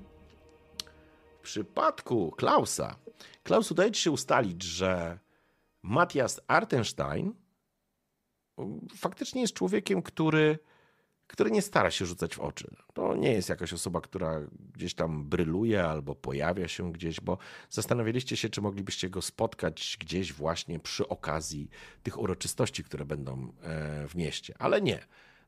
[1.39, 2.95] w przypadku Klausa,
[3.43, 5.19] Klaus udaje ci się ustalić, że
[5.81, 7.33] Matthias Artenstein
[8.97, 10.59] faktycznie jest człowiekiem, który
[11.27, 12.75] który nie stara się rzucać w oczy.
[12.93, 14.41] To nie jest jakaś osoba, która
[14.73, 17.37] gdzieś tam bryluje albo pojawia się gdzieś, bo
[17.69, 21.69] zastanawialiście się, czy moglibyście go spotkać gdzieś właśnie przy okazji
[22.03, 24.55] tych uroczystości, które będą e, w mieście.
[24.59, 24.99] Ale nie.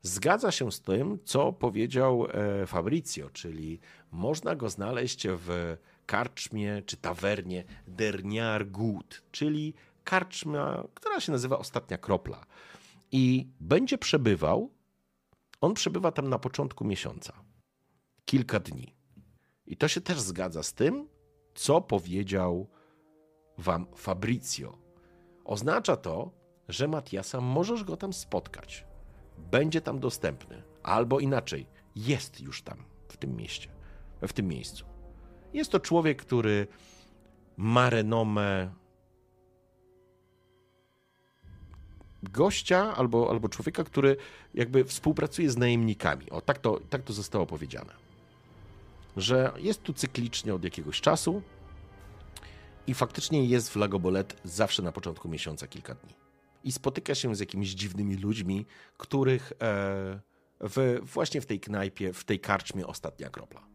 [0.01, 3.79] Zgadza się z tym, co powiedział e, Fabrizio, czyli
[4.11, 11.97] można go znaleźć w karczmie czy tawernie Dernier Gut, czyli karczma, która się nazywa Ostatnia
[11.97, 12.45] Kropla.
[13.11, 14.75] I będzie przebywał
[15.61, 17.33] on przebywa tam na początku miesiąca.
[18.25, 18.95] Kilka dni.
[19.65, 21.07] I to się też zgadza z tym,
[21.55, 22.69] co powiedział
[23.57, 24.77] wam Fabrizio.
[25.45, 26.31] Oznacza to,
[26.67, 28.85] że Matiasa możesz go tam spotkać.
[29.37, 30.63] Będzie tam dostępny.
[30.83, 33.69] Albo inaczej, jest już tam, w tym mieście,
[34.21, 34.85] w tym miejscu.
[35.53, 36.67] Jest to człowiek, który
[37.57, 38.73] ma renomę
[42.29, 44.17] gościa albo, albo człowieka, który
[44.53, 46.29] jakby współpracuje z najemnikami.
[46.29, 47.93] O, tak to, tak to zostało powiedziane.
[49.17, 51.41] Że jest tu cyklicznie od jakiegoś czasu
[52.87, 56.13] i faktycznie jest w Lagobolet zawsze na początku miesiąca kilka dni.
[56.63, 58.65] i spotyka się z jakimiś dziwnymi ludźmi,
[58.97, 59.55] których e,
[60.59, 63.67] w, właśnie w tej knajpie, w tej karczmie ostatnia kropla.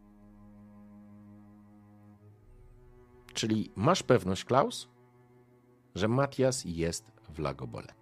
[3.33, 4.87] Czyli masz pewność, Klaus,
[5.95, 8.00] że Matias jest w Lagobole.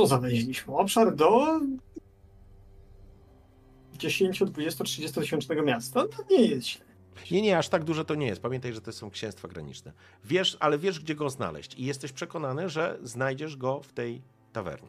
[0.00, 1.60] To znaleźliśmy obszar do
[3.98, 6.08] 10, 20, 30 tysięcznego miasta.
[6.08, 6.84] To nie jest źle.
[7.30, 8.42] Nie, nie, aż tak duże to nie jest.
[8.42, 9.92] Pamiętaj, że to są księstwa graniczne.
[10.24, 14.22] Wiesz, ale wiesz, gdzie go znaleźć i jesteś przekonany, że znajdziesz go w tej
[14.52, 14.88] tawernie.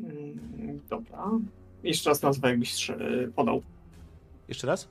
[0.00, 1.30] Mm, Dobra.
[1.82, 3.62] Jeszcze raz nazwę, jakbyś strze- podał.
[4.48, 4.88] Jeszcze raz?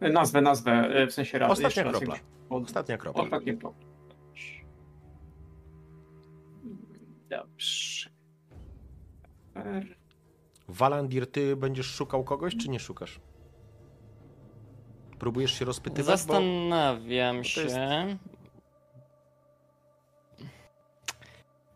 [0.00, 1.50] Nazwę, nazwę, e, w sensie raz.
[1.50, 2.14] Ostatnia jeszcze raz, kropla.
[2.14, 2.62] jakbyś podał.
[2.64, 3.28] Ostatnia kropla.
[3.40, 3.87] Kropla.
[7.28, 8.10] Dobrze.
[10.68, 13.20] Walandir, ty będziesz szukał kogoś, czy nie szukasz?
[15.18, 16.06] Próbujesz się rozpytywać?
[16.06, 16.16] Bo...
[16.16, 17.60] Zastanawiam to się.
[17.60, 17.76] jest-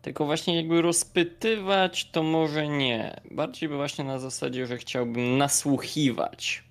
[0.01, 3.21] Tylko właśnie jakby rozpytywać, to może nie.
[3.31, 6.63] Bardziej by właśnie na zasadzie, że chciałbym nasłuchiwać.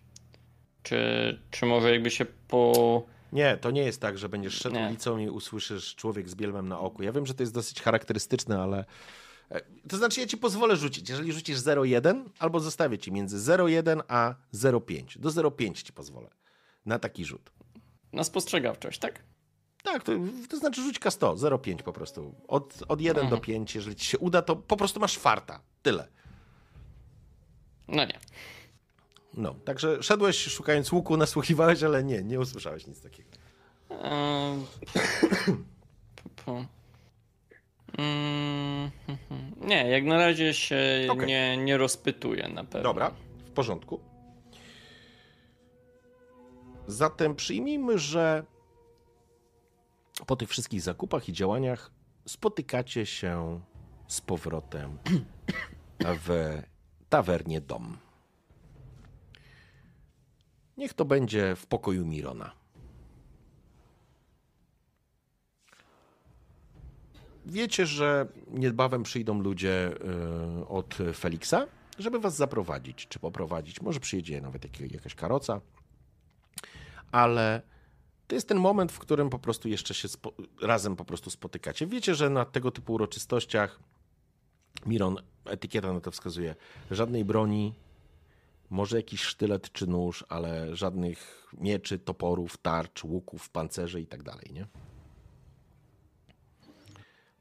[0.83, 0.99] Czy,
[1.51, 3.03] czy może jakby się po.
[3.33, 4.87] Nie, to nie jest tak, że będziesz szedł Nie.
[4.87, 7.03] ulicą i usłyszysz człowiek z bielmem na oku.
[7.03, 8.85] Ja wiem, że to jest dosyć charakterystyczne, ale...
[9.51, 11.09] e, To znaczy, ja ci pozwolę rzucić.
[11.11, 15.19] Jeżeli rzucisz 0,1, albo zostawię ci między 0,1 a 0,5.
[15.19, 16.31] Do 0,5 ci pozwolę
[16.87, 17.51] na taki rzut.
[18.13, 19.23] Na spostrzegawczość, tak?
[19.83, 20.13] Tak, to,
[20.49, 22.35] to znaczy rzuć K100, 0,5 po prostu.
[22.49, 23.41] Od, od 1 do Mhm.
[23.43, 25.61] 5, jeżeli ci się uda, to po prostu masz farta.
[25.83, 26.09] Tyle.
[27.89, 28.19] No nie.
[29.35, 33.31] No, także szedłeś szukając łuku, nasłuchiwałeś, ale nie, nie usłyszałeś nic takiego.
[33.91, 34.65] Ehm.
[39.61, 40.77] Nie, jak na razie się
[41.11, 41.27] Okej.
[41.27, 42.83] nie, nie rozpytuję na pewno.
[42.83, 43.11] Dobra,
[43.47, 44.01] w porządku.
[46.87, 48.45] Zatem przyjmijmy, że
[50.27, 51.91] po tych wszystkich zakupach i działaniach
[52.27, 53.61] spotykacie się
[54.09, 54.99] z powrotem
[55.99, 56.63] w
[57.09, 57.97] tawernie Dom.
[60.79, 62.53] Niech to będzie w pokoju Mirona.
[67.47, 69.91] Wiecie, że niedbawem przyjdą ludzie
[70.61, 71.67] y, od Feliksa,
[71.99, 73.81] żeby was zaprowadzić, czy poprowadzić.
[73.81, 75.61] Może przyjedzie nawet jak- jakaś karoca,
[77.13, 77.63] ale
[78.29, 80.09] to jest ten moment, w którym po prostu jeszcze się
[80.63, 81.87] razem po prostu spotykacie.
[81.87, 83.81] Wiecie, że na tego typu uroczystościach
[84.87, 86.55] Miron, etykieta na to wskazuje,
[86.91, 87.75] żadnej broni,
[88.73, 94.51] może jakiś sztylet czy nóż, ale żadnych mieczy, toporów, tarcz, łuków, pancerzy i tak dalej,
[94.53, 94.67] nie?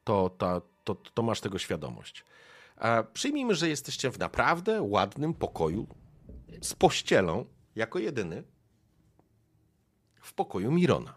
[0.03, 2.25] To, to, to, to masz tego świadomość.
[2.75, 5.87] A przyjmijmy, że jesteście w naprawdę ładnym pokoju
[6.61, 7.45] z pościelą,
[7.75, 8.43] jako jedyny,
[10.21, 11.15] w pokoju Mirona.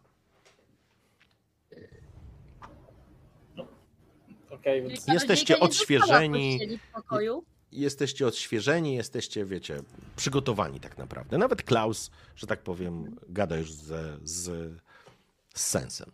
[4.51, 6.79] Okej, więc Czyli Jesteście odświeżeni.
[6.79, 7.45] w pokoju.
[7.75, 9.83] Jesteście odświeżeni, jesteście, wiecie,
[10.17, 11.39] przygotowani tak naprawdę.
[11.39, 14.43] Nawet Klaus, że tak powiem, gada już z, z,
[15.55, 16.11] z sensem.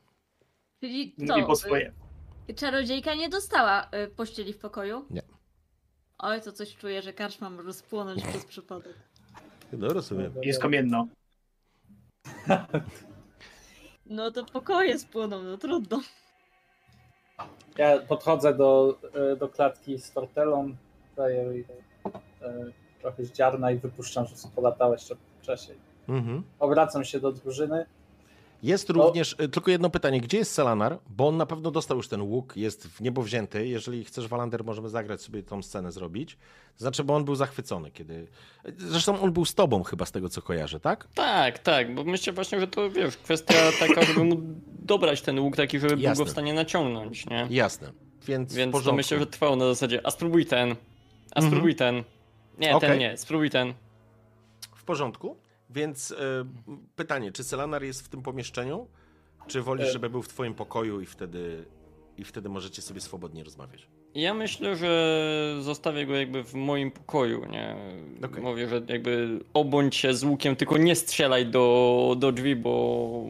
[0.80, 1.46] Czyli Mówi co?
[1.46, 1.92] po swoje.
[2.50, 5.04] y, Czarodziejka nie dostała y, pościeli w pokoju?
[5.10, 5.22] Nie.
[6.18, 8.94] Oj, to coś czuję, że karcz mam rozpłonąć przez przypadek.
[9.72, 10.32] No rozumiem.
[10.42, 11.06] Jest kamienno.
[14.06, 16.00] No to pokoje spłoną, no trudno.
[17.78, 18.98] ja podchodzę do,
[19.32, 20.76] e, do klatki z tortelą,
[21.20, 21.64] daję jej
[22.42, 25.78] e, trochę ziarna i wypuszczam, że polatała jeszcze wcześniej.
[26.08, 26.42] Mhm.
[26.58, 27.86] Obracam się do drużyny.
[28.62, 30.98] Jest również, y, tylko jedno pytanie, gdzie jest Selanar?
[31.08, 33.66] Bo on na pewno dostał już ten łuk, jest w niebo wzięty.
[33.66, 36.34] Jeżeli chcesz, Walander, możemy zagrać sobie tą scenę, zrobić.
[36.76, 38.26] To znaczy, bo on był zachwycony, kiedy...
[38.78, 41.08] Zresztą on był z tobą chyba, z tego co kojarzę, tak?
[41.14, 45.56] Tak, tak, bo myślę właśnie, że to wiesz, kwestia taka, żeby mu dobrać ten łuk
[45.56, 46.24] taki, żeby był Jasne.
[46.24, 47.46] go w stanie naciągnąć, nie?
[47.50, 47.92] Jasne.
[48.26, 50.76] Więc, Więc to myślę, że trwało na zasadzie, a spróbuj ten,
[51.34, 51.50] a Mhm.
[51.52, 52.04] spróbuj ten.
[52.58, 52.88] Nie, Okej.
[52.90, 53.74] ten nie, spróbuj ten.
[54.76, 55.36] W porządku.
[55.70, 56.16] Więc y,
[56.96, 58.86] pytanie, czy Selanar jest w tym pomieszczeniu?
[59.46, 59.92] Czy wolisz, E.
[59.92, 61.64] żeby był w twoim pokoju i wtedy,
[62.18, 63.88] i wtedy możecie sobie swobodnie rozmawiać?
[64.14, 67.76] Ja myślę, że zostawię go jakby w moim pokoju, nie?
[68.24, 68.42] Okej.
[68.42, 73.24] Mówię, że jakby obądź się z łukiem, tylko nie strzelaj do, do drzwi, bo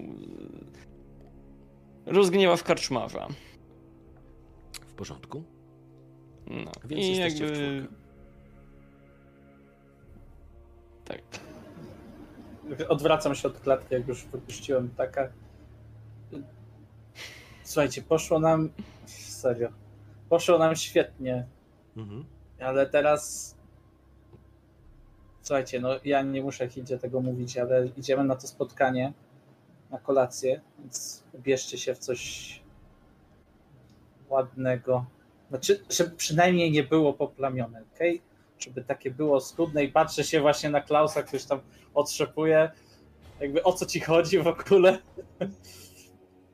[2.06, 3.28] rozgniewasz karczmarza.
[4.86, 5.42] W porządku.
[6.50, 6.70] No.
[6.84, 7.82] Więc I jesteście w jakby...
[7.88, 7.94] czwórkę.
[11.04, 11.20] Tak.
[12.88, 15.28] Odwracam się od klatki, jak już wypuściłem taka.
[17.64, 18.70] Słuchajcie, poszło nam.
[19.06, 19.68] Serio.
[20.28, 21.46] Poszło nam świetnie,
[21.96, 22.24] Mhm.
[22.60, 23.54] ale teraz.
[25.42, 29.12] Słuchajcie, no ja nie muszę Hidzie tego mówić, ale idziemy na to spotkanie.
[29.90, 32.60] na kolację, więc ubierzcie się w coś
[34.28, 35.06] ładnego.
[35.50, 37.98] Znaczy, żeby przynajmniej nie było poplamione, ok?
[38.58, 41.60] Żeby takie było schludne i patrzę się właśnie na Klausa, ktoś tam
[41.94, 42.70] otrzepuje,
[43.40, 44.98] jakby o co ci chodzi w ogóle.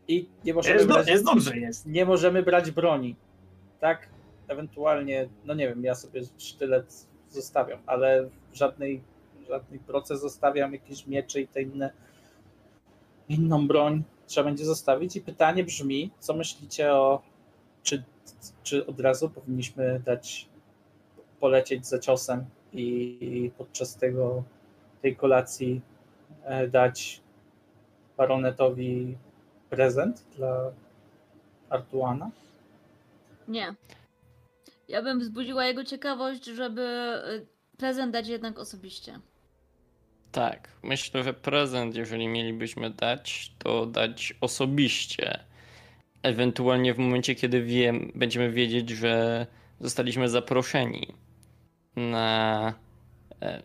[0.08, 1.86] I nie możemy, Jest, brać, jest dobrze, jest.
[1.86, 3.16] nie możemy brać broni,
[3.80, 4.08] tak?
[4.48, 9.02] Ewentualnie, no nie wiem, ja sobie sztylet zostawiam, ale żadnej,
[9.48, 11.90] żadnej proces zostawiam, jakieś miecze i te inne,
[13.28, 15.16] inną broń trzeba będzie zostawić.
[15.16, 17.22] I pytanie brzmi, co myślicie o,
[17.86, 18.02] czy,
[18.62, 20.48] czy od razu powinniśmy dać,
[21.40, 24.44] polecieć za ciosem i podczas tego,
[25.02, 25.80] tej kolacji
[26.44, 27.20] e, dać
[28.16, 29.16] baronetowi
[29.70, 30.72] prezent dla
[31.70, 32.30] Artuana?
[33.48, 33.74] Nie.
[34.88, 36.82] Ja bym wzbudziła jego ciekawość, żeby
[37.42, 39.20] y, prezent dać jednak osobiście.
[40.32, 45.45] Tak, myślę, że prezent, jeżeli mielibyśmy dać, to dać osobiście.
[46.26, 49.46] Ewentualnie w momencie, kiedy wiem, będziemy wiedzieć, że
[49.80, 51.14] zostaliśmy zaproszeni
[51.96, 52.74] na
[53.42, 53.62] e,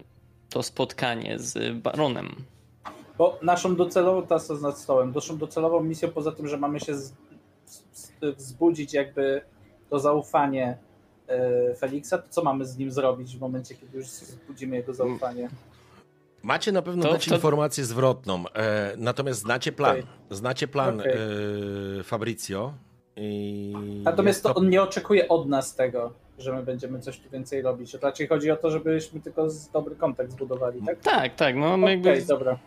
[0.49, 2.35] to spotkanie z baronem.
[3.17, 6.95] Bo naszą docelową, teraz to nad stołem, naszą docelową misją, poza tym, że mamy się
[6.95, 7.13] z,
[7.65, 9.41] z, wzbudzić jakby
[9.89, 10.77] to zaufanie
[11.27, 15.49] e, Feliksa, to co mamy z nim zrobić w momencie, kiedy już wzbudzimy jego zaufanie?
[16.43, 19.91] Macie na pewno To- dać to- informację zwrotną, e, natomiast znacie plan.
[19.91, 20.03] Okej.
[20.29, 21.13] Znacie plan Okej.
[21.99, 22.73] e, Fabrizio.
[23.15, 27.61] I Natomiast to on nie oczekuje od nas tego, że my będziemy coś tu więcej
[27.61, 27.93] robić.
[27.93, 30.99] Raczej chodzi o to, żebyśmy tylko z dobry kontakt zbudowali, tak?
[30.99, 32.57] Tak, tak, no my Okej, jakby dobra.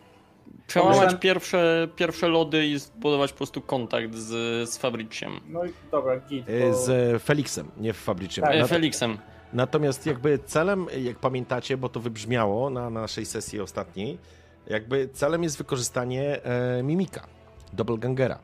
[0.67, 4.29] przełamać Pomyślałem- pierwsze, pierwsze lody i zbudować po prostu kontakt z,
[4.69, 5.31] z Fabriciem.
[5.49, 6.49] No i dobra, git.
[6.49, 6.73] e, Bo...
[6.75, 8.45] z Feliksem, nie w Fabrycznym.
[8.45, 8.55] Tak.
[8.55, 9.17] E, Felixem.
[9.53, 14.17] Natomiast jakby celem, jak pamiętacie, bo to wybrzmiało na naszej sesji ostatniej,
[14.67, 17.27] jakby celem jest wykorzystanie e, mimika,
[17.73, 18.39] doppelgangera.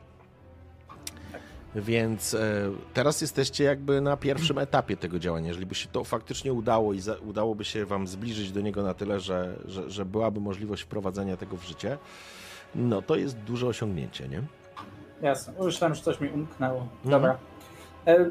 [1.74, 5.48] Więc e, teraz jesteście jakby na pierwszym etapie tego działania.
[5.48, 8.94] Jeżeli by się to faktycznie udało i za, udałoby się wam zbliżyć do niego na
[8.94, 11.98] tyle, że, że, że byłaby możliwość wprowadzenia tego w życie,
[12.74, 14.42] no to jest duże osiągnięcie, nie?
[15.22, 16.80] Jasne, myślałem, że coś mi umknęło.
[16.80, 17.10] Mhm.
[17.10, 17.38] Dobra.
[18.06, 18.30] E,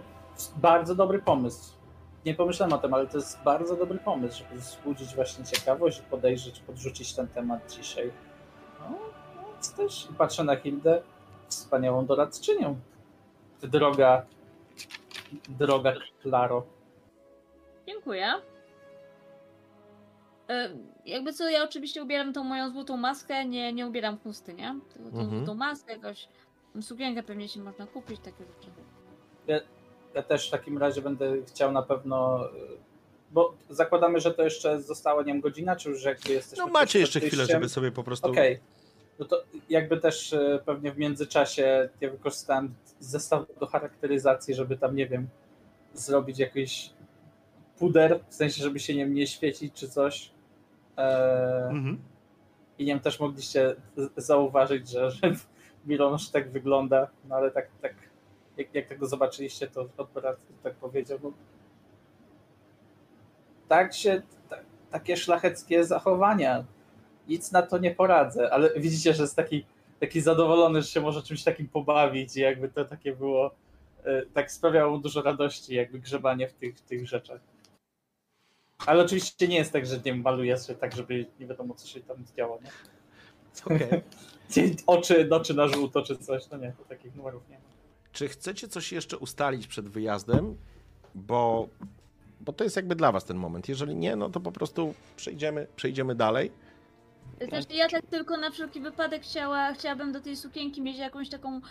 [0.57, 1.80] bardzo dobry pomysł.
[2.25, 6.03] Nie pomyślałem o tym, ale to jest bardzo dobry pomysł, żeby wzbudzić właśnie ciekawość i
[6.03, 8.11] podejrzeć, podrzucić ten temat dzisiaj.
[8.79, 8.89] No,
[9.35, 11.01] no więc też patrzę na Hildę,
[11.47, 12.79] wspaniałą doradczynią.
[13.61, 14.25] Ty droga,
[15.49, 16.63] droga Klaro.
[17.87, 18.27] Dziękuję.
[20.49, 20.69] E,
[21.05, 24.75] Jakby co, ja oczywiście ubieram tą moją złotą maskę, nie, nie ubieram chusty, nie?
[24.93, 25.37] Tylko tą Mhm.
[25.37, 26.27] złotą maskę, jakoś
[26.81, 28.69] sukienkę pewnie się można kupić, takie rzeczy.
[29.47, 29.59] Ja
[30.27, 32.49] też w takim razie będę chciał na pewno, y,
[33.31, 36.65] bo zakładamy, że to jeszcze została, nie wiem, godzina, czy już jakby jesteśmy...
[36.65, 38.27] No macie jeszcze chwilę, żeby sobie po prostu...
[38.31, 38.59] Okej.
[39.19, 44.95] No to jakby też e, pewnie w międzyczasie ja wykorzystałem zestaw do charakteryzacji, żeby tam,
[44.95, 45.27] nie wiem,
[45.93, 46.93] zrobić jakiś
[47.79, 50.31] puder, w sensie, żeby się nim nie świecić czy coś.
[50.97, 52.01] E, Mhm.
[52.77, 53.75] I nie wiem, też mogliście
[54.17, 55.35] zauważyć, że, że
[55.85, 57.93] Milosz tak wygląda, no ale tak, tak
[58.57, 61.31] jak, jak tego zobaczyliście, to od brat tak powiedział, no
[63.67, 66.65] tak się, tak, takie szlacheckie zachowania,
[67.27, 69.65] nic na to nie poradzę, ale widzicie, że jest taki,
[69.99, 73.51] taki zadowolony, że się może czymś takim pobawić i jakby to takie było,
[74.03, 77.41] e, tak sprawiało mu dużo radości, jakby grzebanie w tych, w tych rzeczach.
[78.85, 81.99] Ale oczywiście nie jest tak, że nie maluje się tak, żeby nie wiadomo, co się
[81.99, 82.71] tam działo, nie?
[83.75, 84.01] Okej.
[84.87, 87.70] Oczy, oczy na żółto czy coś, no nie, to takich numerów nie ma.
[88.11, 90.57] Czy chcecie coś jeszcze ustalić przed wyjazdem?
[91.15, 91.67] Bo,
[92.41, 93.69] bo to jest jakby dla was ten moment.
[93.69, 96.51] Jeżeli nie, no to po prostu przejdziemy, przejdziemy dalej.
[97.49, 101.61] Też ja tak tylko na wszelki wypadek chciała, chciałabym do tej sukienki mieć jakąś taką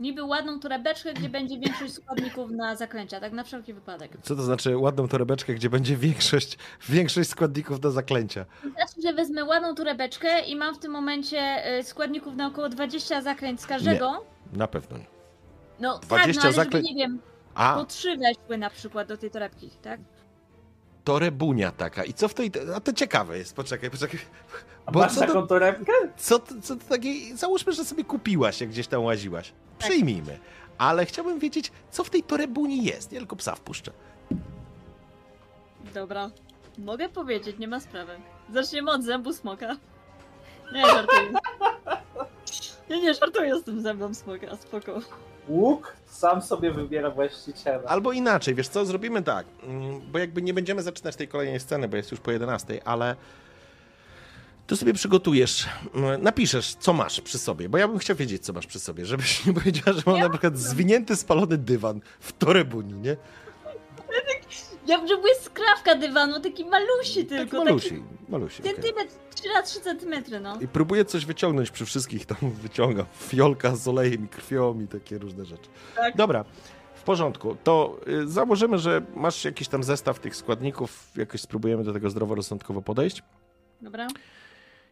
[0.00, 4.12] niby ładną torebeczkę, gdzie będzie większość składników na zaklęcia, tak na wszelki wypadek.
[4.22, 6.58] Co to znaczy ładną torebeczkę, gdzie będzie większość,
[6.88, 8.46] większość składników do zaklęcia?
[8.60, 13.22] Znaczy, że wezmę ładną torebeczkę i mam w tym momencie y, składników na około 20
[13.22, 14.24] zaklęć z każdego.
[14.52, 15.15] Na pewno nie.
[15.80, 17.20] No 20 tak, no ale żeby, nie wiem,
[17.54, 20.00] A, po trzy weszły na przykład do tej torebki, tak?
[21.04, 22.04] to rebunia taka.
[22.04, 22.50] I co w tej...
[22.76, 24.20] A to ciekawe jest, poczekaj, poczekaj.
[24.86, 25.92] A Bo masz co taką to, torebkę?
[26.16, 27.36] co, to- co to takiej...
[27.36, 29.52] Załóżmy, że sobie kupiłaś, jak gdzieś tam łaziłaś.
[29.78, 30.38] Przyjmijmy.
[30.78, 33.12] Ale chciałbym wiedzieć, co w tej torebuni jest.
[33.12, 33.92] Ja tylko psa wpuszczę.
[35.94, 36.30] Dobra.
[36.78, 38.12] Mogę powiedzieć, nie ma sprawy.
[38.52, 39.76] Zaczniemy od zębu smoka.
[40.72, 41.30] Nie, żartuję.
[42.90, 45.00] Nie, nie, żartuję z tym zębem smoka, spoko.
[45.48, 47.82] Łuk sam sobie wybiera właściciela.
[47.86, 51.88] Albo inaczej, wiesz co, zrobimy tak, mm, bo jakby nie będziemy zaczynać tej kolejnej sceny,
[51.88, 53.16] bo jest już po 11, ale
[54.66, 58.52] to sobie przygotujesz, mm, napiszesz, co masz przy sobie, bo ja bym chciał wiedzieć, co
[58.52, 62.92] masz przy sobie, żebyś nie powiedziała, że mam na przykład zwinięty, spalony dywan w torebuni,
[62.92, 63.16] nie?
[64.86, 67.56] Ja potrzebuję skrawka dywanu, taki malusi tylko.
[67.56, 68.84] tak malusi, malusi, Taki okej.
[68.84, 70.60] centymetr, 3 na 3 centymetry, no.
[70.60, 75.18] I próbuję coś wyciągnąć przy wszystkich, tam wyciągam fiolka z olejem i krwią i takie
[75.18, 75.68] różne rzeczy.
[75.96, 76.16] Tak.
[76.16, 76.44] Dobra,
[76.94, 77.56] w porządku.
[77.64, 82.82] To y, założymy, że masz jakiś tam zestaw tych składników, jakoś spróbujemy do tego zdroworozsądkowo
[82.82, 83.22] podejść.
[83.80, 84.06] Dobra.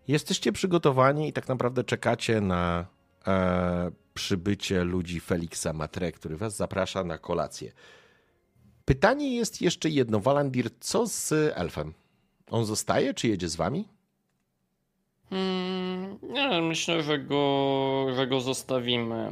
[0.09, 2.87] Jesteście przygotowani i tak naprawdę czekacie na
[3.27, 7.73] e, przybycie ludzi Feliksa Matre, który was zaprasza na kolację.
[8.85, 10.21] Pytanie jest jeszcze jedno.
[10.21, 11.93] Walandir, co z elfem?
[12.51, 13.89] On zostaje, czy jedzie z wami?
[15.31, 19.31] Hmm, nie, myślę, że go, że go zostawimy.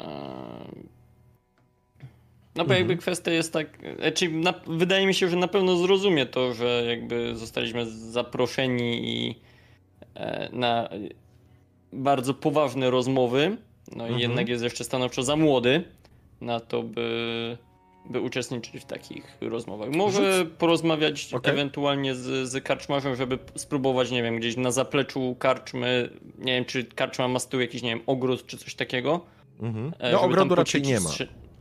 [0.00, 0.88] Eee,
[2.56, 2.98] No bo jakby Mhm.
[2.98, 7.36] kwestia jest tak, znaczy na, wydaje mi się, że na pewno zrozumie to, że jakby
[7.36, 9.34] zostaliśmy zaproszeni i
[10.14, 10.88] e, na
[11.92, 13.56] bardzo poważne rozmowy.
[13.96, 14.20] No i Mhm.
[14.20, 15.84] jednak jest jeszcze stanowczo za młody
[16.40, 17.58] na to, by,
[18.10, 19.90] by uczestniczyć w takich rozmowach.
[19.90, 21.52] Może porozmawiać Okej.
[21.52, 26.84] ewentualnie z, z karczmarzem, żeby spróbować, nie wiem, gdzieś na zapleczu karczmy, nie wiem, czy
[26.84, 29.20] karczma ma z tyłu jakiś, nie wiem, ogród czy coś takiego.
[29.60, 29.92] Mhm.
[29.98, 31.10] e, No ogrodu raczej nie ma,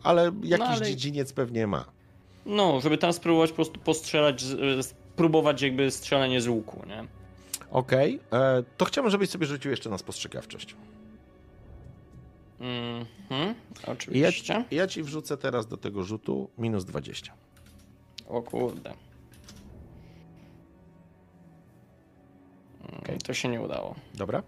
[0.03, 1.85] ale jakiś ale- dziedziniec pewnie ma.
[2.45, 4.43] No, żeby tam spróbować po prostu postrzelać,
[4.81, 7.03] spróbować jakby strzelanie z łuku, nie?
[7.71, 10.75] Okej, e, to chciałbym, żebyś sobie rzucił jeszcze na spostrzegawczość.
[12.59, 14.65] Mhm, I ja, oczywiście.
[14.71, 17.33] ja ci wrzucę teraz do tego rzutu minus 20.
[18.27, 18.93] O kurde.
[22.81, 23.95] Mm, To się nie udało.
[24.13, 24.43] Dobra?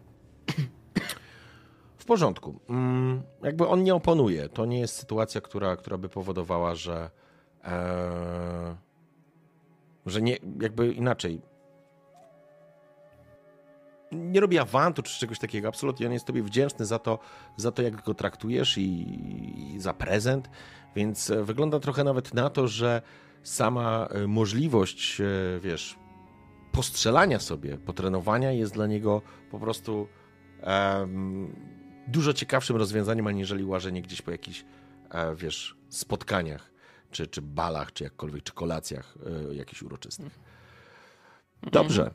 [1.97, 2.59] W porządku.
[2.69, 4.49] Mm, jakby on nie oponuje.
[4.49, 7.09] To nie jest sytuacja, która, która by powodowała, że.
[7.63, 8.75] E,
[10.05, 10.37] że nie.
[10.61, 11.41] Jakby inaczej.
[14.11, 15.67] Nie robi awantu czy czegoś takiego.
[15.67, 16.07] Absolutnie.
[16.07, 17.19] On jest tobie wdzięczny za to,
[17.57, 19.15] za to jak go traktujesz i,
[19.75, 20.49] i za prezent.
[20.95, 23.01] Więc e, wygląda trochę nawet na to, że
[23.43, 25.25] sama e, możliwość, e,
[25.59, 25.95] wiesz,
[26.71, 29.21] postrzelania sobie, potrenowania jest dla niego
[29.51, 30.07] po prostu
[30.61, 31.55] em,
[32.07, 34.65] dużo ciekawszym rozwiązaniem, aniżeli łażenie gdzieś po jakichś,
[35.35, 36.71] wiesz, spotkaniach,
[37.11, 39.17] czy, czy balach, czy jakkolwiek, czy kolacjach
[39.51, 40.39] jakichś uroczystych.
[41.71, 42.11] Dobrze.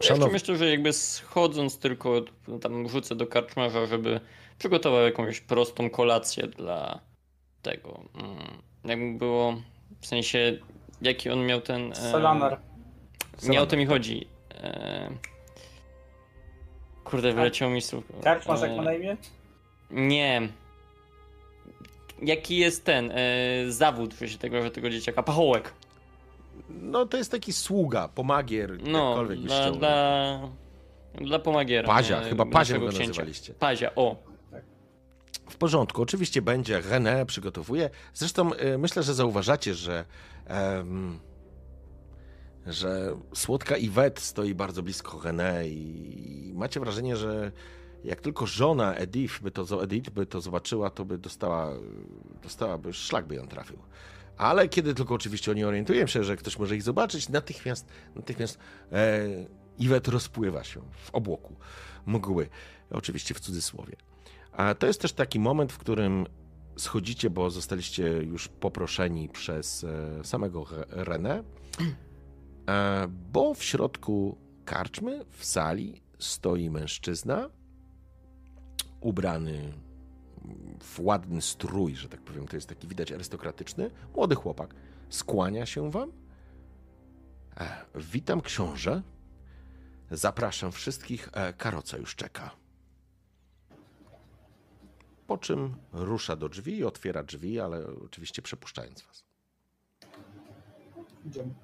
[0.00, 0.32] Ja jeszcze Szanow...
[0.32, 4.20] myślę, że jakby schodząc tylko no, tam wrzucę do karczmarza, żeby
[4.58, 7.00] przygotował jakąś prostą kolację dla
[7.62, 8.00] tego.
[8.14, 8.36] Mm,
[8.84, 9.56] Jakby było,
[10.00, 10.58] w sensie,
[11.02, 11.92] jaki on miał ten...
[11.92, 12.58] e, Selanar.
[13.42, 14.26] Nie o to mi chodzi.
[14.54, 15.10] E...
[17.04, 18.04] Kurde, wyleciało mi słów.
[18.22, 19.16] Karczmasz jak E, ma na imię?
[19.90, 20.48] Nie.
[22.22, 23.16] Jaki jest ten e,
[23.68, 25.22] zawód że się tego, że tego dzieciaka?
[25.22, 25.72] Pachołek.
[26.68, 29.76] No to jest taki sługa, pomagier, No, jakkolwiek byś dla, chciał.
[29.76, 30.40] dla,
[31.20, 31.88] dla pomagiera.
[31.88, 33.06] Pazia, chyba Pazia go księcia.
[33.06, 33.54] nazywaliście.
[33.54, 34.16] Pazia, o.
[35.50, 36.80] W porządku, oczywiście będzie.
[36.80, 37.90] René przygotowuje.
[38.14, 40.04] Zresztą y, myślę, że zauważacie, że,
[40.46, 41.18] em,
[42.66, 47.52] że słodka Yvette stoi bardzo blisko René i macie wrażenie, że
[48.04, 51.72] jak tylko żona Edith by to, Edith by to zobaczyła, to by dostała,
[52.42, 53.78] dostałaby, szlak by ją trafił.
[54.40, 58.58] Ale kiedy tylko oczywiście oni orientują się, że ktoś może ich zobaczyć, natychmiast, natychmiast
[58.92, 59.28] e,
[59.78, 61.56] Yvette rozpływa się w obłoku
[62.06, 62.48] mgły.
[62.90, 63.96] Oczywiście w cudzysłowie.
[64.52, 66.26] A to jest też taki moment, w którym
[66.76, 71.42] schodzicie, bo zostaliście już poproszeni przez e, samego Re- René,
[72.68, 77.50] e, bo w środku karczmy, w sali, stoi mężczyzna
[79.00, 79.72] ubrany
[80.80, 84.74] w ładny strój, że tak powiem, to jest taki widać arystokratyczny, młody chłopak.
[85.08, 86.12] Skłania się wam.
[87.56, 89.02] E, witam książę.
[90.10, 92.50] Zapraszam wszystkich, e, karoca już czeka.
[95.26, 99.24] Po czym rusza do drzwi i otwiera drzwi, ale oczywiście przepuszczając was.
[101.26, 101.54] Idziemy.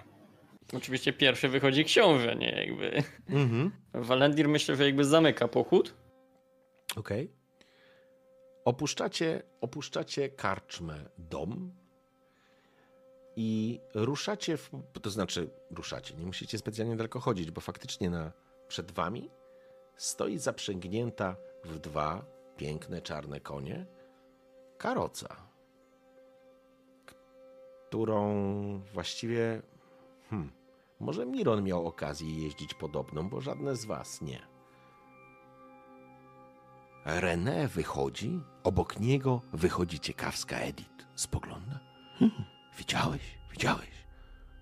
[0.73, 3.03] Oczywiście pierwszy wychodzi książę, nie jakby.
[3.29, 3.71] Mhm.
[3.95, 5.95] Walendir myślę, że jakby zamyka pochód.
[6.97, 7.35] Okej.
[8.67, 11.73] Opuszczacie, opuszczacie karczmę dom
[13.36, 14.70] i ruszacie, w,
[15.03, 18.33] to znaczy ruszacie, nie musicie specjalnie daleko chodzić, bo faktycznie na,
[18.69, 19.31] przed wami
[19.97, 22.25] stoi zaprzęgnięta w dwa
[22.57, 23.86] piękne czarne konie
[24.78, 25.36] karoca,
[27.89, 28.35] którą
[28.95, 29.62] właściwie,
[30.31, 30.53] hmm,
[31.01, 34.56] może Miron miał okazję jeździć podobną, bo żadne z was nie.
[37.07, 41.07] René wychodzi, obok niego wychodzi ciekawska Edith.
[41.15, 41.81] Spogląda.
[42.18, 42.44] Hmm,
[42.78, 43.23] widziałeś?
[43.52, 43.89] Widziałeś?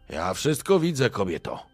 [0.09, 1.67] Ja wszystko widzę, kobieto.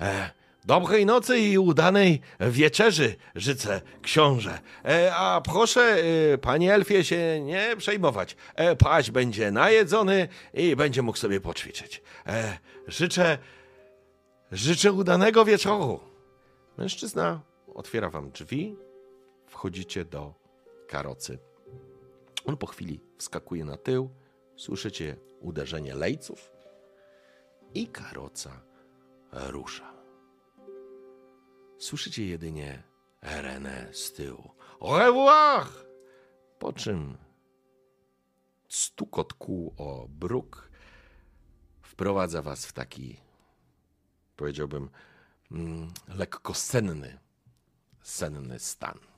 [0.00, 0.30] E,
[0.66, 4.58] Dobrej nocy i udanej wieczerzy życzę, książę.
[4.84, 5.96] E, a proszę,
[6.32, 8.36] e, panie Elfie, się nie przejmować.
[8.54, 12.02] E, paź będzie najedzony i będzie mógł sobie poćwiczyć.
[12.26, 13.38] E, życzę,
[14.52, 16.00] życzę udanego wieczoru.
[16.78, 17.40] Mężczyzna
[17.74, 18.76] otwiera wam drzwi,
[19.56, 20.34] wchodzicie do
[20.88, 21.38] karocy.
[22.44, 24.10] On po chwili wskakuje na tył,
[24.56, 26.52] słyszycie uderzenie lejców
[27.74, 28.60] i karoca
[29.32, 29.92] rusza.
[31.78, 32.82] Słyszycie jedynie
[33.22, 34.50] Renę z tyłu.
[34.80, 35.66] Au revoir!
[36.58, 37.18] Po czym
[38.68, 40.70] stukot kół o bruk
[41.82, 43.20] wprowadza was w taki,
[44.36, 44.90] powiedziałbym,
[45.50, 47.18] mm, lekko senny,
[48.02, 49.15] senny stan.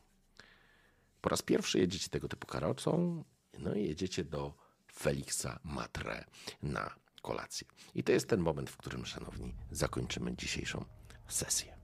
[1.20, 3.24] Po raz pierwszy jedziecie tego typu karocą,
[3.58, 4.54] no i jedziecie do
[4.92, 6.24] Feliksa Matre
[6.62, 7.66] na kolację.
[7.94, 10.84] I to jest ten moment, w którym, szanowni, zakończymy dzisiejszą
[11.28, 11.77] sesję.